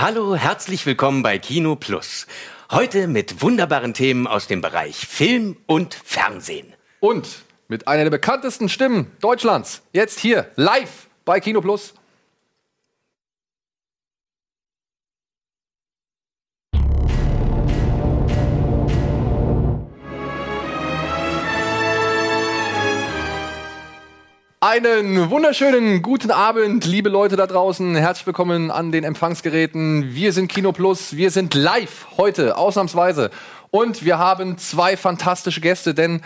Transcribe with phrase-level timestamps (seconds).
[0.00, 2.28] Hallo, herzlich willkommen bei Kino Plus.
[2.70, 6.72] Heute mit wunderbaren Themen aus dem Bereich Film und Fernsehen.
[7.00, 9.82] Und mit einer der bekanntesten Stimmen Deutschlands.
[9.92, 11.94] Jetzt hier, live bei Kino Plus.
[24.60, 27.94] Einen wunderschönen guten Abend, liebe Leute da draußen.
[27.94, 30.16] Herzlich willkommen an den Empfangsgeräten.
[30.16, 31.14] Wir sind Kino Plus.
[31.14, 33.30] Wir sind live heute, ausnahmsweise.
[33.70, 36.22] Und wir haben zwei fantastische Gäste, denn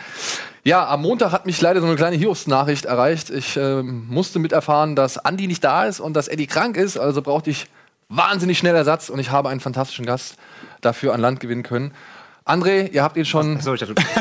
[0.64, 3.28] ja, am Montag hat mich leider so eine kleine Hiobs-Nachricht erreicht.
[3.28, 6.96] Ich äh, musste miterfahren, dass Andi nicht da ist und dass Eddie krank ist.
[6.96, 7.66] Also brauchte ich
[8.08, 10.36] wahnsinnig schnell Ersatz und ich habe einen fantastischen Gast
[10.80, 11.92] dafür an Land gewinnen können.
[12.45, 13.60] André, ihr habt ihn schon.
[13.60, 13.95] So, ich dachte,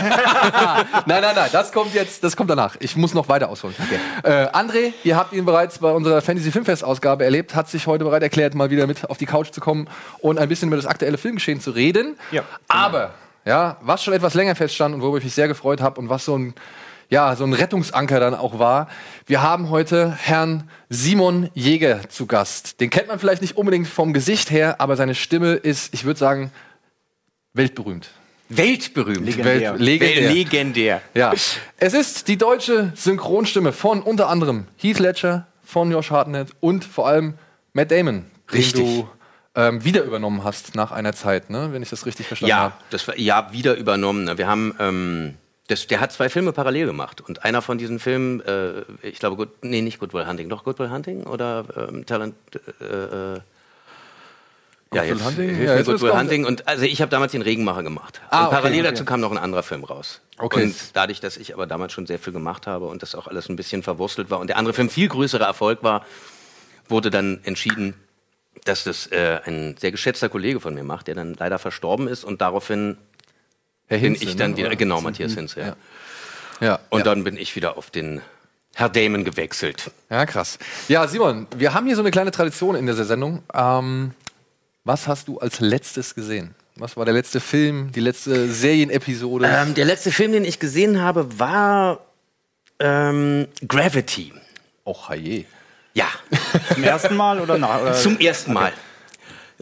[1.05, 2.75] nein, nein, nein, das kommt jetzt, das kommt danach.
[2.79, 3.75] Ich muss noch weiter ausholen.
[4.23, 8.03] Äh, André, ihr habt ihn bereits bei unserer Fantasy Filmfest Ausgabe erlebt, hat sich heute
[8.03, 9.87] bereit erklärt, mal wieder mit auf die Couch zu kommen
[10.19, 12.15] und ein bisschen über das aktuelle Filmgeschehen zu reden.
[12.31, 12.43] Ja.
[12.67, 16.09] Aber, ja, was schon etwas länger feststand und worüber ich mich sehr gefreut habe und
[16.09, 16.53] was so ein
[17.09, 18.87] ja, so ein Rettungsanker dann auch war.
[19.25, 22.79] Wir haben heute Herrn Simon Jäger zu Gast.
[22.79, 26.17] Den kennt man vielleicht nicht unbedingt vom Gesicht her, aber seine Stimme ist, ich würde
[26.17, 26.53] sagen,
[27.53, 28.11] weltberühmt.
[28.57, 29.25] Weltberühmt.
[29.25, 29.73] Legendär.
[29.73, 30.31] Welt, legendär.
[30.33, 31.01] Legendär.
[31.13, 31.33] Ja.
[31.77, 37.07] Es ist die deutsche Synchronstimme von unter anderem Heath Ledger, von Josh Hartnett und vor
[37.07, 37.35] allem
[37.73, 38.83] Matt Damon, Richtig.
[38.83, 39.09] den du
[39.55, 41.69] ähm, wieder übernommen hast nach einer Zeit, ne?
[41.71, 42.73] wenn ich das richtig verstanden Ja, habe.
[42.89, 44.37] das war ja wieder übernommen.
[44.37, 45.33] Wir haben, ähm,
[45.67, 49.35] das, der hat zwei Filme parallel gemacht und einer von diesen Filmen, äh, ich glaube,
[49.37, 52.35] Good, nee, nicht Good Will Hunting, doch Good Will Hunting oder ähm, Talent.
[52.79, 53.39] Äh, äh,
[54.93, 55.55] ja, jetzt, Hunting?
[55.55, 56.21] hilf Ja, jetzt Good wird's Will kommen.
[56.21, 58.21] Hunting und also ich habe damals den Regenmacher gemacht.
[58.29, 58.89] Ah, und okay, parallel okay.
[58.89, 60.21] dazu kam noch ein anderer Film raus.
[60.37, 60.63] Okay.
[60.63, 63.49] Und dadurch, dass ich aber damals schon sehr viel gemacht habe und das auch alles
[63.49, 66.05] ein bisschen verwurstelt war und der andere Film viel größerer Erfolg war,
[66.89, 67.93] wurde dann entschieden,
[68.65, 72.23] dass das äh, ein sehr geschätzter Kollege von mir macht, der dann leider verstorben ist
[72.23, 72.97] und daraufhin
[73.87, 74.75] Herr bin Hinze, ich dann ne, wieder, oder?
[74.75, 75.67] genau, Matthias Hinze, ja.
[75.67, 75.75] Ja.
[76.61, 77.05] Ja, Und ja.
[77.05, 78.21] dann bin ich wieder auf den
[78.75, 79.91] Herr Damon gewechselt.
[80.09, 80.59] ja, krass.
[80.87, 83.41] Ja, Simon, wir haben hier so eine kleine Tradition in dieser Sendung.
[83.53, 84.13] Ähm,
[84.83, 86.55] was hast du als letztes gesehen?
[86.75, 89.45] Was war der letzte Film, die letzte Serienepisode?
[89.47, 91.99] Ähm, der letzte Film, den ich gesehen habe, war
[92.79, 94.33] ähm, Gravity.
[94.85, 95.45] Och, je.
[95.93, 96.07] Ja,
[96.73, 97.81] zum ersten Mal oder nach?
[97.81, 97.93] Oder?
[97.93, 98.71] zum ersten Mal.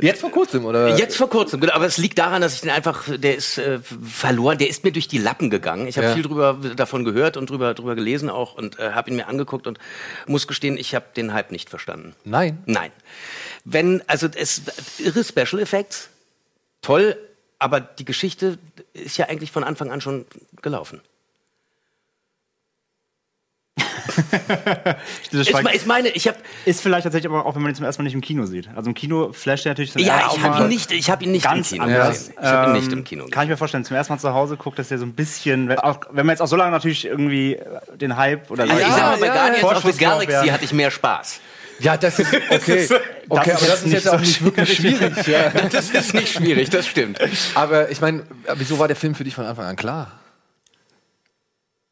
[0.02, 0.96] Jetzt vor kurzem, oder?
[0.96, 3.80] Jetzt vor kurzem, genau, aber es liegt daran, dass ich den einfach, der ist äh,
[4.01, 5.88] verloren, der ist mir durch die Lappen gegangen.
[5.88, 6.13] Ich habe Ja.
[6.13, 9.68] viel drüber davon gehört und drüber drüber gelesen auch und äh, habe ihn mir angeguckt
[9.68, 9.78] und
[10.25, 12.16] muss gestehen, ich habe den Hype nicht verstanden.
[12.24, 12.59] Nein.
[12.66, 12.91] Nein.
[13.66, 14.62] Wenn, also es
[15.00, 16.09] irre Special Effects,
[16.81, 17.18] toll,
[17.59, 18.58] aber die Geschichte
[18.94, 20.25] ist ja eigentlich von Anfang an schon
[20.62, 21.02] gelaufen.
[25.31, 28.02] Me- ist meine, ich habe ist vielleicht tatsächlich aber auch, wenn man ihn zum ersten
[28.02, 28.68] Mal nicht im Kino sieht.
[28.75, 31.24] Also im Kino flasht er natürlich zum ja, ersten ich habe ihn nicht, ich habe
[31.24, 32.18] ihn nicht ganz im Kino anders.
[32.19, 32.34] gesehen.
[32.40, 33.25] Ich habe ihn nicht Ähm, im Kino.
[33.30, 35.72] Kann ich mir vorstellen, zum ersten Mal zu Hause guckt, dass er so ein bisschen,
[35.78, 38.81] auch, wenn man jetzt auch so lange natürlich irgendwie äh, den Hype oder Also ich
[38.81, 41.40] Ja, sag mal, bei ja, Guardians of the Galaxy hatte ich mehr Spaß.
[41.80, 42.84] Ja, das ist okay.
[42.84, 42.92] ist-
[43.30, 45.28] okay, das aber das ist jetzt auch nicht wirklich schwierig.
[45.28, 45.50] Ja.
[45.72, 47.20] Das ist nicht schwierig, das stimmt.
[47.56, 48.24] Aber ich meine,
[48.56, 50.20] wieso war der Film für dich von Anfang an klar?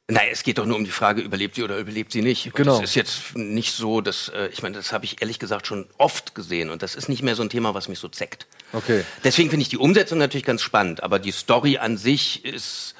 [0.09, 2.45] Nein, es geht doch nur um die Frage, überlebt sie oder überlebt sie nicht.
[2.45, 2.77] Und Genau.
[2.77, 5.85] Es ist jetzt nicht so, dass, äh, ich meine, das habe ich ehrlich gesagt schon
[5.97, 8.47] oft gesehen und das ist nicht mehr so ein Thema, was mich so zeckt.
[8.71, 9.03] Okay.
[9.25, 12.95] Deswegen finde ich die Umsetzung natürlich ganz spannend, aber die Story an sich ist,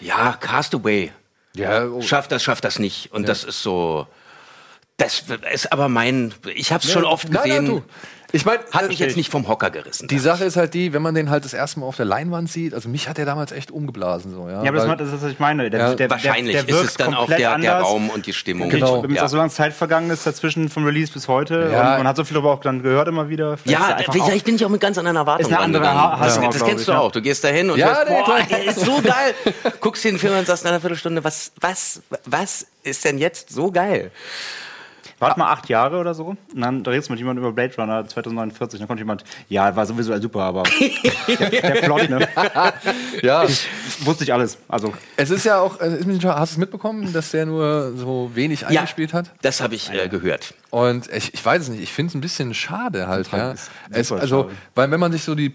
[0.00, 1.12] ja, Castaway.
[1.54, 2.00] Ja, oh.
[2.00, 3.12] Schafft das, schafft das nicht.
[3.12, 4.06] Und das ist so,
[5.00, 7.82] das ist aber mein, ich habe es schon oft Nein, gesehen, nein, du.
[8.32, 10.06] Ich meine, hat mich jetzt nicht vom Hocker gerissen.
[10.06, 12.48] Die Sache ist halt die, wenn man den halt das erste Mal auf der Leinwand
[12.48, 14.32] sieht, also mich hat der damals echt umgeblasen.
[14.32, 15.68] So, ja, Ja, aber das, das ist, was ich meine.
[15.68, 17.80] Der, Ja, der, Wahrscheinlich der, der ist wirkt es dann auch der.
[17.80, 18.70] Raum und die Stimmung.
[18.70, 19.02] Genau.
[19.02, 19.24] Wenn jetzt Ja.
[19.24, 21.90] auch so lange Zeit vergangen ist dazwischen vom Release bis heute Ja.
[21.94, 23.56] und man hat so viel darüber auch dann gehört immer wieder.
[23.56, 25.82] Vielleicht er Ja, vielleicht auch- bin ich auch mit ganz anderen Erwartungen Ist eine andere
[25.84, 26.20] rangegangen.
[26.20, 27.10] Ha- Das, das kennst ich, du auch.
[27.10, 29.34] Du gehst da hin und Ja, hörst, nee, boah, der ist so geil.
[29.80, 33.50] Guckst dir den Film und sagst nach einer Viertelstunde, was, was, was ist denn jetzt
[33.50, 34.12] so geil?
[35.20, 36.28] Warte mal acht Jahre oder so.
[36.54, 38.80] Und dann redest du mit jemandem über Blade Runner 2049.
[38.80, 40.62] Dann kommt jemand, ja, war sowieso super, aber
[41.28, 42.26] der, der Plot, ne?
[43.22, 43.46] ja,
[44.00, 44.58] Wusste ich alles.
[44.68, 48.66] Also, es ist ja auch, ist hast du es mitbekommen, dass der nur so wenig
[48.66, 49.30] eingespielt hat?
[49.42, 50.54] Das habe ich äh, gehört.
[50.70, 53.30] Und ich, ich weiß es nicht, ich finde es ein bisschen schade halt.
[53.32, 53.52] Ja.
[53.90, 54.56] Es, also, schade.
[54.74, 55.52] weil wenn man sich so die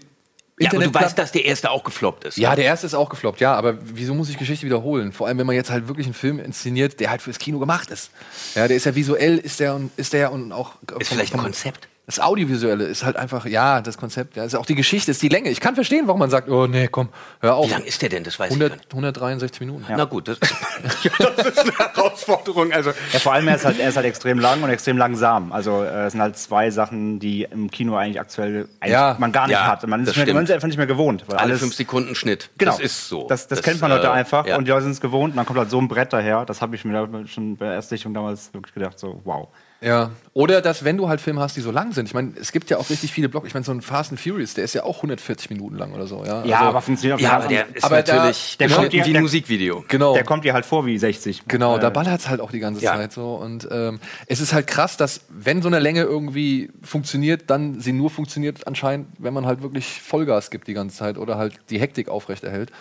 [0.58, 2.38] Ja, aber du weißt, dass der erste auch gefloppt ist.
[2.38, 5.12] Ja, der erste ist auch gefloppt, ja, aber wieso muss ich Geschichte wiederholen?
[5.12, 7.90] Vor allem, wenn man jetzt halt wirklich einen Film inszeniert, der halt fürs Kino gemacht
[7.90, 8.10] ist.
[8.54, 11.40] Ja, der ist ja visuell, ist der und ist der und auch Ist vielleicht ein
[11.40, 11.88] Konzept.
[12.06, 15.28] Das Audiovisuelle ist halt einfach, ja, das Konzept, ja, ist auch die Geschichte, ist die
[15.28, 15.50] Länge.
[15.50, 17.08] Ich kann verstehen, warum man sagt, oh nee, komm,
[17.40, 17.66] hör auf.
[17.66, 18.22] Wie lang ist der denn?
[18.22, 18.90] Das weiß 100, ich nicht.
[18.92, 19.84] 163 Minuten.
[19.88, 20.38] Na gut, das,
[20.82, 22.72] das ist eine Herausforderung.
[22.72, 25.50] Also, Ja, vor allem er ist halt, er ist halt extrem lang und extrem langsam.
[25.50, 29.16] Also äh, es sind halt zwei Sachen, die im Kino eigentlich aktuell eigentlich Ja.
[29.18, 29.84] man gar nicht Ja, hat.
[29.84, 31.24] Man ist, das nicht mehr, man ist einfach nicht mehr gewohnt.
[31.26, 32.50] Weil alle alles, fünf Sekunden Schnitt.
[32.56, 32.70] Genau.
[32.70, 33.26] Das ist so.
[33.26, 34.56] Das, das, kennt man heute äh, einfach ja.
[34.56, 35.32] und die Leute sind es gewohnt.
[35.32, 36.44] Und dann kommt halt so ein Brett daher.
[36.44, 39.48] Das habe ich mir schon bei der Erstsichtung damals wirklich gedacht, so wow.
[39.82, 40.10] Ja.
[40.32, 42.06] Oder dass, wenn du halt Filme hast, die so lang sind.
[42.06, 43.46] Ich meine, es gibt ja auch richtig viele Block.
[43.46, 46.06] Ich meine, so ein Fast and Furious, der ist ja auch 140 Minuten lang oder
[46.06, 46.24] so.
[46.24, 48.76] Ja, Ja, Also- aber funktioniert auf Ja, aber der ist Aber da- natürlich der der
[48.76, 49.84] kommt wie ja- ein Musikvideo.
[49.88, 50.14] Genau.
[50.14, 51.42] Der kommt dir halt vor wie 60.
[51.46, 52.94] Genau, Äh, da ballert es halt auch die ganze Ja.
[52.96, 53.34] Zeit so.
[53.34, 57.92] Und ähm, es ist halt krass, dass wenn so eine Länge irgendwie funktioniert, dann sie
[57.92, 61.78] nur funktioniert anscheinend, wenn man halt wirklich Vollgas gibt die ganze Zeit oder halt die
[61.80, 62.72] Hektik aufrechterhält.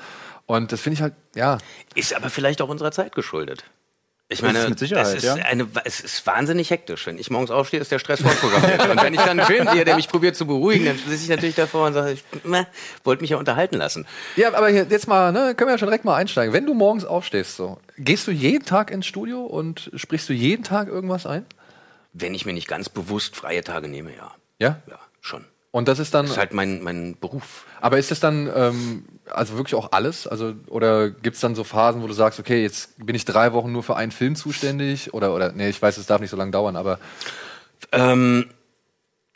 [0.48, 1.58] Und das finde ich halt, ja,
[1.96, 3.64] Ist aber vielleicht auch unserer Zeit geschuldet.
[4.28, 5.36] Ich meine, ist mit Sicherheit, es, ist ja.
[5.36, 7.06] eine, es ist wahnsinnig hektisch.
[7.06, 8.90] Wenn ich morgens aufstehe, ist der Stress vorprogrammiert.
[8.90, 11.30] und wenn ich dann einen Film sehe, der mich probiert zu beruhigen, dann sitze ich
[11.30, 12.24] natürlich davor und sage, ich
[13.04, 14.08] wollte mich ja unterhalten lassen.
[14.36, 16.54] Ja, aber jetzt mal, ne, können wir ja schon direkt mal einsteigen.
[16.54, 20.64] Wenn du morgens aufstehst, so, gehst du jeden Tag ins Studio und sprichst du jeden
[20.64, 21.46] Tag irgendwas ein?
[22.14, 24.32] Wenn ich mir nicht ganz bewusst freie Tage nehme, ja.
[24.58, 24.82] Ja.
[24.90, 25.46] Ja, schon.
[25.76, 27.66] Und das ist dann, Das ist halt mein, mein Beruf.
[27.82, 30.26] aber ist das dann ähm, also wirklich auch alles?
[30.26, 33.52] Also, oder gibt es dann so Phasen, wo du sagst, okay, jetzt bin ich drei
[33.52, 35.14] Wochen nur für einen Film zuständig?
[35.14, 36.98] Oder, oder, nee, ich weiß, es darf nicht so lange dauern, aber
[37.92, 38.46] Ähm,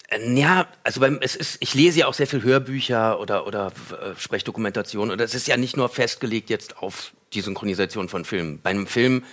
[0.08, 3.74] äh, ja, also beim, es ist, ich lese ja auch sehr viel Hörbücher oder, oder
[3.92, 5.12] äh, Sprechdokumentation.
[5.12, 8.62] Und es ist ja nicht nur festgelegt jetzt auf die Synchronisation von Filmen.
[8.64, 9.26] Bei einem Film,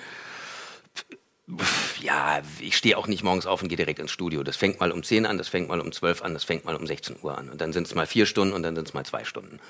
[2.01, 4.43] ja, ich stehe auch nicht morgens auf und gehe direkt ins Studio.
[4.43, 6.75] Das fängt mal um 10 an, das fängt mal um 12 an, das fängt mal
[6.75, 7.49] um 16 Uhr an.
[7.49, 9.61] Und dann sind es mal vier Stunden und dann sind es mal zwei Stunden.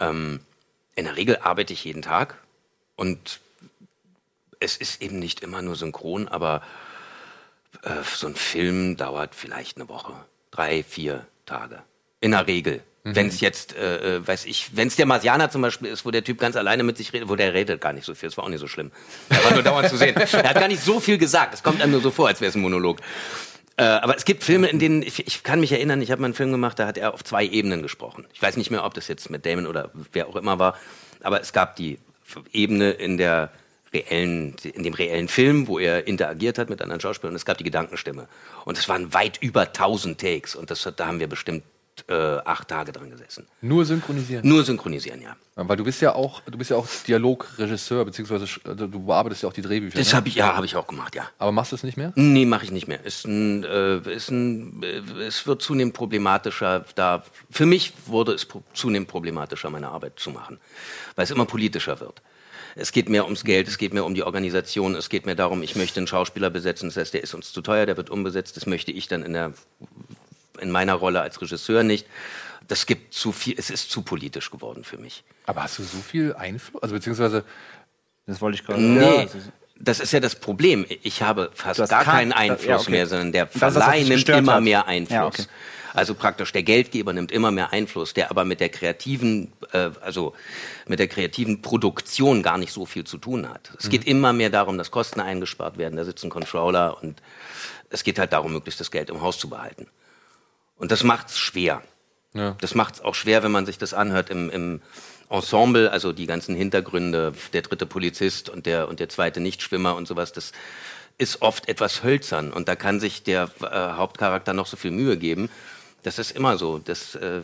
[0.00, 0.40] Ähm,
[0.96, 2.38] in der Regel arbeite ich jeden Tag
[2.96, 3.40] und
[4.60, 6.62] es ist eben nicht immer nur synchron, aber
[7.82, 10.14] äh, so ein Film dauert vielleicht eine Woche,
[10.50, 11.82] drei, vier Tage.
[12.20, 12.82] In der Regel.
[13.06, 16.10] Wenn es jetzt, äh, äh, weiß ich, wenn es der Marsianer zum Beispiel ist, wo
[16.10, 18.38] der Typ ganz alleine mit sich redet, wo der redet gar nicht so viel, das
[18.38, 18.92] war auch nicht so schlimm.
[19.28, 20.14] Er war nur dauernd zu sehen.
[20.32, 22.48] Er hat gar nicht so viel gesagt, es kommt einem nur so vor, als wäre
[22.48, 23.00] es ein Monolog.
[23.76, 26.28] Äh, aber es gibt Filme, in denen, ich, ich kann mich erinnern, ich habe mal
[26.28, 28.24] einen Film gemacht, da hat er auf zwei Ebenen gesprochen.
[28.32, 30.78] Ich weiß nicht mehr, ob das jetzt mit Damon oder wer auch immer war,
[31.22, 31.98] aber es gab die
[32.52, 33.50] Ebene in der
[33.92, 37.58] reellen, in dem reellen Film, wo er interagiert hat mit anderen Schauspielern, und es gab
[37.58, 38.28] die Gedankenstimme.
[38.64, 41.64] Und es waren weit über 1000 Takes und das, da haben wir bestimmt
[42.08, 43.46] äh, acht Tage dran gesessen.
[43.60, 44.46] nur synchronisieren.
[44.46, 45.36] Nur synchronisieren, ja.
[45.56, 49.48] Weil du bist ja auch, du bist ja auch Dialogregisseur, beziehungsweise also du bearbeitest ja
[49.48, 49.98] auch die Drehbücher.
[49.98, 50.16] Das ne?
[50.16, 51.28] habe ich, ja, habe ich auch gemacht, ja.
[51.38, 52.12] Aber machst du es nicht mehr?
[52.16, 53.04] Nee, mache ich nicht mehr.
[53.04, 56.84] Ist ein, äh, ist ein, äh, es wird zunehmend problematischer.
[56.96, 60.58] Da für mich wurde es pro zunehmend problematischer, meine Arbeit zu machen,
[61.14, 62.20] weil es immer politischer wird.
[62.76, 65.62] Es geht mehr ums Geld, es geht mehr um die Organisation, es geht mehr darum,
[65.62, 68.56] ich möchte einen Schauspieler besetzen, das heißt, der ist uns zu teuer, der wird umbesetzt,
[68.56, 69.52] das möchte ich dann in, der,
[70.60, 72.06] in meiner Rolle als Regisseur nicht.
[72.68, 75.22] Das gibt zu viel, es ist zu politisch geworden für mich.
[75.46, 76.82] Aber hast du so viel Einfluss?
[76.82, 77.44] Also beziehungsweise,
[78.26, 79.26] Das wollte ich gerade Nee, Ja.
[79.78, 80.86] das ist ja das Problem.
[81.02, 82.90] Ich habe fast gar kein- keinen Einfluss ja, okay.
[82.92, 84.62] mehr, sondern der das, Verleih nimmt immer hat.
[84.62, 85.14] mehr Einfluss.
[85.14, 85.44] Ja, okay.
[85.92, 90.32] Also praktisch der Geldgeber nimmt immer mehr Einfluss, der aber mit der kreativen, äh, also
[90.88, 93.70] mit der kreativen Produktion gar nicht so viel zu tun hat.
[93.78, 93.90] Es Mhm.
[93.90, 95.96] geht immer mehr darum, dass Kosten eingespart werden.
[95.96, 97.20] Da sitzt ein Controller und
[97.90, 99.86] es geht halt darum, möglichst das Geld im Haus zu behalten.
[100.76, 101.82] Und das macht es schwer.
[102.34, 102.56] Ja.
[102.60, 104.82] Das macht es auch schwer, wenn man sich das anhört im, im
[105.30, 110.06] Ensemble, also die ganzen Hintergründe, der dritte Polizist und der, und der zweite Nichtschwimmer und
[110.06, 110.52] sowas, das
[111.16, 115.16] ist oft etwas hölzern und da kann sich der äh, Hauptcharakter noch so viel Mühe
[115.16, 115.48] geben.
[116.02, 116.78] Das ist immer so.
[116.78, 117.40] Das, äh,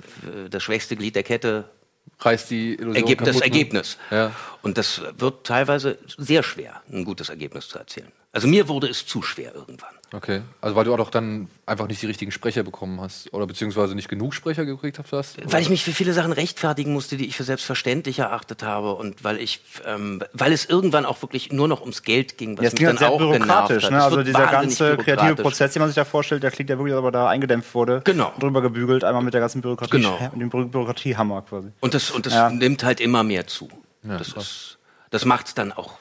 [0.51, 1.71] das schwächste Glied der Kette
[2.19, 3.45] reißt die Illusion ergibt das kaputt, ne?
[3.45, 3.99] Ergebnis.
[4.11, 4.33] Ja.
[4.63, 8.13] Und das wird teilweise sehr schwer, ein gutes Ergebnis zu erzielen.
[8.33, 9.91] Also mir wurde es zu schwer irgendwann.
[10.13, 10.43] Okay.
[10.61, 13.95] Also weil du auch doch dann einfach nicht die richtigen Sprecher bekommen hast oder beziehungsweise
[13.95, 15.37] nicht genug Sprecher gekriegt hast.
[15.53, 19.23] Weil ich mich für viele Sachen rechtfertigen musste, die ich für selbstverständlich erachtet habe und
[19.25, 22.71] weil ich, ähm, weil es irgendwann auch wirklich nur noch ums Geld ging, was Ja,
[22.71, 23.85] mich klingt dann halt sehr auch genervt bürokratisch.
[23.85, 23.91] hat.
[23.93, 24.03] Ne?
[24.03, 25.35] Also dieser ganze kreative.
[25.37, 28.01] Prozess, den man sich da vorstellt, der klingt ja wirklich, aber da eingedämpft wurde.
[28.05, 28.33] Genau.
[28.39, 30.19] Drüber gebügelt, einmal mit der ganzen Bürokratie, Genau.
[30.33, 31.69] mit dem Bü Bürokratiehammer quasi.
[31.81, 32.51] Und das, und das Ja.
[32.51, 33.69] nimmt halt immer mehr zu.
[34.03, 34.79] das ist,
[35.11, 36.00] das macht es dann auch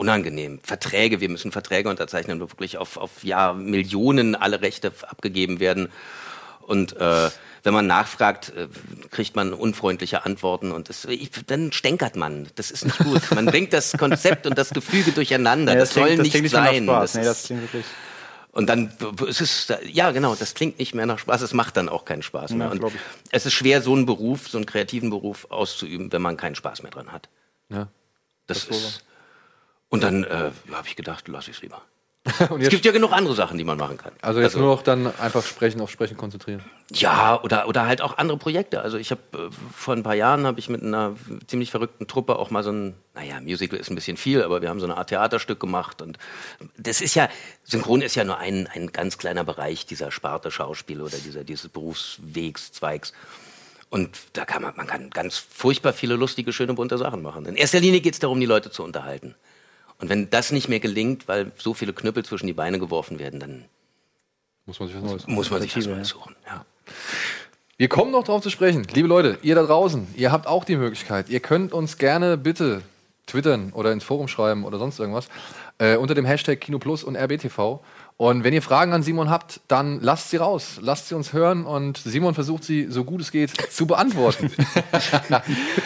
[0.00, 0.60] unangenehm.
[0.62, 5.90] Verträge, wir müssen Verträge unterzeichnen, wo wirklich auf, auf ja, Millionen alle Rechte abgegeben werden.
[6.62, 7.30] Und äh,
[7.62, 8.68] wenn man nachfragt, äh,
[9.10, 12.48] kriegt man unfreundliche Antworten und das, ich, dann stänkert man.
[12.54, 13.20] Das ist nicht gut.
[13.34, 15.74] Man bringt das Konzept und das Gefüge durcheinander.
[15.74, 16.86] Ja, das, soll klingt, nicht klingt mehr nach sein.
[16.86, 17.84] Das Nee, das klingt wirklich.
[18.52, 18.90] und dann
[19.28, 22.22] es ist ja genau, das klingt nicht mehr nach Spaß, es macht dann auch keinen
[22.22, 22.68] Spaß mehr.
[22.68, 22.92] Ja, und
[23.32, 26.82] es ist schwer, so einen Beruf, so einen kreativen Beruf auszuüben, wenn man keinen Spaß
[26.82, 27.28] mehr dran hat.
[27.68, 27.88] Ja.
[28.46, 29.04] Das ist.
[29.90, 31.82] Und dann äh, habe ich gedacht, lass ich es lieber.
[32.58, 34.12] Es gibt ja genug andere Sachen, die man machen kann.
[34.20, 36.62] also jetzt nur noch dann einfach sprechen, auf Sprechen konzentrieren.
[36.92, 38.82] Ja, oder, oder halt auch andere Projekte.
[38.82, 41.16] Also ich habe äh, vor ein paar Jahren habe ich mit einer
[41.46, 44.68] ziemlich verrückten Truppe auch mal so ein, naja, Musical ist ein bisschen viel, aber wir
[44.68, 46.18] haben so eine Art Theaterstück gemacht und
[46.76, 47.30] das ist ja,
[47.64, 51.70] Synchron ist ja nur ein, ein ganz kleiner Bereich dieser Sparte Schauspiel oder dieser, dieses
[51.70, 53.14] Berufswegs, Zweigs.
[53.88, 57.46] Und da kann man, man kann ganz furchtbar viele lustige, schöne, bunte Sachen machen.
[57.46, 59.34] In erster Linie geht es darum, die Leute zu unterhalten.
[60.00, 63.40] Und wenn das nicht mehr gelingt, weil so viele Knüppel zwischen die Beine geworfen werden,
[63.40, 63.64] dann
[64.66, 66.34] Muss man sich was Neues muss man sich was Neues suchen.
[66.46, 66.64] Ja.
[67.76, 68.86] Wir kommen noch drauf zu sprechen.
[68.92, 71.28] Liebe Leute, ihr da draußen, ihr habt auch die Möglichkeit.
[71.28, 72.82] Ihr könnt uns gerne bitte
[73.26, 75.28] twittern oder ins Forum schreiben oder sonst irgendwas
[75.80, 77.80] äh, unter dem Hashtag KinoPlus und RBTV.
[78.16, 80.78] Und wenn ihr Fragen an Simon habt, dann lasst sie raus.
[80.82, 84.50] Lasst sie uns hören und Simon versucht sie, so gut es geht, zu beantworten.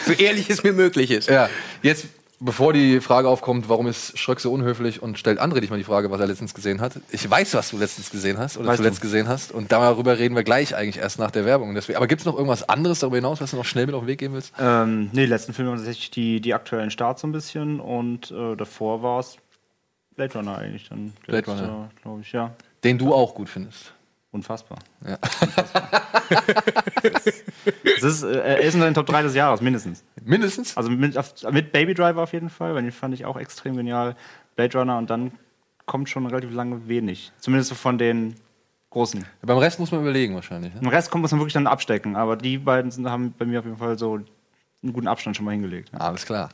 [0.06, 1.28] So ehrlich es mir möglich ist.
[1.28, 1.48] ja,
[1.82, 2.06] jetzt,
[2.40, 5.84] bevor die Frage aufkommt, warum ist Schröck so unhöflich und stellt André dich mal die
[5.84, 7.00] Frage, was er letztens gesehen hat.
[7.10, 9.02] Ich weiß, was du letztens gesehen hast oder Weißt zuletzt du?
[9.02, 9.52] gesehen hast.
[9.52, 11.74] Und darüber reden wir gleich eigentlich erst nach der Werbung.
[11.74, 14.02] Deswegen, aber gibt es noch irgendwas anderes darüber hinaus, was du noch schnell mit auf
[14.02, 14.52] den Weg geben willst?
[14.58, 18.30] Ähm, nee, die letzten Filme waren tatsächlich die, die aktuellen Starts so ein bisschen und
[18.30, 19.36] äh, davor war es
[20.16, 21.12] Blade Runner eigentlich dann.
[21.26, 21.90] Blade Runner.
[22.02, 22.54] Glaube ich, ja.
[22.84, 23.93] Den du auch gut findest.
[24.34, 24.78] Unfassbar.
[25.06, 25.18] Ja.
[27.84, 30.02] Es ist, äh, er ist in den Top 3 des Jahres, mindestens.
[30.22, 30.76] Mindestens?
[30.76, 31.16] Also mit,
[31.52, 34.16] mit Baby Driver auf jeden Fall, weil den fand ich auch extrem genial.
[34.56, 35.32] Blade Runner und dann
[35.86, 37.32] kommt schon relativ lange wenig.
[37.38, 38.34] Zumindest so von den
[38.90, 39.24] großen.
[39.42, 40.74] Beim Rest muss man überlegen wahrscheinlich.
[40.74, 40.80] Ne?
[40.82, 43.60] Im Rest kommt, muss man wirklich dann abstecken, aber die beiden sind, haben bei mir
[43.60, 44.14] auf jeden Fall so
[44.82, 45.90] einen guten Abstand schon mal hingelegt.
[45.94, 46.48] Alles klar.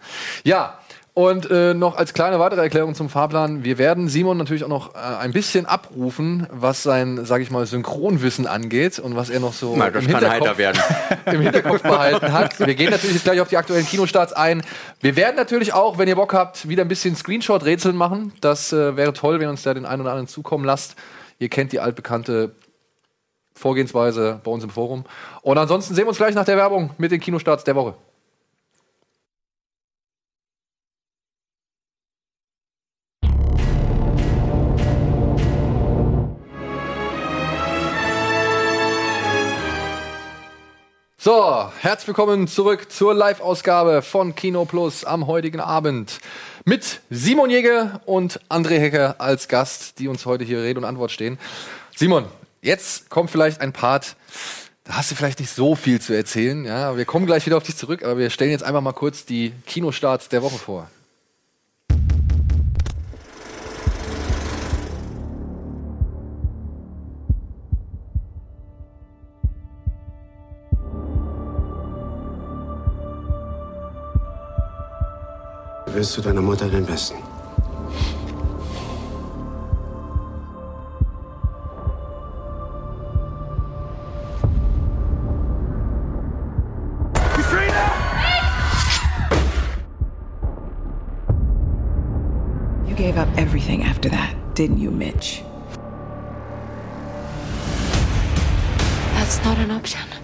[0.44, 0.78] Ja,
[1.20, 3.62] und äh, noch als kleine weitere Erklärung zum Fahrplan.
[3.62, 7.66] Wir werden Simon natürlich auch noch äh, ein bisschen abrufen, was sein, sage ich mal,
[7.66, 10.80] Synchronwissen angeht und was er noch so kann heiter werden.
[11.26, 12.58] im Hinterkopf behalten hat.
[12.58, 14.62] Wir gehen natürlich jetzt gleich auf die aktuellen Kinostarts ein.
[15.02, 18.32] Wir werden natürlich auch, wenn ihr Bock habt, wieder ein bisschen Screenshot-Rätseln machen.
[18.40, 20.96] Das äh, wäre toll, wenn ihr uns da den einen oder anderen zukommen lasst.
[21.38, 22.54] Ihr kennt die altbekannte
[23.54, 25.04] Vorgehensweise bei uns im Forum.
[25.42, 27.94] Und ansonsten sehen wir uns gleich nach der Werbung mit den Kinostarts der Woche.
[41.22, 46.18] So, herzlich willkommen zurück zur Live-Ausgabe von Kino Plus am heutigen Abend
[46.64, 51.10] mit Simon Jäger und André Hecker als Gast, die uns heute hier Rede und Antwort
[51.10, 51.38] stehen.
[51.94, 52.24] Simon,
[52.62, 54.16] jetzt kommt vielleicht ein Part,
[54.84, 56.64] da hast du vielleicht nicht so viel zu erzählen.
[56.64, 59.26] Ja, wir kommen gleich wieder auf dich zurück, aber wir stellen jetzt einfach mal kurz
[59.26, 60.90] die Kinostarts der Woche vor.
[75.92, 77.16] Willst du deiner Mutter den Besten?
[92.86, 95.42] You gave up everything after that, didn't you, Mitch?
[99.14, 100.19] That's not an option.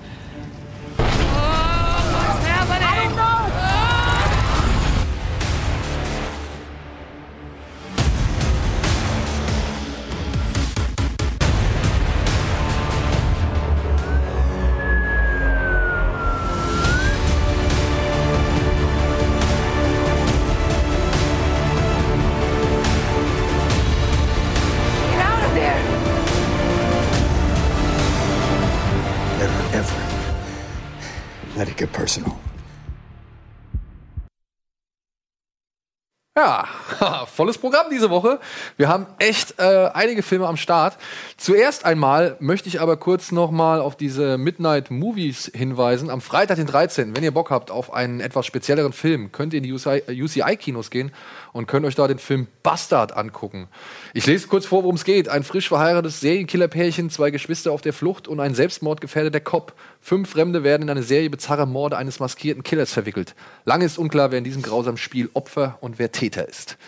[37.36, 38.40] Volles Programm diese Woche.
[38.78, 40.96] Wir haben echt äh, einige Filme am Start.
[41.36, 46.08] Zuerst einmal möchte ich aber kurz noch mal auf diese Midnight Movies hinweisen.
[46.08, 49.58] Am Freitag, den 13., wenn ihr Bock habt auf einen etwas spezielleren Film, könnt ihr
[49.58, 51.12] in die UCI-Kinos gehen
[51.52, 53.68] und könnt euch da den Film Bastard angucken.
[54.14, 55.28] Ich lese kurz vor, worum es geht.
[55.28, 59.74] Ein frisch verheiratetes Serienkillerpärchen, zwei Geschwister auf der Flucht und ein selbstmordgefährdeter Cop.
[60.00, 63.34] Fünf Fremde werden in eine Serie bizarrer Morde eines maskierten Killers verwickelt.
[63.66, 66.78] Lange ist unklar, wer in diesem grausamen Spiel Opfer und wer Täter ist.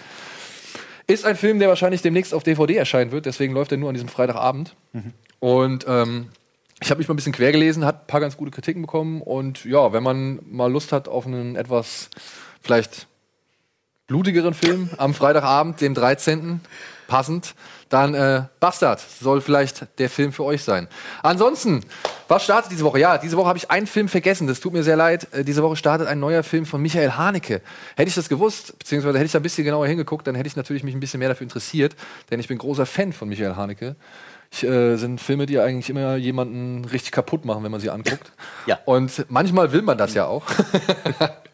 [1.08, 3.94] Ist ein Film, der wahrscheinlich demnächst auf DVD erscheinen wird, deswegen läuft er nur an
[3.94, 4.76] diesem Freitagabend.
[5.40, 6.28] Und ähm,
[6.80, 9.22] ich habe mich mal ein bisschen quer gelesen, hat ein paar ganz gute Kritiken bekommen.
[9.22, 12.10] Und ja, wenn man mal Lust hat auf einen etwas
[12.60, 13.06] vielleicht
[14.06, 16.60] blutigeren Film am Freitagabend, dem 13.,
[17.08, 17.54] passend,
[17.88, 20.86] dann äh, Bastard soll vielleicht der Film für euch sein.
[21.22, 21.80] Ansonsten,
[22.28, 23.00] was startet diese Woche?
[23.00, 24.46] Ja, diese Woche habe ich einen Film vergessen.
[24.46, 25.26] Das tut mir sehr leid.
[25.32, 27.62] Äh, diese Woche startet ein neuer Film von Michael Haneke.
[27.96, 30.54] Hätte ich das gewusst, beziehungsweise hätte ich da ein bisschen genauer hingeguckt, dann hätte ich
[30.54, 31.96] natürlich mich ein bisschen mehr dafür interessiert,
[32.30, 33.96] denn ich bin großer Fan von Michael Haneke.
[34.50, 38.32] Ich, äh, sind Filme, die eigentlich immer jemanden richtig kaputt machen, wenn man sie anguckt.
[38.66, 38.78] Ja.
[38.84, 40.44] Und manchmal will man das ja auch.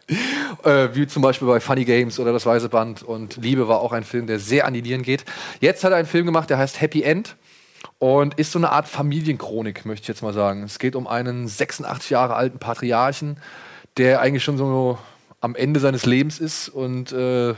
[0.64, 3.02] äh, wie zum Beispiel bei Funny Games oder Das Weiße Band.
[3.02, 5.25] Und Liebe war auch ein Film, der sehr an die Nieren geht.
[5.61, 7.37] Jetzt hat er einen Film gemacht, der heißt Happy End.
[7.99, 10.62] Und ist so eine Art Familienchronik, möchte ich jetzt mal sagen.
[10.62, 13.38] Es geht um einen 86 Jahre alten Patriarchen,
[13.96, 14.99] der eigentlich schon so
[15.40, 17.54] am Ende seines Lebens ist und äh,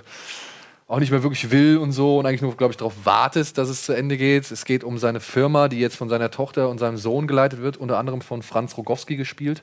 [0.89, 3.69] auch nicht mehr wirklich will und so und eigentlich nur, glaube ich, darauf wartet, dass
[3.69, 4.51] es zu Ende geht.
[4.51, 7.77] Es geht um seine Firma, die jetzt von seiner Tochter und seinem Sohn geleitet wird,
[7.77, 9.63] unter anderem von Franz Rogowski gespielt,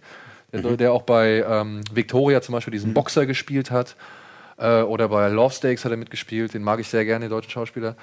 [0.62, 3.95] der, der auch bei ähm, Victoria zum Beispiel diesen Boxer gespielt hat.
[4.57, 7.51] Äh, oder bei Love Stakes hat er mitgespielt, den mag ich sehr gerne, den deutschen
[7.51, 7.95] Schauspieler.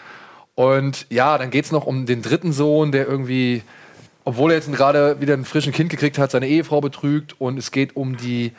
[0.55, 3.63] Und ja, dann geht es noch um den dritten Sohn, der irgendwie,
[4.25, 7.41] obwohl er jetzt gerade wieder ein frischen Kind gekriegt hat, seine Ehefrau betrügt.
[7.41, 8.53] Und es geht um die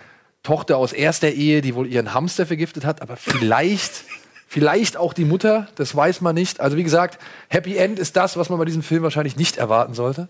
[0.43, 4.05] Tochter aus erster Ehe, die wohl ihren Hamster vergiftet hat, aber vielleicht,
[4.47, 6.59] vielleicht auch die Mutter, das weiß man nicht.
[6.59, 7.19] Also wie gesagt,
[7.49, 10.29] Happy End ist das, was man bei diesem Film wahrscheinlich nicht erwarten sollte.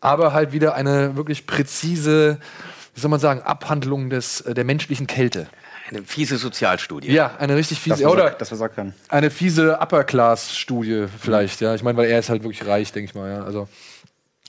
[0.00, 2.38] Aber halt wieder eine wirklich präzise,
[2.98, 5.46] wie soll man sagen, Abhandlung des, äh, der menschlichen Kälte.
[5.88, 7.12] Eine fiese Sozialstudie.
[7.12, 8.92] Ja, eine richtig Das, fiese, was oder er, das, was er kann.
[9.08, 11.76] eine fiese Upper-Class-Studie vielleicht, ja.
[11.76, 13.44] Ich meine, weil er ist halt wirklich reich, denke ich mal, ja.
[13.44, 13.68] Also,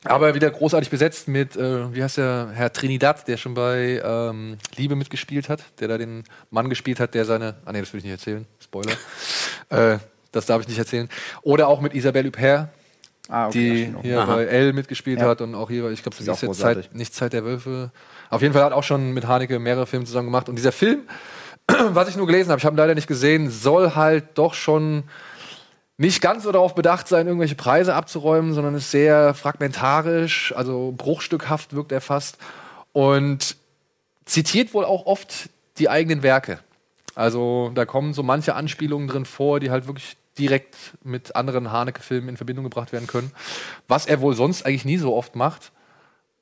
[0.04, 4.58] aber wieder großartig besetzt mit, äh, wie heißt der, Herr Trinidad, der schon bei ähm,
[4.78, 8.00] Liebe mitgespielt hat, der da den Mann gespielt hat, der seine, ah nee, das will
[8.00, 8.94] ich nicht erzählen, Spoiler.
[9.70, 10.00] äh,
[10.32, 11.08] das darf ich nicht erzählen.
[11.44, 12.70] Oder auch mit Isabelle Huppert,
[13.32, 14.36] Ah, okay, die hier Aha.
[14.38, 15.28] bei L mitgespielt Ja.
[15.28, 16.60] hat und auch hier, ich glaube, das auch ist jetzt.
[16.60, 17.92] Zeit, nicht Zeit der Wölfe.
[18.30, 20.50] Auf jeden Fall hat auch schon mit Haneke mehrere Filme zusammen gemacht.
[20.50, 21.02] Und dieser Film,
[21.68, 25.04] was ich nur gelesen habe, ich habe ihn leider nicht gesehen, soll halt doch schon
[25.98, 31.76] nicht ganz so darauf bedacht sein, irgendwelche Preise abzuräumen, sondern ist sehr fragmentarisch, also bruchstückhaft
[31.76, 32.38] wirkt er fast.
[32.94, 33.58] Und
[34.26, 36.60] zitiert wohl auch oft die eigenen Werke.
[37.16, 42.30] Also da kommen so manche Anspielungen drin vor, die halt wirklich direkt mit anderen Haneke-Filmen
[42.30, 43.32] in Verbindung gebracht werden können.
[43.90, 45.74] Was er wohl sonst eigentlich nie so oft macht.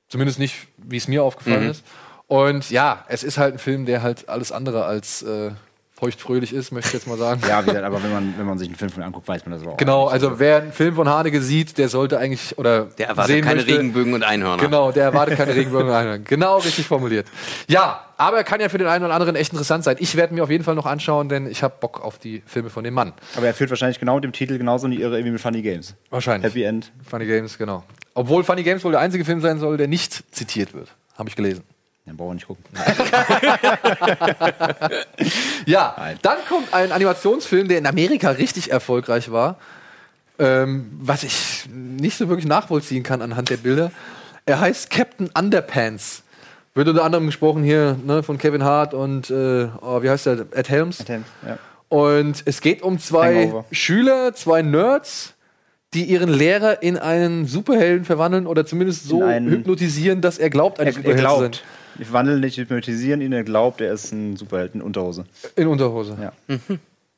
[0.09, 1.83] Zumindest nicht, wie es mir aufgefallen ist.
[2.27, 5.51] Und ja, es ist halt ein Film, der halt alles andere als äh,
[5.99, 7.41] feuchtfröhlich ist, möchte ich jetzt mal sagen.
[7.47, 9.45] Ja, wie gesagt, aber wenn man, wenn man sich einen Film von ihm anguckt, weiß
[9.45, 9.77] man das auch.
[9.77, 13.43] Genau, also wer einen Film von Haneke sieht, der sollte eigentlich oder Der erwartet sehen
[13.43, 14.61] keine möchte, Regenbögen und Einhörner.
[14.61, 16.19] Genau, der erwartet keine Regenbögen und Einhörner.
[16.19, 17.27] Genau richtig formuliert.
[17.67, 19.95] Ja, aber er kann ja für den einen oder anderen echt interessant sein.
[19.99, 22.69] Ich werde mir auf jeden Fall noch anschauen, denn ich habe Bock auf die Filme
[22.69, 23.13] von dem Mann.
[23.35, 25.61] Aber er führt wahrscheinlich genau mit dem Titel genauso in die Irre wie mit Funny
[25.61, 25.95] Games.
[26.09, 26.51] Wahrscheinlich.
[26.51, 26.91] Happy End.
[27.09, 27.83] Funny Games, genau.
[28.13, 30.89] Obwohl Funny Games wohl der einzige Film sein soll, der nicht zitiert wird.
[31.17, 31.63] Habe ich gelesen.
[32.07, 32.63] Den brauchen wir nicht gucken.
[35.65, 36.17] Ja, Nein.
[36.21, 39.57] dann kommt ein Animationsfilm, der in Amerika richtig erfolgreich war,
[40.39, 43.91] ähm, was ich nicht so wirklich nachvollziehen kann anhand der Bilder.
[44.45, 46.23] Er heißt Captain Underpants.
[46.73, 50.45] Wird unter anderem gesprochen hier ne, von Kevin Hart und äh, oh, wie heißt der?
[50.51, 51.03] Ed Helms.
[51.09, 51.57] Ja.
[51.89, 53.65] Und es geht um zwei Hangover.
[53.71, 55.33] Schüler, zwei Nerds,
[55.93, 60.87] die ihren Lehrer in einen Superhelden verwandeln oder zumindest so hypnotisieren, dass er glaubt, ein
[60.87, 61.51] Er, er Superheld zu sein.
[61.97, 65.25] Wir verwandeln nicht, hypnotisieren ihn, er glaubt, er ist ein Superheld in Unterhose.
[65.55, 66.17] In Unterhose.
[66.21, 66.31] Ja.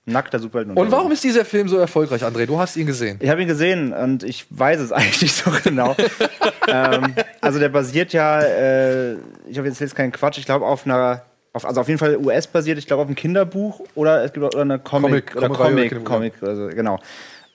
[0.06, 2.46] Nackter Superheld in Und warum ist dieser Film so erfolgreich, André?
[2.46, 3.18] Du hast ihn gesehen.
[3.22, 5.96] Ich habe ihn gesehen und ich weiß es eigentlich nicht so genau.
[6.68, 9.14] ähm, also der basiert ja, äh,
[9.48, 12.18] ich habe jetzt jetzt keinen Quatsch, ich glaube auf einer, auf, also auf jeden Fall
[12.18, 15.50] US-basiert, ich glaube auf einem Kinderbuch oder es gibt auch oder eine Comic, Comic, oder
[15.50, 17.00] Comic, Kinderbuch, Comic, also genau.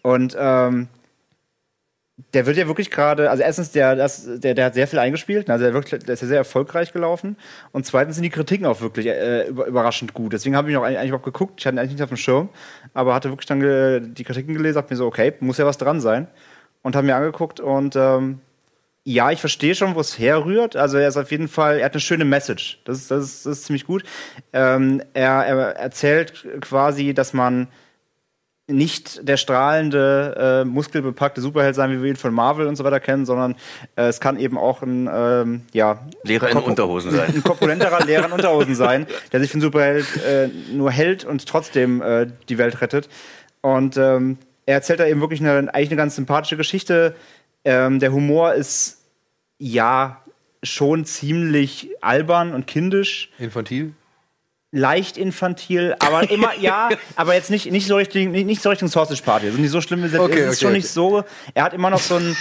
[0.02, 0.88] Und ähm,
[2.16, 5.50] der wird ja wirklich gerade, also erstens, der, das, der, der hat sehr viel eingespielt,
[5.50, 7.36] also der, wirklich, der ist ja sehr erfolgreich gelaufen.
[7.72, 10.32] Und zweitens sind die Kritiken auch wirklich äh, über, überraschend gut.
[10.32, 11.54] Deswegen habe ich noch eigentlich überhaupt geguckt.
[11.58, 12.50] Ich hatte ihn eigentlich nicht auf dem Schirm,
[12.92, 16.00] aber hatte wirklich dann die Kritiken gelesen, hab mir so, okay, muss ja was dran
[16.00, 16.28] sein.
[16.82, 18.40] Und habe mir angeguckt und ähm,
[19.04, 20.76] ja, ich verstehe schon, wo es herrührt.
[20.76, 22.80] Also er ist auf jeden Fall, er hat eine schöne Message.
[22.84, 24.04] Das ist, das das ist ziemlich gut.
[24.52, 27.68] Ähm, er, er erzählt quasi, dass man
[28.66, 32.98] nicht der strahlende, äh, muskelbepackte Superheld sein, wie wir ihn von Marvel und so weiter
[32.98, 33.56] kennen, sondern
[33.96, 37.34] äh, es kann eben auch ein, ähm, ja, Lehrer in Unterhosen sein.
[37.34, 41.46] ein korpulenterer Lehrer in Unterhosen sein, der sich für einen Superheld äh, nur hält und
[41.46, 43.10] trotzdem äh, die Welt rettet.
[43.60, 47.14] Und ähm, er erzählt da eben wirklich eine, eigentlich eine ganz sympathische Geschichte.
[47.66, 49.02] Ähm, der Humor ist
[49.58, 50.22] ja
[50.62, 53.92] schon ziemlich albern und kindisch Infantil?
[54.74, 58.88] Leicht infantil, aber immer, ja, aber jetzt nicht, nicht so richtig, nicht, nicht so Richtung
[58.88, 59.46] Sausage Party.
[59.46, 60.76] Also nicht so schlimm, es Okay, ist okay, schon okay.
[60.76, 61.24] nicht so.
[61.54, 62.36] Er hat immer noch so ein,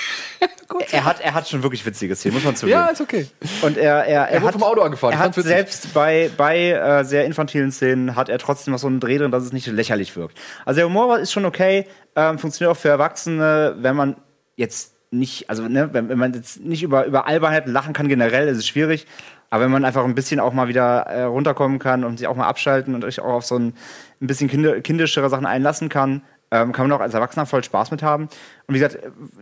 [0.90, 2.78] er hat, er hat schon wirklich witzige Szenen, muss man zugeben.
[2.78, 3.26] Ja, ist okay.
[3.62, 7.04] Und er, er, er, wurde hat, vom Auto angefahren, Er hat selbst bei, bei äh,
[7.04, 10.16] sehr infantilen Szenen hat er trotzdem noch so einen Dreh drin, dass es nicht lächerlich
[10.16, 10.38] wirkt.
[10.64, 14.16] Also der Humor ist schon okay, ähm, funktioniert auch für Erwachsene, wenn man
[14.56, 18.48] jetzt nicht, also ne, wenn, wenn man jetzt nicht über, über Albernheiten lachen kann generell,
[18.48, 19.06] ist es schwierig.
[19.52, 22.34] Aber wenn man einfach ein bisschen auch mal wieder äh, runterkommen kann und sich auch
[22.34, 23.74] mal abschalten und euch auch auf so ein,
[24.22, 27.90] ein bisschen kinder, kindischere Sachen einlassen kann, ähm, kann man auch als Erwachsener voll Spaß
[27.90, 28.30] mit haben.
[28.66, 28.96] Und wie gesagt,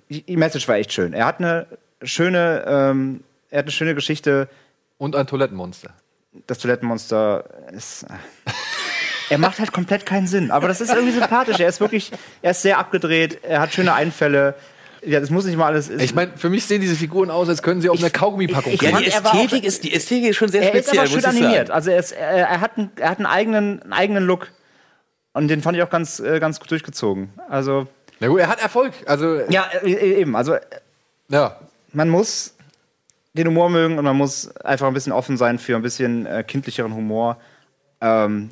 [0.08, 1.12] die die Message war echt schön.
[1.12, 1.68] Er hat eine
[2.02, 4.48] schöne, ähm, er hat eine schöne Geschichte.
[4.98, 5.90] Und ein Toilettenmonster.
[6.48, 8.02] Das Toilettenmonster ist.
[8.02, 8.06] äh,
[9.30, 10.50] Er macht halt komplett keinen Sinn.
[10.50, 11.60] Aber das ist irgendwie sympathisch.
[11.60, 12.10] Er ist wirklich,
[12.42, 14.56] er ist sehr abgedreht, er hat schöne Einfälle.
[15.04, 15.88] Ja, das muss nicht mal alles.
[15.88, 18.82] Ich meine, für mich sehen diese Figuren aus, als können sie auf einer Kaugummipackung ich-
[18.82, 20.98] Ja, die er Ästhetik, auch- ist, die Ästhetik ist schon sehr er ist speziell.
[21.00, 21.36] aber schön ich sagen.
[21.38, 21.70] animiert.
[21.70, 24.48] Also er, ist, er, er, hat einen, er hat einen eigenen, einen eigenen Look.
[25.32, 27.30] Und den fand ich auch ganz, äh, ganz gut durchgezogen.
[27.48, 27.86] Also,
[28.18, 28.92] Na gut, er hat Erfolg.
[29.06, 30.36] Also, ja, äh, eben.
[30.36, 30.56] Also,
[31.28, 31.56] ja.
[31.92, 32.54] man muss
[33.32, 36.42] den Humor mögen und man muss einfach ein bisschen offen sein für ein bisschen äh,
[36.46, 37.38] kindlicheren Humor.
[38.00, 38.50] Ähm,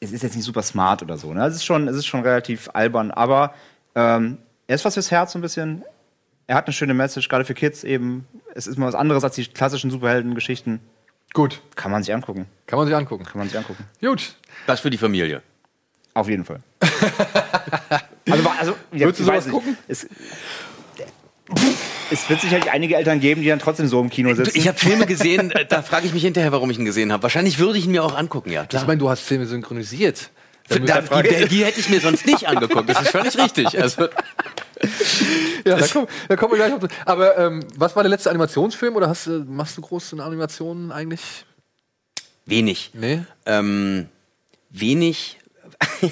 [0.00, 1.32] es ist jetzt nicht super smart oder so.
[1.32, 1.44] Ne?
[1.46, 3.54] Es, ist schon, es ist schon relativ albern, aber
[3.94, 5.82] ähm, er ist was fürs Herz so ein bisschen.
[6.46, 8.26] Er hat eine schöne Message, gerade für Kids eben.
[8.54, 10.80] Es ist mal was anderes als die klassischen Superhelden-Geschichten.
[11.34, 11.60] Gut.
[11.74, 12.46] Kann man sich angucken.
[12.66, 13.24] Kann man sich angucken.
[13.24, 13.84] Kann man sich angucken.
[14.00, 14.34] Gut.
[14.66, 15.42] Was für die Familie.
[16.14, 16.60] Auf jeden Fall.
[18.30, 19.52] also, also ja, Würdest du ich sowas nicht.
[19.52, 19.76] gucken?
[19.88, 20.06] Es,
[22.10, 24.56] es wird sicherlich einige Eltern geben, die dann trotzdem so im Kino sitzen.
[24.56, 27.22] Ich habe Filme gesehen, äh, da frage ich mich hinterher, warum ich ihn gesehen habe.
[27.22, 28.62] Wahrscheinlich würde ich ihn mir auch angucken, ja.
[28.62, 28.86] Ich Klar.
[28.86, 30.30] meine, du hast Filme synchronisiert.
[30.68, 32.88] Da, die, die hätte ich mir sonst nicht angeguckt.
[32.88, 33.80] Das ist völlig richtig.
[33.80, 34.02] Also,
[35.64, 36.88] ja, da kommen, da kommen wir gleich zu.
[37.06, 41.46] Aber ähm, was war der letzte Animationsfilm oder hast, machst du große Animationen eigentlich?
[42.48, 42.90] wenig.
[42.94, 43.20] Nee.
[43.46, 44.06] Ähm,
[44.70, 45.38] wenig.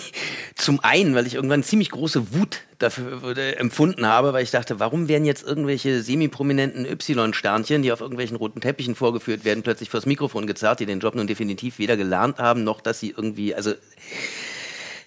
[0.55, 4.79] Zum einen, weil ich irgendwann ziemlich große Wut dafür äh, empfunden habe, weil ich dachte,
[4.79, 10.07] warum werden jetzt irgendwelche semi-prominenten Y-Sternchen, die auf irgendwelchen roten Teppichen vorgeführt werden, plötzlich vors
[10.07, 13.73] Mikrofon gezerrt, die den Job nun definitiv weder gelernt haben, noch dass sie irgendwie, also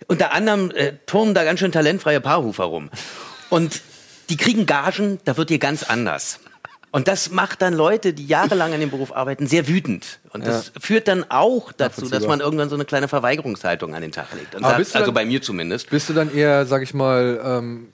[0.10, 2.90] unter anderem äh, turnen da ganz schön talentfreie Paarhufer rum.
[3.50, 3.82] Und
[4.30, 6.40] die kriegen Gagen, da wird dir ganz anders.
[6.92, 10.20] Und das macht dann Leute, die jahrelang an dem Beruf arbeiten, sehr wütend.
[10.34, 14.12] Und das führt dann auch dazu, dass man irgendwann so eine kleine Verweigerungshaltung an den
[14.12, 14.56] Tag legt.
[14.56, 15.92] Und sagt, also dann- bei mir zumindest.
[15.92, 17.90] Bist du dann eher, sag ich mal, ähm,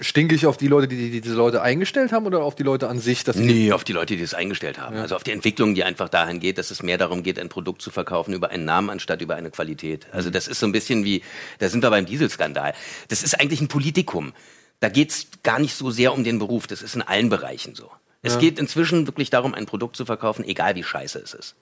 [0.00, 2.98] stinkig auf die Leute, die, die diese Leute eingestellt haben oder auf die Leute an
[2.98, 3.24] sich?
[3.24, 4.96] Dass Nee, auf die Leute, die das eingestellt haben.
[4.96, 7.82] Also auf die Entwicklung, die einfach dahin geht, dass es mehr darum geht, ein Produkt
[7.82, 10.06] zu verkaufen über einen Namen anstatt über eine Qualität.
[10.12, 11.22] Also das ist so ein bisschen wie,
[11.58, 12.74] da sind wir beim Dieselskandal.
[13.08, 14.32] Das ist eigentlich ein Politikum.
[14.80, 16.66] Da geht's gar nicht so sehr um den Beruf.
[16.66, 17.90] Das ist in allen Bereichen so.
[18.22, 21.54] Es geht inzwischen wirklich darum, ein Produkt zu verkaufen, egal wie scheiße es ist.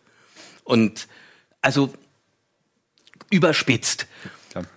[0.64, 1.08] Und
[1.60, 1.92] also
[3.30, 4.06] überspitzt.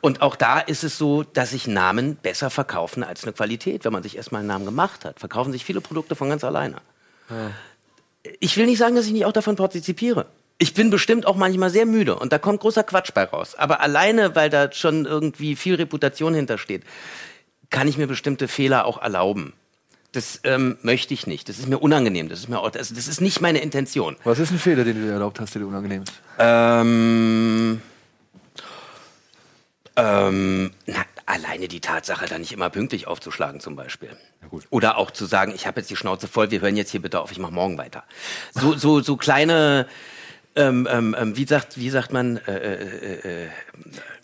[0.01, 3.85] Und auch da ist es so, dass sich Namen besser verkaufen als eine Qualität.
[3.85, 6.77] Wenn man sich erstmal einen Namen gemacht hat, verkaufen sich viele Produkte von ganz alleine.
[8.39, 10.25] Ich will nicht sagen, dass ich nicht auch davon partizipiere.
[10.59, 13.53] Ich bin bestimmt auch manchmal sehr müde und da kommt großer Quatsch bei raus.
[13.55, 16.83] Aber alleine, weil da schon irgendwie viel Reputation hintersteht,
[17.69, 19.53] kann ich mir bestimmte Fehler auch erlauben.
[20.13, 21.47] Das ähm, möchte ich nicht.
[21.47, 22.27] Das ist mir unangenehm.
[22.27, 24.15] Das ist mir auch, das, das ist nicht meine Intention.
[24.23, 26.13] Was ist ein Fehler, den du dir erlaubt hast, der dir unangenehm ist?
[26.39, 27.81] Ähm,
[29.97, 34.15] ähm, na, alleine die Tatsache, da nicht immer pünktlich aufzuschlagen zum Beispiel.
[34.69, 37.19] Oder auch zu sagen, ich habe jetzt die Schnauze voll, wir hören jetzt hier bitte
[37.19, 38.03] auf, ich mache morgen weiter.
[38.53, 39.87] So, so, so kleine,
[40.57, 43.47] ähm, ähm, ähm, wie, sagt, wie sagt man, äh, äh, äh,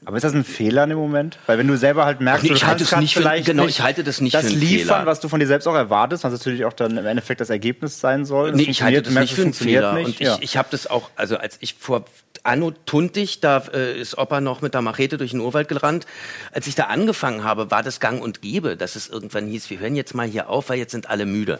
[0.06, 1.38] Aber ist das ein Fehler im Moment?
[1.46, 3.46] Weil wenn du selber halt merkst, Ach nee, du ich kannst es nicht für- vielleicht
[3.46, 5.06] genau, nicht ich halte das nicht das für einen liefern, Fehler.
[5.06, 8.00] was du von dir selbst auch erwartest, was natürlich auch dann im Endeffekt das Ergebnis
[8.00, 8.52] sein soll.
[8.52, 9.94] Nee, ich halte das nicht für einen Fehler.
[9.94, 10.06] nicht.
[10.06, 10.38] Und ich, ja.
[10.42, 12.06] ich habe das auch, also als ich vor
[12.44, 16.06] Anno Tuntig, da äh, ist Opa noch mit der Machete durch den Urwald gerannt.
[16.52, 19.80] Als ich da angefangen habe, war das gang und gäbe, dass es irgendwann hieß, wir
[19.80, 21.60] hören jetzt mal hier auf, weil jetzt sind alle müde.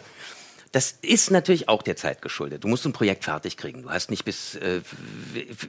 [0.74, 2.64] Das ist natürlich auch der Zeit geschuldet.
[2.64, 3.82] Du musst ein Projekt fertig kriegen.
[3.84, 4.80] Du hast nicht bis äh,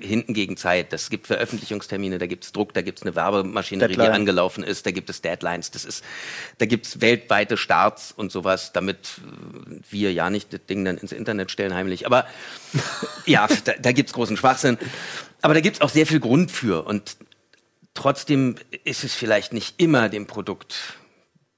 [0.02, 0.92] hinten gegen Zeit.
[0.92, 4.16] Das gibt Veröffentlichungstermine, da gibt's Druck, da gibt's eine Werbemaschinerie, die Deadline.
[4.16, 6.04] angelaufen ist, da gibt es Deadlines, das ist,
[6.58, 11.12] da gibt's weltweite Starts und sowas, damit äh, wir ja nicht das Ding dann ins
[11.12, 12.08] Internet stellen heimlich.
[12.08, 12.26] Aber
[13.28, 14.80] ja, da, da gibt's großen Schwachsinn.
[15.44, 16.84] Aber da gibt's auch sehr viel Grund für.
[16.84, 17.18] Und
[17.94, 20.96] trotzdem ist es vielleicht nicht immer dem Produkt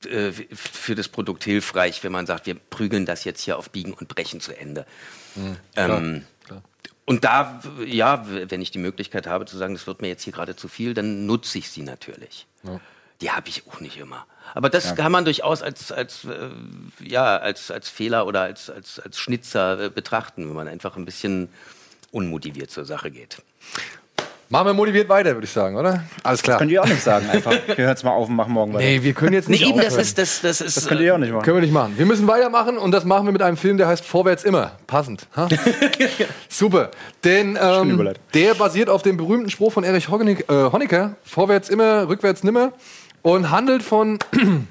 [0.06, 3.94] äh, für das Produkt hilfreich, wenn man sagt, wir prügeln das jetzt hier auf Biegen
[3.94, 4.86] und Brechen zu Ende.
[5.76, 6.24] ähm,
[7.06, 10.34] Und da, ja, wenn ich die Möglichkeit habe zu sagen, das wird mir jetzt hier
[10.34, 12.48] gerade zu viel, dann nutze ich sie natürlich.
[13.22, 14.26] Die habe ich auch nicht immer.
[14.54, 16.50] Aber das kann man durchaus als, als, äh,
[17.00, 21.06] ja, als, als Fehler oder als, als, als Schnitzer äh, betrachten, wenn man einfach ein
[21.06, 21.50] bisschen
[22.12, 23.42] unmotiviert zur Sache geht.
[24.50, 26.04] Machen wir motiviert weiter, würde ich sagen, oder?
[26.24, 26.58] Alles klar.
[26.58, 27.52] Könnt ihr auch nicht sagen, einfach.
[27.68, 28.86] Wir hören jetzt mal auf und machen morgen weiter.
[28.86, 30.02] Nee, wir können jetzt Nee, nicht eben, das aufhören.
[30.02, 30.78] ist, das, das ist.
[30.78, 31.44] Das könnt ihr auch nicht machen.
[31.44, 31.96] Können wir nicht machen.
[31.98, 34.72] Wir müssen weitermachen und das machen wir mit einem Film, der heißt Vorwärts immer.
[34.88, 35.28] Passend.
[35.36, 35.50] Ha?
[36.50, 36.92] Super.
[37.26, 40.12] Denn ähm, der basiert auf dem berühmten Spruch von Erich äh,
[40.50, 42.72] Honecker: Vorwärts immer, rückwärts nimmer.
[43.24, 44.20] Und handelt von,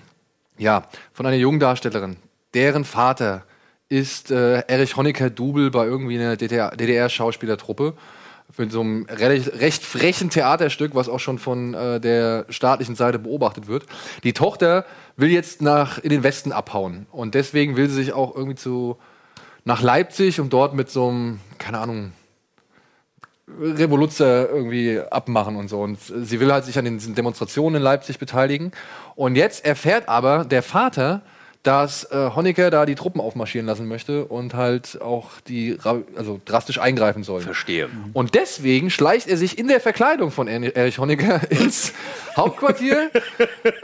[0.58, 2.16] ja, von einer jungen Darstellerin.
[2.54, 3.42] Deren Vater
[3.90, 7.92] ist äh, Erich Honecker-Double bei irgendwie einer DDR-Schauspielertruppe.
[8.56, 13.66] Mit so einem recht, frechen Theaterstück, was auch schon von äh, der staatlichen Seite beobachtet
[13.66, 13.84] wird.
[14.24, 18.34] Die Tochter will jetzt nach in den Westen abhauen und deswegen will sie sich auch
[18.34, 18.96] irgendwie zu
[19.64, 22.12] nach Leipzig und dort mit so einem keine Ahnung
[23.48, 25.80] Revoluzzer irgendwie abmachen und so.
[25.80, 28.72] Und sie will halt sich an den Demonstrationen in Leipzig beteiligen.
[29.14, 31.22] Und jetzt erfährt aber der Vater,
[31.62, 35.78] dass äh, Honecker da die Truppen aufmarschieren lassen möchte und halt auch die
[36.16, 37.40] also drastisch eingreifen soll.
[37.40, 37.88] Verstehe.
[38.12, 41.92] Und deswegen schleicht er sich in der Verkleidung von Erich Honecker ins
[42.36, 43.10] Hauptquartier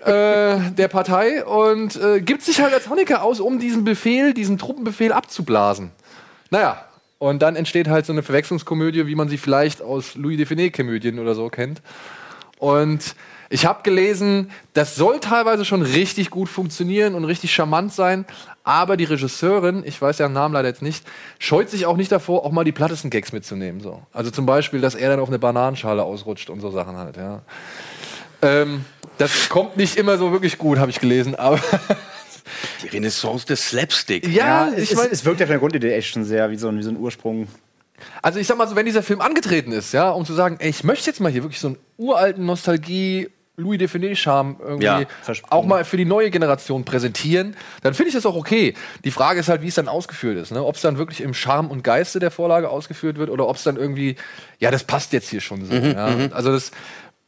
[0.05, 4.59] äh, der Partei und äh, gibt sich halt als Honecker aus, um diesen Befehl, diesen
[4.59, 5.91] Truppenbefehl abzublasen.
[6.51, 6.85] Naja,
[7.19, 11.35] und dann entsteht halt so eine Verwechslungskomödie, wie man sie vielleicht aus Louis Define-Komödien oder
[11.35, 11.81] so kennt.
[12.59, 13.15] Und
[13.53, 18.25] ich habe gelesen, das soll teilweise schon richtig gut funktionieren und richtig charmant sein,
[18.65, 21.05] aber die Regisseurin, ich weiß ja den Namen leider jetzt nicht,
[21.39, 23.83] scheut sich auch nicht davor, auch mal die plattesten Gags mitzunehmen.
[23.83, 24.03] So.
[24.13, 27.19] Also zum Beispiel, dass er dann auf eine Bananenschale ausrutscht und so Sachen halt.
[27.19, 27.43] Ja.
[28.41, 28.87] Ähm,
[29.19, 31.61] das kommt nicht immer so wirklich gut, habe ich gelesen, aber
[32.83, 34.27] Die Renaissance des Slapstick.
[34.29, 36.57] ja, es, ich es, mein, es wirkt ja von der Grundidee echt schon sehr wie
[36.57, 37.49] so ein, wie so ein Ursprung.
[38.21, 40.71] Also ich sag mal so, wenn dieser Film angetreten ist, ja, um zu sagen, ey,
[40.71, 43.29] ich möchte jetzt mal hier wirklich so einen uralten Nostalgie
[43.63, 45.07] Louis Define-Charme irgendwie Ja,
[45.51, 48.75] auch mal für die neue Generation präsentieren, dann finde ich das auch okay.
[49.05, 50.53] Die Frage ist halt, wie es dann ausgeführt ist.
[50.53, 50.65] Ne?
[50.65, 53.63] Ob es dann wirklich im Charme und Geiste der Vorlage ausgeführt wird oder ob es
[53.63, 54.17] dann irgendwie,
[54.59, 55.75] ja, das passt jetzt hier schon so.
[55.75, 56.29] ja?
[56.33, 56.73] Also das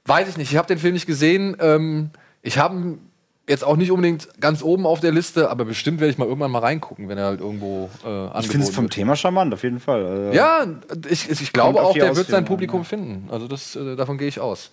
[0.05, 0.51] weiß ich nicht.
[0.51, 1.57] Ich habe den Film nicht gesehen.
[1.61, 2.11] Ähm,
[2.43, 2.99] ich habe
[3.47, 6.51] jetzt auch nicht unbedingt ganz oben auf der Liste, aber bestimmt werde ich mal irgendwann
[6.51, 8.95] mal reingucken, wenn er halt irgendwo äh, Ich finde es vom wird.
[8.95, 10.05] Thema charmant, auf jeden Fall.
[10.07, 10.67] Also, Ja,
[11.09, 13.29] ich, ich glaube auf auch, der wird sein Publikum an, finden.
[13.31, 14.71] Also das, äh, davon gehe ich aus.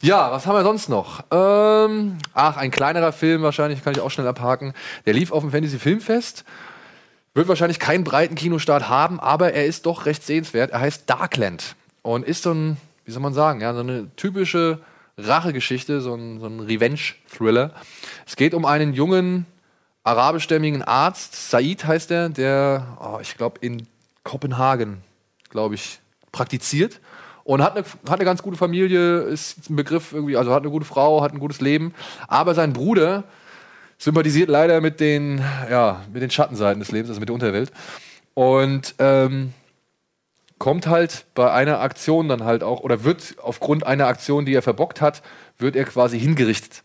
[0.00, 1.24] Ja, was haben wir sonst noch?
[1.30, 4.72] Ähm, ach, ein kleinerer Film wahrscheinlich, kann ich auch schnell abhaken.
[5.04, 6.44] Der lief auf dem Fantasy Filmfest.
[7.34, 10.70] Wird wahrscheinlich keinen breiten Kinostart haben, aber er ist doch recht sehenswert.
[10.70, 14.78] Er heißt Darkland und ist so ein, wie soll man sagen, ja, so eine typische
[15.18, 17.72] Rachegeschichte, so ein, so ein Revenge-Thriller.
[18.26, 19.46] Es geht um einen jungen
[20.02, 23.86] arabischstämmigen Arzt, Said heißt er, der, oh, ich glaube, in
[24.22, 25.02] Kopenhagen,
[25.50, 27.00] glaube ich, praktiziert
[27.44, 30.70] und hat eine, hat eine ganz gute Familie, ist ein Begriff irgendwie, also hat eine
[30.70, 31.94] gute Frau, hat ein gutes Leben.
[32.26, 33.24] Aber sein Bruder
[33.98, 37.72] sympathisiert leider mit den, ja, mit den Schattenseiten des Lebens, also mit der Unterwelt.
[38.34, 39.52] Und ähm,
[40.58, 44.62] kommt halt bei einer Aktion dann halt auch, oder wird aufgrund einer Aktion, die er
[44.62, 45.22] verbockt hat,
[45.58, 46.82] wird er quasi hingerichtet.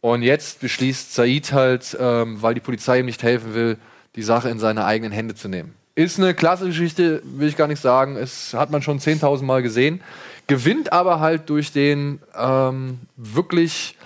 [0.00, 3.76] Und jetzt beschließt Said halt, ähm, weil die Polizei ihm nicht helfen will,
[4.16, 5.74] die Sache in seine eigenen Hände zu nehmen.
[5.94, 8.16] Ist eine klasse Geschichte, will ich gar nicht sagen.
[8.16, 10.00] Es hat man schon 10.000 Mal gesehen.
[10.46, 13.96] Gewinnt aber halt durch den ähm, wirklich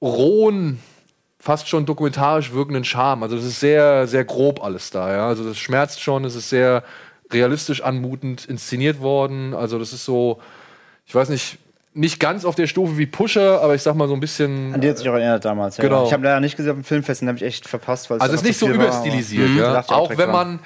[0.00, 0.80] rohen,
[1.38, 3.24] fast schon dokumentarisch wirkenden Charme.
[3.24, 5.12] Also das ist sehr, sehr grob alles da.
[5.12, 5.28] Ja?
[5.28, 6.84] Also das schmerzt schon, es ist sehr
[7.30, 9.54] realistisch anmutend inszeniert worden.
[9.54, 10.40] Also das ist so,
[11.06, 11.58] ich weiß nicht,
[11.98, 14.72] nicht ganz auf der Stufe wie Pusher, aber ich sag mal so ein bisschen.
[14.74, 15.76] An die hat sich auch erinnert damals.
[15.76, 15.82] Ja.
[15.84, 16.06] Genau.
[16.06, 18.08] Ich habe leider nicht gesehen auf dem Filmfest, den habe ich echt verpasst.
[18.10, 19.84] Weil es Also es ist nicht so viel war, überstilisiert, aber- ja.
[19.88, 20.60] Auch wenn man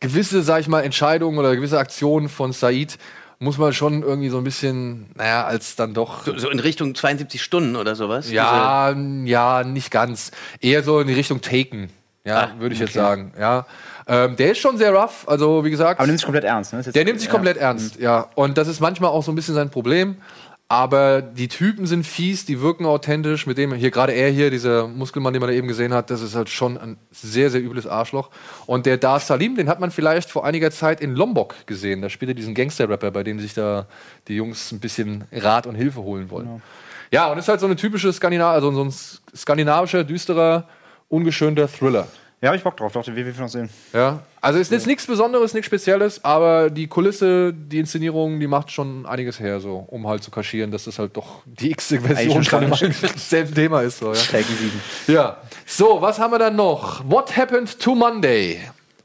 [0.00, 2.98] gewisse, sag ich mal, Entscheidungen oder gewisse Aktionen von Said
[3.38, 6.24] muss man schon irgendwie so ein bisschen, naja, als dann doch.
[6.24, 8.30] So, so in Richtung 72 Stunden oder sowas.
[8.30, 10.30] Ja, ja, nicht ganz.
[10.60, 11.90] Eher so in die Richtung Taken,
[12.24, 13.32] ja, Ah, würde ich jetzt sagen.
[13.38, 13.66] Ja,
[14.06, 15.26] ähm, der ist schon sehr rough.
[15.26, 16.82] Also wie gesagt, Aber nimmt sich komplett ernst, ne?
[16.82, 17.32] Der nimmt sich ja.
[17.34, 18.28] komplett ernst, ja.
[18.36, 20.16] Und das ist manchmal auch so ein bisschen sein Problem.
[20.72, 23.46] Aber die Typen sind fies, die wirken authentisch.
[23.46, 26.22] Mit dem hier gerade er hier, dieser Muskelmann, den man da eben gesehen hat, das
[26.22, 28.30] ist halt schon ein sehr, sehr übles Arschloch.
[28.64, 32.00] Und der Dar Salim, den hat man vielleicht vor einiger Zeit in Lombok gesehen.
[32.00, 33.86] Da spielt er diesen Gangster-Rapper, bei dem sich da
[34.28, 36.62] die Jungs ein bisschen Rat und Hilfe holen wollen.
[37.10, 38.94] Ja, und ist halt so eine typische Skandinav also so ein
[39.36, 40.66] skandinavischer, düsterer,
[41.10, 42.08] ungeschönter Thriller.
[42.42, 43.70] Ja, hab ich Bock drauf, doch, den ich noch sehen.
[43.92, 48.72] Ja, also ist jetzt nichts Besonderes, nichts Spezielles, aber die Kulisse, die Inszenierung, die macht
[48.72, 52.44] schon einiges her, so, um halt zu kaschieren, dass das halt doch die x Version
[52.44, 54.00] Eigentlich von selben Thema ist.
[54.00, 54.18] So, ja.
[54.18, 54.70] Taken 7.
[55.06, 55.36] ja.
[55.66, 57.08] So, was haben wir dann noch?
[57.08, 58.58] What Happened to Monday?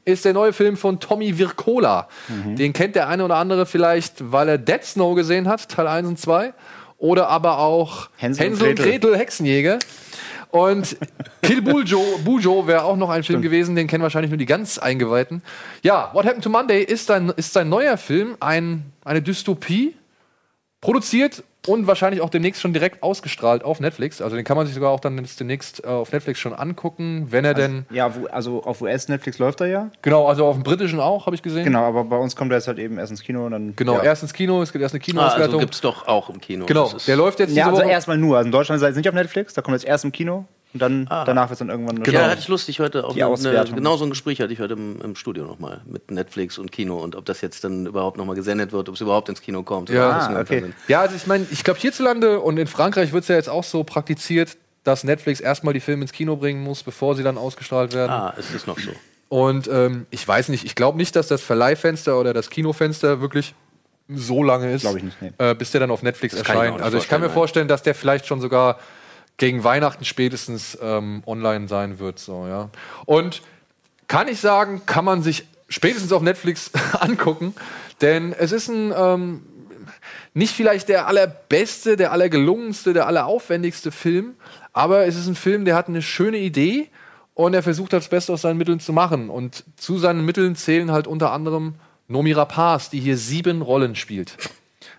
[0.04, 2.08] Ist der neue Film von Tommy Wirkola.
[2.28, 6.08] Den kennt der eine oder andere vielleicht, weil er Dead Snow gesehen hat, Teil 1
[6.08, 6.54] und 2.
[6.96, 8.84] Oder aber auch Hänsel und und Gretel.
[8.84, 9.78] Gretel Hexenjäger.
[10.50, 10.96] Und
[11.42, 14.78] Kill Bujo, Bujo wäre auch noch ein Film gewesen, den kennen wahrscheinlich nur die ganz
[14.78, 15.42] Eingeweihten.
[15.82, 19.94] Ja, What Happened to Monday ist, ein, ist sein neuer Film, ein, eine Dystopie,
[20.80, 24.22] produziert und wahrscheinlich auch demnächst schon direkt ausgestrahlt auf Netflix.
[24.22, 27.26] Also den kann man sich sogar auch dann jetzt demnächst äh, auf Netflix schon angucken,
[27.30, 27.84] wenn er denn.
[27.90, 29.90] Ja, wo, also auf US-Netflix läuft er ja.
[30.02, 31.64] Genau, also auf dem britischen auch, habe ich gesehen.
[31.64, 33.74] Genau, aber bei uns kommt er jetzt halt eben erst ins Kino und dann.
[33.76, 34.04] Genau, ja.
[34.04, 35.44] erst ins Kino, es gibt erst eine Ah, Kinoauswertung.
[35.46, 36.64] also gibt es doch auch im Kino.
[36.66, 38.36] genau, der läuft jetzt Ja, also erstmal nur.
[38.38, 40.12] Also in Deutschland ist er jetzt nicht auf Netflix, da kommt er jetzt erst im
[40.12, 41.24] Kino und dann Ah.
[41.24, 42.02] danach wird es dann irgendwann.
[42.02, 42.18] Genau.
[42.18, 44.60] Ja, da hatte ich lustig heute auch Die eine, genau so ein Gespräch hatte ich
[44.60, 48.18] heute im, im Studio nochmal mit Netflix und Kino und ob das jetzt dann überhaupt
[48.18, 49.88] nochmal gesendet wird, ob es überhaupt ins Kino kommt.
[49.88, 50.72] Ja, ah, okay.
[50.86, 53.64] Ja, also ich meine, ich glaube hierzulande und in Frankreich wird es ja jetzt auch
[53.64, 57.94] so praktiziert, dass Netflix erstmal die Filme ins Kino bringen muss, bevor sie dann ausgestrahlt
[57.94, 58.10] werden.
[58.12, 58.90] Ah, ist das noch so?
[59.28, 63.54] Und ähm, ich weiß nicht, ich glaube nicht, dass das Verleihfenster oder das Kinofenster wirklich
[64.08, 65.32] so lange ist, ich nicht, nee.
[65.36, 66.76] äh, bis der dann auf Netflix Das ich erscheint.
[66.76, 68.78] nicht Also ich kann mir vorstellen, dass der vielleicht schon sogar
[69.38, 72.18] gegen Weihnachten spätestens ähm, online sein wird.
[72.18, 72.68] So, ja.
[73.06, 73.42] Und
[74.06, 76.70] kann ich sagen, kann man sich spätestens auf Netflix
[77.00, 77.54] angucken,
[78.00, 79.42] denn es ist ein ähm,
[80.34, 84.34] nicht vielleicht der allerbeste, der allergelungenste, der alleraufwendigste Film,
[84.72, 86.88] aber es ist ein Film, der hat eine schöne Idee
[87.34, 89.30] und er versucht das Beste aus seinen Mitteln zu machen.
[89.30, 91.74] Und zu seinen Mitteln zählen halt unter anderem
[92.06, 94.36] Nomi Rapaz, die hier sieben Rollen spielt.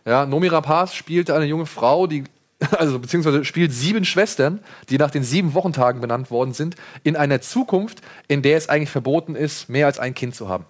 [0.06, 2.24] Ja, Nomi Rapaz spielt eine junge Frau, die
[2.72, 7.42] also beziehungsweise spielt sieben Schwestern, die nach den sieben Wochentagen benannt worden sind, in einer
[7.42, 10.66] Zukunft, in der es eigentlich verboten ist, mehr als ein Kind zu haben.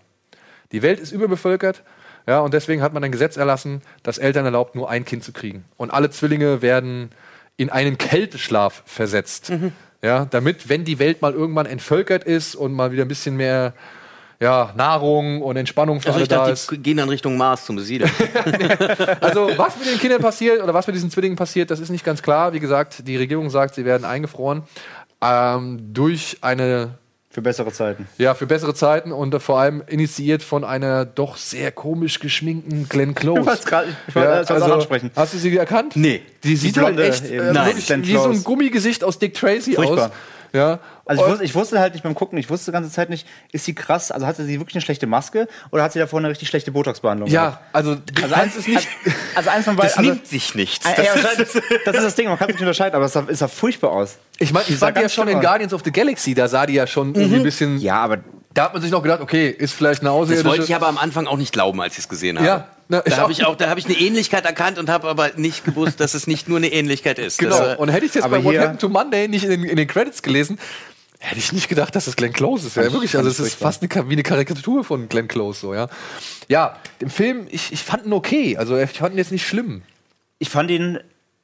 [0.72, 1.84] Die Welt ist überbevölkert,
[2.28, 5.32] ja, und deswegen hat man ein Gesetz erlassen, das Eltern erlaubt, nur ein Kind zu
[5.32, 5.66] kriegen.
[5.78, 7.10] Und alle Zwillinge werden
[7.58, 9.52] in einen Kälteschlaf versetzt.
[10.02, 13.74] Ja, damit, wenn die Welt mal irgendwann entvölkert ist und mal wieder ein bisschen mehr
[14.42, 16.72] ja, Nahrung und Entspannung für Also alle ich da dachte, ist.
[16.72, 18.10] die gehen dann Richtung Mars zum Besiedeln.
[19.22, 22.06] Also, was mit den Kindern passiert oder was mit diesen Zwillingen passiert, das ist nicht
[22.06, 22.54] ganz klar.
[22.54, 24.64] Wie gesagt, die Regierung sagt, sie werden eingefroren
[25.22, 26.92] ähm, durch eine,
[27.30, 28.08] Für bessere Zeiten.
[28.18, 32.88] ja, für bessere Zeiten und äh, vor allem initiiert von einer doch sehr komisch geschminkten
[32.88, 33.42] Glenn Close.
[33.42, 35.12] Ich wollt's grad- ich wollte das auch ansprechen.
[35.16, 35.96] Hast du sie erkannt?
[35.96, 36.22] Nee.
[36.44, 37.48] Die sieht Die halt Blonde echt eben.
[37.48, 38.44] äh, Nein, wirklich wie so ein.
[38.44, 40.08] Gummigesicht aus Dick Tracy Furchtbar.
[40.08, 40.12] aus.
[40.54, 40.80] Ja.
[41.06, 43.28] Also ich wusste, ich wusste halt nicht beim Gucken, ich wusste die ganze Zeit nicht,
[43.52, 46.30] ist sie krass, also hatte sie wirklich eine schlechte Maske oder hat sie davor eine
[46.30, 47.30] richtig schlechte Botox-Behandlung?
[47.30, 48.88] ja, also Also eins, es nicht.
[49.36, 49.90] also eins von beiden.
[49.90, 50.86] Das Also, nimmt sich nichts.
[50.86, 51.54] Das ja, ist- das,
[51.86, 53.92] das ist das Ding, man kann es nicht unterscheiden, aber es sah, es sah furchtbar
[53.92, 54.18] aus.
[54.38, 55.44] Ich meine, ich sah die ja schon in aus.
[55.44, 57.78] Guardians of the Galaxy, da sah die ja schon irgendwie ein bisschen.
[57.80, 58.18] Ja, aber
[58.54, 60.48] Da hat man sich noch gedacht, okay, ist vielleicht eine Das Außerirdische.
[60.50, 62.48] wollte ich aber am Anfang auch nicht glauben, als ich es gesehen habe.
[62.48, 65.32] Ja, na, da habe ich auch, da habe ich eine Ähnlichkeit erkannt und habe aber
[65.38, 67.38] nicht gewusst, dass es nicht nur eine Ähnlichkeit ist.
[67.38, 67.58] Genau.
[67.58, 69.64] Das, äh, und hätte ich jetzt aber bei What Happened to Monday nicht in den,
[69.64, 70.60] in den Credits gelesen,
[71.20, 72.76] hätte ich nicht gedacht, dass das Glenn Close ist.
[72.76, 73.16] Ja, ich- wirklich.
[73.16, 75.88] Also es ist fast eine, wie eine Karikatur von Glenn Close, so, ja.
[76.48, 78.58] Ja, den Film, ich, ich fand ihn okay.
[78.58, 79.84] Also ich fand ihn jetzt nicht schlimm.
[80.40, 81.00] ich fand ihn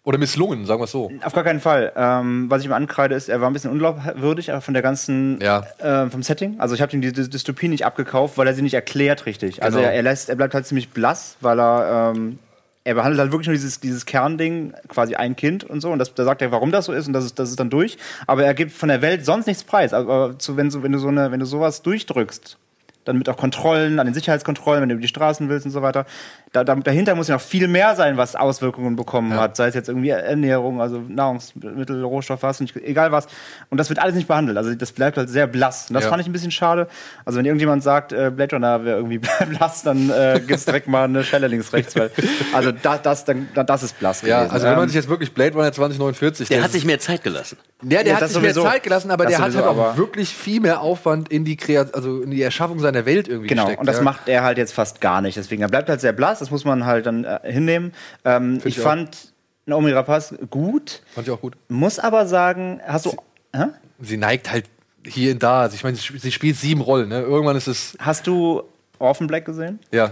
[0.05, 1.11] Oder misslungen, sagen wir es so.
[1.23, 1.91] auf gar keinen Fall.
[1.95, 5.39] Ähm, was ich ihm ankreide, ist, er war ein bisschen unglaubwürdig, aber von der ganzen,
[5.41, 5.63] Ja.
[5.79, 6.59] äh, vom Setting.
[6.59, 9.63] Also ich habe ihm die Dy- Dystopie nicht abgekauft, weil er sie nicht erklärt richtig.
[9.63, 9.89] Also Genau.
[9.89, 12.37] er, er, lässt, er bleibt halt ziemlich blass, weil er, ähm,
[12.83, 15.89] er behandelt halt wirklich nur dieses, dieses Kernding, quasi ein Kind und so.
[15.89, 17.71] Und das, da sagt er, warum das so ist und das ist, das ist dann
[17.71, 17.97] durch.
[18.27, 19.91] Aber er gibt von der Welt sonst nichts preis.
[19.91, 22.59] Aber zu, wenn, so, wenn, du so eine, wenn du sowas durchdrückst,
[23.05, 25.81] dann mit auch Kontrollen, an den Sicherheitskontrollen, wenn du über die Straßen willst und so
[25.81, 26.05] weiter.
[26.51, 29.55] Da, da, dahinter muss ja noch viel mehr sein, was Auswirkungen bekommen hat.
[29.55, 33.27] Sei es jetzt irgendwie Ernährung, also Nahrungsmittel, Rohstoff, was, nicht, egal was.
[33.69, 34.57] Und das wird alles nicht behandelt.
[34.57, 35.89] Also das bleibt halt sehr blass.
[35.89, 36.09] Und das Ja.
[36.09, 36.87] fand ich ein bisschen schade.
[37.25, 41.03] Also wenn irgendjemand sagt, äh, Blade Runner wäre irgendwie blass, dann äh, gibt's direkt mal
[41.05, 41.95] eine Schelle links, rechts.
[41.95, 42.11] Weil,
[42.53, 44.53] also da, das, dann, da- das ist blass Ja, gewesen.
[44.53, 47.23] also wenn man Ähm, sich jetzt wirklich Blade Runner 2049, der hat sich mehr Zeit
[47.23, 47.57] gelassen.
[47.89, 48.69] Ja, der Ja, hat sich mehr sowieso.
[48.69, 51.93] Zeit gelassen, aber der hat sowieso, halt auch wirklich viel mehr Aufwand in die Kreat
[51.93, 53.79] also in die Erschaffung seiner Welt irgendwie Genau, gesteckt.
[53.81, 54.03] und das ja.
[54.03, 55.37] macht er halt jetzt fast gar nicht.
[55.37, 57.93] Deswegen, er bleibt halt sehr blass, das muss man halt dann äh, hinnehmen.
[58.23, 59.33] Ähm, ich ich fand
[59.65, 61.55] Naomi Rapaz gut, Fand ich auch gut.
[61.69, 63.15] muss aber sagen, hast du,
[63.55, 63.65] hä?
[63.99, 64.65] Sie neigt halt
[65.05, 65.61] hier und da.
[65.61, 67.09] Also ich meine, sie sie spielt sieben Rollen.
[67.09, 67.21] Ne?
[67.21, 68.63] Irgendwann ist es, hast du
[68.99, 69.79] Orphan Black gesehen?
[69.91, 70.11] ja.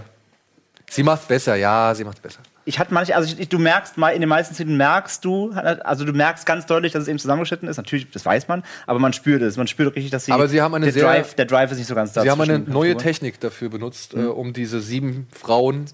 [0.90, 2.38] Sie macht besser, ja, sie macht besser.
[2.66, 6.04] Ich hatte manche, also ich, du merkst mal, in den meisten Szenen merkst du, also
[6.04, 7.76] du merkst ganz deutlich, dass es eben zusammengeschnitten ist.
[7.76, 9.56] Natürlich, das weiß man, aber man spürt es.
[9.56, 10.32] Man spürt richtig, dass sie.
[10.32, 12.22] Aber sie haben eine der sehr- Drive, der Drive ist nicht so ganz da.
[12.22, 12.94] Sie haben eine neue.
[12.96, 15.86] Technik dafür benutzt, äh, um diese sieben Frauen,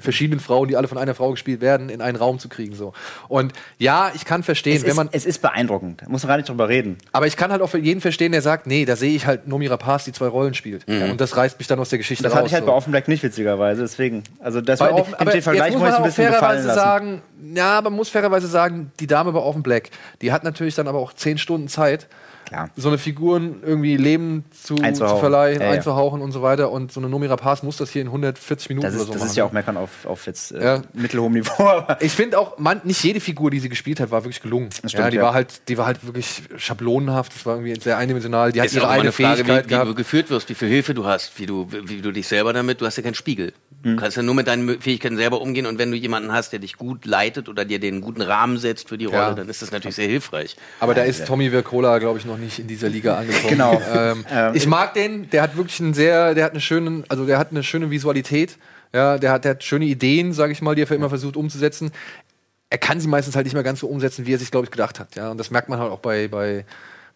[0.00, 2.74] verschiedenen Frauen, die alle von einer Frau gespielt werden, in einen Raum zu kriegen.
[2.74, 2.92] So.
[3.28, 5.08] Und ja, ich kann verstehen, Es wenn ist, man.
[5.12, 6.96] es ist beeindruckend, muss man gar nicht drüber reden.
[7.12, 9.46] Aber ich kann halt auch für jeden verstehen, der sagt, nee, da sehe ich halt
[9.46, 10.88] Nomi Rapaz, die zwei Rollen spielt.
[10.88, 12.38] Ja, und das reißt mich dann aus der Geschichte Das raus.
[12.38, 12.68] hatte ich halt so.
[12.68, 13.82] bei Orphan Black nicht, witzigerweise.
[13.82, 16.15] Deswegen, also das Bei war, Orphan, den, aber den jetzt Vergleich muss ich ein bisschen
[16.16, 16.78] fairerweise lassen.
[16.80, 17.22] sagen,
[17.54, 19.90] ja, man muss fairerweise sagen, die Dame bei Orphan Black,
[20.22, 22.08] die hat natürlich dann aber auch zehn Stunden Zeit,
[22.46, 22.70] Klar.
[22.76, 25.72] so eine Figuren irgendwie Leben zu, zu verleihen, Ja, ja.
[25.72, 26.70] einzuhauchen und so weiter.
[26.70, 29.12] Und so eine Nomi Rapaz muss das hier in 140 Minuten Das oder ist, so
[29.14, 29.30] das machen.
[29.30, 30.82] ist ja auch Meckern auf, auf jetzt äh, Ja.
[30.92, 31.82] mittelhohem Niveau.
[32.00, 34.70] Ich finde auch, man, nicht jede Figur, die sie gespielt hat, war wirklich gelungen.
[34.70, 35.22] stimmt, ja, die ja.
[35.24, 37.34] war halt, die war halt wirklich schablonenhaft.
[37.34, 38.52] Das war irgendwie sehr eindimensional.
[38.52, 40.94] Die hat ist ihre eigene Frage, Fähigkeit wie, wie du geführt wirst, wie viel Hilfe
[40.94, 43.54] du hast, wie du, wie du dich selber damit, du hast ja keinen Spiegel.
[43.86, 43.96] Hm.
[43.96, 46.58] Du kannst ja nur mit deinen Fähigkeiten selber umgehen und wenn du jemanden hast, der
[46.58, 49.34] dich gut leitet oder dir den guten Rahmen setzt für die Rolle, Ja.
[49.34, 50.56] dann ist das natürlich sehr hilfreich.
[50.80, 53.48] Aber da ist Tommy Vircola, glaube ich, noch nicht in dieser Liga angekommen.
[53.48, 53.80] Genau.
[53.96, 54.24] Ähm,
[54.54, 55.30] ich mag den.
[55.30, 58.58] Der hat wirklich einen sehr, der hat eine schöne, also der hat eine schöne Visualität.
[58.92, 61.92] Ja, der hat, der hat schöne Ideen, sage ich mal, die er immer versucht umzusetzen.
[62.70, 64.70] Er kann sie meistens halt nicht mehr ganz so umsetzen, wie er sich, glaube ich,
[64.70, 65.14] gedacht hat.
[65.14, 66.64] Ja, und das merkt man halt auch bei, bei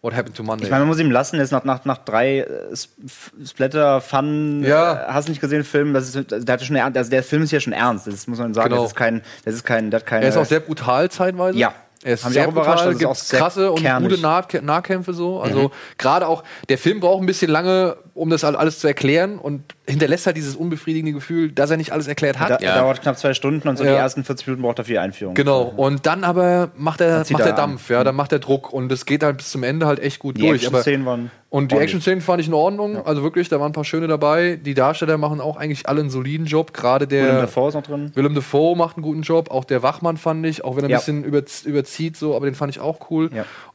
[0.03, 0.65] What Happened to Monday.
[0.65, 2.97] ich meine, man muss ihm lassen, jetzt nach, nach, nach drei äh, Sp-
[3.45, 4.93] Splatter, Fun, Ja.
[4.93, 7.51] äh, hast du nicht gesehen, Film, das ist, der, hatte schon, also der Film ist
[7.51, 8.69] ja schon ernst, das muss man sagen.
[8.69, 8.81] Genau.
[8.81, 11.57] Das ist kein, das ist kein, das keine, er ist auch sehr brutal zeitweise.
[11.57, 11.73] Ja.
[12.03, 14.09] Er ist Haben sehr auch überrascht, brutal, ist gibt auch sehr krasse und kernig.
[14.09, 15.39] gute nah Nahkämpfe so.
[15.39, 19.37] Also gerade auch, der Film braucht ein bisschen lange, um das all- alles zu erklären
[19.37, 19.61] und
[19.91, 22.49] hinterlässt halt dieses unbefriedigende Gefühl, dass er nicht alles erklärt hat.
[22.49, 22.75] da, Ja.
[22.79, 23.91] dauert knapp zwei Stunden und so Ja.
[23.91, 25.35] die ersten 40 Minuten braucht er für die Einführung.
[25.35, 27.69] Genau, und dann aber macht er, zieht macht er er an.
[27.71, 30.19] Dampf, ja, dann macht er Druck und es geht halt bis zum Ende halt echt
[30.19, 30.65] gut Die durch.
[30.67, 31.75] Aber, Action-Szenen waren und die.
[31.77, 34.55] Action-Szenen fand ich in Ordnung, also wirklich, da waren ein paar schöne dabei.
[34.63, 37.83] Die Darsteller machen auch eigentlich alle einen soliden Job, gerade der Willem Dafoe ist noch
[37.83, 38.11] drin.
[38.15, 40.91] Willem Dafoe macht einen guten Job, auch der Wachmann fand ich, auch wenn er ein
[40.91, 40.97] Ja.
[40.99, 43.29] bisschen über, überzieht, so, aber den fand ich auch cool.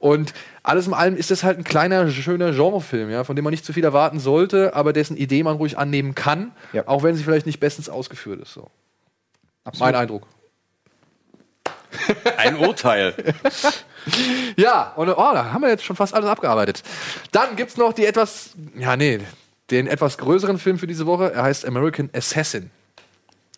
[0.06, 3.50] Und alles in allem ist das halt ein kleiner, schöner Genrefilm, ja, von dem man
[3.50, 6.86] nicht zu viel erwarten sollte, aber dessen Idee man ruhig annehmen kann, Ja.
[6.86, 8.52] auch wenn sie vielleicht nicht bestens ausgeführt ist.
[8.52, 8.70] So.
[9.80, 10.28] Mein Eindruck.
[12.36, 13.14] Ein Urteil.
[14.56, 16.84] Ja, und oh, da haben wir jetzt schon fast alles abgearbeitet.
[17.32, 19.18] Dann gibt's noch die etwas, ja, nee,
[19.72, 21.32] den etwas größeren Film für diese Woche.
[21.32, 22.70] Er heißt American Assassin.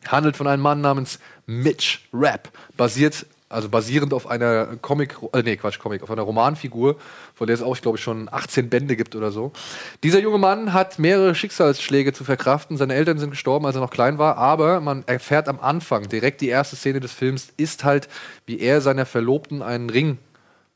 [0.06, 2.48] Handelt von einem Mann namens Mitch Rapp.
[2.78, 6.96] Basiert, also basierend auf einer Comic, äh, nee, Quatsch, Comic, auf einer Romanfigur,
[7.34, 9.52] von der es auch, ich glaube, schon 18 Bände gibt oder so.
[10.02, 12.76] Dieser junge Mann hat mehrere Schicksalsschläge zu verkraften.
[12.76, 16.40] Seine Eltern sind gestorben, als er noch klein war, aber man erfährt am Anfang, direkt
[16.40, 18.08] die erste Szene des Films, ist halt,
[18.46, 20.18] wie er seiner Verlobten einen Ring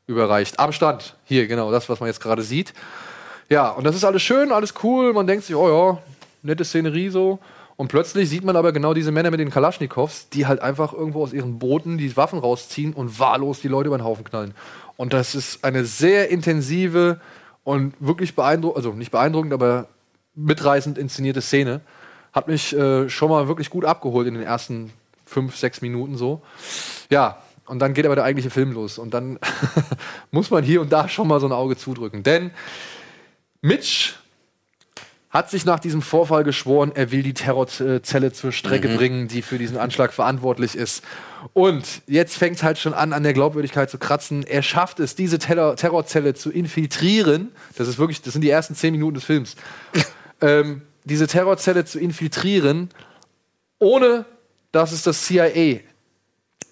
[0.06, 0.58] überreicht.
[0.58, 1.16] Am Stand.
[1.24, 2.72] Hier, genau, das, was man jetzt gerade sieht.
[3.48, 5.12] Ja, und das ist alles schön, alles cool.
[5.12, 6.02] Man denkt sich, oh ja,
[6.42, 7.38] nette Szenerie so.
[7.82, 11.20] Und plötzlich sieht man aber genau diese Männer mit den Kalaschnikows, die halt einfach irgendwo
[11.24, 14.54] aus ihren Booten die Waffen rausziehen und wahllos die Leute über den Haufen knallen.
[14.96, 17.20] Und das ist eine sehr intensive
[17.64, 19.88] und wirklich beeindruckend, also nicht beeindruckend, aber
[20.36, 21.80] mitreißend inszenierte Szene.
[22.32, 24.92] Hat mich äh, schon mal wirklich gut abgeholt in den ersten
[25.26, 26.40] fünf, sechs Minuten so.
[27.10, 28.96] Ja, und dann geht aber der eigentliche Film los.
[28.96, 29.40] Und dann
[30.30, 32.22] muss man hier und da schon mal so ein Auge zudrücken.
[32.22, 32.52] Denn
[33.60, 34.21] Mitch
[35.32, 39.56] hat sich nach diesem Vorfall geschworen, er will die Terrorzelle zur Strecke bringen, die für
[39.56, 41.02] diesen Anschlag verantwortlich ist.
[41.54, 44.44] Und jetzt fängt es halt schon an, an der Glaubwürdigkeit zu kratzen.
[44.46, 47.50] Er schafft es, diese Terror Terrorzelle zu infiltrieren.
[47.76, 49.56] Das ist wirklich, das sind die ersten zehn Minuten des Films.
[50.42, 52.90] ähm, diese Terrorzelle zu infiltrieren,
[53.78, 54.26] ohne
[54.70, 55.80] dass es das CIA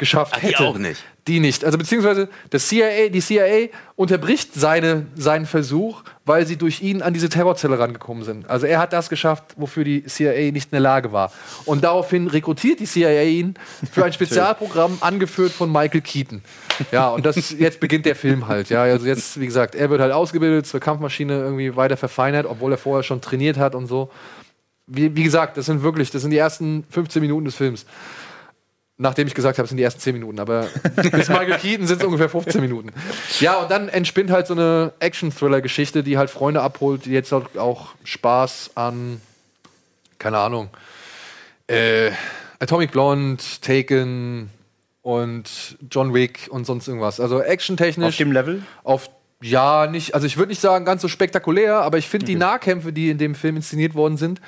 [0.00, 0.64] geschafft Ach, die hätte.
[0.64, 1.04] auch nicht.
[1.28, 1.64] Die nicht.
[1.64, 7.12] Also beziehungsweise das CIA, die CIA unterbricht seine, seinen Versuch, weil sie durch ihn an
[7.12, 8.48] diese Terrorzelle rangekommen sind.
[8.48, 11.30] Also er hat das geschafft, wofür die CIA nicht in der Lage war.
[11.66, 13.54] Und daraufhin rekrutiert die CIA ihn
[13.92, 16.42] für ein Spezialprogramm, angeführt von Michael Keaton.
[16.90, 18.70] Ja, und das jetzt beginnt der Film halt.
[18.70, 22.72] Ja, also jetzt, wie gesagt, er wird halt ausgebildet, zur Kampfmaschine irgendwie weiter verfeinert, obwohl
[22.72, 24.10] er vorher schon trainiert hat und so.
[24.86, 27.84] Wie, wie gesagt, das sind wirklich, das sind die ersten 15 Minuten des Films.
[29.02, 32.02] Nachdem ich gesagt habe, es sind die ersten 10 Minuten, aber bis Michael Keaton sind
[32.02, 32.92] es ungefähr 15 Minuten.
[33.40, 37.56] Ja, und dann entspinnt halt so eine Action-Thriller-Geschichte, die halt Freunde abholt, die jetzt halt
[37.56, 39.22] auch Spaß an,
[40.18, 40.68] keine Ahnung,
[41.66, 42.10] äh,
[42.58, 44.50] Atomic Blonde, Taken
[45.00, 47.20] und John Wick und sonst irgendwas.
[47.20, 48.06] Also actiontechnisch.
[48.06, 48.62] Auf dem Level?
[48.84, 49.08] Auf
[49.42, 52.92] ja, nicht, also ich würde nicht sagen ganz so spektakulär, aber ich finde die Nahkämpfe,
[52.92, 54.42] die in dem Film inszeniert worden sind,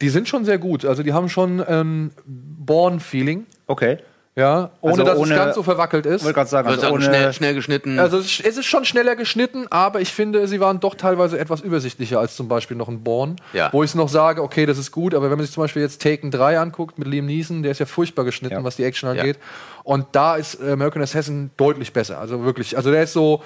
[0.00, 0.84] die sind schon sehr gut.
[0.84, 3.98] Also die haben schon ähm, Born-Feeling, Okay.
[4.36, 6.24] ja, ohne Also dass ohne- es ganz so verwackelt Ich ist.
[6.24, 7.98] wollte gerade sagen, Also ohne, schnell, schnell geschnitten.
[7.98, 11.38] Also es ist- es ist schon schneller geschnitten, aber ich finde, sie waren doch teilweise
[11.38, 13.36] etwas übersichtlicher als zum Beispiel noch ein Born.
[13.54, 13.70] Ja.
[13.72, 16.02] Wo ich noch sage, okay, das ist gut, aber wenn man sich zum Beispiel jetzt
[16.02, 18.64] Taken 3 anguckt mit Liam Neeson, der ist ja furchtbar geschnitten, Ja.
[18.64, 19.38] was die Action angeht.
[19.84, 22.18] Und da ist äh, American Assassin deutlich besser.
[22.20, 23.42] Also wirklich, also der ist so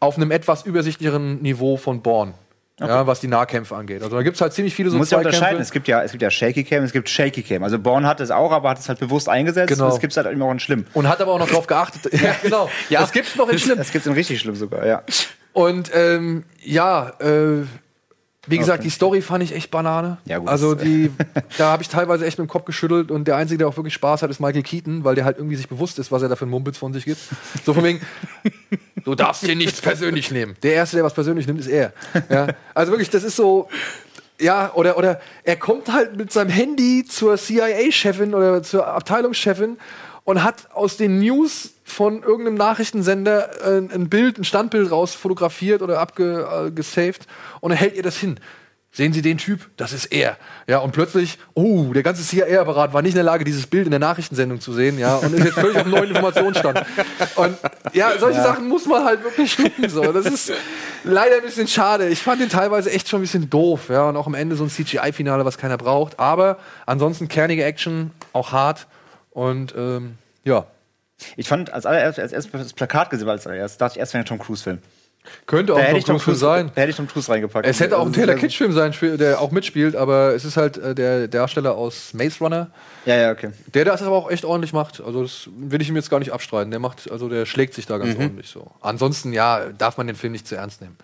[0.00, 2.34] auf einem etwas übersichtlicheren Niveau von Born.
[2.80, 4.02] Ja, was die Nahkämpfe angeht.
[4.02, 5.60] Also da gibt es halt ziemlich viele so Du musst ja unterscheiden.
[5.60, 7.62] Es gibt ja, es gibt ja Shaky Cam, es gibt Shaky Cam.
[7.62, 9.68] Also Born hat es auch, aber hat es halt bewusst eingesetzt.
[9.68, 9.86] Genau.
[9.86, 10.84] Und es gibt halt immer auch in schlimm.
[10.92, 12.12] Und hat aber auch noch drauf geachtet.
[12.20, 12.68] ja, genau.
[12.88, 13.00] Ja.
[13.00, 13.78] Das gibt's noch in schlimm.
[13.78, 15.04] Es gibt in richtig schlimm sogar, ja.
[15.52, 17.64] Und ähm, ja, äh,
[18.46, 20.18] Wie gesagt, die Story fand ich echt Banane.
[20.24, 20.48] Ja, gut.
[20.48, 21.10] Also die,
[21.58, 23.94] da habe ich teilweise echt mit dem Kopf geschüttelt und der Einzige, der auch wirklich
[23.94, 26.36] Spaß hat, ist Michael Keaton, weil der halt irgendwie sich bewusst ist, was er da
[26.36, 27.20] für einen Mumpitz von sich gibt.
[27.64, 28.00] So von wegen,
[29.04, 30.56] du darfst hier nichts persönlich nehmen.
[30.62, 31.92] Der Erste, der was persönlich nimmt, ist er.
[32.28, 33.68] Ja, also wirklich, das ist so,
[34.40, 39.78] ja, oder, oder er kommt halt mit seinem Handy zur CIA-Chefin oder zur Abteilungschefin
[40.24, 45.82] und hat aus den News von irgendeinem Nachrichtensender äh, ein Bild, ein Standbild raus fotografiert
[45.82, 47.26] oder abgesaved äh,
[47.60, 48.40] und er hält ihr das hin.
[48.96, 49.70] Sehen Sie den Typ?
[49.76, 50.36] Das ist er.
[50.68, 53.90] Ja, und plötzlich, oh, der ganze CIA-Apparat war nicht in der Lage, dieses Bild in
[53.90, 56.80] der Nachrichtensendung zu sehen, ja, und ist jetzt völlig auf einem neuen Informationsstand.
[57.34, 57.58] Und
[57.92, 60.12] ja, solche Sachen muss man halt wirklich schlucken, so.
[60.12, 60.52] Das ist
[61.02, 62.08] leider ein bisschen schade.
[62.08, 64.62] Ich fand den teilweise echt schon ein bisschen doof, ja, und auch am Ende so
[64.62, 66.20] ein CGI-Finale, was keiner braucht.
[66.20, 68.86] Aber ansonsten kernige Action, auch hart
[69.34, 70.66] und, ähm, ja.
[71.36, 74.24] Ich fand, als allererst, als erstes das Plakat gesehen als allererst, dachte ich erst, wäre
[74.24, 74.78] ein Tom Cruise-Film.
[75.46, 76.70] Könnte auch Da Tom Tom Cruise sein.
[76.74, 77.66] Da hätte ich Tom Cruise reingepackt.
[77.66, 80.94] Es hätte auch ein Taylor Kitsch-Film sein, der auch mitspielt, aber es ist halt äh,
[80.94, 82.70] der Darsteller aus Maze Runner,
[83.06, 83.50] Ja, ja, okay.
[83.72, 85.00] der das aber auch echt ordentlich macht.
[85.00, 86.70] Also das will ich ihm jetzt gar nicht abstreiten.
[86.70, 88.70] Der macht, also der schlägt sich da ganz ordentlich so.
[88.82, 90.96] Ansonsten, ja, darf man den Film nicht zu ernst nehmen.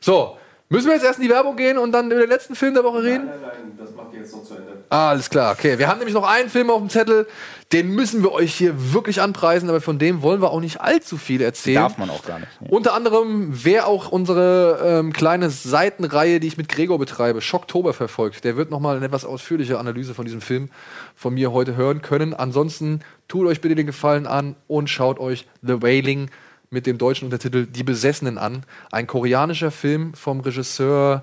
[0.00, 0.36] So,
[0.68, 2.84] müssen wir jetzt erst in die Werbung gehen und dann über den letzten Film der
[2.84, 3.26] Woche reden?
[3.26, 4.84] Nein, nein, das macht ihr jetzt noch zu Ende.
[4.88, 5.78] Ah, alles klar, okay.
[5.78, 7.26] Wir haben nämlich noch einen Film auf dem Zettel,
[7.72, 11.16] den müssen wir euch hier wirklich anpreisen, aber von dem wollen wir auch nicht allzu
[11.16, 11.82] viel erzählen.
[11.82, 12.50] Darf man auch gar nicht.
[12.68, 18.44] Unter anderem, wer auch unsere ähm, kleine Seitenreihe, die ich mit Gregor betreibe, Schocktober verfolgt,
[18.44, 20.70] der wird nochmal eine etwas ausführliche Analyse von diesem Film
[21.16, 22.34] von mir heute hören können.
[22.34, 26.30] Ansonsten tut euch bitte den Gefallen an und schaut euch The Wailing
[26.74, 28.64] mit dem deutschen Untertitel Die Besessenen an.
[28.92, 31.22] Ein koreanischer Film vom Regisseur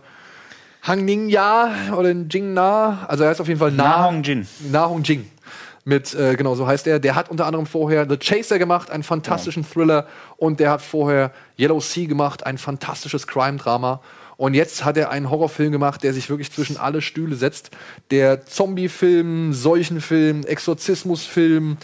[0.81, 3.05] Hang Ning Ya oder Jing Na.
[3.07, 4.47] Also er ist auf jeden Fall Na Hong Jin.
[4.71, 5.29] Na Hong Jing.
[5.83, 6.99] Mit, äh, genau, so heißt er.
[6.99, 10.07] Der hat unter anderem vorher The Chaser gemacht, einen fantastischen Thriller.
[10.37, 14.01] Und der hat vorher Yellow Sea gemacht, ein fantastisches Crime-Drama.
[14.37, 17.69] Und jetzt hat er einen Horrorfilm gemacht, der sich wirklich zwischen alle Stühle setzt.
[18.09, 21.77] Der Zombie-Film, Seuchenfilm, Exorzismus-Film,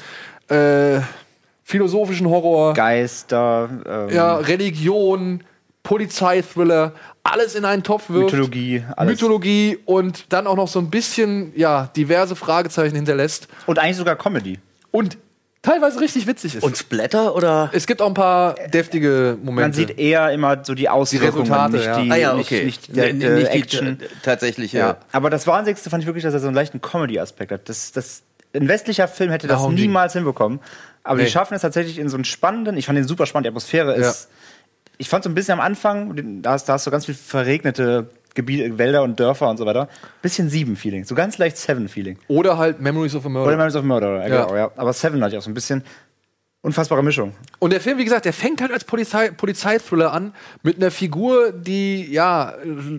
[0.49, 1.01] äh,
[1.67, 2.73] philosophischen Horror.
[2.73, 5.43] Geister, ähm, Ja, Religion,
[5.83, 6.93] Polizeithriller,
[7.23, 8.31] alles in einen Topf wirft.
[8.33, 9.11] Mythologie, alles.
[9.11, 14.15] Mythologie und dann auch noch so ein bisschen, ja, diverse Fragezeichen hinterlässt Und eigentlich sogar
[14.15, 14.59] Comedy.
[14.91, 15.17] und
[15.61, 16.63] teilweise richtig witzig ist.
[16.63, 17.69] Und Splatter oder?
[17.73, 19.61] es gibt auch ein paar deftige Momente.
[19.61, 22.01] Man sieht eher immer so die Auswirkungen, Resultate, nicht ja.
[22.01, 22.63] die, Ah ja, nicht, okay.
[22.63, 23.97] nicht die Action.
[24.23, 24.77] tatsächliche.
[24.77, 24.97] Ja.
[25.11, 27.67] Aber das Wahnsinnigste fand ich wirklich, dass er so einen leichten Comedy-Aspekt hat.
[27.67, 28.23] Das, das,
[28.55, 29.73] ein westlicher Film hätte das Jing.
[29.75, 30.59] niemals hinbekommen.
[31.03, 31.25] Aber Nee.
[31.25, 33.93] die schaffen es tatsächlich in so einen spannenden, ich fand den super spannend, die Atmosphäre
[33.95, 34.29] ist.
[34.97, 38.09] Ich fand so ein bisschen am Anfang, da hast, da hast du ganz viel verregnete
[38.33, 39.89] Gebiete, Wälder und Dörfer und so weiter.
[40.21, 42.19] Bisschen Sieben-Feeling, so ganz leicht Seven-Feeling.
[42.27, 43.47] Oder halt Memories of a Murder.
[43.47, 44.27] Oder Memories of Murder, ja.
[44.27, 44.45] Ja.
[44.45, 44.71] Genau, ja.
[44.75, 45.83] Aber Seven hatte ich auch so ein bisschen
[46.67, 47.33] unfassbare Mischung.
[47.59, 51.51] Und der Film, wie gesagt, der fängt halt als Polizei Polizeithriller an mit einer Figur,
[51.51, 52.53] die ja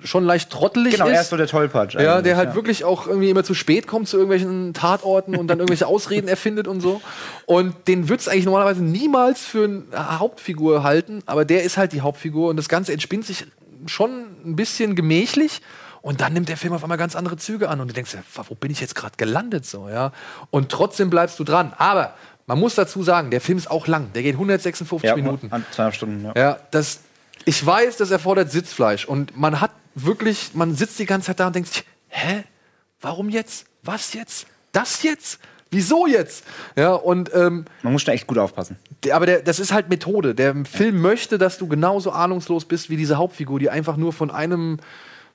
[0.05, 1.13] schon leicht trottelig Genau, ist.
[1.15, 1.95] er ist so der Tollpatsch.
[1.95, 5.59] Ja, der halt wirklich auch irgendwie immer zu spät kommt zu irgendwelchen Tatorten und dann
[5.59, 7.01] irgendwelche Ausreden erfindet und so.
[7.47, 12.01] Und den würdest eigentlich normalerweise niemals für eine Hauptfigur halten, aber der ist halt die
[12.01, 13.47] Hauptfigur und das Ganze entspinnt sich
[13.87, 14.11] schon
[14.45, 15.61] ein bisschen gemächlich.
[16.01, 18.21] Und dann nimmt der Film auf einmal ganz andere Züge an und du denkst, ja,
[18.49, 20.13] wo bin ich jetzt gerade gelandet so, ja?
[20.51, 21.73] Und trotzdem bleibst du dran.
[21.77, 22.15] Aber
[22.49, 24.13] man muss dazu sagen, der Film ist auch lang.
[24.15, 25.49] Der geht 156 ja, Minuten.
[25.53, 26.33] An zweieinhalb Stunden, ja.
[26.35, 27.01] Ja, das,
[27.45, 29.05] ich weiß, das erfordert Sitzfleisch.
[29.05, 32.45] Und man hat wirklich, man sitzt die ganze Zeit da und denkt sich, hä?
[33.01, 33.67] Warum jetzt?
[33.83, 34.47] Was jetzt?
[34.73, 35.39] Das jetzt?
[35.71, 36.45] Wieso jetzt?
[36.75, 38.79] Ja, und ähm, Man muss schon echt gut aufpassen.
[39.05, 40.35] der, aber der, das ist halt Methode.
[40.35, 44.31] Der Film möchte, dass du genauso ahnungslos bist wie diese Hauptfigur, die einfach nur von
[44.31, 44.79] einem,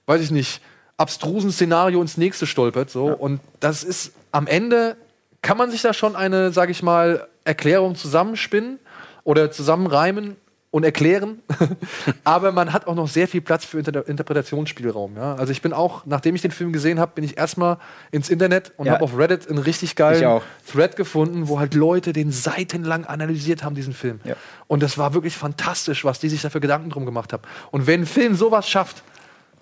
[0.07, 0.61] weiß ich nicht,
[0.97, 2.89] abstrusen Szenario ins nächste stolpert.
[2.89, 3.05] So.
[3.05, 4.97] Und das ist am Ende,
[5.43, 8.79] kann man sich da schon eine, sag ich mal, Erklärung zusammenspinnen
[9.23, 10.37] oder zusammenreimen
[10.71, 11.43] und erklären.
[12.23, 15.15] aber man hat auch noch sehr viel Platz für Inter Interpretationsspielraum.
[15.15, 15.35] Ja?
[15.35, 17.77] Also ich bin auch, nachdem ich den Film gesehen habe, bin ich erstmal
[18.09, 18.93] ins Internet und Ja.
[18.93, 20.41] habe auf Reddit einen richtig Ich geilen.
[20.71, 24.19] Thread gefunden, wo halt Leute den seitenlang analysiert haben, diesen Film.
[24.23, 24.35] Ja.
[24.65, 27.43] Und das war wirklich fantastisch, was die sich dafür Gedanken drum gemacht haben.
[27.69, 29.03] Und wenn ein Film sowas schafft,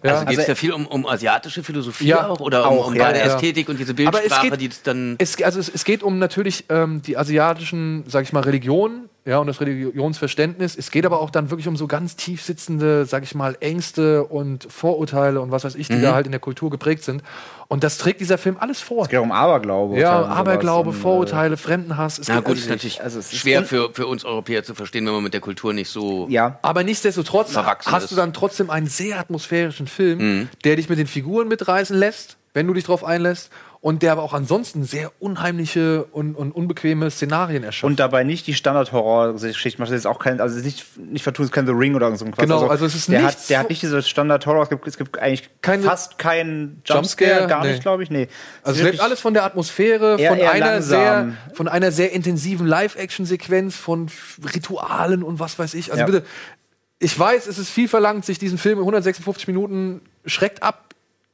[0.04, 2.80] ja, Also geht es Also- ja viel um, um asiatische Philosophie Ja, auch oder um,
[2.80, 3.12] auch, um ja.
[3.12, 5.16] Ästhetik und diese Bildsprache, geht- die es dann.
[5.20, 9.38] es, also es, es geht um natürlich ähm, die asiatischen, sag ich mal, Religionen, ja,
[9.38, 10.76] und das Religionsverständnis.
[10.76, 14.24] Es geht aber auch dann wirklich um so ganz tief sitzende, sag ich mal, Ängste
[14.24, 16.02] und Vorurteile und was weiß ich, die Mhm.
[16.02, 17.22] da halt in der Kultur geprägt sind.
[17.68, 19.04] Und das trägt dieser Film alles vor.
[19.04, 20.00] Es geht um Aberglaube.
[20.00, 22.20] Ja, Aberglaube, und, äh, Vorurteile, Fremdenhass.
[22.20, 24.74] Es Na gut, alles ist natürlich also es ist schwer für, für uns Europäer zu
[24.76, 26.28] verstehen, wenn man mit der Kultur nicht so.
[26.30, 28.12] Ja, Aber nichtsdestotrotz hast ist.
[28.12, 32.68] du dann trotzdem einen sehr atmosphärischen Film, der dich mit den Figuren mitreißen lässt, wenn
[32.68, 33.52] du dich drauf einlässt.
[33.84, 37.84] Und der aber auch ansonsten sehr unheimliche und, und unbequeme Szenarien erschafft.
[37.90, 39.90] Und dabei nicht die Standard-Horror-Geschichte macht.
[39.90, 42.24] Das ist auch kein, also nicht, nicht vertun, es ist kein The Ring oder so
[42.26, 42.44] ein Quatsch.
[42.44, 45.18] Genau, also es ist der hat, der hat nicht diese Standard-Horror, es gibt, es gibt
[45.18, 47.32] eigentlich Keine- fast keinen Jumpscare?
[47.32, 47.72] Jumpscare, gar Nee.
[47.72, 48.12] nicht, glaube ich.
[48.12, 48.28] Nee.
[48.62, 51.92] Also es ist lebt alles von der Atmosphäre, Eher- von, eher einer sehr, von einer
[51.92, 54.10] sehr intensiven Live-Action-Sequenz, von
[54.54, 55.90] Ritualen und was weiß ich.
[55.92, 56.06] Also Ja.
[56.06, 56.24] bitte,
[57.00, 60.91] ich weiß, es ist viel verlangt, sich diesen Film in 156 Minuten schreckt ab,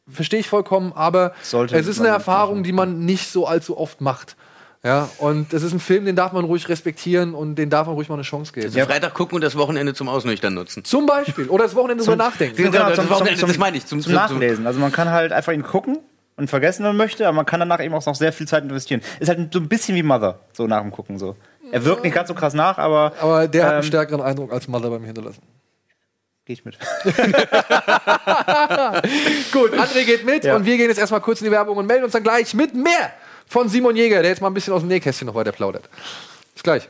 [0.10, 4.01] verstehe ich vollkommen, aber Sollte es ist eine Erfahrung, die man nicht so allzu oft
[4.01, 4.36] macht.
[4.84, 7.95] Ja, und es ist ein Film, den darf man ruhig respektieren und den darf man
[7.95, 8.68] ruhig mal eine Chance geben.
[8.68, 10.86] Also Freitag gucken und das Wochenende zum Ausnüchtern nutzen.
[10.86, 11.49] Zum Beispiel.
[11.49, 12.55] Oder das Wochenende drüber nachdenken.
[12.55, 14.68] Genau, das zum, zum, Wochenende, zum, das meine ich, zum- zum, zum- Nachlesen.
[14.68, 15.97] Also man kann halt einfach ihn gucken
[16.38, 18.64] und vergessen, wenn man möchte, aber man kann danach eben auch noch sehr viel Zeit
[18.64, 19.01] investieren.
[19.20, 21.36] Ist halt so ein bisschen wie Mother, so nach dem Gucken so.
[21.72, 24.53] Er wirkt nicht ganz so krass nach, aber Aber der hat einen Ähm, stärkeren Eindruck
[24.53, 25.41] als Mother bei mir hinterlassen.
[26.48, 26.78] Geh ich mit.
[29.52, 30.56] Gut, André geht mit Ja.
[30.56, 32.74] und wir gehen jetzt erstmal kurz in die Werbung und melden uns dann gleich mit
[32.74, 33.12] mehr
[33.48, 35.84] von Simon Jäger, der jetzt mal ein bisschen aus dem Nähkästchen noch weiter plaudert.
[36.54, 36.88] Bis gleich.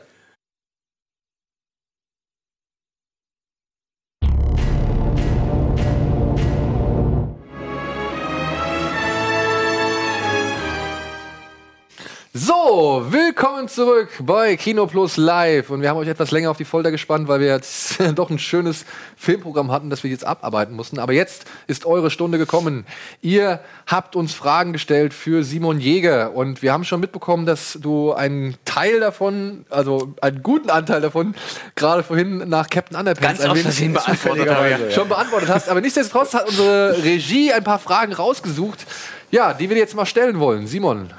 [12.48, 15.68] So, willkommen zurück bei Kino Plus Live.
[15.68, 18.38] Und wir haben euch etwas länger auf die Folter gespannt, weil wir jetzt doch ein
[18.38, 18.86] schönes
[19.18, 20.98] Filmprogramm hatten, das wir jetzt abarbeiten mussten.
[20.98, 22.86] Aber jetzt ist eure Stunde gekommen.
[23.20, 26.34] Ihr habt uns Fragen gestellt für Simon Jäger.
[26.34, 31.34] Und wir haben schon mitbekommen, dass du einen Teil davon, also einen guten Anteil davon,
[31.74, 34.90] gerade vorhin nach Captain Underpants Ganz ein wenig beantwortet habe, ja.
[34.90, 35.68] schon beantwortet hast.
[35.68, 38.86] Aber nichtsdestotrotz hat unsere Regie ein paar Fragen rausgesucht,
[39.30, 40.66] ja, die wir dir jetzt mal stellen wollen.
[40.66, 41.10] Simon.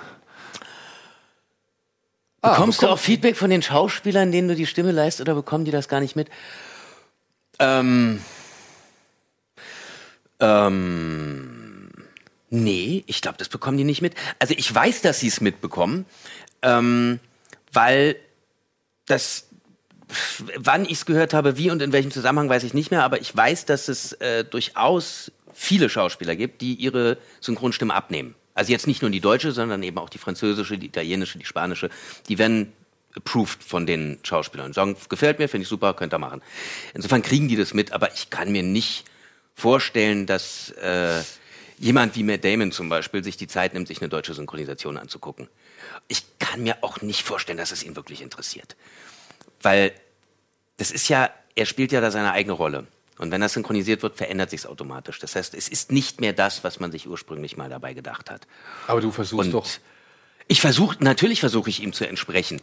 [2.42, 5.66] Ah, Bekommst du auch Feedback von den Schauspielern, denen du die Stimme leist, oder bekommen
[5.66, 6.30] die das gar nicht mit?
[7.60, 8.22] Ähm,
[10.40, 11.90] ähm,
[12.50, 14.16] nee, ich glaube, das bekommen die nicht mit.
[14.40, 16.06] Also ich weiß, dass sie es mitbekommen,
[16.62, 17.20] ähm,
[17.74, 18.16] weil
[19.06, 19.48] das,
[20.56, 23.20] wann ich es gehört habe, wie und in welchem Zusammenhang, weiß ich nicht mehr, aber
[23.20, 28.36] ich weiß, dass es äh, durchaus viele Schauspieler gibt, die ihre Synchronstimme abnehmen.
[28.60, 31.90] Also jetzt nicht nur die deutsche, sondern eben auch die französische, die italienische, die spanische.
[32.28, 32.74] Die werden
[33.16, 36.42] approved von den Schauspielern sagen, gefällt mir, finde ich super, könnt ihr machen.
[36.94, 39.06] Insofern kriegen die das mit, aber ich kann mir nicht
[39.56, 41.22] vorstellen, dass äh,
[41.78, 45.48] jemand wie Matt Damon zum Beispiel sich die Zeit nimmt, sich eine deutsche Synchronisation anzugucken.
[46.10, 48.76] Ich kann mir auch nicht vorstellen, dass es ihn wirklich interessiert.
[49.62, 49.94] Weil
[50.76, 52.88] das ist ja, er spielt ja da seine eigene Rolle.
[53.20, 55.20] Und wenn das synchronisiert wird, verändert sich es automatisch.
[55.20, 58.48] Das heißt, es ist nicht mehr das, was man sich ursprünglich mal dabei gedacht hat.
[58.88, 59.68] Aber du versuchst Und doch.
[60.48, 62.62] ich versuche, natürlich versuche ich ihm zu entsprechen.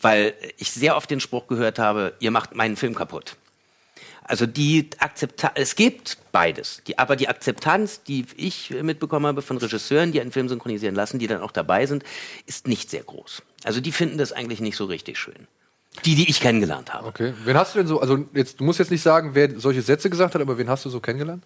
[0.00, 3.36] Weil ich sehr oft den Spruch gehört habe, ihr macht meinen Film kaputt.
[4.30, 6.82] Also die Akzeptanz, es gibt beides.
[6.86, 11.18] Die, aber die Akzeptanz, die ich mitbekommen habe von Regisseuren, die einen Film synchronisieren lassen,
[11.18, 12.04] die dann auch dabei sind,
[12.46, 13.42] ist nicht sehr groß.
[13.64, 15.48] Also die finden das eigentlich nicht so richtig schön.
[16.04, 17.08] Die, die ich kennengelernt habe.
[17.08, 17.34] Okay.
[17.44, 20.08] Wen hast du denn so, also jetzt, du musst jetzt nicht sagen, wer solche Sätze
[20.08, 21.42] gesagt hat, aber wen hast du so kennengelernt?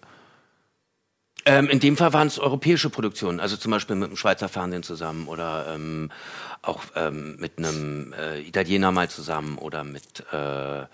[1.47, 4.83] Ähm, in dem Fall waren es europäische Produktionen, also zum Beispiel mit dem Schweizer Fernsehen
[4.83, 6.11] zusammen oder ähm,
[6.61, 10.85] auch ähm, mit einem äh, Italiener mal zusammen oder mit, äh,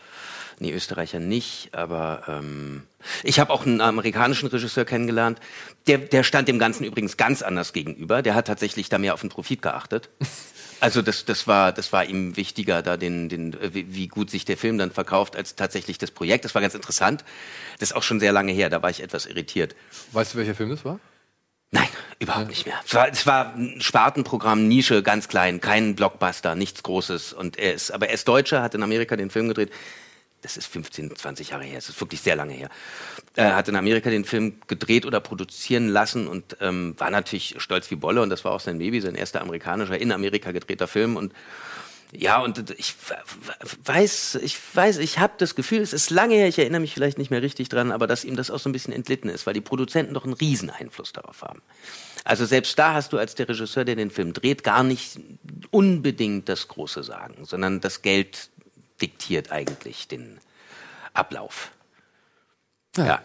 [0.61, 2.83] nee, Österreicher nicht, aber ähm,
[3.23, 5.39] ich habe auch einen amerikanischen Regisseur kennengelernt,
[5.87, 9.21] der, der stand dem Ganzen übrigens ganz anders gegenüber, der hat tatsächlich da mehr auf
[9.21, 10.09] den Profit geachtet.
[10.83, 14.31] Also das, das, war, das war ihm wichtiger, da den, den, äh, wie, wie gut
[14.31, 16.43] sich der Film dann verkauft, als tatsächlich das Projekt.
[16.43, 17.23] Das war ganz interessant.
[17.77, 19.75] Das ist auch schon sehr lange her, da war ich etwas irritiert.
[20.11, 20.99] Weißt du, welcher Film das war?
[21.69, 21.87] Nein,
[22.19, 22.75] überhaupt nicht mehr.
[22.83, 27.31] Es war, es war ein Spartenprogramm, Nische, ganz klein, kein Blockbuster, nichts Großes.
[27.31, 29.71] Und er ist, aber er ist Deutscher, hat in Amerika den Film gedreht.
[30.41, 32.69] Das ist 15, 20 Jahre her, das ist wirklich sehr lange her.
[33.35, 37.89] Er hat in Amerika den Film gedreht oder produzieren lassen und ähm, war natürlich stolz
[37.91, 38.21] wie Bolle.
[38.21, 41.15] Und das war auch sein Baby, sein erster amerikanischer, in Amerika gedrehter Film.
[41.15, 41.33] Und
[42.13, 42.93] ja, und ich
[43.85, 47.17] weiß, ich weiß, ich habe das Gefühl, es ist lange her, ich erinnere mich vielleicht
[47.17, 49.53] nicht mehr richtig dran, aber dass ihm das auch so ein bisschen entlitten ist, weil
[49.53, 51.61] die Produzenten doch einen riesen Einfluss darauf haben.
[52.25, 55.19] Also selbst da hast du als der Regisseur, der den Film dreht, gar nicht
[55.71, 58.49] unbedingt das große Sagen, sondern das Geld
[59.01, 60.39] diktiert eigentlich den
[61.13, 61.71] Ablauf.
[62.97, 63.21] Ja.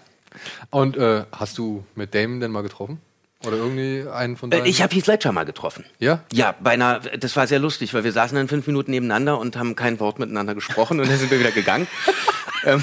[0.71, 3.01] Und äh, hast du mit Damon denn mal getroffen?
[3.45, 4.67] Oder irgendwie einen von Äh, deinen?
[4.67, 5.85] Ich habe Heath Ledger mal getroffen.
[5.99, 6.23] Ja?
[6.33, 9.57] Ja, bei einer, das war sehr lustig, weil wir saßen dann fünf Minuten nebeneinander und
[9.57, 11.87] haben kein Wort miteinander gesprochen und dann sind wir wieder gegangen.
[12.65, 12.83] ähm,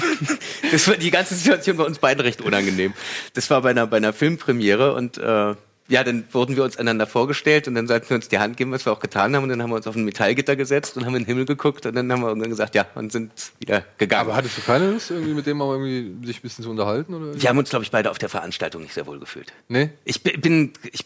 [0.70, 2.94] das war die ganze Situation bei uns beiden recht unangenehm.
[3.34, 5.54] Das war bei einer, bei einer Filmpremiere und äh,
[5.88, 8.72] ja, dann wurden wir uns einander vorgestellt und dann sollten wir uns die Hand geben,
[8.72, 9.42] was wir auch getan haben.
[9.42, 11.84] Und dann haben wir uns auf ein Metallgitter gesetzt und haben in den Himmel geguckt
[11.84, 13.30] und dann haben wir irgendwann gesagt, ja, und sind
[13.60, 14.22] wieder gegangen.
[14.28, 17.12] Aber hattest du keine Lust, irgendwie mit dem mal irgendwie sich ein bisschen zu unterhalten?
[17.12, 17.40] Oder?
[17.40, 19.52] wir haben uns, glaube ich, beide auf der Veranstaltung nicht sehr wohl gefühlt.
[19.68, 19.90] Nee?
[20.06, 21.04] Ich bi- bin, ich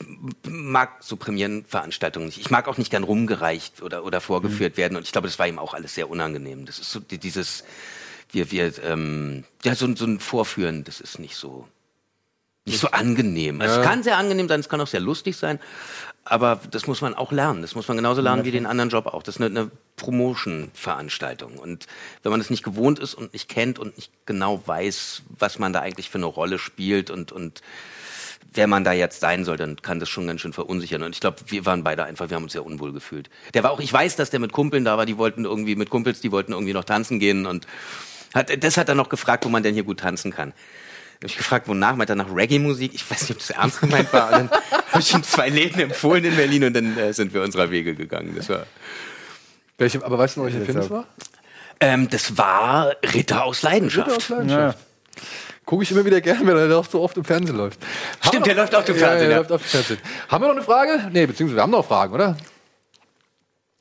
[0.49, 2.39] mag so Premierenveranstaltungen nicht.
[2.39, 4.97] Ich mag auch nicht gern rumgereicht oder, oder vorgeführt werden.
[4.97, 6.67] Und ich glaube, das war ihm auch alles sehr unangenehm.
[6.67, 7.65] Das ist so die- dieses,
[8.31, 11.67] wir, wir, ähm, ja, so, so ein Vorführen, das ist nicht so,
[12.69, 13.61] nicht so angenehm.
[13.61, 15.59] Also Es kann sehr angenehm sein, es kann auch sehr lustig sein.
[16.25, 17.63] Aber das muss man auch lernen.
[17.63, 19.23] Das muss man genauso lernen wie den anderen Job auch.
[19.23, 21.59] Das ist eine, eine Promotion-Veranstaltung.
[21.59, 21.87] Und
[22.23, 25.73] wenn man das nicht gewohnt ist und nicht kennt und nicht genau weiß, was man
[25.73, 27.63] da eigentlich für eine Rolle spielt und, und
[28.53, 31.03] wer man da jetzt sein soll, dann kann das schon ganz schön verunsichern.
[31.03, 33.31] Und ich glaube, wir waren beide einfach, wir haben uns sehr unwohl gefühlt.
[33.55, 35.89] Der war auch, ich weiß, dass der mit Kumpeln da war, die wollten irgendwie mit
[35.89, 37.67] Kumpels, die wollten irgendwie noch tanzen gehen und
[38.35, 40.53] hat, das hat er noch gefragt, wo man denn hier gut tanzen kann.
[41.21, 42.95] Da hab ich gefragt, wonach, meint er nach Reggae-Musik.
[42.95, 44.27] Ich weiß nicht, ob das ernst gemeint war.
[44.27, 44.51] Und dann
[44.93, 47.95] habe ich ihm zwei Läden empfohlen in Berlin und dann äh, sind wir unserer Wege
[47.95, 48.35] gegangen.
[48.37, 48.67] Das war,
[49.79, 51.07] Welche, aber weißt du noch, welcher Film es war?
[51.81, 54.11] ähm, das war Ritter aus Leidenschaft.
[54.11, 54.79] Aus Leidenschaft.
[55.65, 57.81] Gucke ich immer wieder gerne, weil er auch so oft im Fernsehen läuft.
[58.21, 59.39] Haben Stimmt, der läuft auf dem Ja, Fernsehen, Ja, ja.
[59.39, 59.99] läuft auf dem Fernsehen.
[60.29, 61.11] Haben wir noch eine Frage?
[61.13, 62.37] Nee, beziehungsweise wir haben noch Fragen, oder?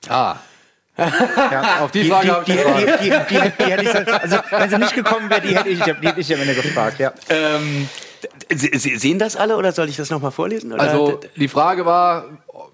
[0.10, 0.38] Ah.
[0.98, 3.98] Ja, Auf die Frage habe die, ich die, die, die, die, die hätte ich, so-
[4.14, 7.00] also wenn sie nicht gekommen wäre, die hätte ich, die hätte ich am Ende gefragt,
[7.00, 7.14] ja.
[7.30, 7.88] Ähm,
[8.52, 10.74] sehen das alle oder soll ich das nochmal vorlesen?
[10.74, 10.82] Oder?
[10.82, 12.26] Also, die Frage war,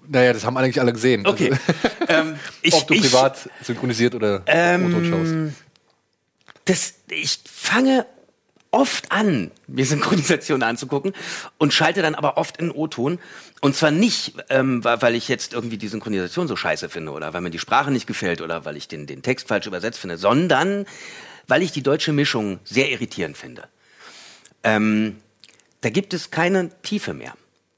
[0.08, 1.26] naja, das haben eigentlich alle gesehen.
[1.26, 1.52] okay.
[2.08, 5.58] ähm, ich, Ob du ich, privat synchronisiert oder Ähm, O-Ton schaust.
[6.64, 8.06] das, ich fange
[8.74, 11.12] oft an, mir Synchronisationen anzugucken
[11.58, 13.20] und schalte dann aber oft in O-Ton.
[13.60, 17.40] Und zwar nicht, ähm, weil ich jetzt irgendwie die Synchronisation so scheiße finde oder weil
[17.40, 20.86] mir die Sprache nicht gefällt oder weil ich den, den Text falsch übersetzt finde, sondern
[21.46, 23.68] weil ich die deutsche Mischung sehr irritierend finde.
[24.64, 25.16] Ähm,
[25.80, 27.34] da gibt es keine Tiefe mehr.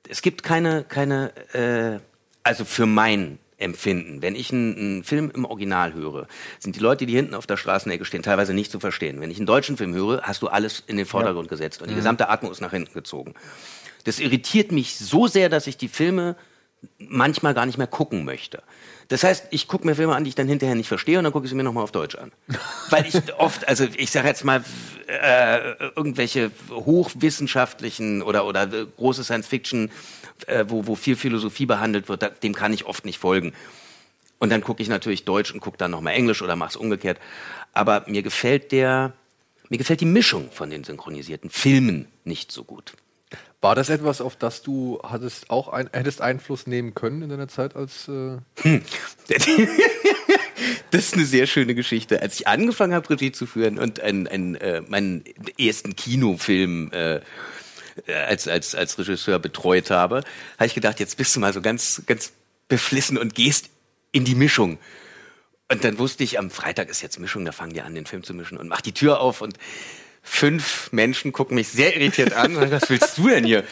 [0.09, 2.01] Es gibt keine, keine, äh,
[2.43, 6.27] also für mein Empfinden, wenn ich einen, einen Film im Original höre,
[6.59, 9.21] sind die Leute, die hinten auf der Straßenecke stehen, teilweise nicht zu verstehen.
[9.21, 11.95] Wenn ich einen deutschen Film höre, hast du alles in den Vordergrund gesetzt und die
[11.95, 13.35] gesamte Atmung ist nach hinten gezogen.
[14.05, 16.37] Das irritiert mich so sehr, dass ich die Filme
[16.99, 18.63] manchmal gar nicht mehr gucken möchte.
[19.09, 21.33] Das heißt, ich gucke mir Filme an, die ich dann hinterher nicht verstehe und dann
[21.33, 22.33] gucke ich sie mir nochmal auf Deutsch an.
[22.91, 24.65] Weil ich oft, also ich sage jetzt mal,
[25.07, 29.91] äh, irgendwelche hochwissenschaftlichen oder, oder äh, große Science-Fiction,
[30.47, 33.53] äh, wo, wo viel Philosophie behandelt wird, da, dem kann ich oft nicht folgen.
[34.39, 37.19] Und dann gucke ich natürlich Deutsch und gucke dann nochmal Englisch oder mache es umgekehrt.
[37.73, 39.15] Aber mir gefällt der,
[39.69, 42.93] mir gefällt die Mischung von den synchronisierten Filmen nicht so gut.
[43.61, 47.49] War das etwas, auf das du hattest auch ein, hättest Einfluss nehmen können in deiner
[47.49, 48.39] Zeit als äh,
[50.91, 52.23] Das ist eine sehr schöne Geschichte.
[52.23, 55.25] Als ich angefangen habe, Regie zu führen und ein, ein, äh, meinen
[55.59, 57.21] ersten Kinofilm äh,
[58.07, 60.23] als, als, als Regisseur betreut habe,
[60.59, 62.33] habe ich gedacht, jetzt bist du mal so ganz, ganz
[62.69, 63.71] beflissen und gehst
[64.13, 64.79] in die Mischung.
[65.69, 68.23] Und dann wusste ich, am Freitag ist jetzt Mischung, da fangen die an, den Film
[68.23, 69.59] zu mischen und mach die Tür auf und
[70.23, 73.65] fünf Menschen gucken mich sehr irritiert an und sagen, was willst du denn hier?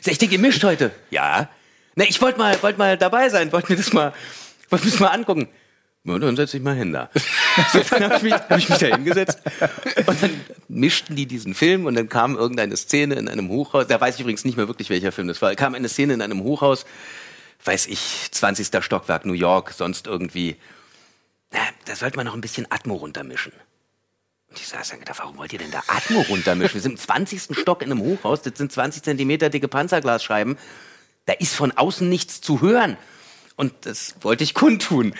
[0.00, 0.90] Ich ich denke, ihr mischt heute.
[1.10, 1.48] Ja.
[1.94, 4.12] Na, ich wollte mal, wollt mal dabei sein, wollte mir das mal,
[4.70, 5.48] wollte mir das mal angucken.
[6.04, 7.10] Na, dann setz dich mal hin da.
[7.72, 9.38] So, dann habe ich, hab ich mich da hingesetzt
[10.06, 10.40] und dann
[10.72, 13.86] mischten die diesen Film und dann kam irgendeine Szene in einem Hochhaus.
[13.86, 15.54] Da weiß ich übrigens nicht mehr wirklich, welcher Film das war.
[15.54, 16.86] Kam eine Szene in einem Hochhaus,
[17.64, 18.82] weiß ich, 20.
[18.82, 20.56] Stockwerk New York, sonst irgendwie.
[21.52, 23.52] Na, da sollte man noch ein bisschen Atmo runtermischen.
[24.48, 26.74] Und ich saß dann gedacht, warum wollt ihr denn da Atmo runtermischen?
[26.74, 27.56] Wir sind im 20.
[27.58, 30.56] Stock in einem Hochhaus, das sind 20 Zentimeter dicke Panzerglasscheiben.
[31.26, 32.96] Da ist von außen nichts zu hören.
[33.62, 35.14] Und das wollte ich kundtun.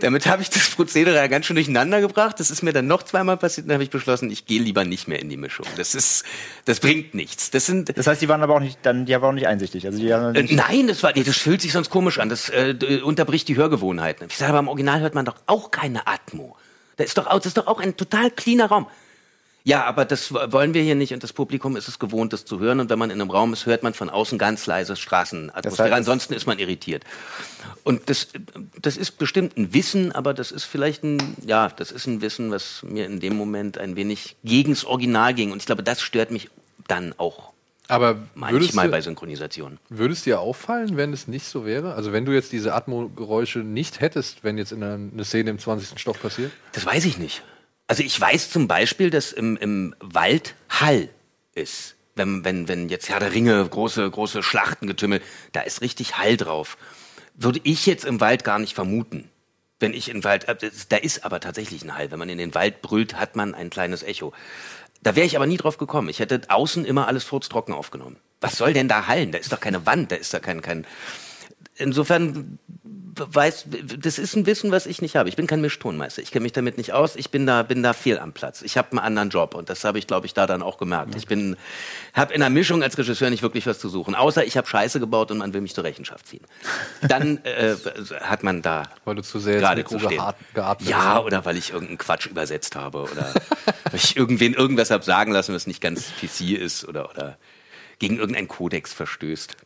[0.00, 2.40] Damit habe ich das Prozedere ja ganz schön durcheinander gebracht.
[2.40, 4.84] Das ist mir dann noch zweimal passiert und dann habe ich beschlossen, ich gehe lieber
[4.84, 5.64] nicht mehr in die Mischung.
[5.76, 6.24] Das ist,
[6.64, 7.52] das bringt nichts.
[7.52, 9.86] Das sind, Das heißt, die waren aber auch nicht, dann, die waren auch nicht einsichtig.
[9.86, 12.28] Also die haben äh, nein, das war, das fühlt sich sonst komisch an.
[12.28, 12.74] Das äh,
[13.04, 14.26] unterbricht die Hörgewohnheiten.
[14.28, 16.56] Ich sage, aber im Original hört man doch auch keine Atmo.
[16.96, 18.88] Da ist doch, auch- das ist doch auch ein total cleaner Raum.
[19.66, 22.60] Ja, aber das wollen wir hier nicht und das Publikum ist es gewohnt, das zu
[22.60, 22.80] hören.
[22.80, 25.88] Und wenn man in einem Raum ist, hört man von außen ganz leise Straßenatmosphäre.
[25.88, 27.02] heißt- Ansonsten ist man irritiert.
[27.82, 28.28] Und das,
[28.82, 32.50] das ist bestimmt ein Wissen, aber das ist vielleicht ein, ja, das ist ein Wissen,
[32.50, 35.50] was mir in dem Moment ein wenig gegens Original ging.
[35.50, 36.50] Und ich glaube, das stört mich
[36.86, 37.54] dann auch
[37.88, 39.78] Aber manchmal du, bei Synchronisationen.
[39.88, 41.94] würde es dir auffallen, wenn es nicht so wäre?
[41.94, 45.58] Also wenn du jetzt diese Atmo-Geräusche nicht hättest, wenn jetzt in einer, eine Szene im
[45.58, 45.98] 20.
[45.98, 46.52] Stock passiert?
[46.72, 47.42] Das weiß ich nicht.
[47.86, 51.08] Also ich weiß zum Beispiel, dass im, im Wald Hall
[51.54, 51.96] ist.
[52.16, 55.20] Wenn, wenn, wenn jetzt Herr der Ringe, große, große Schlachtengetümmel,
[55.52, 56.78] da ist richtig Hall drauf.
[57.34, 59.28] Würde ich jetzt im Wald gar nicht vermuten.
[59.80, 62.10] Wenn ich in Wald, äh, da ist aber tatsächlich ein Hall.
[62.10, 64.32] Wenn man in den Wald brüllt, hat man ein kleines Echo.
[65.02, 66.08] Da wäre ich aber nie drauf gekommen.
[66.08, 68.16] Ich hätte außen immer alles furztrocken aufgenommen.
[68.40, 69.32] was soll denn da hallen?
[69.32, 70.86] Da ist doch keine Wand, da ist da kein, kein.
[71.76, 72.58] Insofern
[73.16, 73.66] weiß,
[73.98, 75.28] das ist ein Wissen, was ich nicht habe.
[75.28, 76.22] Ich bin kein Mischtonmeister.
[76.22, 77.16] Ich kenne mich damit nicht aus.
[77.16, 78.62] Ich bin da, bin da viel am Platz.
[78.62, 81.14] Ich habe einen anderen Job und das habe ich, glaube ich, da dann auch gemerkt.
[81.14, 81.56] Ich bin,
[82.12, 85.00] habe in der Mischung als Regisseur nicht wirklich was zu suchen, außer ich habe Scheiße
[85.00, 86.44] gebaut und man will mich zur Rechenschaft ziehen.
[87.08, 87.74] Dann äh,
[88.20, 90.22] hat man da Weil du zu sehr gerade zu stehen.
[90.54, 91.24] geatmet Ja, hast.
[91.24, 93.32] oder weil ich irgendeinen Quatsch übersetzt habe oder
[93.84, 97.38] weil ich irgendwen irgendwas habe sagen lassen, was nicht ganz PC ist oder, oder
[97.98, 99.56] gegen irgendeinen Kodex verstößt.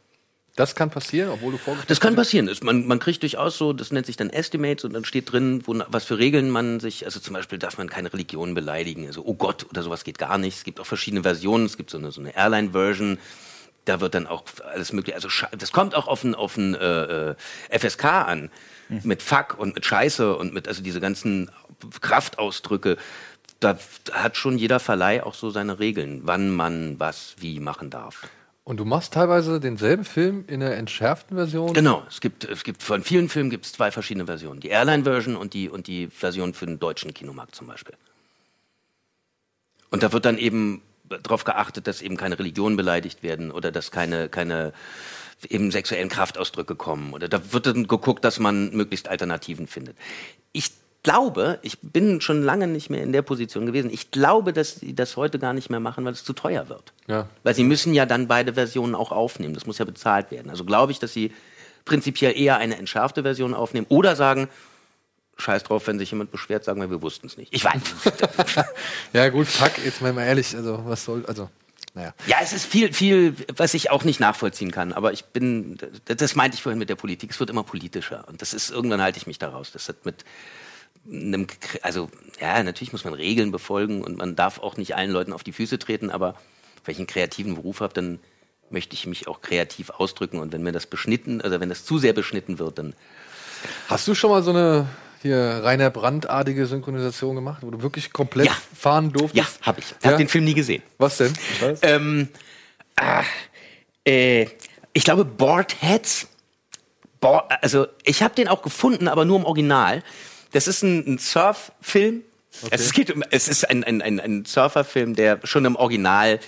[0.59, 2.49] Das kann passieren, obwohl du vorgestellt Das kann passieren.
[2.49, 5.63] Es- Man, man kriegt durchaus so, das nennt sich dann Estimates und dann steht drin,
[5.65, 9.23] wo, was für Regeln man sich, also zum Beispiel darf man keine Religion beleidigen, also
[9.25, 10.57] oh Gott oder sowas geht gar nicht.
[10.59, 13.19] Es gibt auch verschiedene Versionen, es gibt so eine, so eine Airline-Version,
[13.85, 17.31] da wird dann auch alles mögliche, also das kommt auch auf ein, auf ein äh,
[17.31, 17.35] äh,
[17.71, 18.51] FSK an,
[19.05, 21.51] mit Fuck und mit Scheiße und mit, also diese ganzen
[22.01, 22.97] Kraftausdrücke.
[23.61, 23.79] Da
[24.13, 28.29] hat schon jeder Verleih auch so seine Regeln, wann man was wie machen darf.
[28.69, 31.73] Und du machst teilweise denselben Film in der entschärften Version.
[31.73, 34.61] Genau, es gibt, es gibt von vielen Filmen gibt es zwei verschiedene Versionen.
[34.61, 37.95] Die Airline-Version und die, und die Version für den deutschen Kinomarkt zum Beispiel.
[39.91, 43.91] Und da wird dann eben darauf geachtet, dass eben keine Religionen beleidigt werden oder dass
[43.91, 44.75] keine, keine
[45.49, 47.15] eben sexuellen Kraftausdrücke kommen.
[47.15, 49.97] Oder da wird dann geguckt, dass man möglichst Alternativen findet.
[50.53, 50.73] Ich
[51.03, 53.91] glaube, ich bin schon lange nicht mehr in der Position gewesen.
[53.91, 56.93] Ich glaube, dass sie das heute gar nicht mehr machen, weil es zu teuer wird.
[57.07, 57.29] Ja.
[57.43, 59.55] Weil sie müssen ja dann beide Versionen auch aufnehmen.
[59.55, 60.51] Das muss ja bezahlt werden.
[60.51, 61.33] Also glaube ich, dass sie
[61.85, 64.49] prinzipiell eher eine entschärfte Version aufnehmen oder sagen,
[65.39, 67.55] scheiß drauf, wenn sich jemand beschwert, sagen wir, wir wussten es nicht.
[67.55, 67.75] Ich weiß.
[67.75, 68.67] nicht.
[69.13, 71.49] Ja, gut, fuck, jetzt mal mal ehrlich, also was soll, also,
[71.95, 72.13] naja.
[72.27, 74.93] ja, es ist viel, viel, was ich auch nicht nachvollziehen kann.
[74.93, 78.27] Aber ich bin, das meinte ich vorhin mit der Politik, es wird immer politischer.
[78.29, 79.73] Und das ist, irgendwann halte ich mich daraus.
[79.73, 80.25] Das hat mit
[81.11, 81.47] einem,
[81.83, 82.09] also,
[82.41, 85.53] ja, natürlich muss man Regeln befolgen und man darf auch nicht allen Leuten auf die
[85.53, 86.35] Füße treten, aber
[86.85, 88.19] wenn ich einen kreativen Beruf habe, dann
[88.71, 90.39] möchte ich mich auch kreativ ausdrücken.
[90.39, 92.95] Und wenn mir das beschnitten, also wenn das zu sehr beschnitten wird, dann
[93.89, 94.87] Hast du schon mal so eine
[95.21, 98.57] hier Rainer Brandt-artige Synchronisation gemacht, wo du wirklich komplett Ja.
[98.79, 99.59] fahren durftest?
[99.61, 99.87] Ja, habe ich.
[99.99, 100.17] Ich habe Ja?
[100.19, 100.83] den Film nie gesehen.
[100.99, 101.33] Was denn?
[101.83, 102.29] Ähm,
[102.97, 103.25] ah,
[104.07, 104.47] äh,
[104.93, 106.29] ich glaube, Bored Heads.
[107.21, 110.05] Bo also, ich habe den auch gefunden, aber nur im Original.
[110.53, 112.23] Das ist ein, ein Surf-Film.
[112.71, 116.41] Es, geht um, es ist ein, ein, ein, ein Surferfilm, der schon im Original.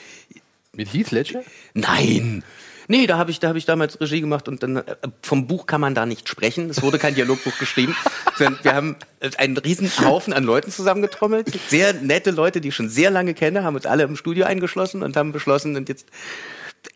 [0.73, 1.43] Mit Heath Ledger?
[1.75, 2.45] Nein!
[2.91, 4.83] Nee, da habe ich, da hab ich damals Regie gemacht und dann äh,
[5.23, 6.69] vom Buch kann man da nicht sprechen.
[6.71, 7.95] Es wurde kein Dialogbuch geschrieben.
[8.37, 8.97] wir haben
[9.37, 11.53] einen riesen Haufen an Leuten zusammengetrommelt.
[11.69, 15.05] Sehr nette Leute, die ich schon sehr lange kenne, haben uns alle im Studio eingeschlossen
[15.05, 16.09] und haben beschlossen, und jetzt,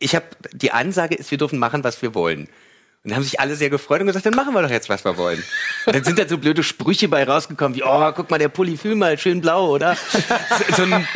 [0.01, 2.49] ich habe, die Ansage ist, wir dürfen machen, was wir wollen.
[3.05, 5.05] Und dann haben sich alle sehr gefreut und gesagt, dann machen wir doch jetzt, was
[5.05, 5.45] wir wollen.
[5.85, 8.79] Und dann sind da so blöde Sprüche bei rausgekommen, wie, oh, guck mal, der Pulli,
[8.79, 9.95] fühl mal, schön blau, oder?
[10.11, 11.07] So, so ein,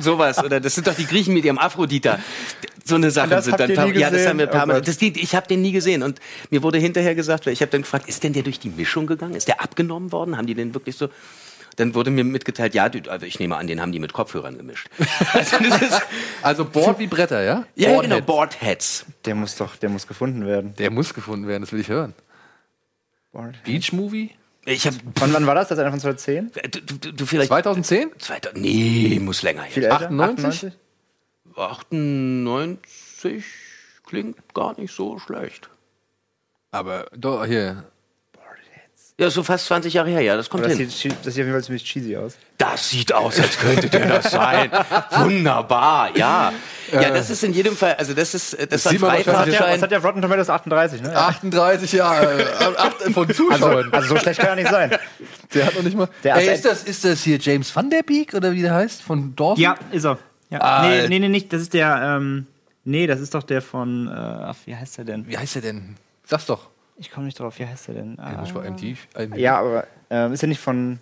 [0.00, 0.42] sowas.
[0.42, 2.18] Oder das sind doch die Griechen mit ihrem Aphrodita.
[2.82, 3.74] So eine Sache sind dann.
[3.74, 4.80] paar- ja, das haben wir ein paar Oh Mal.
[4.80, 6.02] Das, ich habe den nie gesehen.
[6.02, 6.18] Und
[6.48, 9.06] mir wurde hinterher gesagt, weil ich habe dann gefragt, ist denn der durch die Mischung
[9.06, 9.34] gegangen?
[9.34, 10.38] Ist der abgenommen worden?
[10.38, 11.10] Haben die den wirklich so?
[11.78, 14.56] Dann wurde mir mitgeteilt, ja, die, also ich nehme an, den haben die mit Kopfhörern
[14.56, 14.88] gemischt.
[15.32, 16.02] Also das ist,
[16.42, 17.66] Also Board wie Bretter, ja?
[17.76, 18.26] ja, Board genau, Heads.
[18.26, 19.06] Boardheads.
[19.24, 20.74] Der muss doch, der muss gefunden werden.
[20.76, 22.14] Der muss gefunden werden, das will ich hören.
[23.64, 24.30] Beach Movie?
[24.64, 25.68] Ich habe, Von wann war das?
[25.68, 26.50] Das ist einer von 2010?
[26.70, 28.10] du, du, du vielleicht 2010?
[28.18, 29.92] Zweiter, nee, muss länger Viel her.
[29.92, 30.10] älter?
[30.10, 30.72] 98?
[31.56, 33.44] 98
[34.04, 35.70] klingt gar nicht so schlecht.
[36.70, 37.84] Aber doch, hier.
[39.20, 40.88] Ja, so fast 20 Jahre her, ja, das kommt Das hin.
[40.88, 42.34] sieht, das sieht auf jeden Fall ziemlich cheesy aus.
[42.56, 44.70] Das sieht aus, als könnte der das sein.
[45.16, 46.52] Wunderbar, ja.
[46.92, 49.18] Ja, das ist in jedem Fall, also das ist, das, Das war sieht man Was
[49.18, 49.82] hat, Freifahrtschein.
[49.82, 51.16] hat der Rotten Tomatoes 38, ne?
[51.16, 53.86] 38 Jahre äh, von Zuschauern.
[53.86, 54.96] Also, also so schlecht kann er nicht sein.
[55.52, 56.08] der hat noch nicht mal.
[56.22, 59.02] Der Ey, ist das, ist das hier James Van Der Beek oder wie der heißt?
[59.02, 59.60] Von Dawson?
[59.60, 60.18] Ja, ist er.
[60.50, 60.60] Ja.
[60.60, 61.52] Ah, nee, nee, nee, nicht.
[61.52, 62.46] Das ist der, ähm,
[62.84, 65.26] nee, das ist doch der von, äh, ach, wie heißt der denn?
[65.28, 65.96] Wie heißt der denn?
[66.24, 66.68] Sag's doch.
[66.98, 68.18] Ich komme nicht drauf, wie heißt der denn?
[68.18, 68.96] Ah, Ich war MD.
[69.36, 70.98] Ja, aber ähm, ist ja nicht von.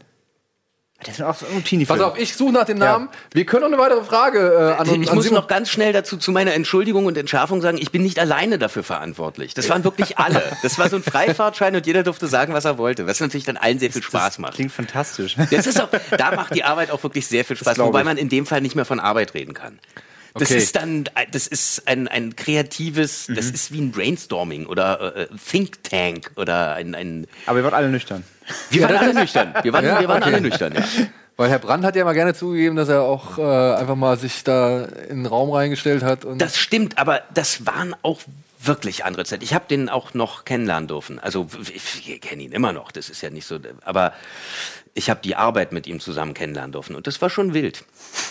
[1.05, 3.11] Der ist auch so ein teenie Pass auf, ich suche nach dem Namen.
[3.33, 5.69] Wir können noch eine weitere Frage äh, an uns Ich an muss Simon- noch ganz
[5.69, 9.53] schnell dazu zu meiner Entschuldigung und Entschärfung sagen, ich bin nicht alleine dafür verantwortlich.
[9.53, 10.43] Das waren wirklich alle.
[10.63, 13.59] Das war so ein Freifahrtschein und jeder durfte sagen, was er wollte, was natürlich dann
[13.59, 14.55] allen sehr viel Spaß macht.
[14.55, 15.37] Klingt fantastisch.
[15.51, 18.05] Das ist auch, da macht die Arbeit auch wirklich sehr viel Spaß, wobei ich.
[18.07, 19.79] man in dem Fall nicht mehr von Arbeit reden kann.
[20.39, 20.59] Das Okay.
[20.59, 25.83] ist dann, das ist ein, ein kreatives, das ist wie ein Brainstorming oder äh, Think
[25.83, 28.23] Tank oder ein, ein Aber ihr wart alle nüchtern.
[28.71, 29.55] wir waren alle nüchtern.
[29.63, 30.33] Wir waren, Ja, wir waren okay.
[30.33, 30.83] alle nüchtern, ja.
[31.39, 34.43] Weil Herr Brandt hat ja mal gerne zugegeben, dass er auch äh, einfach mal sich
[34.43, 36.25] da in den Raum reingestellt hat.
[36.25, 38.21] Und Das stimmt, aber das waren auch
[38.67, 39.43] wirklich andere Zeit.
[39.43, 41.19] Ich habe den auch noch kennenlernen dürfen.
[41.19, 43.59] Also ich, kenne ihn immer noch, das ist ja nicht so.
[43.85, 44.13] Aber
[44.95, 47.85] ich habe die Arbeit mit ihm zusammen kennenlernen dürfen und das war schon wild.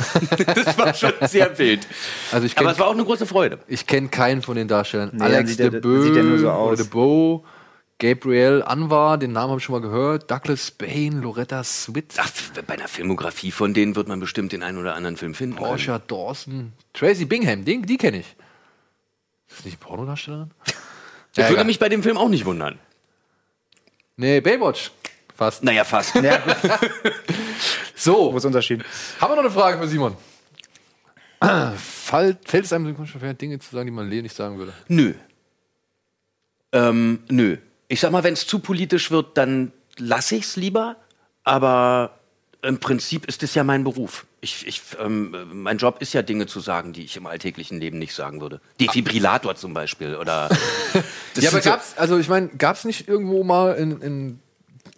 [0.55, 1.87] das war schon sehr wild.
[2.31, 3.59] Also ich Aber kenn- es war auch eine große Freude.
[3.67, 5.11] Ich kenne keinen von den Darstellern.
[5.13, 7.43] Nee, Alex sieht de nur so de Boe,
[7.99, 10.29] Gabriel Anwar, den Namen habe ich schon mal gehört.
[10.29, 12.29] Douglas Bain, Loretta Swit, Ach,
[12.67, 15.55] bei einer Filmografie von denen wird man bestimmt den einen oder anderen Film finden.
[15.55, 18.35] Portia Dawson, Tracy Bingham, den, die kenne ich.
[19.55, 20.51] Ist das nicht eine Pornodarstellerin?
[21.33, 21.63] Das würde egal.
[21.63, 22.77] mich bei dem Film auch nicht wundern.
[24.17, 24.91] Nee, Baywatch.
[25.33, 25.63] Fast.
[25.63, 26.15] Naja, fast.
[26.15, 26.55] Ja, gut,
[27.95, 28.83] So, wo ist der Unterschied?
[29.21, 30.17] haben wir noch eine Frage für Simon?
[31.39, 34.73] Fall, fällt es einem Synchronschauspieler schwer, Dinge zu sagen, die man Lee nicht sagen würde?
[34.89, 35.13] Nö.
[36.73, 37.57] Ähm, nö.
[37.87, 40.97] Ich sag mal, wenn es zu politisch wird, dann lasse ich's lieber.
[41.43, 42.19] Aber
[42.61, 44.25] im Prinzip ist es ja mein Beruf.
[44.45, 47.97] Ich, ich, ähm, mein Job ist ja Dinge zu sagen, die ich im alltäglichen Leben
[47.97, 48.61] nicht sagen würde.
[48.79, 50.49] Defibrillator zum Beispiel oder.
[51.37, 54.39] Ja, aber gab's, also ich meine, gab es nicht irgendwo mal in, in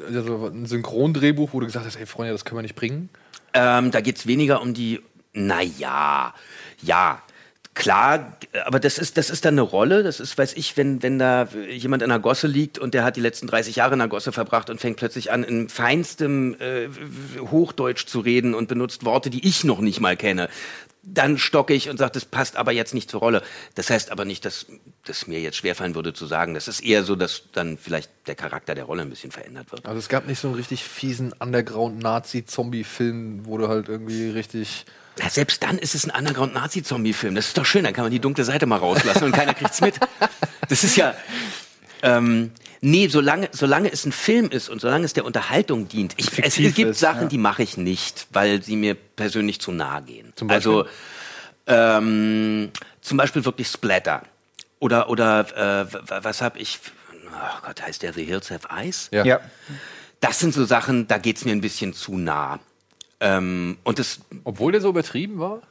[0.06, 3.10] also ein Synchrondrehbuch, wo du gesagt hast, ey Freunde, das können wir nicht bringen?
[3.54, 5.02] Ähm, da geht's weniger um die,
[5.34, 6.36] naja,
[6.84, 7.24] ja,
[7.78, 10.04] klar, aber das ist, das ist dann eine Rolle.
[10.04, 13.16] Das ist, weiß ich, wenn, wenn da jemand in einer Gosse liegt und der hat
[13.16, 16.90] die letzten 30 Jahre in einer Gosse verbracht und fängt plötzlich an, in feinstem äh,
[17.40, 20.50] Hochdeutsch zu reden und benutzt Worte, die ich noch nicht mal kenne.
[21.04, 23.42] Dann stocke ich und sage, das passt aber jetzt nicht zur Rolle.
[23.76, 24.66] Das heißt aber nicht, dass
[25.06, 26.54] das mir jetzt schwerfallen würde zu sagen.
[26.54, 29.86] Das ist eher so, dass dann vielleicht der Charakter der Rolle ein bisschen verändert wird.
[29.86, 34.86] Also es gab nicht so einen richtig fiesen Underground-Nazi-Zombie-Film, wo du halt irgendwie richtig.
[35.20, 37.36] Ja, selbst dann ist es ein Underground-Nazi-Zombie-Film.
[37.36, 39.82] Das ist doch schön, dann kann man die dunkle Seite mal rauslassen und keiner kriegt's
[39.82, 39.96] mit.
[40.70, 41.16] Das ist ja.
[42.04, 42.52] Ähm,
[42.82, 46.14] nee, solange, solange es ein Film ist und solange es der Unterhaltung dient.
[46.18, 47.28] Ich, es, es gibt ist, Sachen, ja.
[47.28, 50.34] die mache ich nicht, weil sie mir persönlich zu nahe gehen.
[50.36, 50.72] Zum Beispiel?
[50.72, 50.88] Also
[51.68, 54.24] ähm, zum Beispiel wirklich Splatter.
[54.80, 56.80] Oder, oder äh, was habe ich.
[57.14, 59.10] Oh Gott, heißt der The Hills Have Eyes?
[59.12, 59.24] Ja.
[59.24, 59.40] Ja.
[60.20, 62.60] Das sind so Sachen, da geht's mir ein bisschen zu nah.
[63.20, 65.62] Ähm, und das Obwohl der so übertrieben war?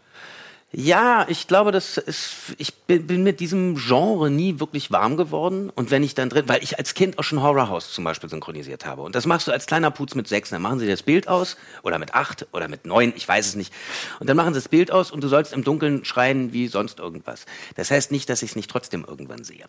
[0.72, 5.70] Ja, ich glaube, das ist, ich bin, bin mit diesem Genre nie wirklich warm geworden.
[5.70, 8.28] Und wenn ich dann drin, weil ich als Kind auch schon Horror House zum Beispiel
[8.28, 9.02] synchronisiert habe.
[9.02, 10.50] Und das machst du als kleiner Putz mit sechs.
[10.50, 13.54] Dann machen sie das Bild aus, oder mit acht, oder mit neun, ich weiß es
[13.54, 13.72] nicht.
[14.18, 16.98] Und dann machen sie das Bild aus und du sollst im Dunkeln schreien wie sonst
[16.98, 17.46] irgendwas.
[17.76, 19.66] Das heißt nicht, dass ich es nicht trotzdem irgendwann sehe.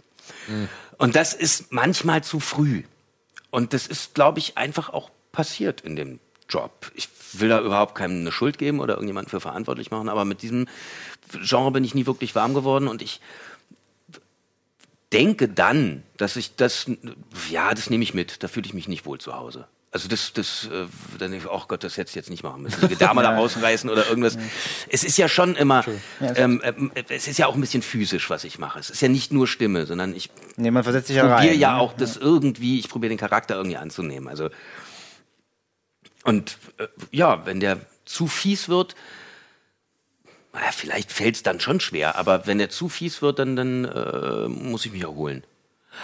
[0.98, 2.84] Und das ist manchmal zu früh.
[3.52, 6.20] Und das ist, glaube ich, einfach auch passiert in dem
[6.50, 6.92] Job.
[6.96, 10.42] Ich will da überhaupt keinem eine Schuld geben oder irgendjemanden für verantwortlich machen, aber mit
[10.42, 10.68] diesem
[11.32, 13.20] Genre bin ich nie wirklich warm geworden und ich
[15.14, 16.90] denke dann, dass ich das,
[17.50, 19.68] ja, das nehme ich mit, da fühle ich mich nicht wohl zu Hause.
[19.90, 20.86] Also das, das, äh,
[21.18, 22.82] dann denke ich, ach Gott, das hättest du jetzt nicht machen müssen.
[22.82, 24.38] Die Gedärme da rausreißen oder irgendwas.
[24.90, 25.86] Es ist ja schon immer,
[26.20, 28.80] ähm, ähm, es ist ja auch ein bisschen physisch, was ich mache.
[28.80, 31.38] Es ist ja nicht nur Stimme, sondern ich Nee, man versetzt sich ja rein.
[31.38, 31.80] probiere ja ne?
[31.80, 34.28] auch das irgendwie, ich probiere den Charakter irgendwie anzunehmen.
[34.28, 34.50] Also
[36.28, 38.96] und äh, ja, wenn der zu fies wird,
[40.52, 43.86] naja, vielleicht fällt es dann schon schwer, aber wenn der zu fies wird, dann, dann
[43.86, 45.46] äh, muss ich mich erholen.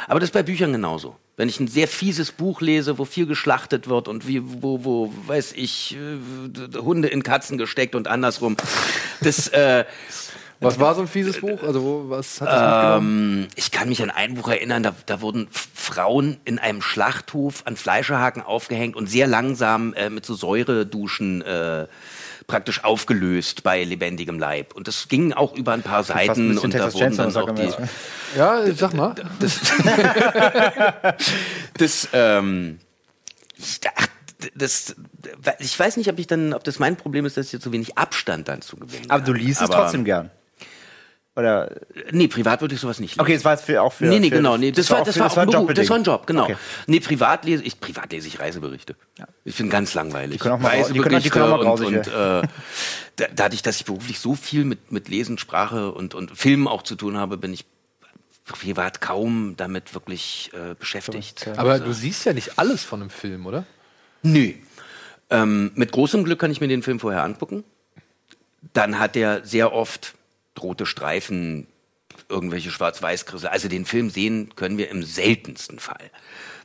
[0.07, 1.17] Aber das ist bei Büchern genauso.
[1.35, 5.13] Wenn ich ein sehr fieses Buch lese, wo viel geschlachtet wird und wie, wo, wo,
[5.27, 8.55] weiß ich, äh, Hunde in Katzen gesteckt und andersrum,
[9.19, 9.83] das, äh,
[10.59, 11.61] Was war so ein fieses Buch?
[11.63, 13.43] Also wo, was hat das mitgenommen?
[13.43, 17.63] ähm, ich kann mich an ein Buch erinnern, da, da wurden Frauen in einem Schlachthof
[17.65, 21.87] an Fleischerhaken aufgehängt und sehr langsam äh, mit so Säureduschen äh,
[22.47, 24.75] praktisch aufgelöst bei lebendigem Leib.
[24.75, 27.45] Und das ging auch über ein paar ein Seiten bisschen und da Texas wurden Chainsaw
[27.45, 27.85] dann auch die, mäßig.
[28.37, 29.15] Ja, sag mal.
[31.77, 32.79] das, ähm,
[33.57, 34.07] ich, ach,
[34.55, 34.95] das,
[35.59, 37.97] ich weiß nicht, ob ich dann, ob das mein Problem ist, dass ich so wenig
[37.97, 40.31] Abstand dann zu gewinnen Aber du liest es trotzdem gern.
[41.35, 41.71] Oder.
[42.11, 43.21] Nee, privat würde ich sowas nicht lesen.
[43.21, 44.05] Okay, das war jetzt für, auch für.
[44.05, 44.55] Nee, nee, für, genau.
[44.57, 45.73] Nee, das, war, das für- war ein Beruf.
[45.73, 46.43] Das war ein Job, genau.
[46.43, 46.55] Okay.
[46.85, 48.95] Nee, privat lese ich, privat lese ich Reiseberichte.
[49.43, 50.33] Ich bin ganz langweilig.
[50.33, 52.47] Die können auch mal grau- die können- die können auch mal und, und äh,
[53.15, 56.83] da, dadurch, dass ich beruflich so viel mit, mit Lesen, Sprache und, und Filmen auch
[56.83, 57.65] zu tun habe, bin ich
[58.45, 61.47] privat kaum damit wirklich äh, beschäftigt.
[61.57, 63.65] Aber du siehst ja nicht alles von einem Film, oder?
[64.21, 64.53] Nö.
[65.29, 67.63] Ähm, mit großem Glück kann ich mir den Film vorher angucken.
[68.73, 70.13] Dann hat er sehr oft
[70.61, 71.67] rote Streifen,
[72.29, 73.51] irgendwelche Schwarz-Weiß-Krisse.
[73.51, 76.11] Also den Film sehen können wir im seltensten Fall.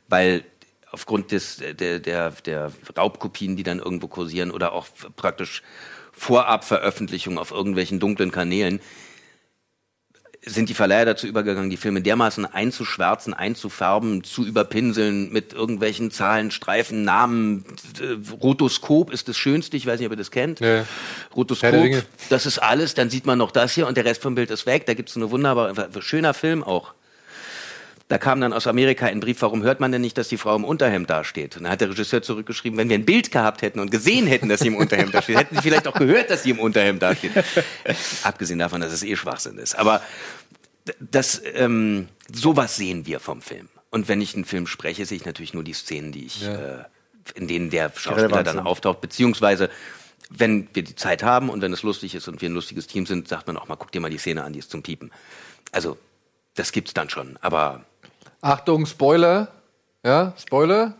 [0.07, 0.43] Weil
[0.91, 5.63] aufgrund des, der, der, der Raubkopien, die dann irgendwo kursieren oder auch praktisch
[6.11, 8.81] Vorabveröffentlichungen auf irgendwelchen dunklen Kanälen,
[10.45, 16.51] sind die Verleiher dazu übergegangen, die Filme dermaßen einzuschwärzen, einzufärben, zu überpinseln mit irgendwelchen Zahlen,
[16.51, 17.65] Streifen, Namen.
[17.99, 20.59] Äh, Rotoskop ist das Schönste, ich weiß nicht, ob ihr das kennt.
[20.61, 20.85] Ja.
[21.35, 24.49] Rotoskop, das ist alles, dann sieht man noch das hier und der Rest vom Bild
[24.49, 24.85] ist weg.
[24.85, 26.93] Da gibt es eine wunderbar, schöner Film auch.
[28.09, 30.55] Da kam dann aus Amerika ein Brief, warum hört man denn nicht, dass die Frau
[30.55, 31.55] im Unterhemd dasteht?
[31.55, 34.49] Und dann hat der Regisseur zurückgeschrieben, wenn wir ein Bild gehabt hätten und gesehen hätten,
[34.49, 37.31] dass sie im Unterhemd dasteht, hätten sie vielleicht auch gehört, dass sie im Unterhemd dasteht.
[38.23, 39.75] Abgesehen davon, dass es eh Schwachsinn ist.
[39.75, 40.01] Aber
[40.99, 43.69] das, ähm, sowas sehen wir vom Film.
[43.91, 46.83] Und wenn ich einen Film spreche, sehe ich natürlich nur die Szenen, die ich, äh,
[47.35, 49.69] in denen der Schauspieler dann auftaucht, beziehungsweise
[50.31, 53.05] wenn wir die Zeit haben und wenn es lustig ist und wir ein lustiges Team
[53.05, 55.11] sind, sagt man auch mal, guck dir mal die Szene an, die ist zum Piepen.
[55.71, 55.97] Also,
[56.55, 57.37] das gibt's dann schon.
[57.41, 57.85] Aber
[58.41, 59.49] Achtung, Spoiler.
[60.03, 60.93] Ja, Spoiler.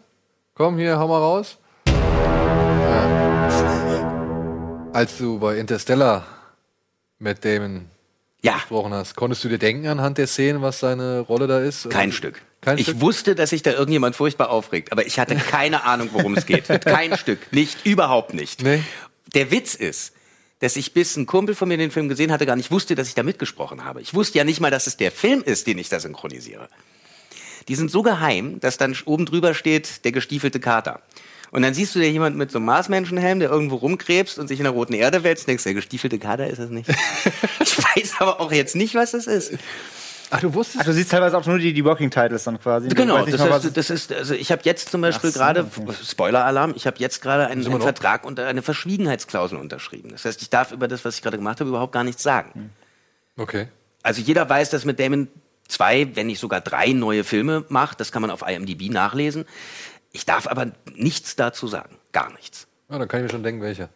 [0.56, 1.58] Komm, hier, hau mal raus.
[1.88, 3.30] Ja.
[4.92, 6.26] Als du bei Interstellar
[7.18, 7.86] mit Damon
[8.42, 11.90] ja, gesprochen hast, konntest du dir denken anhand der Szenen, was seine Rolle da ist?
[11.90, 12.42] kein Stück.
[12.60, 13.00] Kein ich Stück?
[13.00, 16.68] wusste, dass sich da irgendjemand furchtbar aufregt, aber ich hatte keine Ahnung, worum es geht.
[16.84, 17.40] Kein Stück.
[17.54, 18.62] Nicht, überhaupt nicht.
[18.64, 18.84] Nee.
[19.34, 20.14] Der Witz ist,
[20.60, 23.08] dass ich bis ein Kumpel von mir den Film gesehen hatte, gar nicht wusste, dass
[23.08, 24.02] ich da mitgesprochen habe.
[24.02, 26.68] Ich wusste ja nicht mal, dass es der Film ist, den ich da synchronisiere.
[27.70, 31.02] Die sind so geheim, dass dann oben drüber steht, der gestiefelte Kater.
[31.52, 34.60] Und dann siehst du da jemand mit so einem Marsmenschenhelm, der irgendwo rumkrebst und sich
[34.60, 36.90] in der roten Erde wälzt und denkst, der gestiefelte Kater ist das nicht.
[37.60, 39.54] ich weiß aber auch jetzt nicht, was das ist.
[40.32, 40.82] Ach, du wusstest?
[40.82, 42.90] Ach, du siehst teilweise auch nur die, die Working Titles dann quasi.
[42.90, 45.66] Genau, das, mal, heißt, das ist, also ich habe jetzt zum Beispiel gerade.
[46.04, 47.82] Spoiler-Alarm, ich habe jetzt gerade einen, einen?
[47.82, 50.10] Vertrag und eine Verschwiegenheitsklausel unterschrieben.
[50.10, 52.72] Das heißt, ich darf über das, was ich gerade gemacht habe, überhaupt gar nichts sagen.
[53.38, 53.70] Okay.
[54.04, 55.30] Also jeder weiß, dass mit Damon
[55.70, 58.00] zwei, wenn nicht sogar drei neue Filme macht.
[58.00, 59.46] Das kann man auf IMDb nachlesen.
[60.12, 61.96] Ich darf aber nichts dazu sagen.
[62.12, 62.68] Gar nichts.
[62.90, 63.90] Ja, dann kann ich mir schon denken, welcher.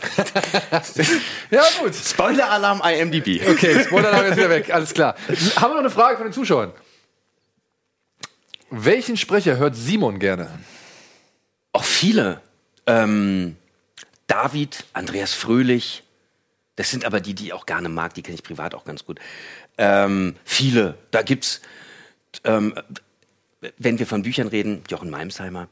[1.50, 1.94] ja, gut.
[1.94, 3.46] Spoiler-Alarm IMDb.
[3.48, 4.72] Okay, Spoiler haben wir jetzt wieder weg.
[4.72, 5.14] Alles klar.
[5.56, 6.72] Haben wir noch eine Frage von den Zuschauern?
[8.70, 10.48] Welchen Sprecher hört Simon gerne?
[11.72, 12.40] Auch viele.
[12.86, 13.56] Ähm,
[14.26, 16.02] David, Andreas Fröhlich.
[16.76, 18.14] Das sind aber die, die ich auch gerne mag.
[18.14, 19.20] Die kenne ich privat auch ganz gut.
[19.80, 20.96] Ähm, viele.
[21.10, 21.62] Da gibt's,
[22.44, 22.74] ähm,
[23.78, 25.68] wenn wir von Büchern reden, Jochen Meimsheimer,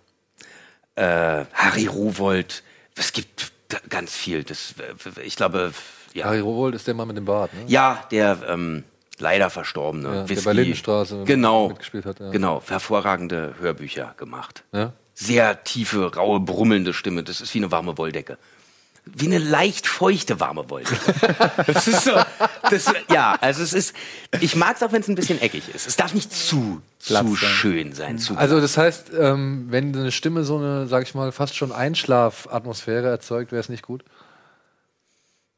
[0.95, 2.63] äh, Harry Rowold.
[2.97, 3.53] Es gibt
[3.91, 4.45] ganz viel.
[4.45, 4.75] Das,
[5.23, 5.75] ich glaube,
[6.15, 6.25] ja.
[6.25, 7.65] Harry Rowold ist der Mann mit dem Bart, ne?
[7.67, 8.85] Ja, der ähm,
[9.19, 10.09] leider verstorbene.
[10.09, 12.31] Ja, der bei Lindenstraße genau, mitgespielt hat, ja.
[12.31, 14.65] Genau, hervorragende Hörbücher gemacht.
[14.73, 14.95] Ja?
[15.13, 17.25] Sehr tiefe, raue, brummelnde Stimme.
[17.25, 18.39] Das ist wie eine warme Wolldecke.
[19.15, 21.15] Wie eine leicht feuchte warme Wolldecke.
[21.67, 22.13] das ist so,
[22.71, 23.95] das, ja, also es ist,
[24.41, 25.87] ich mag es auch, wenn es ein bisschen eckig ist.
[25.87, 27.37] Es darf nicht zu, zu sein.
[27.37, 28.19] schön sein.
[28.19, 31.73] Zu Also das heißt, ähm, wenn eine Stimme so eine, sag ich mal, fast schon
[31.73, 34.05] Einschlafatmosphäre erzeugt, wäre es nicht gut?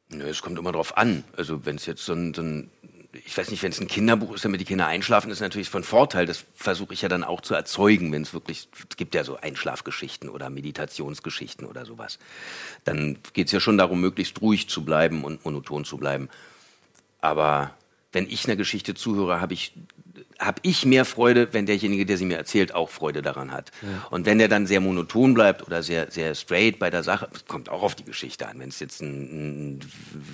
[0.09, 1.23] Nö, es kommt immer drauf an.
[1.37, 2.69] Also wenn es jetzt so ein, so ein
[3.13, 5.83] ich weiß nicht, wenn es ein Kinderbuch ist, damit die Kinder einschlafen, ist natürlich von
[5.83, 6.25] Vorteil.
[6.25, 9.37] Das versuche ich ja dann auch zu erzeugen, wenn es wirklich, es gibt ja so
[9.37, 12.19] Einschlafgeschichten oder Meditationsgeschichten oder sowas.
[12.85, 16.29] Dann geht es ja schon darum, möglichst ruhig zu bleiben und monoton zu bleiben.
[17.19, 17.75] Aber
[18.13, 19.73] wenn ich einer Geschichte zuhöre, habe ich,
[20.41, 23.71] hab ich mehr Freude, wenn derjenige, der sie mir erzählt, auch Freude daran hat.
[24.09, 27.69] Und wenn der dann sehr monoton bleibt oder sehr, sehr straight bei der Sache, kommt
[27.69, 28.59] auch auf die Geschichte an.
[28.59, 29.79] Wenn es jetzt ein, ein,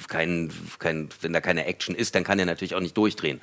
[0.07, 3.41] kein, kein, wenn da keine Action ist, dann kann er natürlich auch nicht durchdrehen.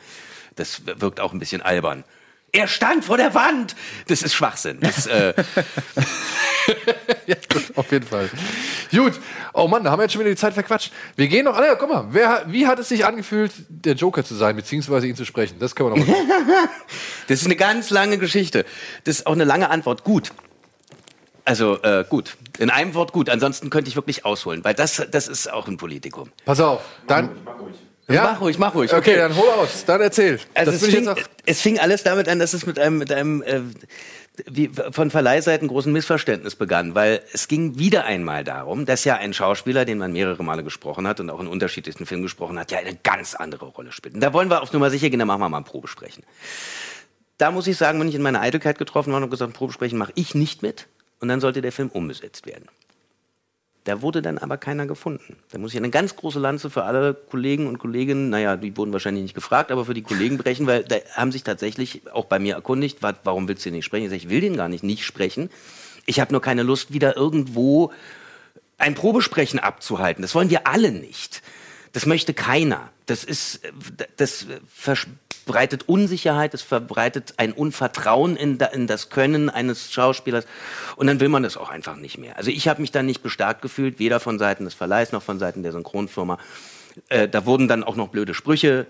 [0.56, 2.02] Das wirkt auch ein bisschen albern.
[2.50, 3.76] Er stand vor der Wand!
[4.06, 4.78] Das ist Schwachsinn.
[4.80, 5.34] Das, äh,
[7.26, 7.36] ja,
[7.74, 8.28] auf jeden Fall.
[8.90, 9.14] Gut.
[9.52, 10.92] Oh Mann, da haben wir jetzt schon wieder die Zeit verquatscht.
[11.16, 11.56] Wir gehen noch.
[11.56, 12.06] Ah, ja, guck mal.
[12.10, 15.58] Wer, wie hat es sich angefühlt, der Joker zu sein, beziehungsweise ihn zu sprechen?
[15.58, 16.16] Das können wir noch mal.
[17.28, 18.66] Das ist eine ganz lange Geschichte.
[19.04, 20.04] Das ist auch eine lange Antwort.
[20.04, 20.32] Gut.
[21.44, 22.36] Also äh, gut.
[22.58, 23.30] In einem Wort gut.
[23.30, 26.30] Ansonsten könnte ich wirklich ausholen, weil das, das ist auch ein Politikum.
[26.44, 26.82] Pass auf.
[27.06, 27.30] Dann.
[28.08, 28.32] Ja?
[28.32, 28.92] Mach ruhig, mach ruhig.
[28.92, 29.84] Okay, dann hol aus.
[29.86, 30.38] Dann erzähl.
[30.52, 31.18] Also das es, fing, jetzt auch.
[31.46, 33.60] es fing alles damit an, dass es mit einem, mit einem äh,
[34.46, 39.32] wie, von Verleihseiten großen Missverständnis begann, weil es ging wieder einmal darum, dass ja ein
[39.32, 42.78] Schauspieler, den man mehrere Male gesprochen hat und auch in unterschiedlichsten Filmen gesprochen hat, ja
[42.78, 44.14] eine ganz andere Rolle spielt.
[44.14, 46.24] Und da wollen wir auf Nummer sicher gehen, dann machen wir mal ein Probesprechen.
[47.38, 50.12] Da muss ich sagen, bin ich in meine Eitelkeit getroffen worden und gesagt, Probesprechen mache
[50.16, 50.86] ich nicht mit
[51.20, 52.68] und dann sollte der Film umbesetzt werden.
[53.84, 55.36] Da wurde dann aber keiner gefunden.
[55.52, 58.92] Da muss ich eine ganz große Lanze für alle Kollegen und Kolleginnen, naja, die wurden
[58.94, 62.38] wahrscheinlich nicht gefragt, aber für die Kollegen brechen, weil da haben sich tatsächlich auch bei
[62.38, 64.04] mir erkundigt, wa- warum willst du den nicht sprechen?
[64.04, 65.50] Ich sage, ich will den gar nicht nicht sprechen.
[66.06, 67.92] Ich habe nur keine Lust, wieder irgendwo
[68.78, 70.22] ein Probesprechen abzuhalten.
[70.22, 71.42] Das wollen wir alle nicht.
[71.92, 72.90] Das möchte keiner.
[73.06, 73.70] Das ist, äh,
[74.16, 74.46] das
[75.44, 80.46] verbreitet Unsicherheit, es verbreitet ein Unvertrauen in, in das Können eines Schauspielers.
[80.96, 82.36] Und dann will man das auch einfach nicht mehr.
[82.36, 85.38] Also ich habe mich dann nicht bestärkt gefühlt, weder von Seiten des Verleihs noch von
[85.38, 86.38] Seiten der Synchronfirma.
[87.08, 88.86] Äh, da wurden dann auch noch blöde Sprüche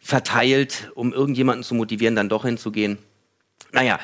[0.00, 2.98] verteilt, um irgendjemanden zu motivieren, dann doch hinzugehen.
[3.72, 3.98] Naja,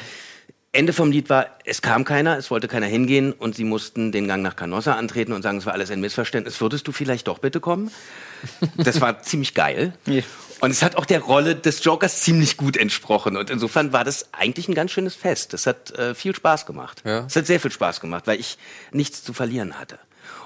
[0.72, 4.28] Ende vom Lied war, es kam keiner, es wollte keiner hingehen und sie mussten den
[4.28, 6.60] Gang nach Canossa antreten und sagen, es war alles ein Missverständnis.
[6.60, 7.90] Würdest du vielleicht doch bitte kommen?
[8.76, 9.94] Das war ziemlich geil.
[10.60, 13.36] Und es hat auch der Rolle des Jokers ziemlich gut entsprochen.
[13.36, 15.52] Und insofern war das eigentlich ein ganz schönes Fest.
[15.52, 17.02] Das hat äh, viel Spaß gemacht.
[17.04, 17.24] Ja.
[17.26, 18.58] Es hat sehr viel Spaß gemacht, weil ich
[18.92, 19.98] nichts zu verlieren hatte.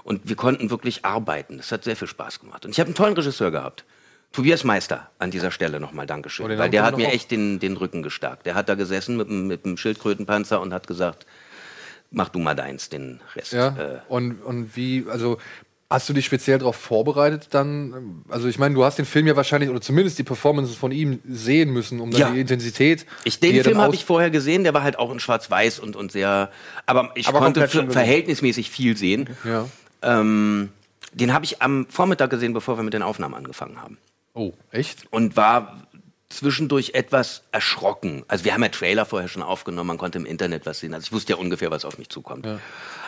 [0.04, 1.56] Und wir konnten wirklich arbeiten.
[1.56, 2.64] Das hat sehr viel Spaß gemacht.
[2.64, 3.84] Und ich habe einen tollen Regisseur gehabt.
[4.32, 6.46] Tobias Meister an dieser Stelle nochmal Dankeschön.
[6.46, 8.46] Oh, weil der hat mir echt den, den Rücken gestärkt.
[8.46, 11.24] Der hat da gesessen mit, dem- mit dem Schildkrötenpanzer und hat gesagt,
[12.10, 13.52] mach du mal deins, den Rest.
[13.52, 13.68] Ja.
[13.76, 15.38] Äh, und, und wie, also
[15.90, 18.24] hast du dich speziell darauf vorbereitet dann?
[18.28, 21.20] Also ich meine, du hast den Film ja wahrscheinlich, oder zumindest die Performances von ihm
[21.28, 22.30] sehen müssen, um dann Ja.
[22.30, 23.06] die Intensität.
[23.24, 26.10] Ich, den Film habe ich vorher gesehen, der war halt auch in Schwarz-Weiß und, und
[26.12, 26.50] sehr.
[26.86, 29.28] Aber ich Aber konnte verhältnismäßig viel sehen.
[29.44, 29.66] Ja.
[30.02, 30.70] Ähm,
[31.12, 33.98] den habe ich am Vormittag gesehen, bevor wir mit den Aufnahmen angefangen haben.
[34.34, 35.06] Oh, echt?
[35.10, 35.86] Und war
[36.28, 38.24] zwischendurch etwas erschrocken.
[38.26, 40.92] Also wir haben ja Trailer vorher schon aufgenommen, man konnte im Internet was sehen.
[40.92, 42.46] Also ich wusste ja ungefähr, was auf mich zukommt.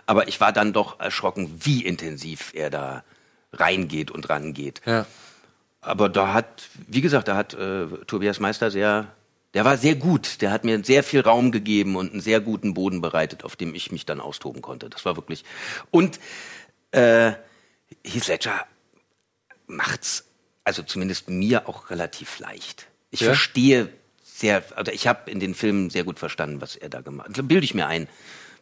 [0.07, 3.05] Aber ich war dann doch erschrocken, wie intensiv er da
[3.53, 4.81] reingeht und rangeht.
[4.87, 5.07] Ja.
[5.81, 9.09] Aber da hat, wie gesagt, da hat äh, Tobias Meister sehr,
[9.55, 10.41] der war sehr gut.
[10.43, 13.75] Der hat mir sehr viel Raum gegeben und einen sehr guten Boden bereitet, auf dem
[13.75, 14.91] ich mich dann austoben konnte.
[14.91, 15.45] Das war wirklich.
[15.91, 16.19] Und
[16.93, 17.33] äh,
[18.05, 18.67] Heath Ledger
[19.67, 20.25] macht's,
[20.65, 22.87] also zumindest mir auch relativ leicht.
[23.11, 23.29] Ich Ja?
[23.29, 23.89] verstehe
[24.23, 27.49] sehr, also ich habe in den Filmen sehr gut verstanden, was er da gemacht hat.
[27.49, 28.09] Bilde ich mir ein,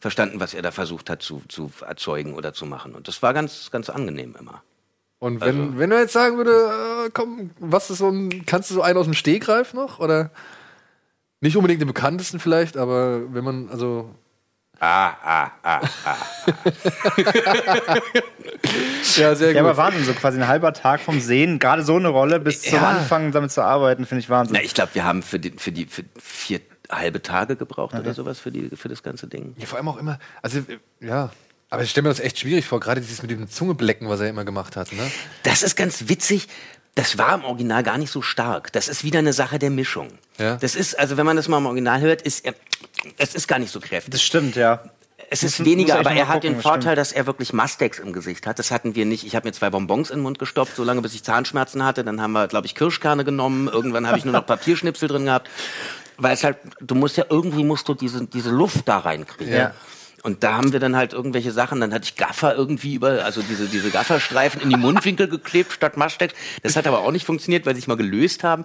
[0.04, 2.94] verstanden, was er da versucht hat zu, zu erzeugen oder zu machen.
[2.94, 4.62] Und das war ganz, ganz angenehm immer.
[5.18, 8.68] Und wenn, Also- wenn du jetzt sagen würde, äh, komm, was ist so ein, kannst
[8.68, 9.98] du so einen aus dem Stegreif noch?
[9.98, 10.30] Oder
[11.40, 14.10] nicht unbedingt den bekanntesten vielleicht, aber wenn man, also.
[14.78, 16.16] Ah, ah, ah, ah.
[19.16, 19.70] Ja, sehr Ja, gut.
[19.70, 22.74] aber Wahnsinn, so quasi ein halber Tag vom Sehen, gerade so eine Rolle bis zum
[22.74, 22.88] Ja.
[22.90, 24.56] Anfangen damit zu arbeiten, finde ich Wahnsinn.
[24.58, 26.60] Na, ich glaube, wir haben für die, für die für vier
[26.96, 29.54] halbe Tage gebraucht oder sowas für, die, für das ganze Ding.
[29.58, 31.30] Ja, vor allem auch immer, also äh, ja,
[31.70, 34.28] aber ich stelle mir das echt schwierig vor, gerade dieses mit dem Zungeblecken, was er
[34.28, 34.92] immer gemacht hat.
[34.92, 35.10] Ne?
[35.42, 36.48] Das ist ganz witzig.
[36.94, 38.70] Das war im Original gar nicht so stark.
[38.72, 40.08] Das ist wieder eine Sache der Mischung.
[40.38, 40.56] Ja.
[40.56, 42.54] Das ist, also wenn man das mal im Original hört, ist er,
[43.18, 44.12] es ist gar nicht so kräftig.
[44.12, 44.84] Das stimmt, ja.
[45.30, 46.98] Es Muss- ist muss weniger, ich aber er hat den gucken, Vorteil, stimmt.
[46.98, 48.60] dass er wirklich Mustex im Gesicht hat.
[48.60, 49.24] Das hatten wir nicht.
[49.26, 52.04] Ich habe mir zwei Bonbons in den Mund gestopft, so lange bis ich Zahnschmerzen hatte.
[52.04, 53.66] Dann haben wir, glaube ich, Kirschkerne genommen.
[53.66, 55.48] Irgendwann habe ich nur noch Papierschnipsel drin gehabt.
[56.16, 59.54] Weil es halt, du musst ja irgendwie musst du diese, diese Luft da reinkriegen.
[59.54, 59.74] Ja.
[60.22, 63.42] Und da haben wir dann halt irgendwelche Sachen, dann hatte ich Gaffer irgendwie über, also
[63.42, 66.32] diese, diese Gafferstreifen in die Mundwinkel geklebt statt Mustex.
[66.62, 68.64] Das hat aber auch nicht funktioniert, weil sie sich mal gelöst haben.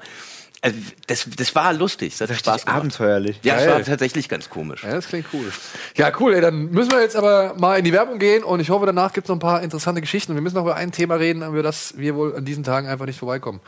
[0.62, 0.78] Also
[1.08, 2.78] das, das war lustig, das hat Spaß gemacht.
[2.78, 3.40] abenteuerlich.
[3.44, 3.70] Ja, Geil.
[3.72, 4.84] war tatsächlich ganz komisch.
[4.84, 5.52] Ja, das klingt cool.
[5.96, 8.70] Ja, cool, ey, dann müssen wir jetzt aber mal in die Werbung gehen und ich
[8.70, 10.92] hoffe, danach gibt es noch ein paar interessante Geschichten und wir müssen noch über ein
[10.92, 13.62] Thema reden, über das wir wohl an diesen Tagen einfach nicht vorbeikommen.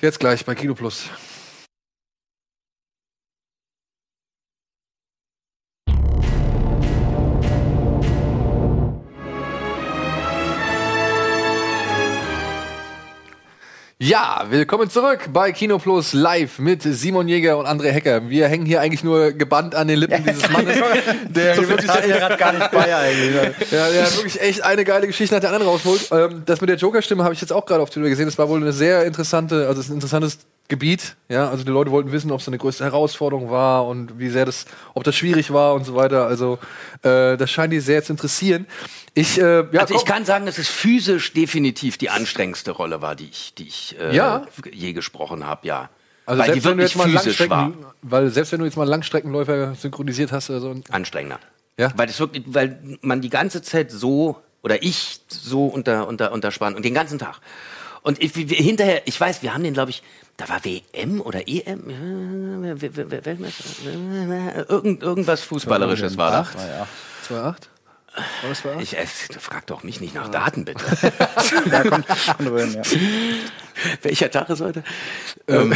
[0.00, 1.04] Jetzt gleich bei Kino Plus.
[14.04, 18.28] Ja, willkommen zurück bei Kino Plus live mit Simon Jäger und André Hecker.
[18.28, 20.76] Wir hängen hier eigentlich nur gebannt an den Lippen dieses Mannes,
[21.28, 23.32] der So wirklich gerade gar nicht bei eigentlich.
[23.70, 26.08] ja, der wirklich echt eine geile Geschichte nach der anderen rausholt.
[26.10, 28.26] Ähm, das mit der Joker-Stimme habe ich jetzt auch gerade auf Twitter gesehen.
[28.26, 30.38] Das war wohl eine sehr interessante, also ein interessantes
[30.72, 31.16] Gebiet.
[31.28, 34.46] Ja, also die Leute wollten wissen, ob es eine größte Herausforderung war und wie sehr
[34.46, 36.26] das, ob das schwierig war und so weiter.
[36.26, 36.58] Also
[37.02, 38.66] äh, das scheint die sehr zu interessieren.
[39.12, 43.14] Ich, äh, ja, Also ich kann sagen, dass es physisch definitiv die anstrengendste Rolle war,
[43.14, 44.46] die ich, die ich äh, Ja?
[44.72, 45.90] je gesprochen habe, ja.
[46.24, 47.72] also Weil die selbst wenn du jetzt mal physisch war.
[48.00, 50.74] Weil selbst wenn du jetzt mal Langstreckenläufer synchronisiert hast oder so.
[50.90, 51.38] Anstrengender.
[51.76, 51.92] Ja?
[51.96, 56.76] Weil, das wirklich, weil man die ganze Zeit so, oder ich so unter, unter, unterspannt
[56.76, 57.40] und den ganzen Tag.
[58.02, 60.02] Und ich, hinterher, ich weiß, wir haben den, glaube ich,
[60.42, 61.88] da war WM oder EM,
[64.68, 66.42] irgend, irgendwas Fußballerisches war da.
[67.28, 67.30] 2,8?
[67.30, 67.56] War
[68.48, 68.80] das 2,8?
[68.80, 70.84] Ich, äh, frag doch mich nicht nach Daten, bitte.
[71.70, 71.82] Ja,
[72.38, 72.82] andere hin, ja.
[74.02, 74.82] Welcher Tag ist heute?
[75.48, 75.74] Ähm,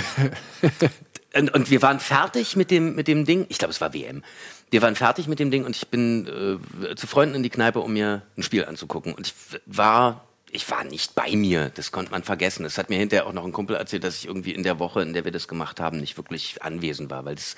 [1.34, 3.46] und, und wir waren fertig mit dem, mit dem Ding.
[3.48, 4.22] Ich glaube, es war WM.
[4.70, 7.80] Wir waren fertig mit dem Ding und ich bin äh, zu Freunden in die Kneipe,
[7.80, 9.14] um mir ein Spiel anzugucken.
[9.14, 9.34] Und ich
[9.64, 11.70] war, ich war nicht bei mir.
[11.74, 12.62] Das konnte man vergessen.
[12.62, 15.02] Das hat mir hinterher auch noch ein Kumpel erzählt, dass ich irgendwie in der Woche,
[15.02, 17.56] in der wir das gemacht haben, nicht wirklich anwesend war, weil es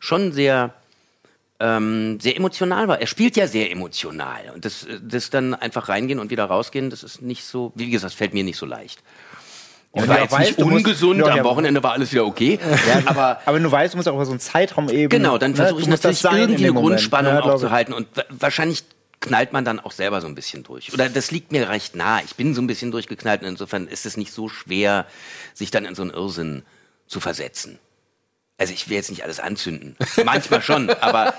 [0.00, 0.74] schon sehr,
[1.60, 3.00] ähm, sehr emotional war.
[3.00, 4.50] Er spielt ja sehr emotional.
[4.54, 8.12] Und das, das dann einfach reingehen und wieder rausgehen, das ist nicht so, wie gesagt,
[8.12, 9.00] das fällt mir nicht so leicht.
[9.96, 11.44] Ich Und war jetzt weißt, nicht du musst- ungesund, Ja, am ja.
[11.44, 12.58] Wochenende war alles wieder okay.
[13.06, 15.08] aber Aber du weißt, du musst auch über so einen Zeitraum eben.
[15.08, 16.74] genau, dann ne, versuche ich natürlich irgendwie eine.
[16.74, 17.72] Grundspannung Ja, auch glaub zu ich.
[17.72, 17.92] halten.
[17.92, 18.82] Und wa- wahrscheinlich
[19.24, 20.92] knallt man dann auch selber so ein bisschen durch.
[20.92, 22.20] Oder das liegt mir recht nah.
[22.24, 25.06] Ich bin so ein bisschen durchgeknallt und insofern ist es nicht so schwer,
[25.54, 26.62] sich dann in so einen Irrsinn
[27.06, 27.78] zu versetzen.
[28.56, 29.96] Also ich will jetzt nicht alles anzünden.
[30.24, 31.34] Manchmal schon, aber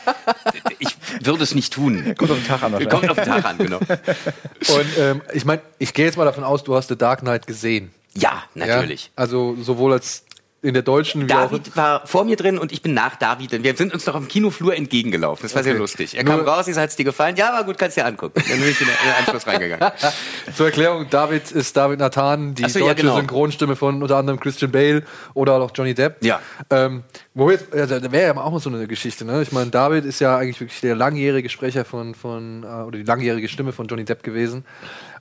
[0.79, 2.13] ich würde es nicht tun.
[2.17, 2.89] Kommt auf den Tag an.
[2.89, 3.79] Kommt auf den Tag an, genau.
[4.67, 7.47] Und ähm, ich meine, ich gehe jetzt mal davon aus, du hast The Dark Knight
[7.47, 7.93] gesehen.
[8.15, 8.65] Ja, Ja?
[8.65, 9.11] natürlich.
[9.15, 10.25] Also sowohl als
[10.65, 11.27] in der deutschen.
[11.27, 13.53] David war vor mir drin und ich bin nach David.
[13.53, 15.43] Und wir sind uns noch dem Kinoflur entgegengelaufen.
[15.43, 15.79] Das war sehr Okay.
[15.79, 16.17] lustig.
[16.17, 17.35] Er kam Nur- raus, ich hat es dir gefallen?
[17.35, 18.41] Ja, war gut, kannst dir angucken.
[18.47, 19.91] Dann bin ich in den Anschluss reingegangen.
[20.55, 23.15] Zur Erklärung, David ist David Nathan, die so, deutsche ja, genau.
[23.17, 26.23] Synchronstimme von unter anderem Christian Bale oder auch Johnny Depp.
[26.23, 26.39] Ja.
[26.69, 29.41] Ähm, wo jetzt, ja, da wäre ja auch mal so eine Geschichte, ne?
[29.41, 33.03] Ich meine, David ist ja eigentlich wirklich der langjährige Sprecher von, von äh, oder die
[33.03, 34.65] langjährige Stimme von Johnny Depp gewesen.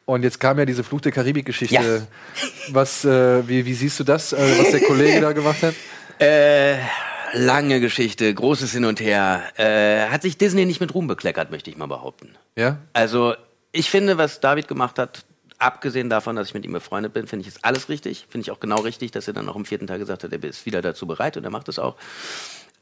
[0.07, 1.75] Und jetzt kam ja diese Fluch der Karibik-Geschichte.
[1.75, 2.45] Ja.
[2.69, 5.75] Was, äh, wie, wie siehst du das, äh, was der Kollege da gemacht hat?
[6.21, 6.77] Äh,
[7.33, 9.43] lange Geschichte, großes Hin und Her.
[9.57, 12.37] Äh, hat sich Disney nicht mit Ruhm bekleckert, möchte ich mal behaupten.
[12.55, 12.79] Ja?
[12.93, 13.35] Also,
[13.73, 15.25] ich finde, was David gemacht hat,
[15.59, 18.27] abgesehen davon, dass ich mit ihm befreundet bin, finde ich ist alles richtig.
[18.29, 20.45] Finde ich auch genau richtig, dass er dann auch am vierten Tag gesagt hat, er
[20.45, 21.97] ist wieder dazu bereit und er macht es auch.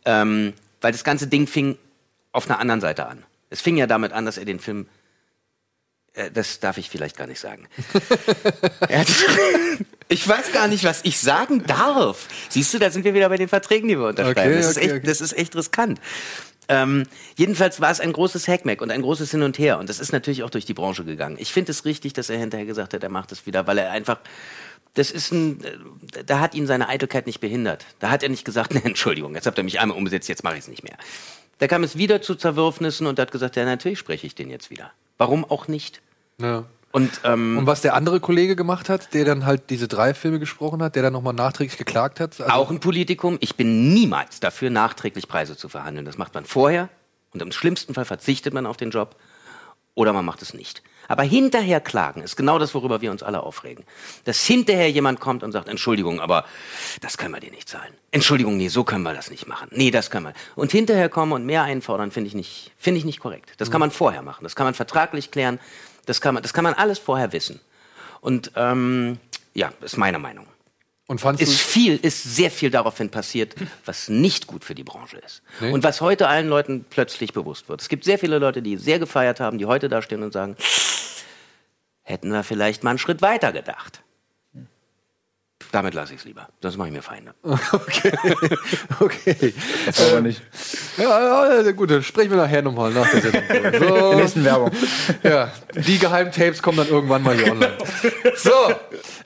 [0.05, 1.79] Ähm, weil das ganze Ding fing
[2.33, 3.25] auf einer anderen Seite an.
[3.51, 4.87] Es fing ja damit an, dass er den Film.
[6.15, 7.67] Äh, das darf ich vielleicht gar nicht sagen.
[10.13, 12.29] Ich weiß gar nicht, was ich sagen darf.
[12.51, 14.53] Siehst du, da sind wir wieder bei den Verträgen, die wir unterschreiben.
[14.53, 15.07] Okay, das, ist okay, echt, okay.
[15.07, 16.01] das ist echt riskant.
[16.69, 17.05] Ähm,
[17.37, 19.79] jedenfalls war es ein großes Hackmack und ein großes Hin und Her.
[19.79, 21.37] Und das ist natürlich auch durch die Branche gegangen.
[21.39, 23.91] Ich finde es richtig, dass er hinterher gesagt hat, er macht es wieder, weil er
[23.91, 24.19] einfach.
[24.95, 25.65] Das ist ein.
[25.65, 27.87] äh, Da hat ihn seine Eitelkeit nicht behindert.
[27.99, 30.55] Da hat er nicht gesagt, nee, Entschuldigung, jetzt habt ihr mich einmal umgesetzt, jetzt mache
[30.57, 30.97] ich es nicht mehr.
[31.57, 34.69] Da kam es wieder zu Zerwürfnissen und hat gesagt, ja, natürlich spreche ich den jetzt
[34.69, 34.93] wieder.
[35.23, 36.01] Warum auch nicht?
[36.41, 36.65] ja.
[36.95, 40.39] Und, ähm, Und was der andere Kollege gemacht hat, der dann halt diese drei Filme
[40.39, 42.39] gesprochen hat, der dann nochmal nachträglich geklagt hat?
[42.39, 43.39] Also, Auch ein Politikum.
[43.41, 46.05] Ich bin niemals dafür, nachträglich Preise zu verhandeln.
[46.05, 46.91] Das macht man vorher
[47.33, 49.17] und im schlimmsten Fall verzichtet man auf den Job
[49.95, 50.83] oder man macht es nicht.
[51.09, 53.85] Aber hinterher klagen ist genau das, worüber wir uns alle aufregen.
[54.25, 56.45] Dass hinterher jemand kommt und sagt, Entschuldigung, aber
[57.01, 57.93] das können wir dir nicht zahlen.
[58.11, 59.69] Entschuldigung, nee, so können wir das nicht machen.
[59.73, 60.35] Nee, das können wir.
[60.55, 63.53] Und hinterher kommen und mehr einfordern, finde ich nicht, finde ich nicht korrekt.
[63.59, 64.45] Das kann man vorher machen.
[64.45, 65.59] Das kann man vertraglich klären.
[66.07, 67.61] Das kann man, das kann man alles vorher wissen.
[68.21, 69.19] Und ähm,
[69.55, 70.47] ja, ist meine Meinung
[71.09, 73.55] und fandst ist viel, ist sehr viel daraufhin passiert,
[73.85, 75.43] was nicht gut für die Branche ist.
[75.61, 75.73] Nee.
[75.73, 77.81] Und was heute allen Leuten plötzlich bewusst wird.
[77.81, 80.57] Es gibt sehr viele Leute, die sehr gefeiert haben, die heute da stehen und sagen,
[82.03, 84.03] hätten wir vielleicht mal einen Schritt weiter gedacht.
[85.73, 86.49] Damit lasse ich es lieber.
[86.61, 87.35] Sonst mache ich mir Feinde.
[87.73, 88.13] okay.
[89.01, 89.55] okay.
[89.87, 90.43] Das aber nicht.
[90.99, 93.43] Ja, ja, gut, dann sprechen wir nachher nochmal nach der Sendung.
[93.49, 94.71] In der So, nächsten Werbung.
[95.23, 97.79] ja, die Geheimtapes kommen dann irgendwann mal hier online.
[98.37, 98.51] So,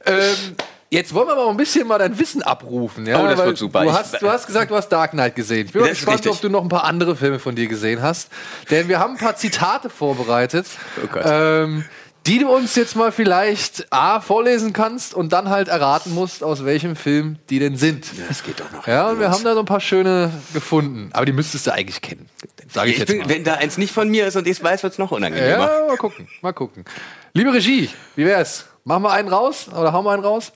[0.05, 0.57] ähm,
[0.91, 3.07] jetzt wollen wir mal ein bisschen mal dein Wissen abrufen.
[3.07, 3.23] Ja?
[3.23, 3.83] Oh, das Weil wird super.
[3.83, 5.67] Du hast, du hast gesagt, du hast Dark Knight gesehen.
[5.67, 8.31] Ich bin Das gespannt, ob du noch ein paar andere Filme von dir gesehen hast.
[8.71, 10.67] Denn wir haben ein paar Zitate vorbereitet.
[11.03, 11.19] Oh.
[11.25, 11.85] Ähm,
[12.27, 16.65] die du uns jetzt mal vielleicht A vorlesen kannst und dann halt erraten musst, aus
[16.65, 18.05] welchem Film die denn sind.
[18.29, 18.87] Das geht doch noch.
[18.89, 21.11] Ja, und wir haben da so ein paar schöne gefunden.
[21.13, 22.29] Aber die müsstest du eigentlich kennen.
[22.73, 23.29] Sage ich Ich jetzt bin, mal.
[23.29, 25.71] wenn da eins nicht von mir ist und ich es weiß, wird es noch unangenehmer.
[25.71, 26.85] Ja, mal gucken, mal gucken.
[27.33, 28.67] Liebe Regie, wie wär's?
[28.83, 30.53] Machen wir einen raus oder hauen wir einen raus?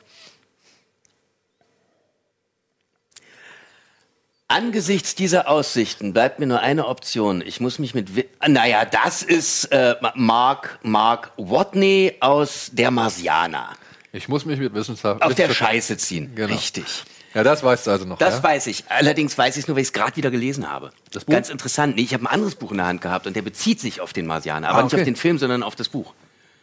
[4.50, 7.40] Angesichts dieser Aussichten bleibt mir nur eine Option.
[7.40, 8.16] Ich muss mich mit.
[8.16, 13.68] Wi Ah, naja, das ist äh, Mark, Mark Watney aus Der Marsianer.
[14.12, 15.22] Ich muss mich mit Wissenschaft.
[15.22, 16.32] Auf der Scheiße ziehen.
[16.34, 16.52] Genau.
[16.52, 17.04] Richtig.
[17.32, 18.18] Ja, das weißt du also noch.
[18.18, 18.42] Das ja?
[18.42, 18.82] weiß ich.
[18.88, 20.90] Allerdings weiß ich es nur, weil ich es gerade wieder gelesen habe.
[21.12, 21.32] Das Buch?
[21.32, 21.94] Ganz interessant.
[21.94, 24.12] Nee, ich habe ein anderes Buch in der Hand gehabt und der bezieht sich auf
[24.12, 24.68] den Marsianer.
[24.70, 25.02] Aber Ah, nicht okay.
[25.02, 26.12] auf den Film, sondern auf das Buch.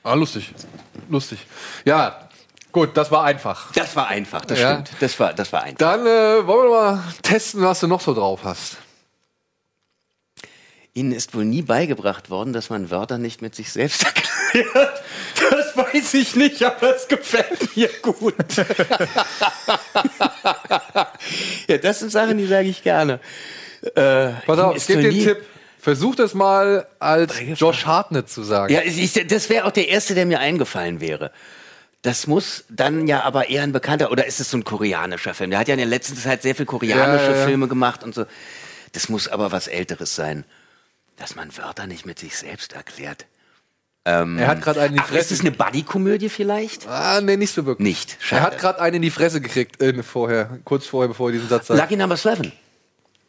[0.03, 0.53] Ah, lustig.
[1.07, 1.39] Lustig.
[1.85, 2.26] Ja,
[2.77, 3.71] gut, das war einfach.
[3.73, 4.73] Das war einfach, das Ja.
[4.73, 4.91] stimmt.
[4.99, 5.77] Das war, das war einfach.
[5.79, 8.77] Dann äh, wollen wir mal testen, was du noch so drauf hast.
[10.93, 14.03] Ihnen ist wohl nie beigebracht worden, dass man Wörter nicht mit sich selbst
[14.53, 15.01] erklärt.
[15.51, 18.33] Das weiß ich nicht, aber es gefällt mir gut.
[21.67, 23.19] ja, das sind Sachen, die sage ich gerne.
[23.95, 25.45] Äh, Pass auf, ich ist gebe wohl dir einen nie- Tipp.
[25.79, 28.73] Versuch das mal als Josh Hartnett zu sagen.
[28.73, 31.31] Ja, ich, das wäre auch der erste, der mir eingefallen wäre.
[32.03, 35.49] Das muss dann ja aber eher ein bekannter, oder ist es so ein koreanischer Film?
[35.49, 37.45] Der hat ja in der letzten Zeit sehr viel koreanische Ja, ja.
[37.45, 38.25] Filme gemacht und so.
[38.93, 40.45] Das muss aber was Älteres sein.
[41.17, 43.25] Dass man Wörter nicht mit sich selbst erklärt.
[44.05, 45.33] Ähm, Er hat gerade einen in die ach, ist Fresse.
[45.33, 46.87] es eine Buddy-Komödie vielleicht?
[46.87, 47.85] Ah, nee, nicht so wirklich.
[47.87, 48.17] Nicht.
[48.21, 48.41] Er Schade.
[48.43, 51.67] hat gerade einen in die Fresse gekriegt, äh, vorher, kurz vorher, bevor er diesen Satz
[51.67, 51.79] sagt.
[51.79, 52.51] Lucky Number 11.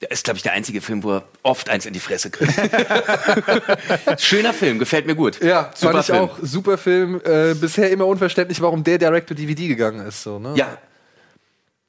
[0.00, 2.54] Der ist, glaube ich, der einzige Film, wo er oft eins in die Fresse kriegt.
[4.20, 5.40] Schöner Film, gefällt mir gut.
[5.42, 6.18] Ja, Super fand ich Film.
[6.18, 6.38] auch.
[6.40, 7.20] Super Film.
[7.24, 10.22] Äh, bisher immer unverständlich, warum der Direct-to-DVD gegangen ist.
[10.22, 10.54] So, ne?
[10.56, 10.78] Ja.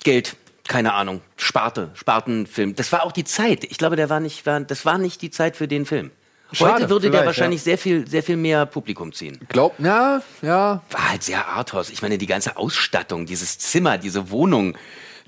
[0.03, 0.35] Geld,
[0.67, 1.21] keine Ahnung.
[1.37, 2.75] Sparte, Spartenfilm.
[2.75, 3.63] Das war auch die Zeit.
[3.65, 6.09] Ich glaube, der war nicht, war, das war nicht die Zeit für den Film.
[6.51, 9.39] Schade, Heute würde der wahrscheinlich sehr viel, sehr viel mehr Publikum ziehen.
[9.49, 10.81] Glaub, ja, ja.
[10.89, 11.89] War halt sehr Arthouse.
[11.91, 14.75] Ich meine, die ganze Ausstattung, dieses Zimmer, diese Wohnung.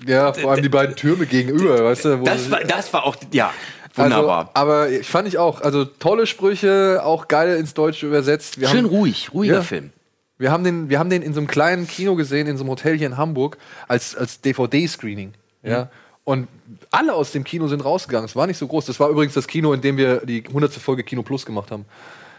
[0.04, 2.16] Ja, vor allem die beiden Türme gegenüber, weißt du?
[2.24, 3.52] Das war, das war auch, ja,
[3.94, 4.38] wunderbar.
[4.38, 5.60] Also, aber ich fand ich auch.
[5.60, 8.60] Also tolle Sprüche, auch geil ins Deutsche übersetzt.
[8.60, 9.62] Wir Schön haben, ruhig, ruhiger Ja.
[9.62, 9.92] Film.
[10.38, 12.70] Wir haben, den, wir haben den in so einem kleinen Kino gesehen, in so einem
[12.70, 15.34] Hotel hier in Hamburg, als, als DVD-Screening.
[15.62, 15.88] Ja.
[16.24, 16.48] Und
[16.90, 18.26] alle aus dem Kino sind rausgegangen.
[18.26, 18.86] Es war nicht so groß.
[18.86, 20.72] Das war übrigens das Kino, in dem wir die 100.
[20.74, 21.84] Folge Kino Plus gemacht haben.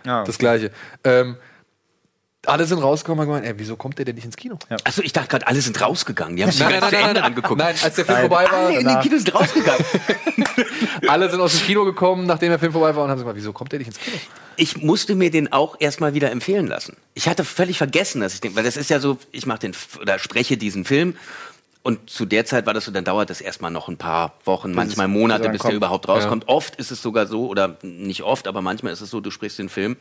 [0.06, 0.24] Ja.
[0.24, 0.72] Das gleiche.
[1.04, 1.36] Ähm,
[2.46, 4.58] alle sind rausgekommen und haben gemeint, ey, wieso kommt der denn nicht ins Kino?
[4.84, 6.36] Achso, ich dachte gerade, alle sind rausgegangen.
[6.36, 7.58] Die haben sich ganz zu Ende angeguckt.
[7.58, 9.86] Nein, als der Film vorbei war, Alle in den Kino sind rausgegangen.
[11.08, 13.54] alle sind aus dem Kino gekommen, nachdem der Film vorbei war und haben gesagt, wieso
[13.54, 14.18] kommt der nicht ins Kino?
[14.56, 16.98] ich musste mir den auch erstmal wieder empfehlen lassen.
[17.14, 19.74] Ich hatte völlig vergessen, dass ich den, weil das ist ja so, ich mache den
[20.02, 21.16] oder spreche diesen Film
[21.84, 24.72] und zu der Zeit war das so, dann dauert das erstmal noch ein paar Wochen,
[24.74, 26.48] manchmal Monate, bis der überhaupt rauskommt.
[26.48, 29.60] Oft ist es sogar so, oder nicht oft, aber manchmal ist es so, du sprichst
[29.60, 29.98] den Film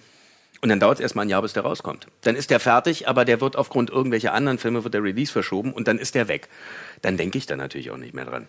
[0.61, 2.07] und dann dauert es erstmal ein Jahr, bis der rauskommt.
[2.21, 5.73] Dann ist der fertig, aber der wird aufgrund irgendwelcher anderen Filme, wird der Release verschoben
[5.73, 6.49] und dann ist der weg.
[7.03, 8.47] Dann denke ich da natürlich auch nicht mehr dran.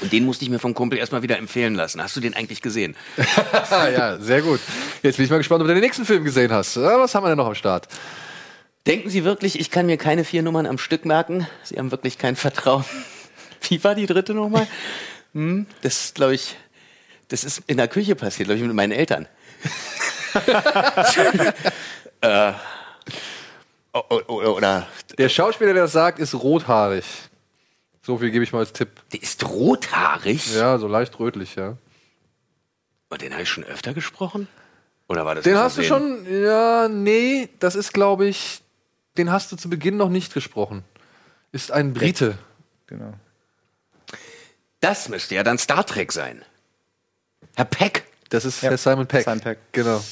[0.00, 2.02] Und den musste ich mir vom Kumpel erstmal wieder empfehlen lassen.
[2.02, 2.96] Hast du den eigentlich gesehen?
[3.70, 4.60] Ja, sehr gut.
[5.02, 6.76] Jetzt bin ich mal gespannt, ob du den nächsten Film gesehen hast.
[6.76, 7.88] Ja, was haben wir denn noch am Start?
[8.86, 11.46] Denken Sie wirklich, ich kann mir keine vier Nummern am Stück merken?
[11.64, 12.84] Sie haben wirklich kein Vertrauen.
[13.68, 14.68] Wie war die dritte nochmal?
[15.34, 16.56] Hm, das glaube ich,
[17.28, 19.26] das ist in der Küche passiert, glaube ich, mit meinen Eltern.
[22.20, 22.52] äh,
[24.28, 24.86] oder
[25.18, 27.04] Der Schauspieler, der das sagt, ist rothaarig.
[28.02, 28.90] So viel gebe ich mal als Tipp.
[29.12, 30.54] der ist rothaarig.
[30.54, 31.76] Ja, so leicht rötlich, ja.
[33.08, 34.46] Und den habe ich schon öfter gesprochen?
[35.08, 38.60] Oder war das Den hast du schon, ja, nee, das ist, glaube ich,
[39.18, 40.84] den hast du zu Beginn noch nicht gesprochen.
[41.52, 42.38] Ist ein Brite.
[42.86, 43.12] Genau.
[44.80, 46.42] Das müsste ja dann Star Trek sein.
[47.56, 49.24] Herr Peck, Das ist Ja, Herr Simon Peck.
[49.24, 49.58] Simon Peck.
[49.72, 50.02] Genau.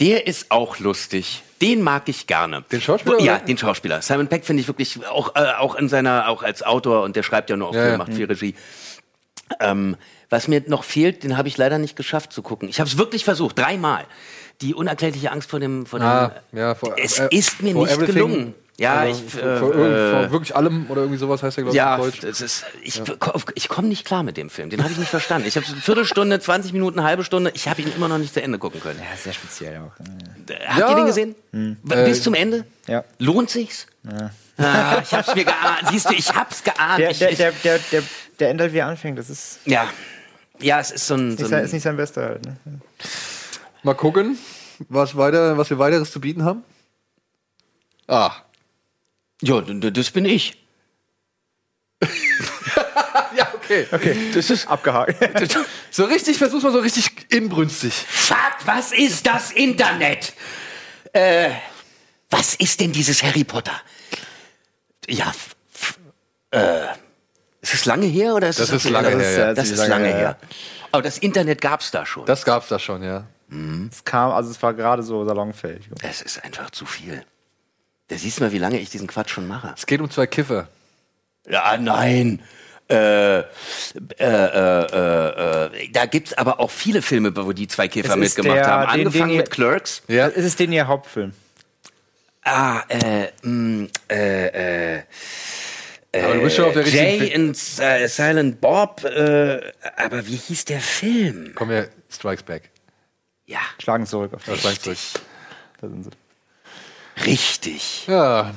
[0.00, 1.42] Der ist auch lustig.
[1.60, 2.62] Den mag ich gerne.
[2.72, 3.44] Den Schauspieler, Ja, oder?
[3.44, 4.02] den Schauspieler.
[4.02, 7.22] Simon Peck finde ich wirklich auch, äh, auch in seiner, auch als Autor und der
[7.22, 7.98] schreibt ja nur auch Ja, viel, ja.
[7.98, 8.54] macht viel Regie.
[9.60, 9.96] Ähm,
[10.28, 12.68] was mir noch fehlt, den habe ich leider nicht geschafft zu gucken.
[12.68, 14.04] Ich habe es wirklich versucht, dreimal.
[14.62, 17.90] Die unerklärliche Angst vor dem, vor dem Ah, ja, vor- es äh, ist mir nicht
[17.92, 18.14] everything.
[18.14, 18.54] gelungen.
[18.78, 21.76] Ja, Also, ich, vor, äh, vor, äh, wirklich allem oder irgendwie sowas heißt der, glaube
[21.76, 22.20] ich, ja, Deutsch.
[22.20, 23.02] das ist, ich,
[23.54, 24.70] ich komme nicht klar mit dem Film.
[24.70, 25.46] Den habe ich nicht verstanden.
[25.46, 27.52] Ich habe eine Viertelstunde, 20 Minuten, eine halbe Stunde.
[27.54, 28.98] Ich habe ihn immer noch nicht zu Ende gucken können.
[28.98, 29.92] Ja, sehr speziell auch.
[30.66, 30.88] Habt Ja.
[30.90, 31.34] ihr den gesehen?
[31.52, 32.64] W- Bis Äh, zum Ende?
[32.88, 33.04] Ja.
[33.18, 33.86] Lohnt sich's?
[34.56, 35.88] Ah, ich hab's mir geahnt.
[35.90, 36.98] Siehst du, ich hab's geahnt.
[36.98, 38.02] Der, der, der, der, der,
[38.40, 39.18] der endet, wie er anfängt.
[39.18, 39.86] Das ist ja.
[40.60, 41.28] Ja, es ist so ein.
[41.28, 42.46] nicht, So sein, ein ist nicht sein bester halt.
[42.46, 42.56] Ne?
[43.82, 44.38] Mal gucken,
[44.88, 46.62] was, weiter, was wir weiteres zu bieten haben.
[48.08, 48.32] Ah.
[49.40, 50.58] ja, das bin ich.
[53.34, 53.86] Ja, okay.
[54.34, 54.66] Das ist.
[54.68, 55.16] Abgehakt.
[55.90, 57.94] So richtig, versuch's mal so richtig inbrünstig.
[57.94, 60.34] Fuck, was ist das Internet?
[61.14, 61.50] Äh,
[62.30, 63.72] was ist denn dieses Harry Potter?
[65.08, 65.98] Ja, f- f-
[66.50, 66.86] äh,
[67.62, 69.54] ist es lange her oder ist Das es ist lange her, ja.
[69.54, 70.38] Das ist lange her.
[70.92, 72.24] Aber das Internet gab's da schon.
[72.26, 73.26] Das gab's da schon, ja.
[73.90, 75.88] Es kam, also es war gerade so salonfähig.
[76.02, 77.24] Es ist einfach zu viel.
[78.08, 79.72] Da siehst du mal, wie lange ich diesen Quatsch schon mache.
[79.76, 80.68] Es geht um zwei Kiffer.
[81.48, 82.40] Ja, nein.
[82.88, 83.44] Äh, äh,
[84.18, 88.36] äh, äh, äh, da gibt's aber auch viele Filme, wo die zwei Kiffer Es ist
[88.38, 88.82] mitgemacht der- haben.
[88.98, 90.02] den- Angefangen den mit Clerks.
[90.08, 90.26] Ja.
[90.26, 91.32] Ist es denn ihr Hauptfilm?
[92.44, 95.02] Ah, äh, mh, äh, äh,
[96.14, 99.04] Aber du bist schon auf der richtigen Jay and äh, Silent Bob.
[99.04, 99.60] Äh,
[99.96, 101.52] aber wie hieß der Film?
[101.54, 102.68] Komm her, Strikes Back.
[103.52, 104.64] Ja, Schlagen zurück auf das.
[104.66, 105.12] richtig.
[105.80, 106.10] Da sind sie.
[107.26, 108.06] Richtig.
[108.06, 108.52] Ja,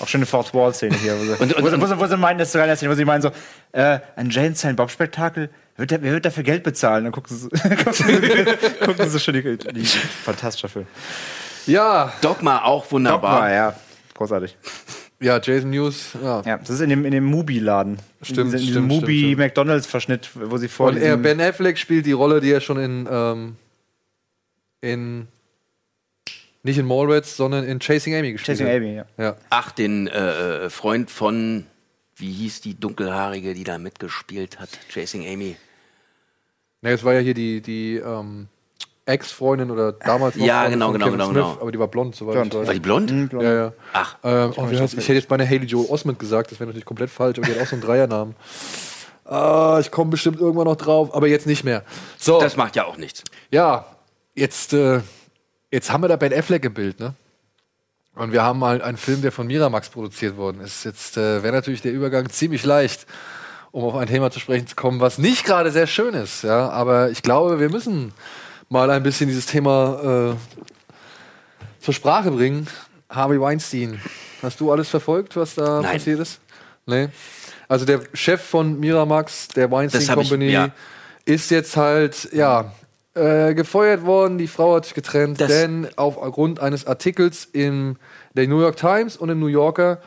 [0.00, 2.06] Auch schöne Fourth Wall Szene hier, wo sie, Und- und- wo, sie, wo, sie, wo
[2.06, 3.30] sie meinen, das ist so geil, Szene, wo sie meinen so,
[3.72, 7.04] äh, ein Jane Silent Bob Spektakel, wird der, wer wird dafür Geld bezahlen?
[7.04, 7.48] Dann gucken sie,
[8.84, 10.86] gucken sie, schon die, die fantastischer Film.
[11.66, 13.40] ja, Dogma auch wunderbar.
[13.42, 13.74] Dogma, ja,
[14.14, 14.56] großartig.
[15.20, 16.12] ja, Jason News.
[16.22, 16.40] Ja.
[16.46, 17.98] Ja, das ist in dem, in dem Mubi-Laden.
[18.22, 21.38] Stimmt, in diesem, diesem stimmt, Mubi stimmt, McDonalds Verschnitt, wo sie vor Und er, Ben
[21.42, 23.56] Affleck spielt die Rolle, die er schon in, ähm,
[24.80, 25.28] in
[26.62, 28.76] nicht in Mallrats, sondern in Chasing Amy gespielt Chasing hat.
[28.76, 29.04] Amy, ja.
[29.16, 29.36] Ja.
[29.48, 31.66] Ach, den äh, äh, Freund von,
[32.16, 34.68] wie hieß die dunkelhaarige, die da mitgespielt hat?
[34.92, 35.56] Chasing Amy.
[36.82, 38.48] Ne, es war ja hier die, die ähm,
[39.06, 41.60] Ex-Freundin oder damals noch Ja, Freundin genau, von genau, Kevin genau, Smith, genau.
[41.62, 42.52] aber die war blond, soweit Blond.
[42.54, 42.66] ich weiß.
[42.66, 43.10] War die blond?
[43.10, 43.44] Mhm, blond.
[43.44, 43.72] Ja, ja.
[43.94, 46.68] Ach, Ähm, oh, wie heißt, ich hätte jetzt meine Haley Joel Osment gesagt, das wäre
[46.68, 48.34] natürlich komplett falsch, aber die hat auch so einen Dreiernamen.
[49.24, 51.84] Ah, ich komme bestimmt irgendwann noch drauf, aber jetzt nicht mehr.
[52.18, 53.24] So, das macht ja auch nichts.
[53.50, 53.86] ja,
[54.40, 55.00] jetzt, äh,
[55.70, 57.14] jetzt haben wir da Ben Affleck im Bild, ne?
[58.16, 60.84] Und wir haben mal einen Film, der von Miramax produziert worden ist.
[60.84, 63.06] Jetzt äh, wäre natürlich der Übergang ziemlich leicht,
[63.70, 66.68] um auf ein Thema zu sprechen zu kommen, was nicht gerade sehr schön ist, ja.
[66.70, 68.12] Aber ich glaube, wir müssen
[68.68, 72.66] mal ein bisschen dieses Thema äh, zur Sprache bringen.
[73.08, 74.00] Harvey Weinstein.
[74.42, 75.92] Hast du alles verfolgt, was da Nein.
[75.92, 76.40] passiert ist?
[76.86, 77.08] Nee.
[77.68, 80.70] Also der Chef von Miramax, der Weinstein hab ich- Company, ja.
[81.24, 82.72] ist jetzt halt, ja,
[83.14, 84.38] äh, gefeuert worden.
[84.38, 87.96] Die Frau hat sich getrennt, Das- denn aufgrund eines Artikels in
[88.34, 89.98] der New York Times und im New Yorker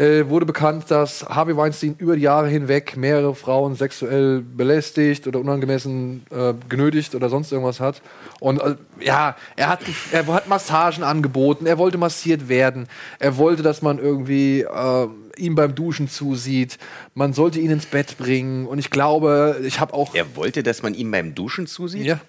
[0.00, 5.40] äh, wurde bekannt, dass Harvey Weinstein über die Jahre hinweg mehrere Frauen sexuell belästigt oder
[5.40, 8.00] unangemessen äh, genötigt oder sonst irgendwas hat.
[8.38, 9.80] Und äh, ja, er hat,
[10.12, 12.86] er hat Massagen angeboten, er wollte massiert werden,
[13.18, 15.08] er wollte, dass man irgendwie äh,
[15.38, 16.78] ihm beim Duschen zusieht,
[17.14, 18.66] man sollte ihn ins Bett bringen.
[18.66, 22.04] Und ich glaube, ich habe auch Er wollte, dass man ihm beim Duschen zusieht?
[22.04, 22.20] ja.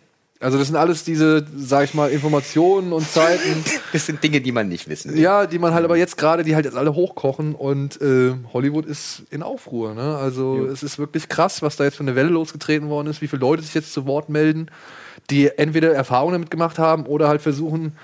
[0.41, 3.61] Also das sind alles diese, sag ich mal, Informationen und Zeiten,
[3.91, 5.19] Das sind Dinge, die man nicht wissen will.
[5.19, 8.85] ja, die man halt aber jetzt gerade, die halt jetzt alle hochkochen und äh, Hollywood
[8.85, 9.93] ist in Aufruhr.
[9.95, 10.15] Ne?
[10.15, 13.27] Also es ist wirklich krass, was da jetzt für eine Welle losgetreten worden ist, wie
[13.27, 14.67] viele Leute sich jetzt zu Wort melden,
[15.29, 17.97] die entweder Erfahrungen damit gemacht haben oder halt versuchen,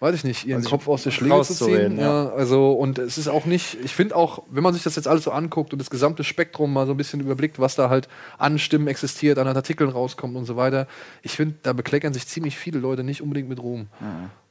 [0.00, 1.98] weiß ich nicht, ihren Also Kopf aus der Schlinge zu ziehen.
[1.98, 2.24] Ja.
[2.24, 2.32] ja.
[2.32, 5.24] also und es ist auch nicht, ich finde auch, wenn man sich das jetzt alles
[5.24, 8.08] so anguckt und das gesamte Spektrum mal so ein bisschen überblickt, was da halt
[8.38, 10.86] an Stimmen existiert, an Artikeln rauskommt und so weiter,
[11.22, 13.88] ich finde, da bekleckern sich ziemlich viele Leute nicht unbedingt mit Ruhm.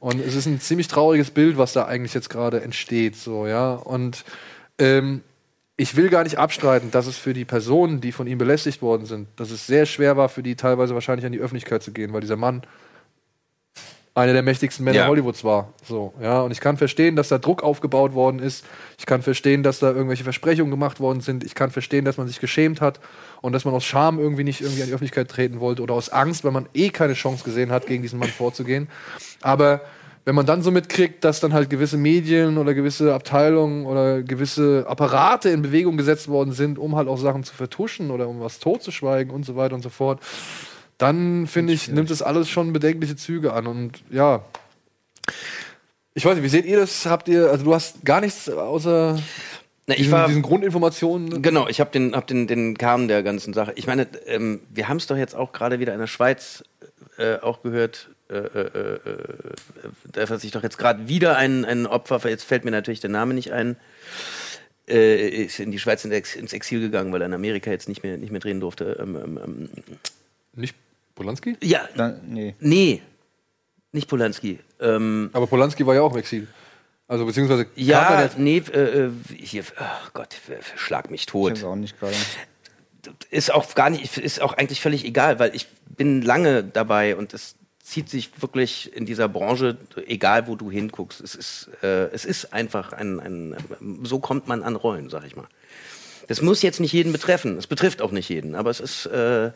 [0.00, 3.74] Und es ist ein ziemlich trauriges Bild, was da eigentlich jetzt gerade entsteht, so, ja.
[3.74, 4.24] Und
[4.78, 5.22] ähm,
[5.80, 9.06] ich will gar nicht abstreiten, dass es für die Personen, die von ihm belästigt worden
[9.06, 12.12] sind, dass es sehr schwer war, für die teilweise wahrscheinlich an die Öffentlichkeit zu gehen,
[12.12, 12.62] weil dieser Mann
[14.14, 15.06] einer der mächtigsten Männer Ja.
[15.08, 15.72] Hollywoods war.
[15.84, 16.40] So, ja.
[16.40, 18.64] Und ich kann verstehen, dass da Druck aufgebaut worden ist.
[18.98, 21.44] Ich kann verstehen, dass da irgendwelche Versprechungen gemacht worden sind.
[21.44, 23.00] Ich kann verstehen, dass man sich geschämt hat
[23.42, 26.08] und dass man aus Scham irgendwie nicht irgendwie an die Öffentlichkeit treten wollte oder aus
[26.08, 28.88] Angst, weil man eh keine Chance gesehen hat, gegen diesen Mann vorzugehen.
[29.40, 29.82] Aber
[30.24, 34.84] wenn man dann so mitkriegt, dass dann halt gewisse Medien oder gewisse Abteilungen oder gewisse
[34.86, 38.58] Apparate in Bewegung gesetzt worden sind, um halt auch Sachen zu vertuschen oder um was
[38.58, 40.20] totzuschweigen und so weiter und so fort,
[40.98, 43.66] dann finde ich, nimmt es alles schon bedenkliche Züge an.
[43.66, 44.44] Und ja,
[46.14, 47.06] ich weiß nicht, wie seht ihr das?
[47.06, 49.18] Habt ihr, also du hast gar nichts außer
[49.86, 51.40] Na, ich diesen, war, diesen Grundinformationen.
[51.40, 53.72] Genau, ich habe den, hab den, den Kern der ganzen Sache.
[53.76, 56.64] Ich meine, ähm, wir haben es doch jetzt auch gerade wieder in der Schweiz
[57.16, 58.08] äh, auch gehört.
[58.28, 58.98] Äh, äh, äh, äh,
[60.12, 63.10] da hat sich doch jetzt gerade wieder ein, ein Opfer, jetzt fällt mir natürlich der
[63.10, 63.76] Name nicht ein,
[64.88, 68.18] äh, ist in die Schweiz ins Exil gegangen, weil er in Amerika jetzt nicht mehr,
[68.18, 68.98] nicht mehr drehen durfte.
[69.00, 69.68] Ähm, ähm, ähm,
[70.54, 70.74] Nicht
[71.18, 71.56] Polanski?
[71.62, 72.54] ja, Dann, nee.
[72.60, 73.02] nee,
[73.92, 74.60] nicht Polanski.
[74.80, 76.46] Ähm, Aber Polanski war ja auch im Exil.
[77.08, 80.36] Also beziehungsweise ja, er nee, äh, äh, hier, oh Gott,
[80.76, 81.52] schlag mich Ich tot.
[81.52, 82.14] weiß auch nicht gerade.
[83.30, 85.66] ist auch gar nicht, ist auch eigentlich völlig egal, weil ich
[85.96, 91.20] bin lange dabei und es zieht sich wirklich in dieser Branche, egal wo du hinguckst,
[91.22, 93.56] es ist, äh, es ist einfach ein, ein,
[94.02, 95.48] so kommt man an Rollen, sag ich mal.
[96.28, 99.50] Das muss jetzt nicht jeden betreffen, es betrifft auch nicht jeden, aber es ist, äh,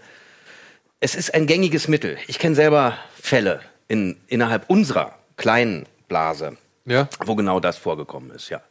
[1.02, 2.16] es ist ein gängiges Mittel.
[2.28, 7.08] Ich kenne selber Fälle in, innerhalb unserer kleinen Blase, Ja.
[7.26, 8.62] wo genau das vorgekommen ist, ja.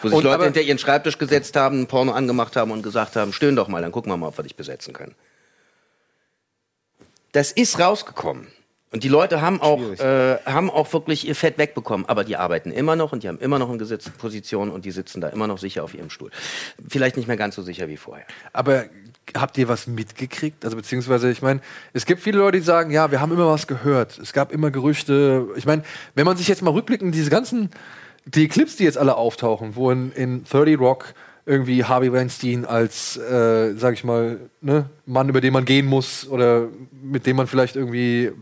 [0.00, 3.16] Wo sich Und Leute hinter ihren Schreibtisch gesetzt haben, ein Porno angemacht haben und gesagt
[3.16, 5.16] haben, stöhn doch mal, dann gucken wir mal, ob wir dich besetzen können.
[7.32, 8.46] Das ist rausgekommen.
[8.92, 12.06] Und die Leute haben auch, äh, haben auch wirklich ihr Fett wegbekommen.
[12.06, 15.22] Aber die arbeiten immer noch und die haben immer noch eine Gesetzposition und die sitzen
[15.22, 16.30] da immer noch sicher auf ihrem Stuhl.
[16.88, 18.26] Vielleicht nicht mehr ganz so sicher wie vorher.
[18.52, 18.84] Aber
[19.36, 20.64] habt ihr was mitgekriegt?
[20.64, 21.60] Also beziehungsweise, ich meine,
[21.92, 24.18] es gibt viele Leute, die sagen, ja, wir haben immer was gehört.
[24.18, 25.46] Es gab immer Gerüchte.
[25.56, 25.82] Ich meine,
[26.14, 27.70] wenn man sich jetzt mal rückblickend diese ganzen,
[28.24, 33.16] die Clips, die jetzt alle auftauchen, wo in, in 30 Rock irgendwie Harvey Weinstein als,
[33.16, 36.68] äh, sag ich mal, ne, Mann, über den man gehen muss oder
[37.02, 38.32] mit dem man vielleicht irgendwie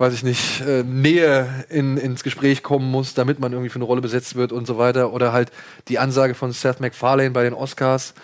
[0.00, 3.84] weiß ich nicht, äh, Nähe in, ins Gespräch kommen muss, damit man irgendwie für eine
[3.84, 5.12] Rolle besetzt wird und so weiter.
[5.12, 5.52] Oder halt
[5.88, 8.14] die Ansage von Seth MacFarlane bei den Oscars.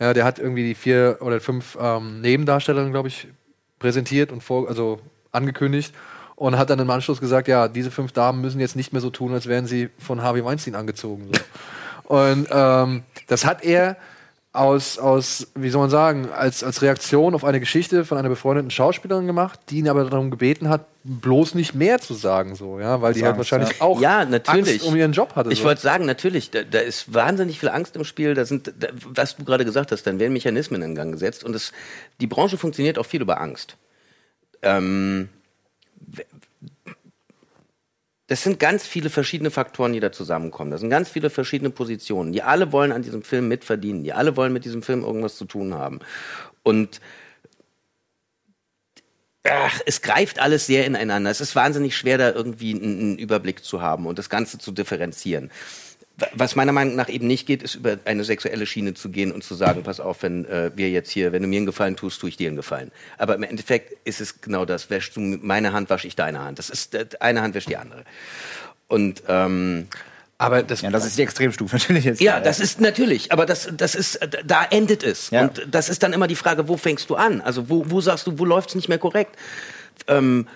[0.00, 3.28] Ja, der hat irgendwie die vier oder fünf ähm, Nebendarstellerinnen, glaube ich,
[3.78, 5.00] präsentiert und vor, also
[5.30, 5.94] angekündigt
[6.36, 9.10] und hat dann im Anschluss gesagt, ja, diese fünf Damen müssen jetzt nicht mehr so
[9.10, 11.28] tun, als wären sie von Harvey Weinstein angezogen.
[11.32, 11.40] So.
[12.06, 13.96] Und ähm, das hat er
[14.54, 18.70] aus, aus, wie soll man sagen, als, als Reaktion auf eine Geschichte von einer befreundeten
[18.70, 23.02] Schauspielerin gemacht, die ihn aber darum gebeten hat, bloß nicht mehr zu sagen, so, ja,
[23.02, 23.84] weil die halt Angst, wahrscheinlich ja.
[23.84, 24.74] auch Ja, natürlich.
[24.74, 25.50] Angst um ihren Job hatte.
[25.50, 25.64] Ich so.
[25.64, 28.34] wollte sagen, natürlich, da, da ist wahnsinnig viel Angst im Spiel.
[28.34, 31.42] Da sind, da, was du gerade gesagt hast, dann werden Mechanismen in Gang gesetzt.
[31.42, 31.72] Und es,
[32.20, 33.76] die Branche funktioniert auch viel über Angst.
[34.62, 35.30] Ähm,
[38.26, 40.70] das sind ganz viele verschiedene Faktoren, die da zusammenkommen.
[40.70, 42.32] Das sind ganz viele verschiedene Positionen.
[42.32, 44.02] Die alle wollen an diesem Film mitverdienen.
[44.02, 46.00] Die alle wollen mit diesem Film irgendwas zu tun haben.
[46.62, 47.02] Und
[49.44, 51.30] ach, es greift alles sehr ineinander.
[51.30, 54.72] Es ist wahnsinnig schwer, da irgendwie einen, einen Überblick zu haben und das Ganze zu
[54.72, 55.50] differenzieren.
[56.16, 59.32] Wa- Was meiner Meinung nach eben nicht geht, ist über eine sexuelle Schiene zu gehen
[59.32, 61.96] und zu sagen, pass auf, wenn äh, wir jetzt hier, wenn du mir einen Gefallen
[61.96, 62.90] tust, tue ich dir einen Gefallen.
[63.18, 64.90] Aber im Endeffekt ist es genau das.
[64.90, 66.58] Wäschst du meine Hand, wasche ich deine Hand.
[66.58, 68.04] Das ist äh, eine Hand wäscht die andere.
[68.86, 69.88] Und ähm,
[70.38, 72.20] Aber das, Ja, das ist die Extremstufe natürlich jetzt.
[72.20, 75.30] Ja, das ist natürlich, aber das, das ist, da endet es.
[75.30, 75.42] Ja.
[75.42, 77.40] Und das ist dann immer die Frage, wo fängst du an?
[77.40, 79.34] Also wo, wo sagst du, wo läuft's nicht mehr korrekt?
[80.06, 80.46] Ähm,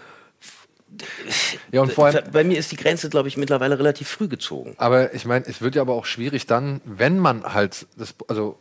[1.73, 4.75] ja, und vor allem, bei mir ist die Grenze, glaube ich, mittlerweile relativ früh gezogen.
[4.79, 8.59] Aber ich meine, es wird ja aber auch schwierig dann, wenn man halt das, also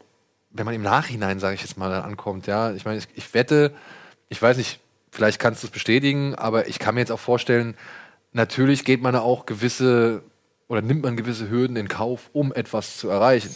[0.51, 2.71] wenn man im Nachhinein, sage ich jetzt mal, dann ankommt, ja.
[2.73, 3.73] Ich meine, ich, ich wette,
[4.29, 4.79] ich weiß nicht,
[5.11, 7.75] vielleicht kannst du es bestätigen, aber ich kann mir jetzt auch vorstellen,
[8.33, 10.23] natürlich geht man da auch gewisse
[10.67, 13.55] oder nimmt man gewisse Hürden in Kauf, um etwas zu erreichen.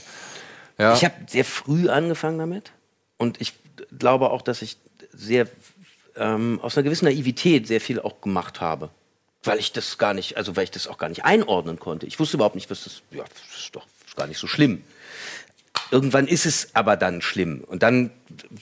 [0.77, 0.93] Ja.
[0.93, 2.71] Ich habe sehr früh angefangen damit
[3.17, 3.53] und ich
[3.97, 4.77] glaube auch, dass ich
[5.11, 5.47] sehr
[6.21, 8.89] ähm, aus einer gewissen Naivität sehr viel auch gemacht habe.
[9.43, 12.05] Weil ich das gar nicht, also weil ich das auch gar nicht einordnen konnte.
[12.05, 14.83] Ich wusste überhaupt nicht, was das, ja, das ist doch gar nicht so schlimm.
[15.89, 17.63] Irgendwann ist es aber dann schlimm.
[17.65, 18.11] Und dann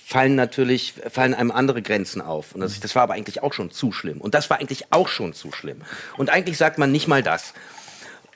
[0.03, 2.56] fallen natürlich, fallen einem andere Grenzen auf.
[2.56, 4.22] Und das, das war aber eigentlich auch schon zu schlimm.
[4.22, 5.81] Und das war eigentlich auch schon zu schlimm.
[6.18, 7.53] Und eigentlich sagt man nicht mal das.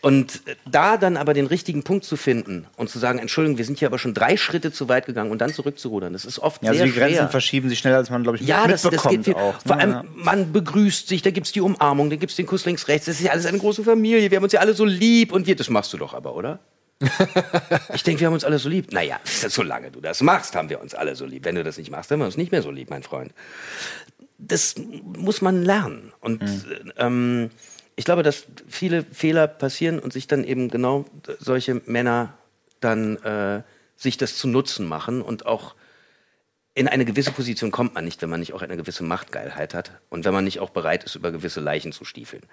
[0.03, 3.79] Und da dann aber den richtigen Punkt zu finden und zu sagen, Entschuldigung, wir sind
[3.79, 6.71] hier aber schon drei Schritte zu weit gegangen und dann zurückzurudern, das ist oft Ja,
[6.71, 9.15] also sehr die Grenzen verschieben sich schneller, als man, glaube ich, Ja, das, das mitbekommt
[9.15, 9.35] geht viel.
[9.35, 9.55] auch.
[9.65, 9.81] Vor ne?
[9.81, 10.03] allem, Ja.
[10.15, 13.05] man begrüßt sich, da gibt's die Umarmung, da gibt's den Kuss links, rechts.
[13.05, 14.29] Das ist ja alles eine große Familie.
[14.29, 15.31] Wir haben uns ja alle so lieb.
[15.31, 16.59] Und wir, das machst du doch aber, oder?
[17.93, 18.91] ich denke, wir haben uns alle so lieb.
[18.91, 21.45] Naja, solange du das machst, haben wir uns alle so lieb.
[21.45, 23.31] Wenn du das nicht machst, haben wir uns nicht mehr so lieb, mein Freund.
[24.37, 26.11] Das muss man lernen.
[26.19, 26.43] Und
[26.97, 27.51] ähm,
[27.95, 31.05] ich glaube, dass viele Fehler passieren und sich dann eben genau
[31.39, 32.33] solche Männer
[32.79, 33.63] dann äh,
[33.95, 35.75] sich das zu Nutzen machen und auch
[36.75, 39.91] in eine gewisse Position kommt man nicht, wenn man nicht auch eine gewisse Machtgeilheit hat
[40.09, 42.43] und wenn man nicht auch bereit ist, über gewisse Leichen zu stiefeln.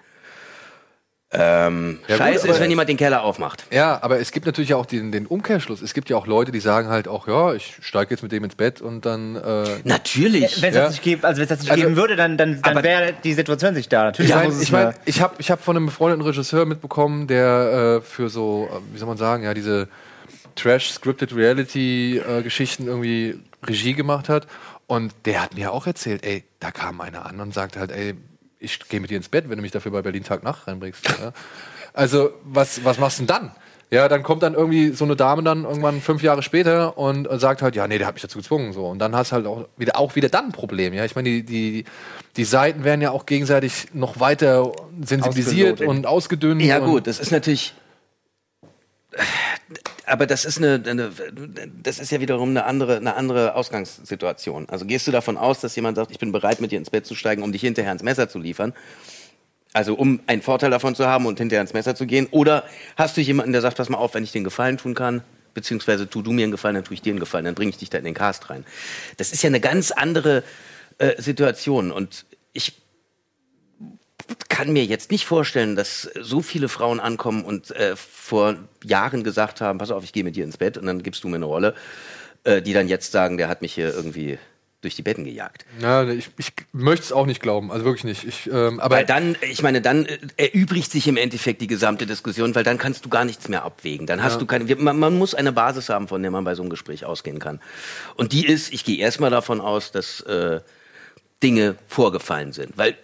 [1.33, 3.63] Ähm, Ja, gut, scheiße aber- ist, wenn jemand den Keller aufmacht.
[3.71, 5.81] Ja, aber es gibt natürlich auch den, den Umkehrschluss.
[5.81, 8.43] Es gibt ja auch Leute, die sagen halt auch, ja, ich steige jetzt mit dem
[8.43, 9.37] ins Bett und dann.
[9.37, 10.61] Äh, Natürlich.
[10.61, 10.81] Wenn es Ja.
[10.83, 13.73] das nicht gibt, also das nicht Also- geben würde, dann, dann, dann wäre die Situation
[13.73, 14.03] nicht da.
[14.05, 16.65] Natürlich ich meine, muss es ich, mein, ich habe ich hab von einem befreundeten Regisseur
[16.65, 19.87] mitbekommen, der äh, für so, äh, wie soll man sagen, ja, diese
[20.55, 24.47] Trash-Scripted Reality-Geschichten irgendwie Regie gemacht hat.
[24.87, 28.15] Und der hat mir auch erzählt, ey, da kam einer an und sagte halt, ey,
[28.61, 31.07] ich gehe mit dir ins Bett, wenn du mich dafür bei Berlin Tag Nacht reinbringst.
[31.19, 31.33] ja.
[31.93, 33.51] Also, was, was machst du denn dann?
[33.89, 37.61] Ja, dann kommt dann irgendwie so eine Dame dann irgendwann fünf Jahre später und sagt
[37.61, 38.71] halt, ja, nee, der hat mich dazu gezwungen.
[38.71, 38.87] So.
[38.87, 40.93] Und dann hast du halt auch wieder, auch wieder dann ein Problem.
[40.93, 41.83] Ja, ich meine, die, die,
[42.37, 44.71] die Seiten werden ja auch gegenseitig noch weiter
[45.01, 45.87] sensibilisiert Ausgelotet.
[45.87, 46.61] und ausgedünnt.
[46.61, 47.73] Ja und gut, das ist natürlich.
[50.05, 51.11] Aber das ist eine, eine,
[51.81, 54.67] das ist ja wiederum eine andere, eine andere Ausgangssituation.
[54.69, 57.05] Also gehst du davon aus, dass jemand sagt, ich bin bereit, mit dir ins Bett
[57.05, 58.73] zu steigen, um dich hinterher ins Messer zu liefern?
[59.73, 62.27] Also um einen Vorteil davon zu haben und hinterher ins Messer zu gehen?
[62.31, 62.63] Oder
[62.97, 65.23] hast du jemanden, der sagt, pass mal auf, wenn ich einen Gefallen tun kann,
[65.53, 67.77] beziehungsweise tu du mir einen Gefallen, dann tue ich dir einen Gefallen, dann bringe ich
[67.77, 68.65] dich da in den Cast rein.
[69.17, 70.43] Das ist ja eine ganz andere
[70.97, 71.91] äh, Situation.
[71.91, 72.80] Und ich
[74.49, 79.61] kann mir jetzt nicht vorstellen, dass so viele Frauen ankommen und äh, vor Jahren gesagt
[79.61, 81.45] haben, pass auf, ich gehe mit dir ins Bett und dann gibst du mir eine
[81.45, 81.75] Rolle,
[82.43, 84.37] äh, die dann jetzt sagen, der hat mich hier irgendwie
[84.81, 85.65] durch die Betten gejagt.
[85.79, 88.23] Ja, ich, ich möchte es auch nicht glauben, also wirklich nicht.
[88.23, 92.07] Ich, ähm, aber Weil dann, ich meine, dann äh, erübrigt sich im Endeffekt die gesamte
[92.07, 94.07] Diskussion, weil dann kannst du gar nichts mehr abwägen.
[94.07, 96.63] Dann hast du keine, man, man muss eine Basis haben, von der man bei so
[96.63, 97.59] einem Gespräch ausgehen kann.
[98.15, 100.61] Und die ist, ich gehe erstmal davon aus, dass äh,
[101.43, 102.77] Dinge vorgefallen sind.
[102.77, 102.97] Weil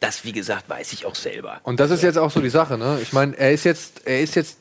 [0.00, 1.60] das, wie gesagt, weiß ich auch selber.
[1.62, 2.98] Und das ist jetzt auch so die Sache, ne?
[3.02, 4.58] Ich meine, er ist jetzt, er ist jetzt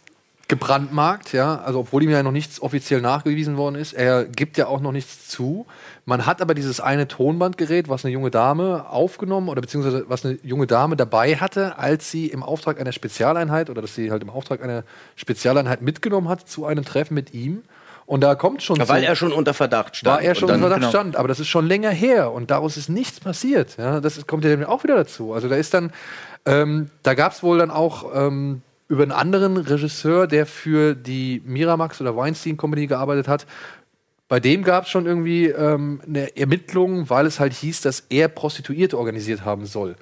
[0.48, 4.68] gebrandmarkt, ja, also obwohl ihm ja noch nichts offiziell nachgewiesen worden ist, er gibt ja
[4.68, 5.66] auch noch nichts zu.
[6.06, 10.38] Man hat aber dieses eine Tonbandgerät, was eine junge Dame aufgenommen oder beziehungsweise was eine
[10.44, 14.30] junge Dame dabei hatte, als sie im Auftrag einer Spezialeinheit oder dass sie halt im
[14.30, 14.84] Auftrag einer
[15.16, 17.64] Spezialeinheit mitgenommen hat zu einem Treffen mit ihm.
[18.06, 20.16] Und da kommt schon Weil zu- er schon unter Verdacht stand.
[20.18, 20.90] war er schon dann, Verdacht genau.
[20.90, 23.78] stand, aber das ist schon länger her und daraus ist nichts passiert.
[23.78, 25.34] Ja, das ist, kommt ja dann auch wieder dazu.
[25.34, 25.92] Also da ist dann,
[26.46, 31.42] ähm, da gab es wohl dann auch ähm, über einen anderen Regisseur, der für die
[31.46, 33.48] Miramax oder Weinstein Company gearbeitet hat.
[34.28, 38.28] Bei dem gab es schon irgendwie ähm, eine Ermittlung, weil es halt hieß, dass er
[38.28, 39.96] Prostituierte organisiert haben soll.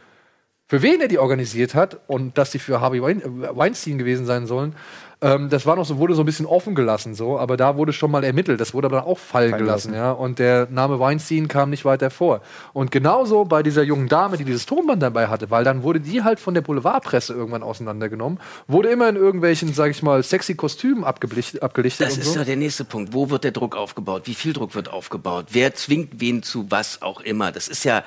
[0.68, 4.26] Für wen er die organisiert hat und dass die für Harvey Wein äh, Weinstein gewesen
[4.26, 4.76] sein sollen,
[5.24, 7.94] ähm, das war noch so, wurde so ein bisschen offen gelassen, so, aber da wurde
[7.94, 8.60] schon mal ermittelt.
[8.60, 10.12] Das wurde aber dann auch fallen Fallen gelassen, ja.
[10.12, 12.42] Und der Name Weinstein kam nicht weiter vor.
[12.74, 16.24] Und genauso bei dieser jungen Dame, die dieses Tonband dabei hatte, weil dann wurde die
[16.24, 21.06] halt von der Boulevardpresse irgendwann auseinandergenommen, wurde immer in irgendwelchen, sag ich mal, sexy Kostümen
[21.06, 22.40] abgelichtet, abgelichtet das und ist so.
[22.40, 23.14] ja der nächste Punkt.
[23.14, 24.24] Wo wird der Druck aufgebaut?
[24.26, 25.48] Wie viel Druck wird aufgebaut?
[25.52, 27.54] Wer zwingt wen zu was auch immer?
[27.54, 28.04] Das ist ja,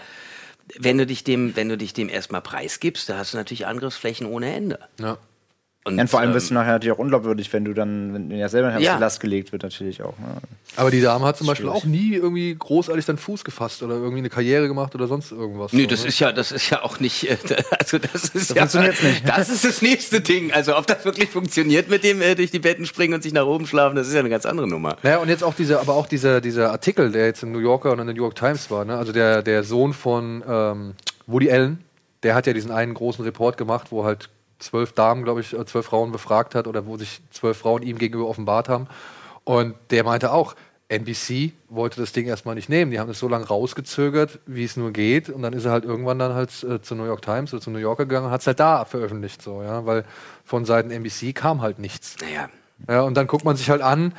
[0.79, 4.27] wenn du dich dem, wenn du dich dem erstmal preisgibst, da hast du natürlich Angriffsflächen
[4.27, 4.81] ohne Ende.
[5.01, 5.17] Ja.
[5.87, 8.13] Und, Ja, und vor allem ähm, wirst du nachher natürlich auch unglaubwürdig, wenn du dann,
[8.13, 8.99] wenn dir selber nachher Ja.
[8.99, 10.19] Last gelegt wird, natürlich auch.
[10.19, 10.27] Ne?
[10.75, 14.19] Aber die Dame hat zum Beispiel auch nie irgendwie großartig dann Fuß gefasst oder irgendwie
[14.19, 15.73] eine Karriere gemacht oder sonst irgendwas.
[15.73, 16.09] Nee, so, das ne?
[16.09, 17.37] ist ja, das ist ja auch nicht, äh,
[17.79, 19.29] also das ist ja, funktioniert's nicht.
[19.29, 20.53] das ist das nächste Ding.
[20.53, 23.47] Also ob das wirklich funktioniert mit dem äh, durch die Betten springen und sich nach
[23.47, 24.97] oben schlafen, das ist ja eine ganz andere Nummer.
[25.05, 27.93] Naja, und jetzt auch dieser, aber auch dieser, dieser Artikel, der jetzt im New Yorker
[27.93, 28.97] und in der New York Times war, ne?
[28.97, 30.95] also der, der Sohn von ähm,
[31.29, 31.85] Woody Allen,
[32.25, 35.65] der hat ja diesen einen großen Report gemacht, wo halt zwölf Damen, glaube ich, äh,
[35.67, 38.87] zwölf Frauen befragt hat oder wo sich zwölf Frauen ihm gegenüber offenbart haben.
[39.45, 40.55] Und der meinte auch,
[40.89, 42.93] NBC wollte das Ding erstmal nicht nehmen.
[42.93, 45.29] Die haben es so lange rausgezögert, wie es nur geht.
[45.29, 47.73] Und dann ist er halt irgendwann dann halt äh, zur New York Times oder zum
[47.73, 50.05] New Yorker gegangen und hat es halt da veröffentlicht, so, ja, weil
[50.45, 52.15] von Seiten NBC kam halt nichts.
[52.21, 52.49] Naja,
[52.89, 54.13] Ja, und dann guckt man sich halt an,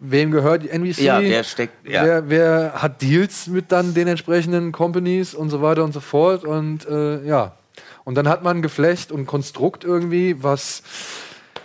[0.00, 0.98] wem gehört die NBC?
[1.02, 2.04] Ja, wer steckt- ja.
[2.04, 6.44] Wer, wer hat Deals mit dann den entsprechenden Companies und so weiter und so fort.
[6.44, 7.52] Und äh, ja.
[8.08, 10.82] Und dann hat man ein Geflecht und ein Konstrukt irgendwie, was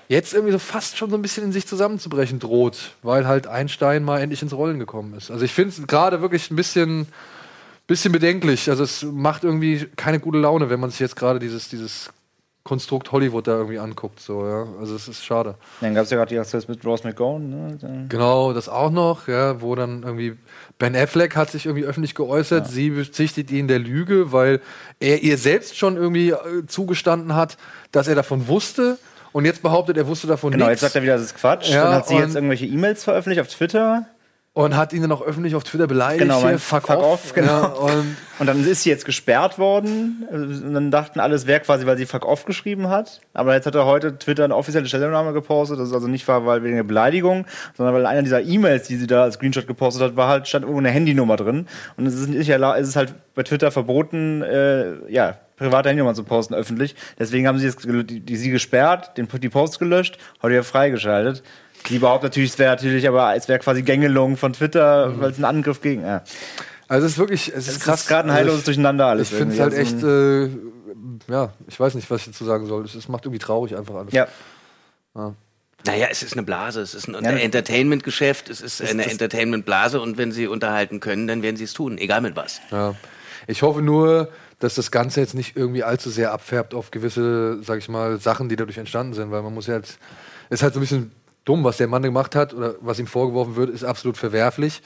[0.10, 4.03] jetzt irgendwie so fast schon so ein bisschen in sich zusammenzubrechen droht, weil halt Einstein
[4.03, 5.32] mal endlich ins Rollen gekommen ist.
[5.32, 7.07] Also ich finde es gerade wirklich ein bisschen,
[7.88, 8.70] bisschen bedenklich.
[8.70, 12.10] Also es macht irgendwie keine gute Laune, wenn man sich jetzt gerade dieses, dieses
[12.64, 14.22] Konstrukt Hollywood da irgendwie anguckt.
[14.22, 14.65] So, ja.
[14.80, 15.56] Also es ist schade.
[15.81, 17.49] Dann gab es ja gerade die Aktion mit Rose McGowan.
[17.49, 18.06] Ne?
[18.07, 20.38] Genau, das auch noch, ja, wo dann irgendwie
[20.80, 24.61] Ben Affleck hat sich irgendwie öffentlich geäußert, sie bezichtigt ihn der Lüge, weil
[25.02, 27.57] er ihr selbst schon irgendwie äh, zugestanden hat,
[27.91, 28.98] dass er davon wusste
[29.34, 31.69] und jetzt behauptet, er wusste davon Genau, nichts jetzt sagt er wieder, das ist Quatsch.
[31.69, 34.06] Ja, dann hat sie jetzt irgendwelche E-Mails veröffentlicht auf Twitter.
[34.54, 36.22] Und hat ihn dann auch öffentlich auf Twitter beleidigt.
[36.22, 37.26] Genau, hier, mein fuck, fuck off.
[37.26, 37.62] off, genau.
[37.62, 40.28] Ja, und Und dann ist sie jetzt gesperrt worden.
[40.32, 43.22] Und dann dachten alle, es wäre quasi, weil sie fuck off geschrieben hat.
[43.34, 45.80] Aber jetzt hat er heute Twitter eine offizielle Stellungnahme gepostet.
[45.80, 47.46] Das ist also nicht war, weil wegen der Beleidigung,
[47.78, 50.64] sondern weil einer dieser E-Mails, die sie da als Screenshot gepostet hat, war halt, stand
[50.64, 51.68] irgendwo eine Handynummer drin.
[51.96, 56.24] Und es ist, nicht es ist halt bei Twitter verboten, äh, ja, private Handynummern zu
[56.24, 56.96] posten öffentlich.
[57.20, 61.44] Deswegen haben sie jetzt die, die, sie gesperrt, den, die Posts gelöscht, heute wieder freigeschaltet.
[61.88, 65.38] Sie behauptet natürlich, es wäre natürlich, aber es wäre quasi Gängelung von Twitter, weil es
[65.38, 66.02] ein Angriff gegen.
[66.04, 66.24] Ja.
[66.88, 68.02] also es ist wirklich, es ist Es krass.
[68.02, 69.32] ist gerade ein Also heilloses ich- Durcheinander alles.
[69.32, 69.96] Ich finde es halt irgendwie.
[69.96, 70.08] echt, Also,
[71.30, 72.86] äh, ja, ich weiß nicht, was ich dazu sagen soll.
[72.86, 74.14] Es es macht irgendwie traurig einfach alles.
[74.14, 74.28] ja.
[75.86, 80.00] naja, es ist eine Blase, es ist ein Ja, Entertainment-Geschäft, es ist eine das- Entertainment-Blase
[80.00, 82.62] und wenn sie unterhalten können, dann werden sie es tun, egal mit was.
[82.72, 82.96] Ja.
[83.48, 84.30] Ich hoffe nur,
[84.60, 88.48] dass das Ganze jetzt nicht irgendwie allzu sehr abfärbt auf gewisse, sag ich mal, Sachen,
[88.48, 89.98] die dadurch entstanden sind, weil man muss ja jetzt,
[90.50, 91.12] es ist halt so ein bisschen
[91.45, 94.82] dumm, was der Mann gemacht hat oder was ihm vorgeworfen wird, ist absolut verwerflich.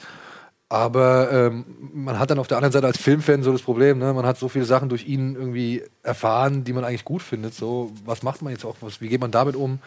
[0.70, 1.64] Aber ähm,
[1.94, 4.12] man hat dann auf der anderen Seite als Filmfan so das Problem, ne?
[4.12, 7.54] man hat so viele Sachen durch ihn irgendwie erfahren, die man eigentlich gut findet.
[7.54, 9.78] So, was macht man jetzt auch, was, wie geht man damit um?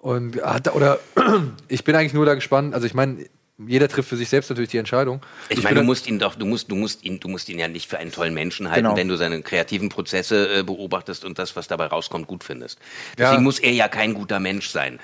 [0.00, 0.98] Und hat da, oder
[1.68, 3.26] ich bin eigentlich nur da gespannt, also ich meine,
[3.66, 5.20] jeder trifft für sich selbst natürlich die Entscheidung.
[5.48, 7.58] Ich, bin meine, du musst ihn doch, du musst, du musst ihn, du musst ihn
[7.60, 8.96] ja nicht für einen tollen Menschen halten, Genau.
[8.96, 12.80] wenn du seine kreativen Prozesse äh, beobachtest und das, was dabei rauskommt, gut findest.
[13.18, 13.26] Ja.
[13.26, 14.98] Deswegen muss er ja kein guter Mensch sein.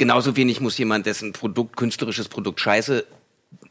[0.00, 3.04] Genauso wenig muss jemand, dessen Produkt, künstlerisches Produkt scheiße,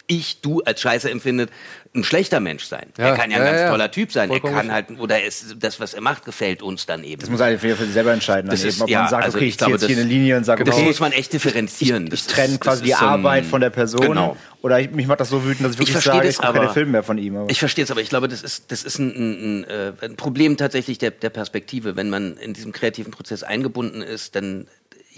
[0.05, 1.49] ich, du als scheiße empfindet,
[1.95, 2.87] ein schlechter Mensch sein.
[2.97, 3.69] Ja, er kann ja ein ja, ganz ja.
[3.69, 4.27] toller Typ sein.
[4.29, 7.19] Vollkommen er kann halt, oder es, das, was er macht, gefällt uns dann eben.
[7.21, 8.49] Das muss eigentlich für sich selber entscheiden.
[8.49, 9.95] Das ist- eben, ob ja, man sagt, also okay, ich ich ziehe glaube, jetzt hier
[9.95, 12.05] das- eine Linie und sage, das okay, muss man echt differenzieren.
[12.05, 14.01] ich Das trenne ist- quasi das die ist so ein- Arbeit von der Person.
[14.01, 14.37] Genau.
[14.61, 16.53] Oder ich, mich macht das so wütend, dass ich wirklich verstehe sage, das ich gucke
[16.53, 17.37] keine Filme mehr von ihm.
[17.37, 19.93] Aber Ich verstehe es, aber ich glaube, das ist, das ist ein, ein, ein, äh,
[20.01, 21.95] ein Problem tatsächlich der, der Perspektive.
[21.95, 24.67] Wenn man in diesem kreativen Prozess eingebunden ist, dann,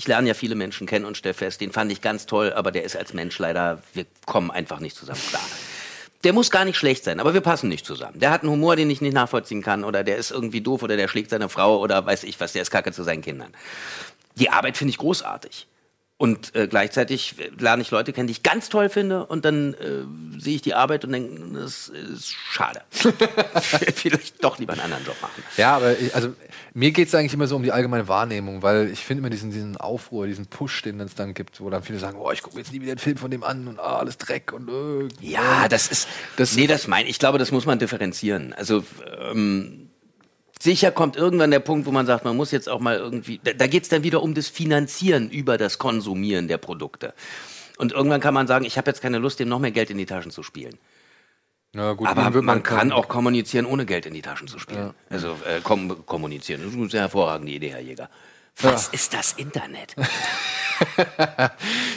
[0.02, 2.72] ich lerne ja viele Menschen kennen und stelle fest, den fand ich ganz toll, aber
[2.72, 5.44] der ist als Mensch leider, wir kommen einfach nicht zusammen klar.
[6.24, 8.20] Der muss gar nicht schlecht sein, aber wir passen nicht zusammen.
[8.20, 10.98] Der hat einen Humor, den ich nicht nachvollziehen kann, oder der ist irgendwie doof, oder
[10.98, 13.54] der schlägt seine Frau, oder weiß ich was, der ist kacke zu seinen Kindern.
[14.38, 15.68] Die Arbeit finde ich großartig.
[16.22, 20.40] Und äh, gleichzeitig lerne ich Leute kennen, die ich ganz toll finde, und dann äh,
[20.40, 22.82] sehe ich die Arbeit und denke, das ist schade.
[23.96, 25.42] Vielleicht doch lieber einen anderen Job machen.
[25.58, 26.34] Ja, aber ich, also
[26.76, 29.52] mir geht es eigentlich immer so um die allgemeine Wahrnehmung, weil ich finde immer diesen,
[29.52, 32.58] diesen Aufruhr, diesen Push, den es dann gibt, wo dann viele sagen, oh, ich gucke
[32.60, 35.68] jetzt nie wieder einen Film von dem an und ah, alles Dreck und äh, Ja,
[35.70, 36.08] das ist.
[36.38, 37.18] Das- nee, das meine ich.
[37.18, 38.54] glaube, das muss man differenzieren.
[38.54, 38.84] Also
[39.20, 39.90] ähm,
[40.62, 43.40] sicher kommt irgendwann der Punkt, wo man sagt, man muss jetzt auch mal irgendwie.
[43.44, 47.14] Da, da geht es dann wieder um das Finanzieren über das Konsumieren der Produkte.
[47.78, 49.98] Und irgendwann kann man sagen, ich habe jetzt keine Lust, dem noch mehr Geld in
[49.98, 50.78] die Taschen zu spielen.
[51.74, 54.94] Ja, gut, Aber wird man kann auch kommunizieren, ohne Geld in die Taschen zu spielen.
[55.10, 56.62] Also äh, kom kommunizieren.
[56.64, 58.10] Das ist eine sehr hervorragende Idee, Herr Jäger.
[58.62, 59.96] Was ist das Internet?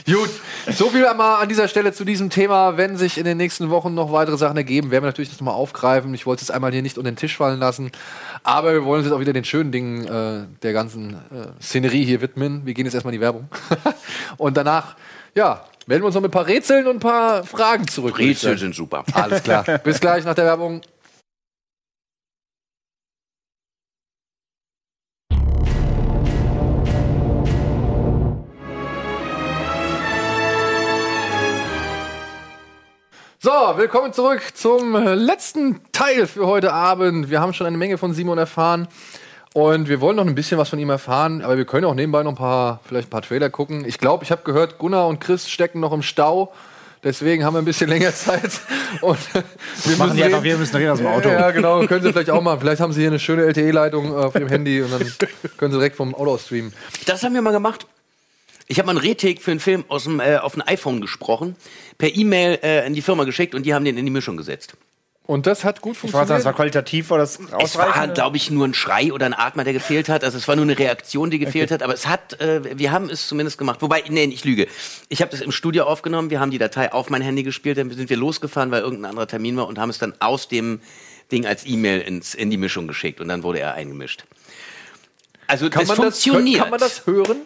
[0.07, 0.31] Gut,
[0.70, 2.77] so viel einmal an dieser Stelle zu diesem Thema.
[2.77, 5.55] Wenn sich in den nächsten Wochen noch weitere Sachen ergeben, werden wir natürlich das nochmal
[5.55, 6.12] aufgreifen.
[6.15, 7.91] Ich wollte es jetzt einmal hier nicht unter den Tisch fallen lassen.
[8.43, 12.05] Aber wir wollen uns jetzt auch wieder den schönen Dingen äh, der ganzen äh, Szenerie
[12.05, 12.62] hier widmen.
[12.65, 13.49] Wir gehen jetzt erstmal in die Werbung.
[14.36, 14.97] Und danach,
[15.35, 18.19] ja, melden wir uns noch mit ein paar Rätseln und ein paar Fragen zurück.
[18.19, 19.05] Rätsel sind super.
[19.12, 19.65] Alles klar.
[19.85, 20.81] Bis gleich nach der Werbung.
[33.45, 37.29] So, willkommen zurück zum äh, letzten Teil für heute Abend.
[37.29, 38.89] Wir haben schon eine Menge von Simon erfahren.
[39.53, 42.23] Und wir wollen noch ein bisschen was von ihm erfahren, aber wir können auch nebenbei
[42.23, 43.85] noch ein paar, vielleicht ein paar Trailer gucken.
[43.85, 46.55] Ich glaube, ich habe gehört, Gunnar und Chris stecken noch im Stau.
[47.03, 48.62] Deswegen haben wir ein bisschen länger Zeit.
[49.03, 50.33] Und wir Machen die reden.
[50.33, 51.29] einfach, wir müssen reden aus dem Auto.
[51.29, 51.85] Ja, genau.
[51.87, 52.59] Können Sie vielleicht auch mal.
[52.59, 55.03] Vielleicht haben Sie hier eine schöne LTE-Leitung äh, auf Ihrem Handy und dann
[55.59, 56.73] können Sie direkt vom Auto streamen.
[57.05, 57.87] Das haben wir mal gemacht.
[58.66, 61.57] Ich habe mal einen Retake für einen Film aus dem, äh, auf ein iPhone gesprochen,
[61.99, 64.74] per E-Mail äh, in die Firma geschickt und die haben den in die Mischung gesetzt.
[65.27, 66.57] Und das hat gut Ich weiß nicht, das war funktioniert.
[66.57, 70.11] qualitativ, war das Es war, glaube ich, nur ein Schrei oder ein Atmer, der gefehlt
[70.11, 70.23] hat.
[70.23, 71.82] Also es war nur eine Reaktion, die gefehlt hat.
[71.82, 73.81] Aber es hat, äh, wir haben es zumindest gemacht.
[73.81, 74.66] Wobei, nee, ich lüge.
[75.09, 76.28] Ich habe das im Studio aufgenommen.
[76.28, 77.78] Wir haben die Datei auf mein Handy gespielt.
[77.78, 80.81] Dann sind wir losgefahren, weil irgendein anderer Termin war und haben es dann aus dem
[81.32, 84.24] Ding als E-Mail ins in die Mischung geschickt und dann wurde er eingemischt.
[85.47, 86.61] Also Kann das man das, funktioniert.
[86.61, 87.39] kann man das hören?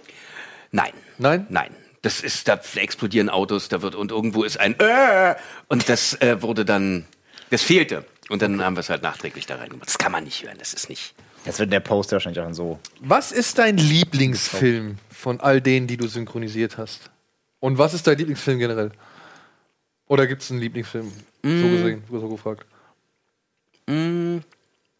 [0.72, 0.92] Nein.
[1.18, 1.46] Nein?
[1.48, 1.74] Nein.
[2.02, 5.34] Das ist, da explodieren Autos, da wird und irgendwo ist ein äh,
[5.66, 7.06] und das äh, wurde dann,
[7.50, 8.04] das fehlte.
[8.28, 9.88] Und dann haben wir es halt nachträglich da reingemacht.
[9.88, 11.14] Das kann man nicht hören, das ist nicht.
[11.44, 12.78] Jetzt wird der Poster wahrscheinlich auch so.
[13.00, 17.10] Was ist dein Lieblingsfilm von all denen, die du synchronisiert hast?
[17.60, 18.92] Und was ist dein Lieblingsfilm generell?
[20.06, 21.10] Oder gibt es einen Lieblingsfilm?
[21.42, 22.66] So gesehen, so gefragt.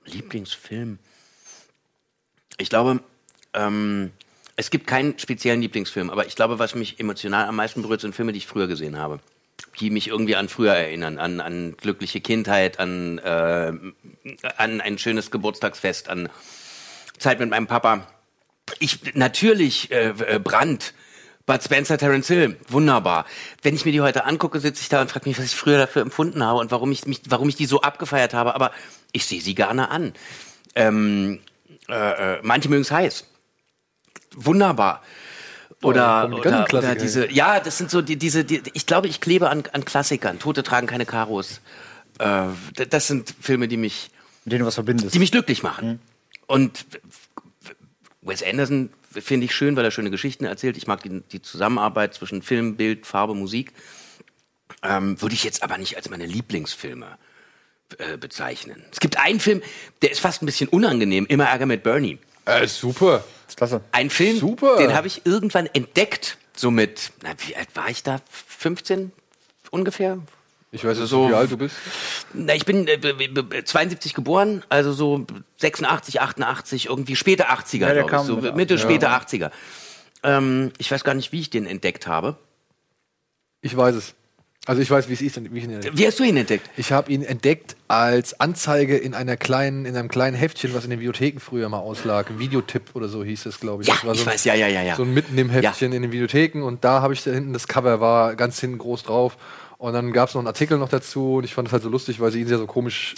[0.05, 0.99] Lieblingsfilm.
[2.57, 3.01] Ich glaube,
[3.55, 4.12] ähm,
[4.59, 8.12] es gibt keinen speziellen Lieblingsfilm, aber ich glaube, was mich emotional am meisten berührt, sind
[8.12, 9.20] Filme, die ich früher gesehen habe.
[9.78, 13.72] Die mich irgendwie an früher erinnern, an, an glückliche Kindheit, an, äh,
[14.56, 16.28] an ein schönes Geburtstagsfest, an
[17.18, 18.09] Zeit mit meinem Papa.
[18.80, 20.93] Ich natürlich äh, äh, Brand,
[21.47, 23.26] Bud Spencer, Terence Hill, wunderbar.
[23.62, 25.78] Wenn ich mir die heute angucke, sitze ich da und frage mich, was ich früher
[25.78, 28.56] dafür empfunden habe und warum ich mich, warum ich die so abgefeiert habe.
[28.56, 28.72] Aber
[29.12, 30.14] ich sehe sie gerne an.
[30.74, 31.39] Ähm,
[31.89, 31.94] äh,
[32.35, 33.24] äh, manche mögen es heiß.
[34.44, 35.02] Wunderbar.
[35.82, 39.20] Oder, ganzen oder, oder diese, ja, das sind so die, diese, die, ich glaube, ich
[39.20, 40.39] klebe an, an Klassikern.
[40.40, 41.60] Tote tragen keine Karos.
[42.19, 42.47] Äh,
[42.89, 44.10] das sind Filme, die mich,
[44.44, 45.15] Mit denen du was verbindest.
[45.15, 46.01] die mich glücklich machen.
[46.47, 46.85] Und
[48.23, 50.77] Wes Anderson finde ich schön, weil er schöne Geschichten erzählt.
[50.77, 53.73] Ich mag die, die Zusammenarbeit zwischen Film, Bild, Farbe, Musik.
[54.82, 57.19] Ähm, Würde ich jetzt aber nicht als meine Lieblingsfilme
[57.98, 58.85] äh, bezeichnen.
[58.90, 59.62] Es gibt einen Film,
[60.02, 61.24] der ist fast ein bisschen unangenehm.
[61.27, 62.19] Immer Ärger mit Bernie.
[62.44, 63.24] Äh, super.
[63.57, 63.81] Klasse.
[63.93, 64.77] Ein Film, Super.
[64.77, 66.39] den habe ich irgendwann entdeckt.
[66.55, 68.20] So mit, na, wie alt war ich da?
[68.31, 69.12] 15
[69.70, 70.19] ungefähr?
[70.70, 71.75] Ich weiß nicht, So- wie alt du bist.
[72.35, 75.25] Na, ich bin äh, b- b- b- 72 geboren, also so
[75.59, 79.51] 86, 88, irgendwie späte 80er, Ja, der glaub ich, so mit Mitte, späte 80er.
[80.25, 82.37] Ähm, ich weiß gar nicht, wie ich den entdeckt habe.
[83.62, 84.15] Ich weiß es.
[84.69, 85.97] Also ich weiß, wie es ist, wie ich ihn entdeckt.
[85.97, 86.69] Wie hast du ihn entdeckt?
[86.77, 90.90] Ich habe ihn entdeckt als Anzeige in einer kleinen, in einem kleinen Heftchen, was in
[90.90, 92.39] den Videotheken früher mal auslag.
[92.39, 93.89] Videotipp oder so hieß es, glaube ich.
[93.89, 94.95] Ja, das war ich so ein, weiß, ja, ja, ja, ja.
[94.95, 97.66] So ein mitten im Heftchen in den Videotheken und da habe ich da hinten das
[97.66, 99.39] Cover war ganz hinten groß drauf.
[99.78, 101.89] Und dann gab es noch einen Artikel noch dazu und ich fand es halt so
[101.89, 103.15] lustig, weil sie ihn sehr so komisch.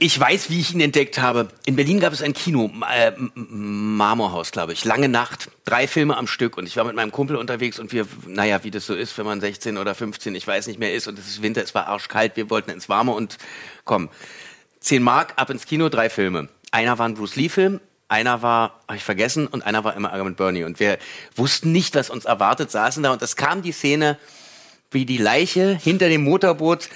[0.00, 1.48] Ich weiß, wie ich ihn entdeckt habe.
[1.64, 4.84] In Berlin gab es ein Kino, äh, Marmorhaus, glaube ich.
[4.84, 6.56] Lange Nacht, drei Filme am Stück.
[6.56, 9.26] Und ich war mit meinem Kumpel unterwegs und wir, naja, wie das so ist, wenn
[9.26, 11.08] man 16 oder 15, ich weiß nicht mehr ist.
[11.08, 13.38] Und es ist Winter, es war arschkalt, wir wollten ins Warme und
[13.84, 14.08] komm.
[14.78, 16.48] 10 Mark, ab ins Kino, drei Filme.
[16.70, 20.30] Einer war ein Bruce Lee-Film, einer war, habe ich vergessen, und einer war immer Ärger
[20.30, 20.62] Bernie.
[20.62, 20.98] Und wir
[21.34, 24.16] wussten nicht, was uns erwartet, saßen da und es kam die Szene,
[24.92, 26.88] wie die Leiche hinter dem Motorboot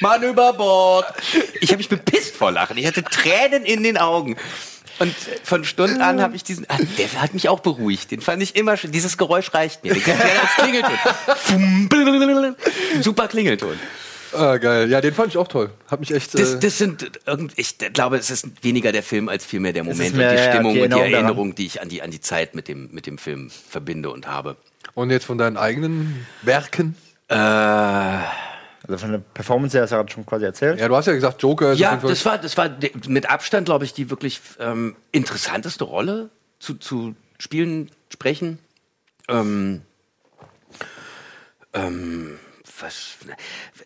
[0.00, 1.06] Mann über Bord.
[1.60, 2.76] Ich habe mich bepisst vor Lachen.
[2.76, 4.36] Ich hatte Tränen in den Augen.
[4.98, 6.66] Und von Stunden an habe ich diesen.
[6.68, 8.10] Ah, der hat mich auch beruhigt.
[8.12, 8.92] Den fand ich immer schön.
[8.92, 9.94] Dieses Geräusch reicht mir.
[9.94, 10.52] Den kennt ihr als
[11.88, 12.56] Klingelton.
[13.02, 13.78] Super Klingelton.
[14.32, 14.90] Ah, geil.
[14.90, 15.70] Ja, den fand ich auch toll.
[15.88, 16.38] Hat mich echt.
[16.38, 19.84] Das, äh, das sind irgend, ich glaube, es ist weniger der Film als vielmehr der
[19.84, 21.24] Moment mehr, und die ja, Stimmung die und die Erinnerung daran.
[21.24, 24.26] Erinnerung, die ich an die an die Zeit mit dem mit dem Film verbinde und
[24.26, 24.56] habe.
[24.94, 26.96] Und jetzt von deinen eigenen Werken.
[27.28, 30.78] Äh, Also von der Performance her hast du gerade schon quasi erzählt.
[30.78, 32.68] Ja, du hast ja gesagt, Joker ist Ja, das war, das war
[33.06, 38.58] mit Abstand, glaube ich, die wirklich ähm, interessanteste Rolle zu, zu spielen, sprechen.
[39.28, 39.82] Ähm,
[41.72, 42.38] ähm,
[42.80, 43.16] was,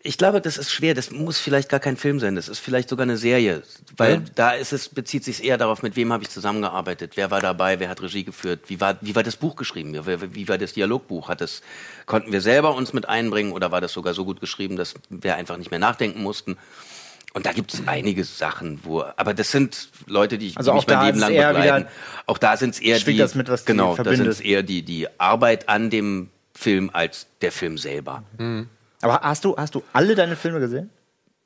[0.03, 0.93] ich glaube, das ist schwer.
[0.93, 2.35] Das muss vielleicht gar kein Film sein.
[2.35, 3.63] Das ist vielleicht sogar eine Serie,
[3.97, 4.21] weil Ja.
[4.35, 7.79] da ist es bezieht sich eher darauf, mit wem habe ich zusammengearbeitet, wer war dabei,
[7.79, 10.73] wer hat Regie geführt, wie war wie war das Buch geschrieben, wie, wie war das
[10.73, 11.61] Dialogbuch, hat das
[12.05, 15.35] konnten wir selber uns mit einbringen oder war das sogar so gut geschrieben, dass wir
[15.35, 16.57] einfach nicht mehr nachdenken mussten.
[17.33, 20.87] Und da gibt es einige Sachen, wo, aber das sind Leute, die, ich Also mich
[20.87, 21.87] mein da Leben lang begleiten.
[22.25, 24.81] Auch da sind es eher die, das mit, was genau, da sind es eher die,
[24.81, 28.23] die Arbeit an dem Film als der Film selber.
[29.01, 30.89] Aber hast du, hast du alle deine Filme gesehen?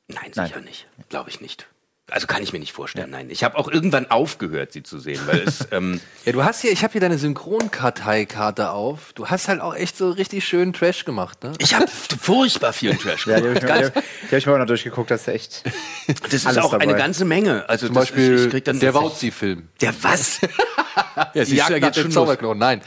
[0.08, 0.48] Nein, Nein.
[0.48, 0.86] sicher nicht.
[1.08, 1.66] Glaube ich nicht.
[2.10, 3.30] Also kann ich mir nicht vorstellen, nein.
[3.30, 5.66] Ich habe auch irgendwann aufgehört, sie zu sehen, weil es.
[5.72, 9.14] Ähm, Ja, du hast hier, ich habe hier deine Synchronkarteikarte auf.
[9.14, 11.52] Du hast halt auch echt so richtig schön Trash gemacht, ne?
[11.58, 11.86] ich habe
[12.20, 13.80] furchtbar viel Trash Ja, die habe gemacht.
[13.80, 13.96] ich,
[14.30, 15.62] hab- ich mir auch noch durchgeguckt, das ist echt.
[16.22, 16.98] das ist alles auch eine dabei.
[16.98, 17.66] ganze Menge.
[17.70, 19.68] Also Zum Beispiel ist, ich krieg dann der Wauzi-Film.
[19.80, 20.40] Der was?
[21.32, 22.10] Ja, siehst du, da geht's schon.
[22.10, 22.58] Zauberknochen.
[22.58, 22.82] Nein.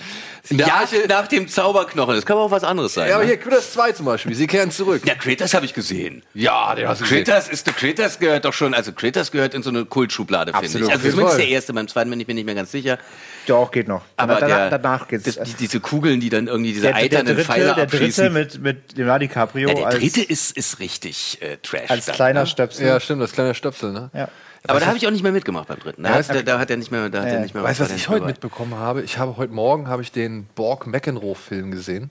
[0.49, 1.05] In der Ja, Arche.
[1.07, 2.15] nach dem Zauberknochen.
[2.15, 3.09] Das kann aber auch was anderes sein.
[3.09, 3.31] Ja, aber ne?
[3.31, 4.33] hier, Critters 2 zum Beispiel.
[4.35, 5.03] Sie kehren zurück.
[5.05, 6.23] Ja, Critters habe ich gesehen.
[6.33, 7.23] Ja, der hast du gesehen.
[7.23, 10.73] Critters ist Critters gehört doch schon, also Critters gehört in so eine Kultschublade, finde ich.
[10.75, 12.97] Absolut, Also zumindest der erste, beim zweiten bin ich mir nicht mehr ganz sicher.
[13.47, 14.01] Doch, geht noch.
[14.17, 15.23] Aber danach, der, danach geht's.
[15.23, 18.29] das, die, diese Kugeln, die dann irgendwie diese der, der, eiternen dritte, Pfeile der dritte
[18.29, 21.89] mit, mit Leonardo DiCaprio ja, der als, dritte ist, ist richtig äh, Trash.
[21.89, 22.47] als dann, kleiner ne?
[22.47, 22.87] Stöpsel.
[22.87, 24.09] Ja, stimmt, das kleine Stöpsel, ne?
[24.13, 24.29] Ja.
[24.67, 26.03] Aber da habe ich auch nicht mehr mitgemacht beim dritten.
[26.03, 27.79] Da, Ja, hat, da, da hat er nicht mehr, da hat er nicht mehr Weißt
[27.79, 28.31] du, was ich heute dabei.
[28.31, 29.01] mitbekommen habe?
[29.01, 32.09] Ich habe heute Morgen habe ich den Borg McEnroe-Film gesehen.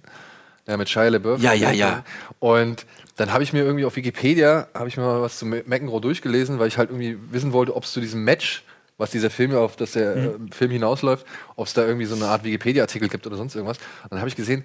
[0.66, 1.40] Ja, mit Shia LaBeouf.
[1.40, 2.04] Ja, ja, ja.
[2.40, 6.00] Und dann habe ich mir irgendwie auf Wikipedia, habe ich mir mal was zu McEnroe
[6.00, 8.64] durchgelesen, weil ich halt irgendwie wissen wollte, ob es zu diesem Match,
[8.98, 11.24] was dieser Film, ja auf das der äh, Film hinausläuft,
[11.54, 13.78] ob es da irgendwie so eine Art Wikipedia-Artikel gibt oder sonst irgendwas.
[14.04, 14.64] Und dann habe ich gesehen,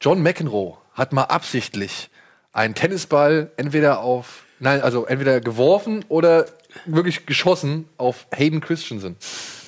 [0.00, 2.08] John McEnroe hat mal absichtlich
[2.52, 6.46] einen Tennisball entweder auf, nein, also entweder geworfen oder
[6.86, 9.16] wirklich geschossen auf Hayden Christensen.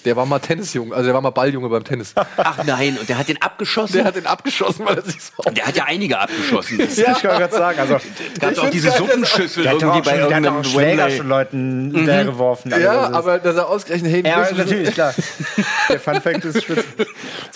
[0.05, 2.13] Der war mal Tennisjunge, also der war mal Balljunge beim Tennis.
[2.37, 3.95] Ach nein, und der hat den abgeschossen?
[3.95, 6.79] Der hat den abgeschossen, weil er sich so der hat ja einige abgeschossen.
[6.79, 7.97] Es Ich wollte gerade sagen, also
[8.39, 12.71] gab auch diese Suppenschüssel der irgendwie auch bei der irgendeinem auch Schläger schon Leuten hinterhergeworfen.
[12.75, 15.15] Also Ja, das ist- aber dass er ausgerechnet Hayden Ja, Christensen natürlich, klar.
[15.89, 16.85] Der Fun Fact ist spitze.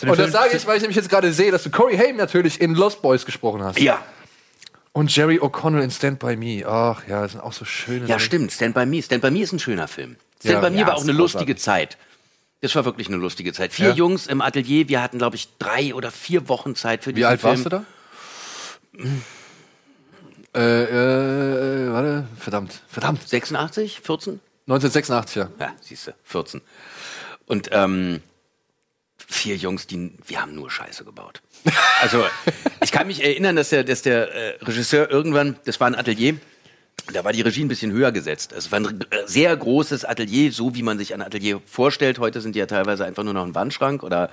[0.07, 2.62] Und das sage ich, weil ich nämlich jetzt gerade sehe, dass du Corey Haim natürlich
[2.62, 3.79] in Lost Boys gesprochen hast.
[3.79, 3.99] Ja,
[4.93, 6.65] Und Jerry O'Connell in Stand By Me.
[6.66, 8.06] Ach ja, das sind auch so schöne.
[8.06, 8.52] ja, stimmt.
[8.52, 9.02] Stand by Me.
[9.02, 10.16] Stand by Me ist ein schöner Film.
[10.40, 10.60] Stand Ja.
[10.69, 11.62] by Me Ja, war auch eine lustige großartig.
[11.94, 11.98] Zeit.
[12.60, 13.73] Das war wirklich eine lustige Zeit.
[13.73, 13.94] Vier Ja.
[13.94, 14.89] Jungs im Atelier.
[14.89, 17.52] Wir hatten, glaube ich, drei oder vier Wochen Zeit für Wie diesen alt Film.
[17.52, 17.85] warst du da?
[20.55, 23.28] Äh, äh, warte, verdammt, verdammt.
[23.28, 24.40] 86, 14?
[24.66, 25.51] 1986, ja.
[25.60, 26.60] Ja, siehst du, 14.
[27.47, 28.20] Und ähm,
[29.29, 31.43] vier Jungs, die wir haben nur Scheiße gebaut.
[32.01, 32.25] Also
[32.81, 36.37] ich kann mich erinnern, dass der, dass der äh, Regisseur irgendwann, das war ein Atelier,
[37.13, 38.53] da war die Regie ein bisschen höher gesetzt.
[38.53, 42.21] Es war ein äh, sehr großes Atelier, so wie man sich ein Atelier vorstellt.
[42.21, 44.31] Heute sind die ja teilweise einfach nur noch ein Wandschrank oder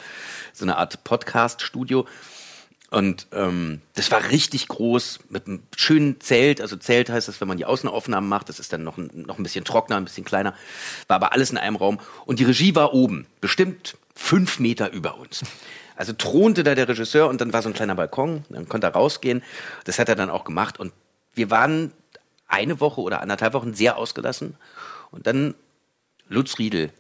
[0.54, 2.06] so eine Art Podcast-Studio.
[2.92, 6.62] Und ähm, das war richtig groß mit einem schönen Zelt.
[6.62, 9.40] Also Zelt heißt das, wenn man die Außenaufnahmen macht, das ist dann noch ein, noch
[9.40, 10.54] ein bisschen trockener, ein bisschen kleiner.
[11.08, 12.00] War aber alles in einem Raum.
[12.26, 15.44] Und die Regie war oben, bestimmt fünf Meter über uns.
[15.96, 18.94] Also thronte da der Regisseur und dann war so ein kleiner Balkon, dann konnte er
[18.94, 19.44] rausgehen.
[19.86, 20.80] Das hat er dann auch gemacht.
[20.80, 20.92] Und
[21.34, 21.92] wir waren
[22.48, 24.56] eine Woche oder anderthalb Wochen sehr ausgelassen.
[25.12, 25.56] Und dann
[26.28, 26.92] Lutz Riedel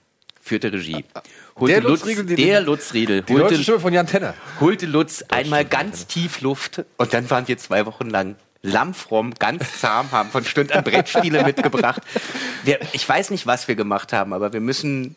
[0.41, 1.03] führte Regie.
[1.57, 4.33] Holte Der Lutz Riedel, die- der Lutz Riedel, Die holte, Stimme von Jan Tenner.
[4.59, 9.79] holte Lutz einmal ganz tief Luft und dann waren wir zwei Wochen lang lammfromm, ganz
[9.79, 12.01] zahm, haben von Stund an Brettspiele mitgebracht.
[12.63, 15.15] Wir, ich weiß nicht, was wir gemacht haben, aber wir müssen.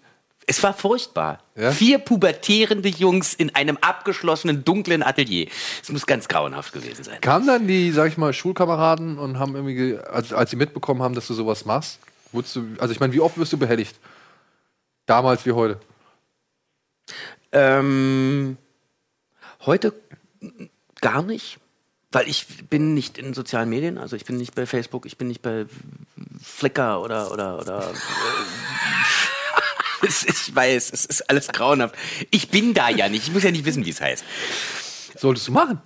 [0.50, 1.40] Es war furchtbar.
[1.54, 1.70] Ja?
[1.72, 5.46] Vier pubertierende Jungs in einem abgeschlossenen, dunklen Atelier.
[5.82, 7.20] Es muss ganz grauenhaft gewesen sein.
[7.20, 11.02] Kamen dann die, sag ich mal, Schulkameraden und haben irgendwie, ge- als, als sie mitbekommen
[11.02, 11.98] haben, dass du sowas machst,
[12.32, 13.94] wurdest du, also ich meine, wie oft wirst du behelligt?
[15.04, 15.78] Damals wie heute.
[17.52, 18.56] Ähm,
[19.66, 19.92] heute
[21.02, 21.58] gar nicht,
[22.10, 25.28] weil ich bin nicht in sozialen Medien, also ich bin nicht bei Facebook, ich bin
[25.28, 25.66] nicht bei
[26.42, 27.92] Flickr oder oder oder.
[30.02, 31.94] Äh, es, ich weiß, es ist alles grauenhaft.
[32.30, 33.26] Ich bin da ja nicht.
[33.28, 34.24] Ich muss ja nicht wissen, wie es heißt.
[35.16, 35.80] Solltest du machen?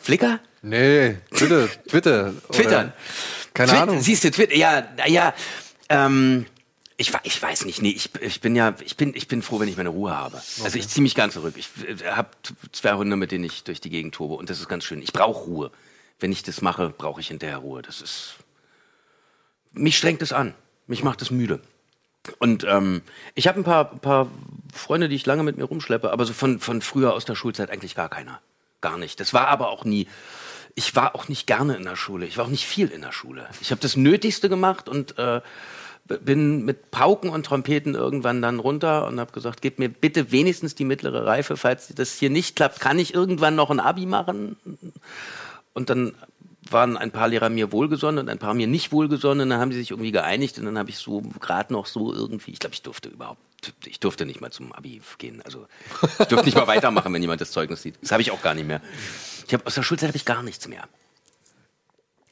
[0.00, 0.40] Flickr?
[0.62, 2.32] Nee, Twitter, Twitter.
[2.52, 2.92] Twittern?
[3.54, 4.00] Keine Twi- Ahnung.
[4.00, 5.34] Siehst du, Twitter, ja, ja,
[5.88, 6.46] ähm,
[6.96, 9.68] ich, ich weiß nicht, nee, ich, ich bin ja, ich bin, ich bin froh, wenn
[9.68, 10.40] ich meine Ruhe habe.
[10.64, 11.54] Also ich ziehe mich ganz zurück.
[11.56, 11.68] Ich
[12.04, 12.28] habe
[12.72, 15.00] zwei Hunde, mit denen ich durch die Gegend tobe und das ist ganz schön.
[15.02, 15.70] Ich brauche Ruhe.
[16.20, 17.82] Wenn ich das mache, brauche ich hinterher Ruhe.
[17.82, 18.34] Das ist,
[19.72, 20.54] mich strengt es an.
[20.88, 21.60] Mich macht es müde.
[22.38, 23.02] Und ähm,
[23.34, 24.28] ich habe ein paar, paar
[24.72, 27.70] Freunde, die ich lange mit mir rumschleppe, aber so von, von früher aus der Schulzeit
[27.70, 28.40] eigentlich gar keiner.
[28.80, 29.20] Gar nicht.
[29.20, 30.06] Das war aber auch nie.
[30.74, 32.26] Ich war auch nicht gerne in der Schule.
[32.26, 33.46] Ich war auch nicht viel in der Schule.
[33.60, 35.40] Ich habe das Nötigste gemacht und äh,
[36.06, 40.74] bin mit Pauken und Trompeten irgendwann dann runter und habe gesagt, gebt mir bitte wenigstens
[40.74, 41.56] die mittlere Reife.
[41.56, 44.56] Falls das hier nicht klappt, kann ich irgendwann noch ein Abi machen.
[45.74, 46.14] Und dann
[46.72, 49.42] waren ein paar Lehrer mir wohlgesonnen und ein paar mir nicht wohlgesonnen.
[49.42, 52.12] Und dann haben sie sich irgendwie geeinigt und dann habe ich so gerade noch so
[52.12, 53.40] irgendwie, ich glaube, ich durfte überhaupt,
[53.86, 55.42] ich durfte nicht mal zum Abi gehen.
[55.44, 55.66] Also
[56.18, 57.96] ich durfte nicht mal weitermachen, wenn jemand das Zeugnis sieht.
[58.02, 58.80] Das habe ich auch gar nicht mehr.
[59.46, 60.88] Ich hab, aus der Schulzeit habe ich gar nichts mehr.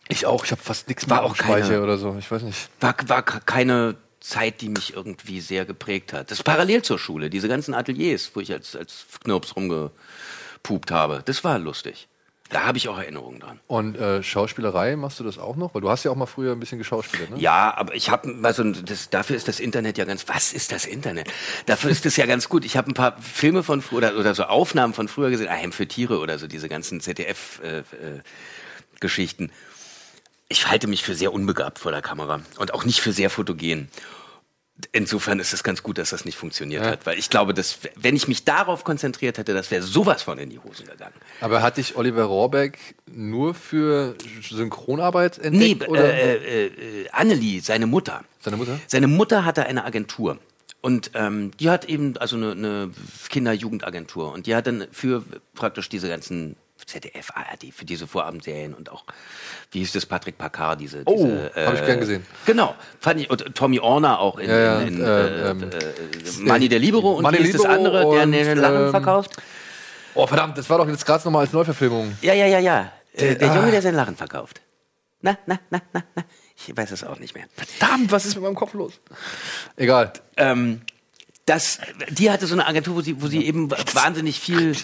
[0.09, 2.17] Ich auch, ich habe fast nichts War mehr auch keine- oder so.
[2.19, 2.69] Ich weiß nicht.
[2.81, 6.31] War, war keine Zeit, die mich irgendwie sehr geprägt hat.
[6.31, 11.23] Das ist parallel zur Schule, diese ganzen Ateliers, wo ich als, als Knirps rumgepupt habe.
[11.25, 12.09] Das war lustig.
[12.51, 13.59] Da habe ich auch Erinnerungen dran.
[13.67, 15.75] Und äh, Schauspielerei machst du das auch noch?
[15.75, 17.41] Weil du hast ja auch mal früher ein bisschen geschauspielert, ne?
[17.41, 20.29] Ja, aber ich habe also das, dafür ist das Internet ja ganz.
[20.29, 21.33] Was ist das Internet?
[21.67, 22.65] Dafür ist es ja ganz gut.
[22.65, 25.73] Ich habe ein paar Filme von früher oder, oder so Aufnahmen von früher gesehen, Heim
[25.73, 29.51] für Tiere oder so diese ganzen ZDF-Geschichten.
[30.49, 33.89] ich halte mich für sehr unbegabt vor der Kamera und auch nicht für sehr fotogen.
[34.93, 36.91] Insofern ist es ganz gut, dass das nicht funktioniert Ja.
[36.93, 40.39] hat, weil ich glaube, dass wenn ich mich darauf konzentriert hätte, das wäre sowas von
[40.39, 41.15] in die Hose gegangen.
[41.41, 42.79] Aber hat dich Oliver Rohrbeck
[43.11, 45.89] nur für Synchronarbeit Nee, entdeckt?
[45.91, 46.13] oder?
[46.13, 48.23] äh, äh, äh, Annelie, seine Mutter.
[48.41, 48.79] Seine Mutter?
[48.87, 50.39] Seine Mutter hatte eine Agentur.
[50.83, 52.91] Und ähm, die hat eben also eine, eine
[53.31, 54.33] Kinder-Jugendagentur.
[54.33, 55.25] Und die hat dann für
[55.55, 56.55] praktisch diese ganzen
[56.87, 59.05] ZDF, ARD, für diese Vorabendserien und auch,
[59.73, 61.03] wie hieß das, Patrick Packard, diese.
[61.05, 62.27] Oh, diese, hab ich gern gesehen.
[62.47, 63.29] Genau, fand ich.
[63.29, 65.71] Und Tommy Orner auch in, Ja, in, in äh, äh, ähm,
[66.49, 69.37] äh, der Libero und Manni wie ist das andere, der und, eine Lachen ähm, verkauft?
[70.15, 72.17] Oh, verdammt, das war doch jetzt gerade nochmal als Neuverfilmung.
[72.23, 72.93] Ja, ja, ja, ja.
[73.19, 73.57] Der, der ah.
[73.57, 74.61] Junge, der sein Lachen verkauft.
[75.21, 76.25] Na, na, na, na, na.
[76.57, 77.45] Ich weiß es auch nicht mehr.
[77.55, 78.95] Verdammt, was ist mit meinem Kopf los?
[79.77, 80.13] Egal.
[80.37, 80.83] ähm,
[81.47, 81.79] das,
[82.11, 84.75] die hatte so eine Agentur, wo sie, wo sie eben wahnsinnig viel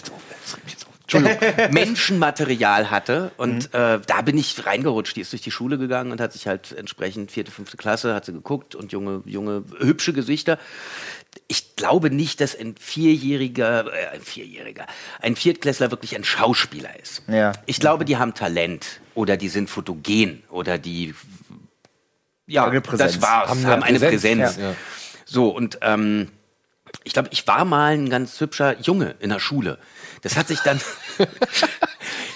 [1.71, 3.31] Menschenmaterial hatte.
[3.37, 5.15] Und äh, da bin ich reingerutscht.
[5.15, 8.25] Die ist durch die Schule gegangen und hat sich halt entsprechend vierte, fünfte Klasse, hat
[8.25, 10.57] sie geguckt und junge, junge, hübsche Gesichter.
[11.47, 14.85] Ich glaube nicht, dass ein Vierjähriger, äh, ein Vierjähriger,
[15.21, 17.23] ein Viertklässler wirklich ein Schauspieler ist.
[17.27, 17.53] Ja.
[17.65, 21.13] Ich glaube, die haben Talent oder die sind fotogen oder die
[22.45, 24.57] ja, das war's, Haben haben, eine eine Präsenz, Präsenz.
[24.57, 24.75] ja.
[25.25, 26.29] So, und ähm,
[27.03, 29.77] ich glaube, ich war mal ein ganz hübscher Junge in der Schule.
[30.23, 30.79] Das hat sich dann.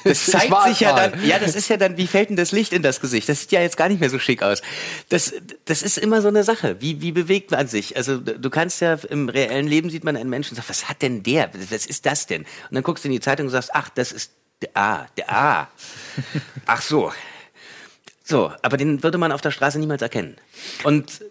[0.03, 1.11] Das zeigt sich ja mal.
[1.11, 3.27] dann, ja, das ist ja dann, wie fällt denn das Licht in das Gesicht?
[3.27, 4.61] Das sieht ja jetzt gar nicht mehr so schick aus.
[5.09, 5.33] Das,
[5.65, 6.77] das ist immer so eine Sache.
[6.79, 7.97] Wie, wie bewegt man sich?
[7.97, 11.01] Also, du kannst ja im reellen Leben sieht man einen Menschen und sagt, was hat
[11.01, 11.51] denn der?
[11.71, 12.43] Was ist das denn?
[12.43, 14.31] Und dann guckst du in die Zeitung und sagst, ach, das ist
[14.61, 15.67] der A, der A.
[16.65, 17.11] Ach so.
[18.23, 20.37] So, aber den würde man auf der Straße niemals erkennen.
[20.83, 21.21] Und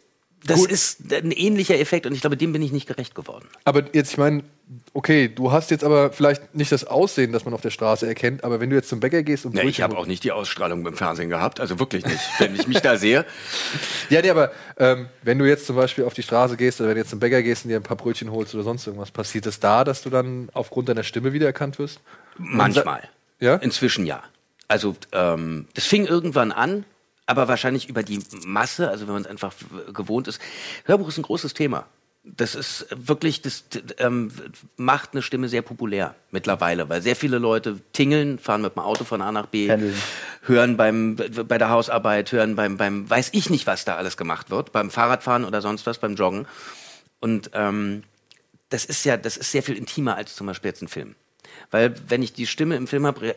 [0.44, 3.46] das ist ein ähnlicher Effekt und ich glaube, dem bin ich nicht gerecht geworden.
[3.64, 4.44] Aber jetzt, ich meine,
[4.92, 8.44] okay, du hast jetzt aber vielleicht nicht das Aussehen, das man auf der Straße erkennt,
[8.44, 10.84] aber wenn du jetzt zum Bäcker gehst und Ja, ich habe auch nicht die Ausstrahlung
[10.84, 12.20] beim Fernsehen gehabt, also wirklich nicht.
[12.38, 13.24] Wenn ich mich da sehe,
[14.10, 16.96] Ja, nee, aber ähm, wenn du jetzt zum Beispiel auf die Straße gehst oder wenn
[16.96, 19.46] du jetzt zum Bäcker gehst und dir ein paar Brötchen holst oder sonst irgendwas, passiert
[19.46, 22.00] es da, dass du dann aufgrund deiner Stimme wiedererkannt wirst?
[22.38, 23.08] manchmal.
[23.40, 23.56] Ja?
[23.56, 24.22] Inzwischen ja.
[24.68, 26.84] Also ähm, das fing irgendwann an,
[27.26, 29.52] aber wahrscheinlich über die Masse, also wenn man es einfach
[29.92, 30.40] gewohnt ist.
[30.84, 31.86] Hörbuch ist ein großes Thema.
[32.28, 33.64] Das ist wirklich, das
[33.98, 34.32] ähm,
[34.76, 39.04] macht eine Stimme sehr populär mittlerweile, weil sehr viele Leute tingeln, fahren mit dem Auto
[39.04, 39.94] von A nach B, Pendeln.
[40.42, 44.50] hören beim, bei der Hausarbeit, hören beim, beim, weiß ich nicht, was da alles gemacht
[44.50, 46.48] wird, beim Fahrradfahren oder sonst was, beim Joggen.
[47.20, 48.02] Und ähm,
[48.70, 51.14] das ist ja, das ist sehr viel intimer als zum Beispiel jetzt ein Film.
[51.70, 53.34] Weil wenn ich die Stimme im Film habe, äh,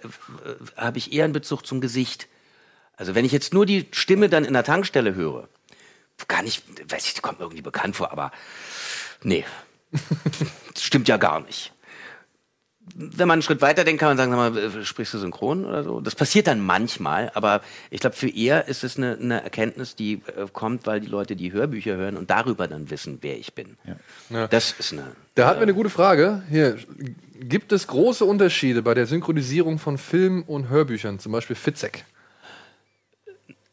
[0.76, 2.28] habe ich eher einen Bezug zum Gesicht.
[3.00, 5.48] Also wenn ich jetzt nur die Stimme dann in der Tankstelle höre,
[6.28, 8.32] gar nicht, weiß ich, die kommt mir irgendwie bekannt vor, aber
[9.24, 9.46] nee,
[10.74, 11.72] das stimmt ja gar nicht.
[12.96, 15.64] Wenn man einen Schritt weiter denkt, kann man sagen, sag mal, äh, sprichst du synchron
[15.64, 16.02] oder so?
[16.02, 20.16] Das passiert dann manchmal, aber ich glaube, für eher ist es eine, eine Erkenntnis, die
[20.36, 23.78] äh, kommt, weil die Leute die Hörbücher hören und darüber dann wissen, wer ich bin.
[24.30, 24.48] Ja.
[24.48, 25.06] Das ist eine.
[25.36, 26.44] Da hatten wir eine gute Frage.
[26.50, 26.78] Hier,
[27.40, 32.06] gibt es große Unterschiede bei der Synchronisierung von Film- und Hörbüchern, zum Beispiel Fitzek?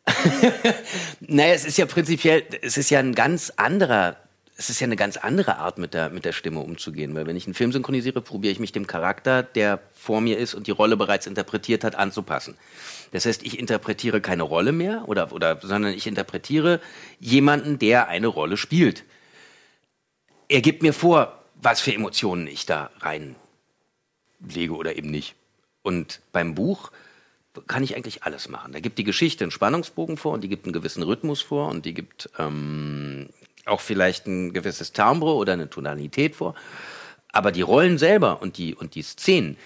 [1.20, 4.16] Naja, es ist ja prinzipiell, es ist ja ein ganz anderer,
[4.57, 7.15] es ist ja eine ganz andere Art, mit der, mit der Stimme umzugehen.
[7.15, 10.55] Weil wenn ich einen Film synchronisiere, probiere ich mich dem Charakter, der vor mir ist
[10.55, 12.57] und die Rolle bereits interpretiert hat, anzupassen.
[13.12, 16.81] Das heißt, ich interpretiere keine Rolle mehr, oder, oder, sondern ich interpretiere
[17.20, 19.05] jemanden, der eine Rolle spielt.
[20.49, 25.35] Er gibt mir vor, was für Emotionen ich da reinlege oder eben nicht.
[25.83, 26.91] Und beim Buch
[27.66, 28.73] kann ich eigentlich alles machen.
[28.73, 31.85] Da gibt die Geschichte einen Spannungsbogen vor und die gibt einen gewissen Rhythmus vor und
[31.85, 33.28] die gibt ähm,
[33.65, 36.55] auch vielleicht ein gewisses Timbre oder eine Tonalität vor.
[37.33, 39.57] Aber die Rollen selber und die, und die Szenen,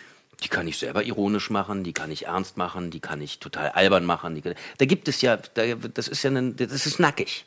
[0.42, 3.70] die kann ich selber ironisch machen, die kann ich ernst machen, die kann ich total
[3.70, 4.34] albern machen.
[4.34, 7.44] Die, da gibt es ja, da, das ist ja ein, das ist nackig.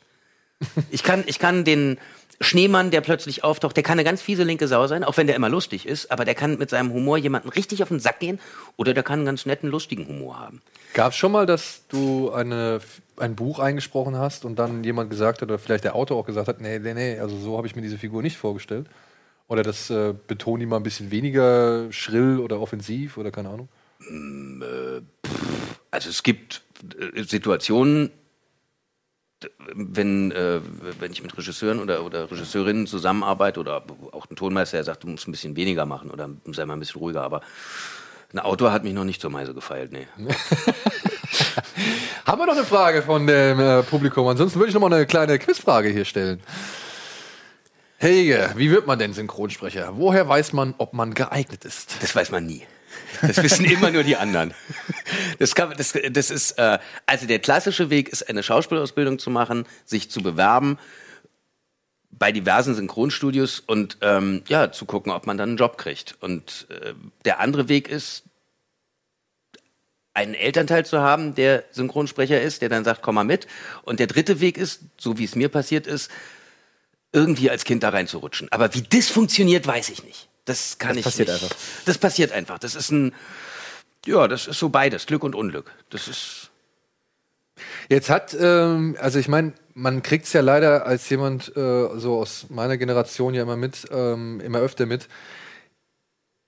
[0.90, 1.98] Ich kann, ich kann den
[2.40, 5.36] Schneemann, der plötzlich auftaucht, der kann eine ganz fiese linke Sau sein, auch wenn der
[5.36, 8.40] immer lustig ist, aber der kann mit seinem Humor jemanden richtig auf den Sack gehen
[8.76, 10.62] oder der kann einen ganz netten, lustigen Humor haben.
[10.94, 12.80] Gab es schon mal, dass du eine,
[13.16, 16.48] ein Buch eingesprochen hast und dann jemand gesagt hat, oder vielleicht der Autor auch gesagt
[16.48, 18.86] hat, nee, nee, nee, also so habe ich mir diese Figur nicht vorgestellt?
[19.46, 23.68] Oder das äh, betont die mal ein bisschen weniger schrill oder offensiv oder keine Ahnung?
[25.90, 26.62] Also es gibt
[26.98, 28.10] äh, Situationen,
[29.74, 30.60] wenn, äh,
[30.98, 35.08] wenn ich mit Regisseuren oder, oder Regisseurinnen zusammenarbeite oder auch ein Tonmeister, der sagt, du
[35.08, 37.40] musst ein bisschen weniger machen oder sei mal ein bisschen ruhiger, aber
[38.34, 40.08] Ein Autor hat mich noch nicht zur Meise gefeilt, nee.
[42.26, 44.26] Haben wir noch eine Frage von dem äh, Publikum?
[44.26, 46.40] Ansonsten würde ich noch mal eine kleine Quizfrage hier stellen.
[47.98, 49.92] Helge, wie wird man denn Synchronsprecher?
[49.94, 51.96] Woher weiß man, ob man geeignet ist?
[52.02, 52.62] Das weiß man nie.
[53.26, 54.54] Das wissen immer nur die anderen.
[55.38, 59.66] Das, kann, das, das ist, äh, also der klassische Weg ist, eine Schauspielausbildung zu machen,
[59.84, 60.78] sich zu bewerben
[62.10, 66.16] bei diversen Synchronstudios und ähm, ja, zu gucken, ob man dann einen Job kriegt.
[66.20, 66.94] Und äh,
[67.24, 68.24] der andere Weg ist,
[70.14, 73.48] einen Elternteil zu haben, der Synchronsprecher ist, der dann sagt, komm mal mit.
[73.82, 76.10] Und der dritte Weg ist, so wie es mir passiert ist,
[77.12, 78.50] irgendwie als Kind da reinzurutschen.
[78.52, 80.28] Aber wie das funktioniert, weiß ich nicht.
[80.44, 81.42] Das kann Das ich passiert nicht.
[81.42, 81.56] einfach.
[81.86, 82.58] Das passiert einfach.
[82.58, 83.14] Das ist ein,
[84.06, 85.70] ja, das ist so beides, Glück und Unglück.
[85.90, 86.50] Das ist,
[87.88, 92.18] Jetzt hat, ähm, also ich meine, man kriegt es ja leider als jemand äh, so
[92.18, 95.08] aus meiner Generation ja immer mit, ähm, immer öfter mit.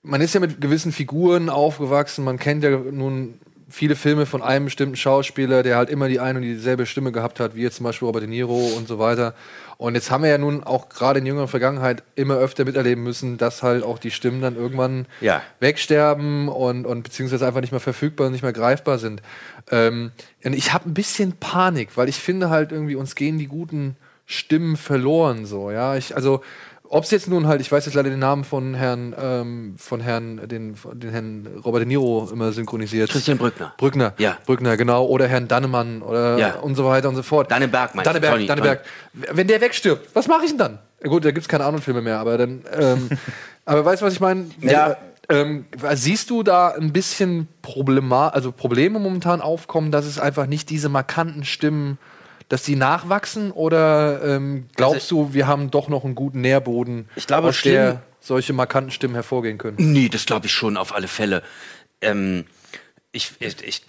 [0.02, 4.66] Man ist ja mit gewissen Figuren aufgewachsen, man kennt ja nun viele Filme von einem
[4.66, 7.85] bestimmten Schauspieler, der halt immer die eine und dieselbe Stimme gehabt hat, wie jetzt zum
[7.85, 9.35] Beispiel Robert De Niro und so weiter.
[9.78, 13.36] Und jetzt haben wir ja nun auch gerade in jüngerer Vergangenheit immer öfter miterleben müssen,
[13.36, 15.43] dass halt auch die Stimmen dann irgendwann Ja.
[15.61, 19.20] wegsterben und, und beziehungsweise einfach nicht mehr verfügbar und nicht mehr greifbar sind.
[19.70, 20.12] Ähm,
[20.44, 23.97] und ich habe ein bisschen Panik, weil ich finde halt irgendwie, uns gehen die guten
[24.24, 25.97] Stimmen verloren so, ja.
[25.97, 26.43] Ich, also,
[26.88, 30.00] ob es jetzt nun halt, ich weiß jetzt leider den Namen von Herrn, ähm, von
[30.00, 33.10] Herrn, den, den Herrn Robert De Niro immer synchronisiert.
[33.10, 33.74] Christian Brückner.
[33.76, 34.14] Brückner.
[34.18, 34.36] Ja.
[34.46, 35.06] Brückner, genau.
[35.06, 36.54] Oder Herrn Dannemann oder Ja.
[36.56, 37.50] und so weiter und so fort.
[37.50, 38.12] Danneberg meinst du?
[38.12, 38.84] Danneberg, Tony, Danneberg.
[39.12, 40.78] Wenn der wegstirbt, was mache ich denn dann?
[41.02, 43.08] Gut, da gibt's keine anderen Filme mehr, aber dann, ähm,
[43.64, 44.46] aber weißt du, was ich meine?
[44.60, 44.96] Ja.
[45.28, 50.70] Ähm, siehst du da ein bisschen Problema also Probleme momentan aufkommen, dass es einfach nicht
[50.70, 51.98] diese markanten Stimmen,
[52.48, 53.51] dass die nachwachsen?
[53.51, 58.02] Oder ähm, glaubst du, wir haben doch noch einen guten Nährboden, Ich glaube, aus der
[58.20, 59.77] solche markanten Stimmen hervorgehen können?
[59.78, 61.43] Nee, das glaube ich schon auf alle Fälle.
[62.01, 62.44] Ähm,
[63.12, 63.82] ich, ich, ich,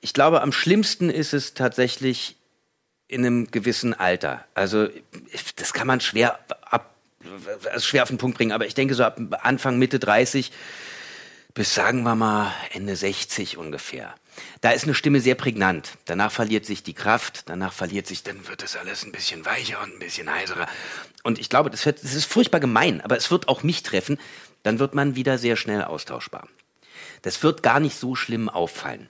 [0.00, 2.36] ich glaube, am schlimmsten ist es tatsächlich
[3.08, 4.44] in einem gewissen Alter.
[4.54, 4.88] Also
[5.56, 6.94] das kann man schwer ab,
[7.70, 10.50] also schwer auf den Punkt bringen, aber ich denke so ab Anfang Mitte 30
[11.54, 14.14] bis sagen wir mal Ende 60 ungefähr.
[14.60, 15.98] Da ist eine Stimme sehr prägnant.
[16.04, 19.82] Danach verliert sich die Kraft, danach verliert sich, dann wird das alles ein bisschen weicher
[19.82, 20.66] und ein bisschen heiserer.
[21.22, 24.18] Und ich glaube, das, wird, das ist furchtbar gemein, aber es wird auch mich treffen.
[24.62, 26.48] Dann wird man wieder sehr schnell austauschbar.
[27.22, 29.08] Das wird gar nicht so schlimm auffallen.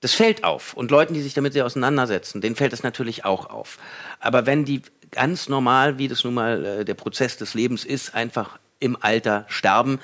[0.00, 0.74] Das fällt auf.
[0.74, 3.78] Und Leuten, die sich damit sehr auseinandersetzen, denen fällt es natürlich auch auf.
[4.20, 8.14] Aber wenn die ganz normal, wie das nun mal äh, der Prozess des Lebens ist,
[8.14, 10.00] einfach im Alter sterben,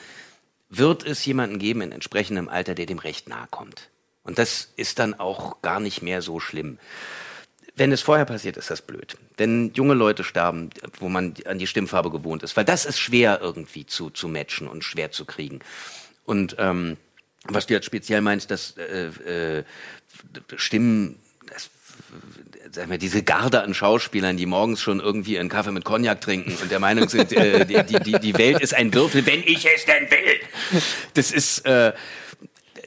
[0.70, 3.90] wird es jemanden geben in entsprechendem Alter, der dem recht nahe kommt.
[4.24, 6.78] Und das ist dann auch gar nicht mehr so schlimm.
[7.74, 9.16] Wenn es vorher passiert, ist das blöd.
[9.36, 13.40] Wenn junge Leute sterben, wo man an die Stimmfarbe gewohnt ist, weil das ist schwer
[13.40, 15.60] irgendwie zu, zu matchen und schwer zu kriegen.
[16.24, 16.98] Und ähm,
[17.44, 19.06] was du jetzt speziell meinst, dass äh,
[19.58, 19.64] äh,
[20.56, 21.18] Stimmen,
[21.48, 21.70] das,
[22.70, 26.56] sag mal, diese Garde an Schauspielern, die morgens schon irgendwie einen Kaffee mit Cognac trinken
[26.60, 29.66] und der Meinung sind, äh, die, die, die, die Welt ist ein Würfel, wenn ich
[29.66, 30.82] es denn will.
[31.14, 31.92] Das ist, äh,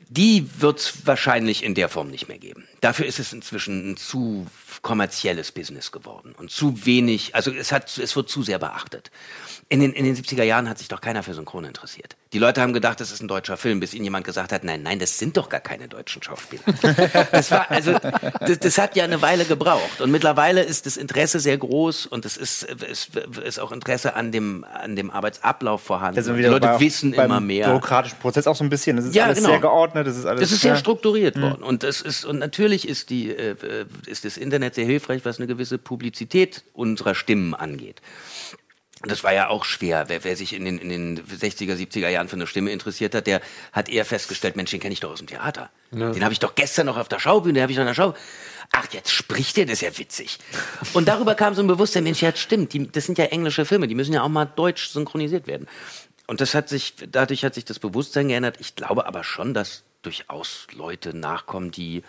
[0.09, 2.67] die wird es wahrscheinlich in der Form nicht mehr geben.
[2.85, 4.45] Dafür ist es inzwischen ein zu
[4.83, 9.09] kommerzielles Business geworden und zu wenig, also es, hat, es wird zu sehr beachtet.
[9.67, 12.15] In den, in den 70er Jahren hat sich doch keiner für Synchron interessiert.
[12.33, 14.83] Die Leute haben gedacht, das ist ein deutscher Film, bis ihnen jemand gesagt hat, nein,
[14.83, 16.61] nein, das sind doch gar keine deutschen Schauspieler.
[17.31, 17.93] Das war, also,
[18.41, 20.01] das, das hat ja eine Weile gebraucht.
[20.01, 23.09] Und mittlerweile ist das Interesse sehr groß und es ist, es
[23.43, 26.23] ist auch Interesse an dem, an dem Arbeitsablauf vorhanden.
[26.23, 27.65] Wir Die Leute bei- wissen beim immer mehr.
[27.67, 28.97] bürokratischen Prozess auch so ein bisschen.
[28.97, 29.49] Das ist Ja, alles genau.
[29.49, 30.05] sehr geordnet.
[30.05, 30.41] Das ist alles.
[30.41, 30.77] Das ist sehr ja.
[30.77, 31.63] strukturiert worden.
[31.63, 35.39] Und das ist, und natürlich ist die, äh, äh, ist das Internet sehr hilfreich, was
[35.39, 38.01] eine gewisse Publizität unserer Stimmen angeht.
[39.03, 40.05] Das war ja auch schwer.
[40.07, 43.27] Wer, wer sich in den, in den 60er, 70er Jahren für eine Stimme interessiert hat,
[43.27, 43.41] der
[43.71, 45.69] hat eher festgestellt, Mensch, den kenne ich doch aus dem Theater.
[45.91, 47.93] Den habe ich doch gestern noch auf der Schaubühne, den habe ich noch in der
[47.93, 48.15] Schau.
[48.71, 50.39] Ach, jetzt spricht der, das ist ja witzig.
[50.93, 53.87] Und darüber kam so ein Bewusstsein, Mensch, ja, stimmt, die, das sind ja englische Filme,
[53.87, 55.67] die müssen ja auch mal deutsch synchronisiert werden.
[56.27, 58.57] Und das hat sich, dadurch hat sich das Bewusstsein geändert.
[58.59, 62.03] Ich glaube aber schon, dass durchaus Leute nachkommen, die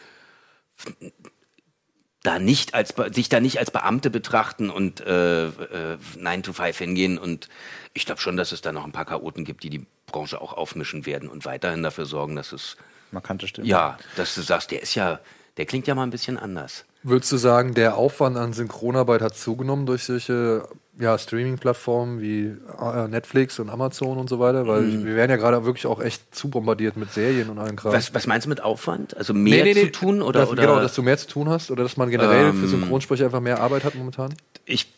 [2.23, 6.77] da nicht als sich da nicht als Beamte betrachten und äh, äh, 9 to 5
[6.77, 7.49] hingehen und
[7.95, 10.53] ich glaube schon, dass es da noch ein paar Chaoten gibt, die die Branche auch
[10.53, 12.77] aufmischen werden und weiterhin dafür sorgen, dass es
[13.13, 13.69] Markante Stimme.
[13.69, 15.21] ja, dass du sagst, der ist ja,
[15.57, 16.85] der klingt ja mal ein bisschen anders.
[17.03, 20.69] Würdest du sagen, der Aufwand an Synchronarbeit hat zugenommen durch solche
[20.99, 24.67] ja, Streaming-Plattformen wie äh, Netflix und Amazon und so weiter?
[24.67, 27.93] Weil wir werden ja gerade wirklich auch echt zu bombardiert mit Serien und allem Kram.
[27.93, 29.17] Was, was meinst du mit Aufwand?
[29.17, 31.85] Also mehr zu tun oder, dass, oder Genau, dass du mehr zu tun hast oder
[31.85, 34.35] dass man generell Ähm, für Synchronsprecher einfach mehr Arbeit hat momentan?
[34.65, 34.93] ich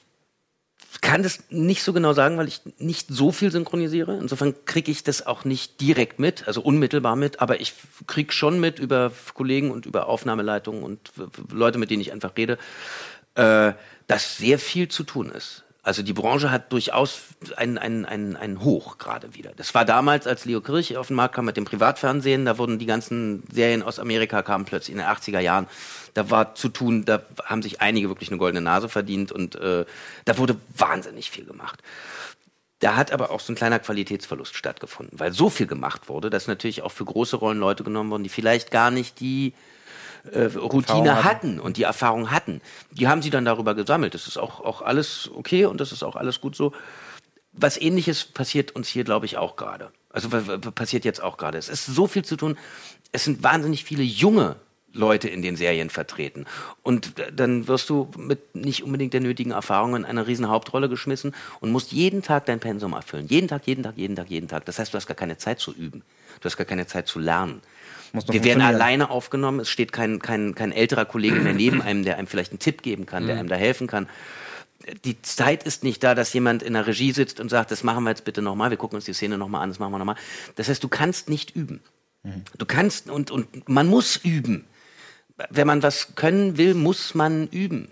[1.01, 4.19] kann das nicht so genau sagen, weil ich nicht so viel synchronisiere.
[4.19, 7.75] Insofern kriege ich das auch nicht direkt mit, also unmittelbar mit, aber ich
[8.07, 11.13] kriege schon mit über Kollegen und über Aufnahmeleitungen und
[11.53, 12.59] Leute, mit denen ich einfach rede,
[13.35, 13.73] äh,
[14.07, 15.65] dass sehr viel zu tun ist.
[15.83, 17.21] Also die Branche hat durchaus
[17.57, 19.53] einen, einen, einen, einen Hoch gerade wieder.
[19.57, 22.79] Das war damals, als Leo Kirch auf den Markt kam mit dem Privatfernsehen, da wurden
[22.79, 25.67] die ganzen Serien aus Amerika kamen plötzlich in den 80er Jahren.
[26.15, 29.85] Da war zu tun, da haben sich einige wirklich eine goldene Nase verdient und äh,
[30.25, 31.83] da wurde wahnsinnig viel gemacht.
[32.81, 36.47] Da hat aber auch so ein kleiner Qualitätsverlust stattgefunden, weil so viel gemacht wurde, dass
[36.47, 39.53] natürlich auch für große Rollen Leute genommen wurden, die vielleicht gar nicht die
[40.33, 41.59] äh, Routine hatten.
[41.59, 42.61] und die Erfahrung hatten.
[42.93, 44.15] Die haben sie dann darüber gesammelt.
[44.15, 46.73] Das ist auch, auch alles okay und das ist auch alles gut so.
[47.53, 49.91] Was ähnliches passiert uns hier, glaube ich, auch gerade.
[50.11, 51.59] Also passiert jetzt auch gerade.
[51.59, 52.57] Es ist so viel zu tun.
[53.11, 54.57] Es sind wahnsinnig viele junge
[54.93, 56.47] Leute in den Serien vertreten.
[56.83, 61.35] Und dann wirst du mit nicht unbedingt der nötigen Erfahrung in eine riesen Hauptrolle geschmissen
[61.61, 63.27] und musst jeden Tag dein Pensum erfüllen.
[63.29, 64.65] Jeden Tag, jeden Tag, jeden Tag, jeden Tag.
[64.65, 66.03] Das heißt, du hast gar keine Zeit zu üben.
[66.41, 67.61] Du hast gar keine Zeit zu lernen.
[68.13, 69.61] Wir werden alleine aufgenommen.
[69.61, 72.83] Es steht kein, kein, kein älterer Kollege mehr neben einem, der einem vielleicht einen Tipp
[72.83, 74.09] geben kann, der einem da helfen kann.
[75.05, 78.05] Die Zeit ist nicht da, dass jemand in der Regie sitzt und sagt, das machen
[78.05, 80.17] wir jetzt bitte nochmal, wir gucken uns die Szene nochmal an, das machen wir nochmal.
[80.55, 81.81] Das heißt, du kannst nicht üben.
[82.57, 84.65] Du kannst und, und man muss üben.
[85.51, 87.89] Wenn man was können will, muss man üben.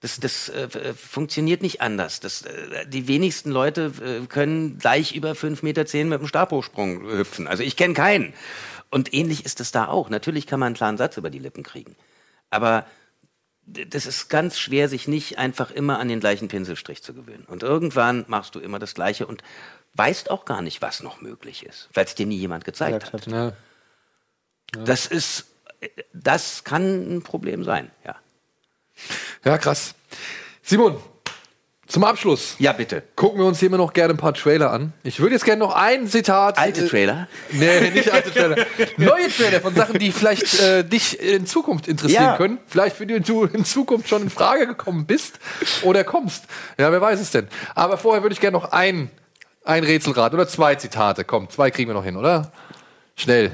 [0.00, 2.20] Das, das äh, f- funktioniert nicht anders.
[2.20, 7.08] Das, äh, die wenigsten Leute äh, können gleich über fünf Meter zehn mit dem Stabhochsprung
[7.08, 7.46] äh, hüpfen.
[7.46, 8.32] Also ich kenne keinen.
[8.90, 10.08] Und ähnlich ist es da auch.
[10.08, 11.96] Natürlich kann man einen klaren Satz über die Lippen kriegen.
[12.48, 12.86] Aber
[13.66, 17.44] das ist ganz schwer, sich nicht einfach immer an den gleichen Pinselstrich zu gewöhnen.
[17.46, 19.44] Und irgendwann machst du immer das Gleiche und
[19.94, 23.26] weißt auch gar nicht, was noch möglich ist, weil es dir nie jemand gezeigt hat.
[23.26, 23.52] Ja.
[24.72, 25.46] Das ist,
[26.12, 28.16] das kann ein Problem sein, ja.
[29.44, 29.94] ja, krass.
[30.62, 30.96] Simon,
[31.86, 33.02] zum Abschluss Ja, bitte.
[33.16, 34.92] gucken wir uns hier immer noch gerne ein paar Trailer an.
[35.02, 36.56] Ich würde jetzt gerne noch ein Zitat.
[36.58, 37.26] Alte äh, Trailer.
[37.50, 38.64] Nee, nicht alte Trailer.
[38.96, 42.36] Neue Trailer von Sachen, die vielleicht äh, dich in Zukunft interessieren Ja.
[42.36, 42.58] können.
[42.68, 45.40] Vielleicht für die du in Zukunft schon in Frage gekommen bist
[45.82, 46.44] oder kommst.
[46.78, 47.48] Ja, wer weiß es denn.
[47.74, 49.10] Aber vorher würde ich gerne noch ein,
[49.64, 51.24] ein Rätselrad oder zwei Zitate.
[51.24, 52.52] Komm, zwei kriegen wir noch hin, oder?
[53.16, 53.50] Schnell.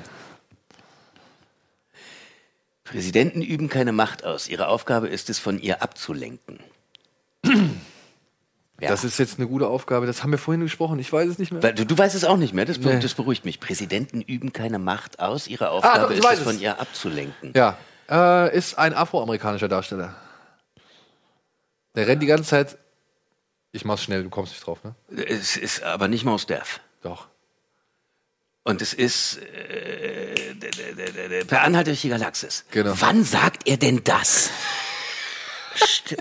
[2.97, 4.49] Präsidenten üben keine Macht aus.
[4.49, 6.61] Ihre Aufgabe ist es, von ihr abzulenken.
[8.79, 8.91] Ja.
[8.91, 10.05] Das ist jetzt eine gute Aufgabe.
[10.05, 10.99] Das haben wir vorhin gesprochen.
[10.99, 11.63] Ich weiß es nicht mehr.
[11.63, 13.01] Weil, du, du weißt es auch nicht mehr, das, Nee.
[13.01, 13.59] das beruhigt mich.
[13.59, 15.47] Präsidenten üben keine Macht aus.
[15.47, 17.55] Ihre doch, Aufgabe ich ist weiß es, von ihr abzulenken.
[17.57, 17.79] Ja,
[18.11, 20.15] äh, ist ein afroamerikanischer Darsteller.
[21.95, 22.77] Der rennt die ganze Zeit.
[23.73, 24.95] Ich mach's schnell, du kommst nicht drauf, ne?
[25.25, 26.81] Es ist aber nicht Maus Def.
[27.01, 27.29] Doch.
[28.67, 32.65] Und es ist äh, der- der- der- der- der- per Anhalt durch die Galaxis.
[32.73, 32.95] Genau.
[32.99, 34.51] Wann sagt er denn das?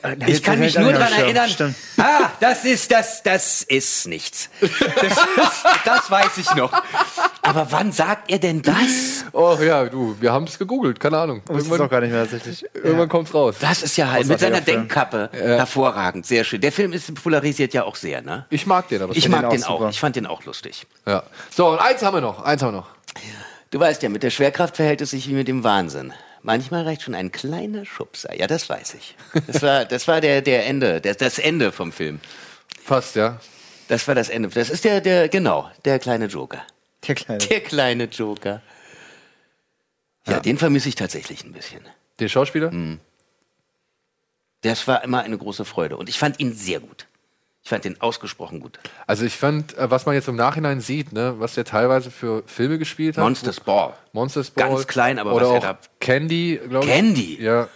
[0.04, 1.50] Äh, Ich kann mich nur daran erinnern.
[1.50, 1.76] Stimmt.
[1.98, 4.50] Ah, das ist das, das ist nichts.
[4.62, 4.70] Das,
[5.12, 5.20] ist,
[5.86, 6.72] das weiß ich noch.
[7.42, 9.24] Aber wann sagt er denn das?
[9.32, 11.42] Oh ja, du, wir haben es gegoogelt, keine Ahnung.
[11.48, 12.66] Irgendwann, gar nicht mehr tatsächlich.
[12.74, 13.56] irgendwann kommt's raus.
[13.60, 14.62] Das ist ja halt mit seiner.
[14.62, 16.60] Denkkappe hervorragend, sehr schön.
[16.62, 18.46] Der Film ist polarisiert ja auch sehr, ne?
[18.50, 19.78] Ich mag den, aber Ich mag den den auch auch.
[19.80, 19.90] super.
[19.90, 20.88] Ich fand den auch lustig.
[21.06, 21.24] ja.
[21.56, 22.42] So, und eins haben wir noch.
[22.44, 22.88] Eins haben wir noch.
[23.72, 26.14] Du weißt ja, mit der Schwerkraft verhält es sich wie mit dem Wahnsinn.
[26.46, 28.38] Manchmal reicht schon ein kleiner Schubser.
[28.38, 29.16] Ja, das weiß ich.
[29.48, 32.20] Das war, das war der, der Ende, das, das Ende vom Film.
[32.84, 33.40] Fast, ja.
[33.88, 34.50] Das war das Ende.
[34.50, 36.62] Das ist der, der, genau, der kleine Joker.
[37.08, 37.40] Der Kleine.
[37.40, 38.62] Der kleine Joker.
[40.28, 41.82] Ja, den vermisse ich tatsächlich ein bisschen.
[42.20, 42.70] Den Schauspieler?
[42.70, 43.00] Hm.
[44.62, 45.98] Das war immer eine große Freude.
[45.98, 47.08] Und ich fand ihn sehr gut.
[47.66, 48.78] Ich fand ihn ausgesprochen gut.
[49.08, 52.44] Also ich fand, äh, was man jetzt im Nachhinein sieht, ne, was der teilweise für
[52.46, 53.24] Filme gespielt hat.
[53.24, 53.94] Monsters Ball.
[54.14, 54.70] Monsters Ball.
[54.70, 56.92] Ganz klein, aber Oder was er auch da- Candy, glaube ich.
[56.94, 57.42] Candy?
[57.42, 57.68] Ja.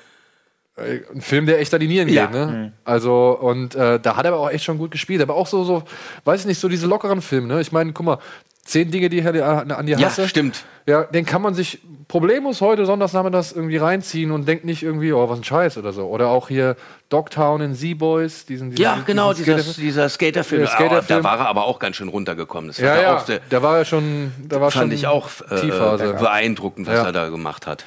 [0.77, 2.27] Äh, Ein Film, der echt an die Nieren Ja.
[2.27, 2.71] geht, ne?
[2.85, 5.23] Also, und äh, da hat er aber auch echt schon gut gespielt.
[5.23, 5.81] Aber auch so, so,
[6.23, 7.59] weiß ich nicht, so diese lockeren Filme, ne?
[7.59, 8.19] Ich meine, guck mal,
[8.63, 10.27] zehn Dinge, die ich an dir Ja, hasse.
[10.27, 10.63] stimmt.
[10.85, 15.29] Ja, den kann man sich problemlos heute sonntagsnachmittags irgendwie reinziehen und denkt nicht irgendwie, oh,
[15.29, 16.07] was ein Scheiß oder so.
[16.07, 16.75] Oder auch hier
[17.09, 20.61] Dogtown in Z-Boys, diesen, diesen Ja, genau, diesen dieser, Skater- dieser Skaterfilm.
[20.77, 20.99] Der.
[20.99, 22.69] Oh, da war er aber auch ganz schön runtergekommen.
[22.69, 25.05] Das Ja, war ja, auch sehr, da war er schon, da war fand schon ich
[25.05, 26.13] auch äh, Tiefphase.
[26.19, 27.03] beeindruckend, was Ja.
[27.05, 27.85] er da gemacht hat.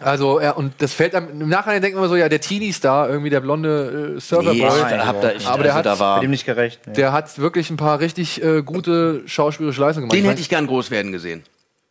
[0.00, 3.08] Also, ja, und das fällt einem, im Nachhinein denkt man immer so, ja, der Teenie-Star,
[3.08, 6.22] irgendwie der blonde äh, Surferboy, Nee, hab da, ich, Aber der also da hat- war,
[6.22, 6.80] ihm nicht gerecht.
[6.86, 6.92] Nee.
[6.92, 10.22] der hat wirklich ein paar richtig äh, gute schauspielerische Leistungen gemacht.
[10.22, 11.42] den hätte ich gern groß werden gesehen.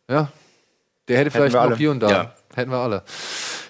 [0.08, 0.28] Ja.
[1.08, 1.76] Der hätte vielleicht alle.
[1.76, 2.10] hier und da.
[2.10, 2.32] Ja.
[2.54, 3.02] Hätten wir alle.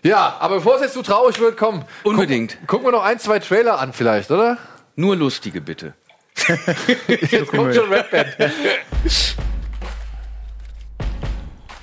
[0.04, 1.84] Ja, aber bevor es jetzt zu traurig wird, komm.
[2.04, 2.56] Unbedingt.
[2.60, 4.56] Guck, gucken wir noch ein, zwei Trailer an, vielleicht, oder?
[4.94, 5.94] Nur lustige, bitte.
[7.08, 8.28] Jetzt kommt schon Red Band.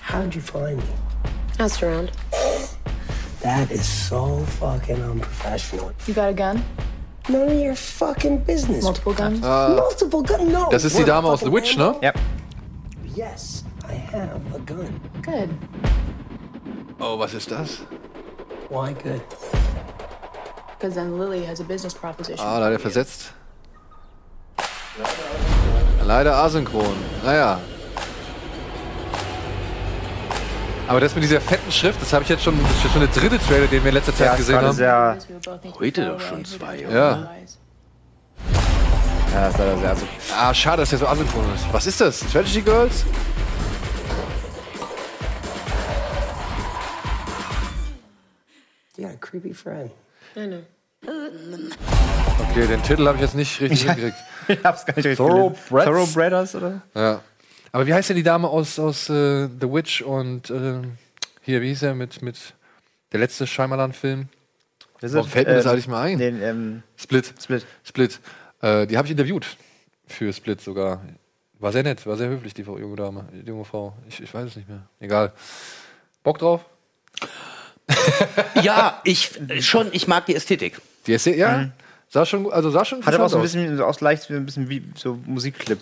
[0.10, 0.84] How'd you find me?
[1.60, 2.12] Asked around.
[3.46, 5.92] That is so fucking unprofessional.
[6.08, 6.66] You got a gun?
[7.30, 8.84] None of your fucking business.
[8.84, 9.40] Multiple guns.
[9.40, 10.52] Multiple guns.
[10.52, 10.68] No.
[10.72, 11.96] Das ist die Dame aus The Witch, ne?
[12.02, 12.12] Ja.
[13.16, 15.00] Yes, I have a gun.
[15.22, 15.52] Good.
[17.00, 17.82] Oh, was ist das?
[18.70, 19.22] Why good?
[20.80, 22.44] Because then Lily has a business proposition.
[22.44, 23.32] Ah, leider versetzt.
[26.04, 26.96] Leider asynchron.
[27.24, 27.60] Naja.
[30.88, 33.02] Aber das mit dieser fetten Schrift, das habe ich jetzt schon, das ist jetzt schon
[33.02, 34.72] der dritte Trailer, den wir in letzter Zeit Ja, gesehen haben.
[34.74, 35.18] sehr,
[35.80, 36.96] Heute doch schon zwei, oder?
[36.96, 37.32] Ja.
[39.34, 40.06] ja, ist leider sehr, also,
[40.38, 41.66] Ah, schade, dass der so asynchron ist.
[41.74, 42.20] Was ist das?
[42.30, 43.04] Strategy Girls?
[49.04, 49.92] A creepy friend.
[52.52, 54.18] Okay, den Titel habe ich jetzt nicht richtig hingekriegt.
[54.48, 55.70] ich hab's gar nicht richtig Thoroughbreds?
[55.70, 55.86] gelesen.
[55.86, 56.82] Thoroughbreaders, oder?
[56.96, 57.22] Ja.
[57.76, 60.80] Aber wie heißt denn die Dame aus, aus äh, The Witch und äh,
[61.42, 62.38] hier, wie hieß er mit, mit
[63.12, 63.44] der letzte?
[63.44, 66.18] Das Warum fällt mir das eigentlich mal ein?
[66.18, 67.34] Den, ähm, Split.
[67.38, 67.66] Split.
[67.84, 68.22] Split.
[68.62, 69.58] Äh, die habe ich interviewt.
[70.08, 71.04] Für Split sogar.
[71.60, 73.98] War sehr nett, war sehr höflich, die junge Dame, die junge Frau.
[74.08, 74.88] Ich, ich weiß es nicht mehr.
[75.02, 75.34] Egal.
[76.24, 76.64] Bock drauf?
[78.62, 80.80] Ja, ich äh, schon, ich mag die Ästhetik.
[81.08, 81.72] Die sehr, ja,
[82.16, 84.68] sah schon, also sah schon Hat aber auch so ein bisschen, aus leicht, ein bisschen
[84.70, 85.80] wie so Musikclip.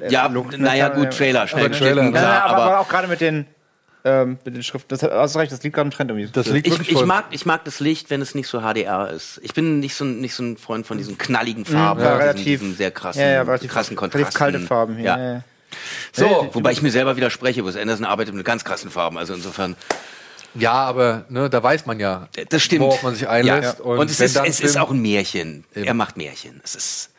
[0.00, 0.58] äh, Ja, Look, ne?
[0.58, 3.20] naja, gut, Ja, Trailer, schnell Aber Trailer, Ja, klar, aber, aber aber auch gerade mit
[3.22, 3.46] den,
[4.04, 4.88] ähm, mit den Schriften.
[4.88, 6.28] Das hast recht, das liegt gerade im Trend irgendwie.
[6.32, 9.40] Das liegt ich, ich, mag, ich mag das Licht, wenn es nicht so HDR ist.
[9.42, 12.20] Ich bin nicht so, ein- nicht so ein Freund von diesen knalligen Farben, ja, diesen,
[12.20, 14.38] relativ- diesen sehr krassen, ja, ja, relativ, krassen relativ Kontrasten.
[14.38, 15.04] kalte Farben hier.
[15.06, 15.18] Ja.
[15.18, 15.32] Ja.
[15.34, 15.42] Ja.
[16.12, 19.16] So, Wobei ich mir selber widerspreche, Wes Anderson arbeitet mit ganz krassen Farben.
[19.18, 19.76] Also insofern,
[20.54, 22.82] ja, aber ne, da weiß man ja, das stimmt.
[22.82, 23.78] worauf man sich einlässt.
[23.78, 23.84] Ja.
[23.84, 25.64] Und, Und, es, ist, es ist auch ein Märchen.
[25.74, 25.86] Eben.
[25.86, 26.60] Er macht Märchen.
[26.64, 27.10] Es ist.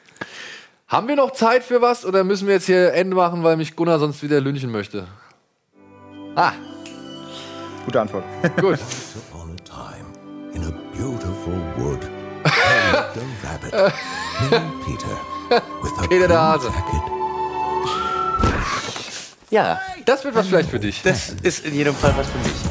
[0.88, 3.76] Haben wir noch Zeit für was oder müssen wir jetzt hier Ende machen, weil mich
[3.76, 5.08] Gunnar sonst wieder lynchen möchte?
[6.36, 6.52] Ah,
[7.86, 8.24] Gute Antwort.
[8.60, 8.78] gut.
[10.54, 12.00] in a beautiful wood,
[12.44, 12.50] a
[13.44, 13.94] rabbit
[14.86, 15.18] Peter
[15.82, 16.68] with a Peter der Hase.
[16.68, 17.02] jacket.
[19.50, 21.02] Ja, Das wird was vielleicht für dich.
[21.04, 22.71] das ist in jedem Fall was für mich.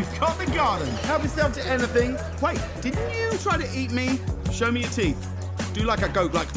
[0.00, 0.12] Come on in.
[0.12, 0.88] We've got the garden.
[1.06, 2.16] Help yourself to anything.
[2.40, 4.18] Wait, didn't you try to eat me?
[4.52, 5.16] Show me your teeth.
[5.74, 6.48] Do like a goat, like.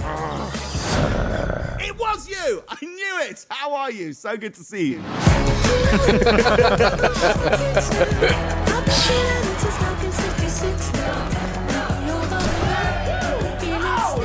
[1.80, 2.64] It was you.
[2.70, 3.46] I knew it.
[3.50, 4.14] How are you?
[4.14, 5.02] So good to see you.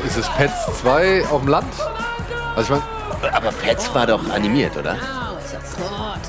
[0.06, 1.74] Ist es Pets 2 auf dem Land?
[2.56, 4.96] Also ich meine, Aber Pets war doch animiert, oder?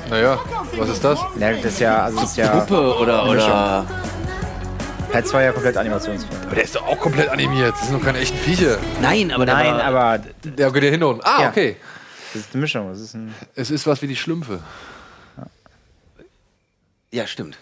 [0.08, 0.38] Naja,
[0.76, 1.18] was ist das?
[1.38, 3.86] Ja, das ist ja, also das ist ja, Puppe oder, oder.
[5.10, 6.40] Pets war ja komplett Animationsfilm.
[6.46, 7.72] Aber der ist doch auch komplett animiert.
[7.72, 8.78] Das sind doch keine echten Viecher.
[9.02, 11.24] Nein, aber der Nein, war, aber Der geht ja hin und.
[11.26, 11.48] Ah, Ja.
[11.48, 11.76] okay.
[12.32, 12.88] das ist eine Mischung.
[12.90, 14.60] Das ist ein, Es ist was wie die Schlümpfe.
[17.10, 17.58] Ja, stimmt.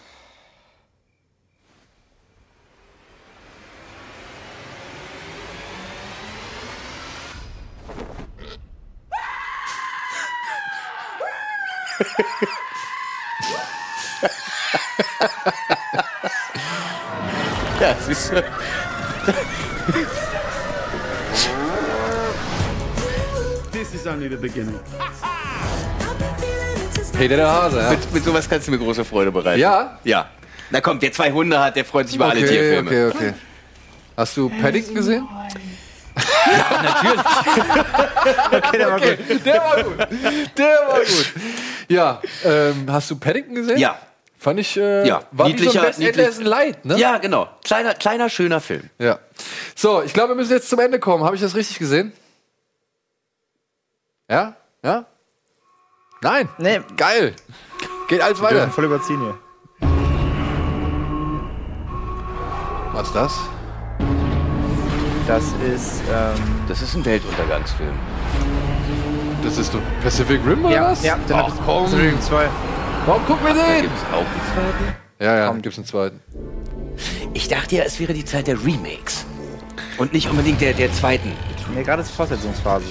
[17.79, 18.43] ja, siehst du.
[23.71, 24.79] This is only the beginning.
[27.17, 27.89] Peter der Hase, ja?
[27.91, 29.59] Mit, mit sowas kannst du mir große Freude bereiten.
[29.59, 29.99] Ja?
[30.03, 30.29] Ja.
[30.69, 32.89] Na komm, der zwei Hunde hat, der freut sich über alle Okay, Tierfilme.
[32.89, 33.33] okay, okay.
[34.15, 35.27] Hast du Paddington gesehen?
[38.51, 39.45] okay, der war gut.
[39.45, 39.97] Der war gut.
[40.57, 41.33] Der war gut.
[41.87, 43.77] Ja, ähm, hast du Paddington gesehen?
[43.77, 43.97] Ja.
[44.37, 46.97] Fand ich, äh, Ja, war wie so niedlicher- ein Wes Light, ne?
[46.97, 47.49] Ja, genau.
[47.65, 48.89] Kleiner, kleiner, schöner Film.
[48.97, 49.19] Ja.
[49.75, 51.23] So, ich glaube, wir müssen jetzt zum Ende kommen.
[51.25, 52.13] Habe ich das richtig gesehen?
[54.29, 54.55] Ja?
[54.83, 55.05] Ja?
[56.21, 56.47] Nein?
[56.57, 57.35] Nee, Geil.
[58.07, 58.55] Geht alles wir weiter.
[58.55, 59.37] dürfen voll überziehen hier.
[62.93, 63.39] Was ist das?
[65.29, 65.43] Das
[65.75, 67.93] ist, ähm, Das ist ein Weltuntergangsfilm.
[69.43, 71.03] Das ist doch Pacific Rim oder ja, was?
[71.03, 71.83] ja, dann Ach, komm.
[71.83, 72.45] Pacific zwei.
[73.05, 73.81] Warum gucken wir Da den?
[73.83, 74.95] gibt es auch einen zweiten.
[75.19, 75.61] Ja, ja, Komm.
[75.61, 76.19] gibt's einen zweiten.
[77.35, 79.25] Ich dachte ja, es wäre die Zeit der Remakes.
[79.99, 81.31] Und nicht unbedingt der, der zweiten.
[81.75, 82.85] Nee, gerade ist die Fortsetzungsphase.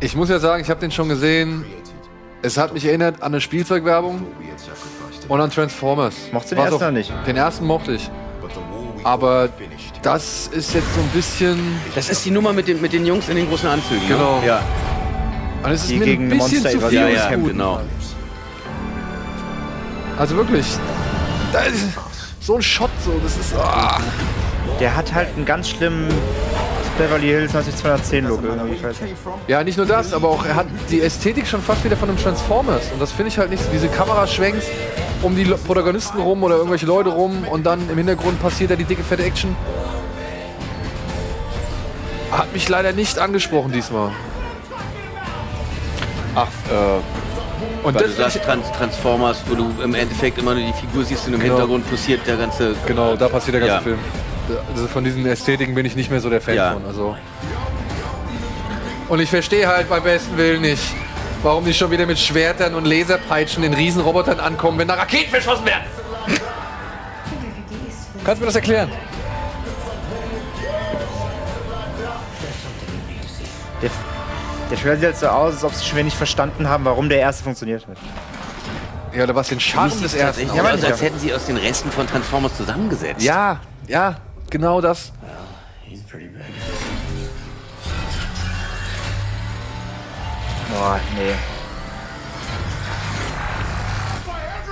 [0.00, 1.64] Ich muss ja sagen, ich habe den schon gesehen.
[2.42, 4.26] Es hat mich erinnert an eine Spielzeugwerbung
[5.28, 6.14] und an Transformers.
[6.32, 7.12] Mochtest du den ersten noch nicht?
[7.26, 8.10] Den ersten mochte ich.
[9.04, 9.48] Aber
[10.02, 11.58] das ist jetzt so ein bisschen.
[11.94, 14.02] Das ist die Nummer mit den, mit den Jungs in den großen Anzügen.
[14.08, 14.14] ne?
[14.14, 14.42] Genau.
[14.46, 14.60] Ja,
[15.62, 17.46] Und es ist Die mir gegen ein bisschen Monster zu viel ja, ja Guten.
[17.48, 17.80] genau.
[20.18, 20.66] Also wirklich.
[21.52, 21.86] Da ist
[22.40, 23.12] so ein Shot so.
[23.22, 23.54] Das ist.
[23.56, 24.00] Ah.
[24.80, 26.08] Der hat halt einen ganz schlimmen
[26.98, 28.74] Beverly Hills 90210 Look irgendwie.
[28.74, 29.14] Ich weiß nicht.
[29.48, 32.18] Ja, nicht nur das, aber auch er hat die Ästhetik schon fast wieder von einem
[32.18, 32.82] Transformers.
[32.92, 33.70] Und das finde ich halt nicht so.
[33.72, 34.66] Diese Kameraschwenks,
[35.22, 38.84] um die Protagonisten rum oder irgendwelche Leute rum und dann im Hintergrund passiert da die
[38.84, 39.54] dicke, fette Action.
[42.30, 44.10] Hat mich leider nicht angesprochen diesmal.
[46.34, 50.64] Ach, äh, Und weil das du sagst Trans Transformers, wo du im Endeffekt immer nur
[50.64, 51.54] die Figur siehst und im Genau.
[51.54, 52.74] Hintergrund passiert der ganze.
[52.86, 53.80] Genau, da passiert der ganze Ja.
[53.82, 53.98] Film.
[54.74, 56.72] Also von diesen Ästhetiken bin ich nicht mehr so der Fan Ja.
[56.72, 56.84] von.
[56.86, 57.16] Also.
[59.08, 60.82] Und ich verstehe halt beim besten Willen nicht,
[61.42, 65.66] warum die schon wieder mit Schwertern und Laserpeitschen den Riesenrobotern ankommen, wenn da Raketen verschossen
[65.66, 65.84] werden.
[68.24, 68.90] Kannst du mir das erklären?
[73.82, 73.90] Der,
[74.70, 77.08] der Trailer sieht halt so aus, als ob sie schon wieder nicht verstanden haben, warum
[77.08, 77.96] der erste funktioniert hat.
[79.12, 80.56] Ja, oder was den Charme Sieht des ersten aus.
[80.56, 81.06] meine ich als ja.
[81.06, 83.22] hätten sie aus den Resten von Transformers zusammengesetzt.
[83.22, 84.16] Ja, ja,
[84.48, 85.12] genau das.
[90.72, 91.34] Boah, nee.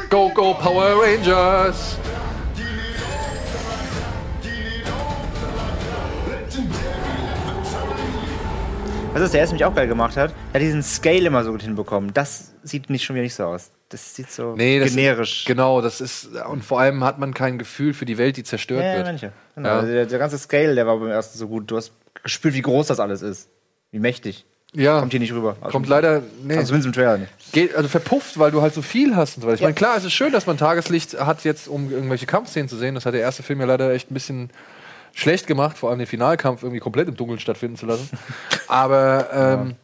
[0.08, 1.96] Go, go, Power Rangers!
[9.12, 10.32] Was ist der erste mich auch geil gemacht hat?
[10.52, 12.14] Er hat diesen Scale immer so gut hinbekommen.
[12.14, 13.70] Das sieht nicht schon wieder nicht so aus.
[13.88, 15.44] Das sieht so Nee, das generisch.
[15.46, 16.28] Genau, das ist.
[16.48, 19.06] Und vor allem hat man kein Gefühl für die Welt, die zerstört Ja, ja, wird.
[19.06, 19.32] manche.
[19.56, 19.68] Genau.
[19.68, 19.78] Ja.
[19.80, 21.68] Also der, der ganze Scale, der war beim ersten so gut.
[21.68, 23.48] Du hast gespürt, wie groß das alles ist.
[23.90, 24.46] Wie mächtig.
[24.72, 25.56] Ja, Kommt hier nicht rüber.
[25.70, 26.22] kommt leider.
[26.44, 26.54] Nee.
[26.54, 27.32] Also zumindest im Trailer nicht.
[27.52, 29.54] geht, also verpufft, weil du halt so viel hast und so weiter.
[29.56, 29.66] Ich Ja.
[29.66, 32.94] meine, klar, es ist schön, dass man Tageslicht hat jetzt, um irgendwelche Kampfszenen zu sehen.
[32.94, 34.50] Das hat der erste Film ja leider echt ein bisschen
[35.12, 38.08] schlecht gemacht, vor allem den Finalkampf irgendwie komplett im Dunkeln stattfinden zu lassen.
[38.68, 39.74] Aber ähm,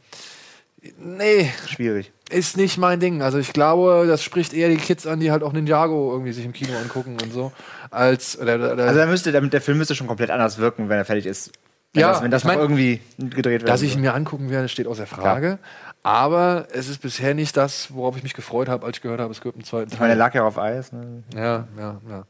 [0.99, 2.13] nee, Schwierig.
[2.31, 3.23] ist nicht mein Ding.
[3.23, 6.45] Also ich glaube, das spricht eher die Kids an, die halt auch Ninjago irgendwie sich
[6.45, 7.51] im Kino angucken und so.
[7.91, 11.05] Als oder, oder, Also müsste, der, der Film müsste schon komplett anders wirken, wenn er
[11.05, 11.51] fertig ist.
[11.97, 13.69] Wenn Ja, das, wenn das ich mein, noch irgendwie gedreht wird.
[13.69, 15.59] Dass ich ihn mir angucken werde, steht außer Frage.
[16.03, 19.33] Aber es ist bisher nicht das, worauf ich mich gefreut habe, als ich gehört habe,
[19.33, 20.19] es gibt einen zweiten ich meine, Teil.
[20.21, 20.93] er lag ja auf Eis.
[20.93, 21.25] Ne?
[21.35, 22.23] Ja, ja, ja.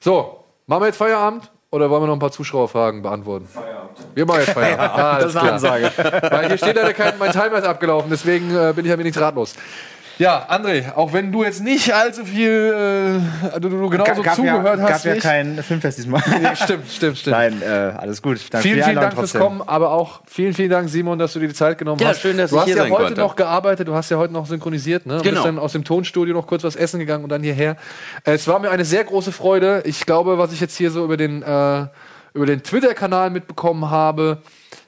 [0.00, 3.46] So, machen wir jetzt Feierabend oder wollen wir noch ein paar Zuschauerfragen beantworten?
[3.46, 3.98] Feierabend.
[4.14, 4.98] Wir machen jetzt Feierabend.
[4.98, 5.90] Ah, das ist eine Ansage.
[6.30, 9.16] Weil hier steht leider kein, mein Timer ist abgelaufen, deswegen äh, bin ich ein wenig
[9.18, 9.54] ratlos.
[10.22, 13.20] Ja, André, auch wenn du jetzt nicht allzu viel,
[13.56, 16.22] äh, du, du genauso gab zugehört ja, hast gab ja kein Filmfest diesmal.
[16.40, 17.36] Nee, stimmt, stimmt, stimmt.
[17.36, 18.38] Nein, äh, alles gut.
[18.50, 19.40] Danke Vielen, vielen Dank fürs trotzdem.
[19.40, 22.20] Kommen, aber auch vielen, vielen Dank, Simon, dass du dir die Zeit genommen Ja, hast.
[22.20, 23.20] schön, dass du ich hast hier ja sein heute konnte.
[23.20, 25.16] noch gearbeitet, du hast ja heute noch synchronisiert, ne?
[25.16, 25.34] Du Genau.
[25.34, 27.76] bist dann aus dem Tonstudio noch kurz was essen gegangen und dann hierher.
[28.22, 29.82] Es war mir eine sehr große Freude.
[29.86, 31.86] Ich glaube, was ich jetzt hier so über den, äh,
[32.32, 34.38] über den Twitter-Kanal mitbekommen habe,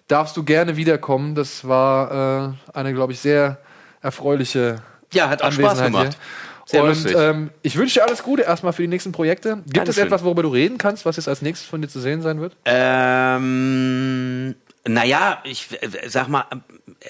[0.06, 1.34] darfst du gerne wiederkommen.
[1.34, 3.58] Das war äh, eine, glaube ich, sehr
[4.00, 4.76] erfreuliche
[5.14, 6.08] Ja, hat auch Spaß gemacht.
[6.08, 6.14] hier.
[6.66, 7.14] Sehr und lustig.
[7.16, 9.56] ähm, ich wünsche dir alles Gute erstmal für die nächsten Projekte.
[9.56, 10.04] Gibt es Dankeschön.
[10.04, 12.56] etwas, worüber du reden kannst, was jetzt als nächstes von dir zu sehen sein wird?
[12.64, 14.54] Ähm,
[14.86, 16.46] naja, ich äh, sag mal,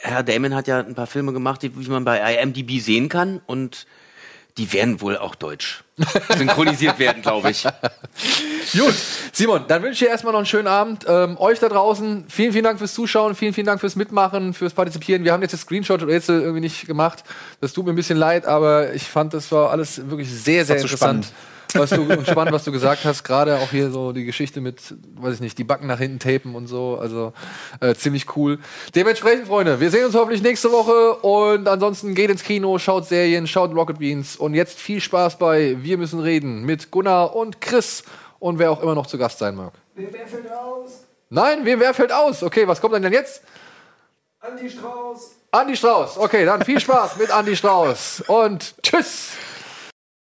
[0.03, 3.41] Herr Damon hat ja ein paar Filme gemacht, die wie man bei IMDb sehen kann
[3.47, 3.87] und
[4.59, 5.84] die werden wohl auch deutsch
[6.37, 7.65] synchronisiert werden, glaube ich.
[8.73, 8.95] Gut,
[9.33, 11.05] Simon, dann wünsche ich dir erstmal noch einen schönen Abend.
[11.09, 14.73] Ähm, euch da draußen, vielen, vielen Dank fürs Zuschauen, vielen, vielen Dank fürs Mitmachen, fürs
[14.75, 15.25] Partizipieren.
[15.25, 17.23] Wir haben jetzt das Screenshot-Rätsel irgendwie nicht gemacht.
[17.61, 20.77] Das tut mir ein bisschen leid, aber ich fand, das war alles wirklich sehr, sehr
[20.77, 21.33] interessant.
[21.75, 25.35] Was du, spannend, was du gesagt hast, gerade auch hier so die Geschichte mit, weiß
[25.35, 27.33] ich nicht, die Backen nach hinten tapen und so, also
[27.81, 28.59] äh, ziemlich cool.
[28.95, 33.47] Dementsprechend, Freunde, wir sehen uns hoffentlich nächste Woche und ansonsten geht ins Kino, schaut Serien,
[33.47, 38.05] schaut Rocket Beans und jetzt viel Spaß bei Wir müssen reden mit Gunnar und Chris
[38.39, 39.73] und wer auch immer noch zu Gast sein mag.
[39.95, 41.05] Wer fällt aus?
[41.31, 42.43] Nein, wer, wer fällt aus?
[42.43, 43.43] Okay, was kommt denn jetzt?
[44.41, 45.37] Andi Strauß.
[45.51, 46.19] Andi Strauß.
[46.19, 49.31] Okay, dann viel Spaß mit Andi Strauß und tschüss.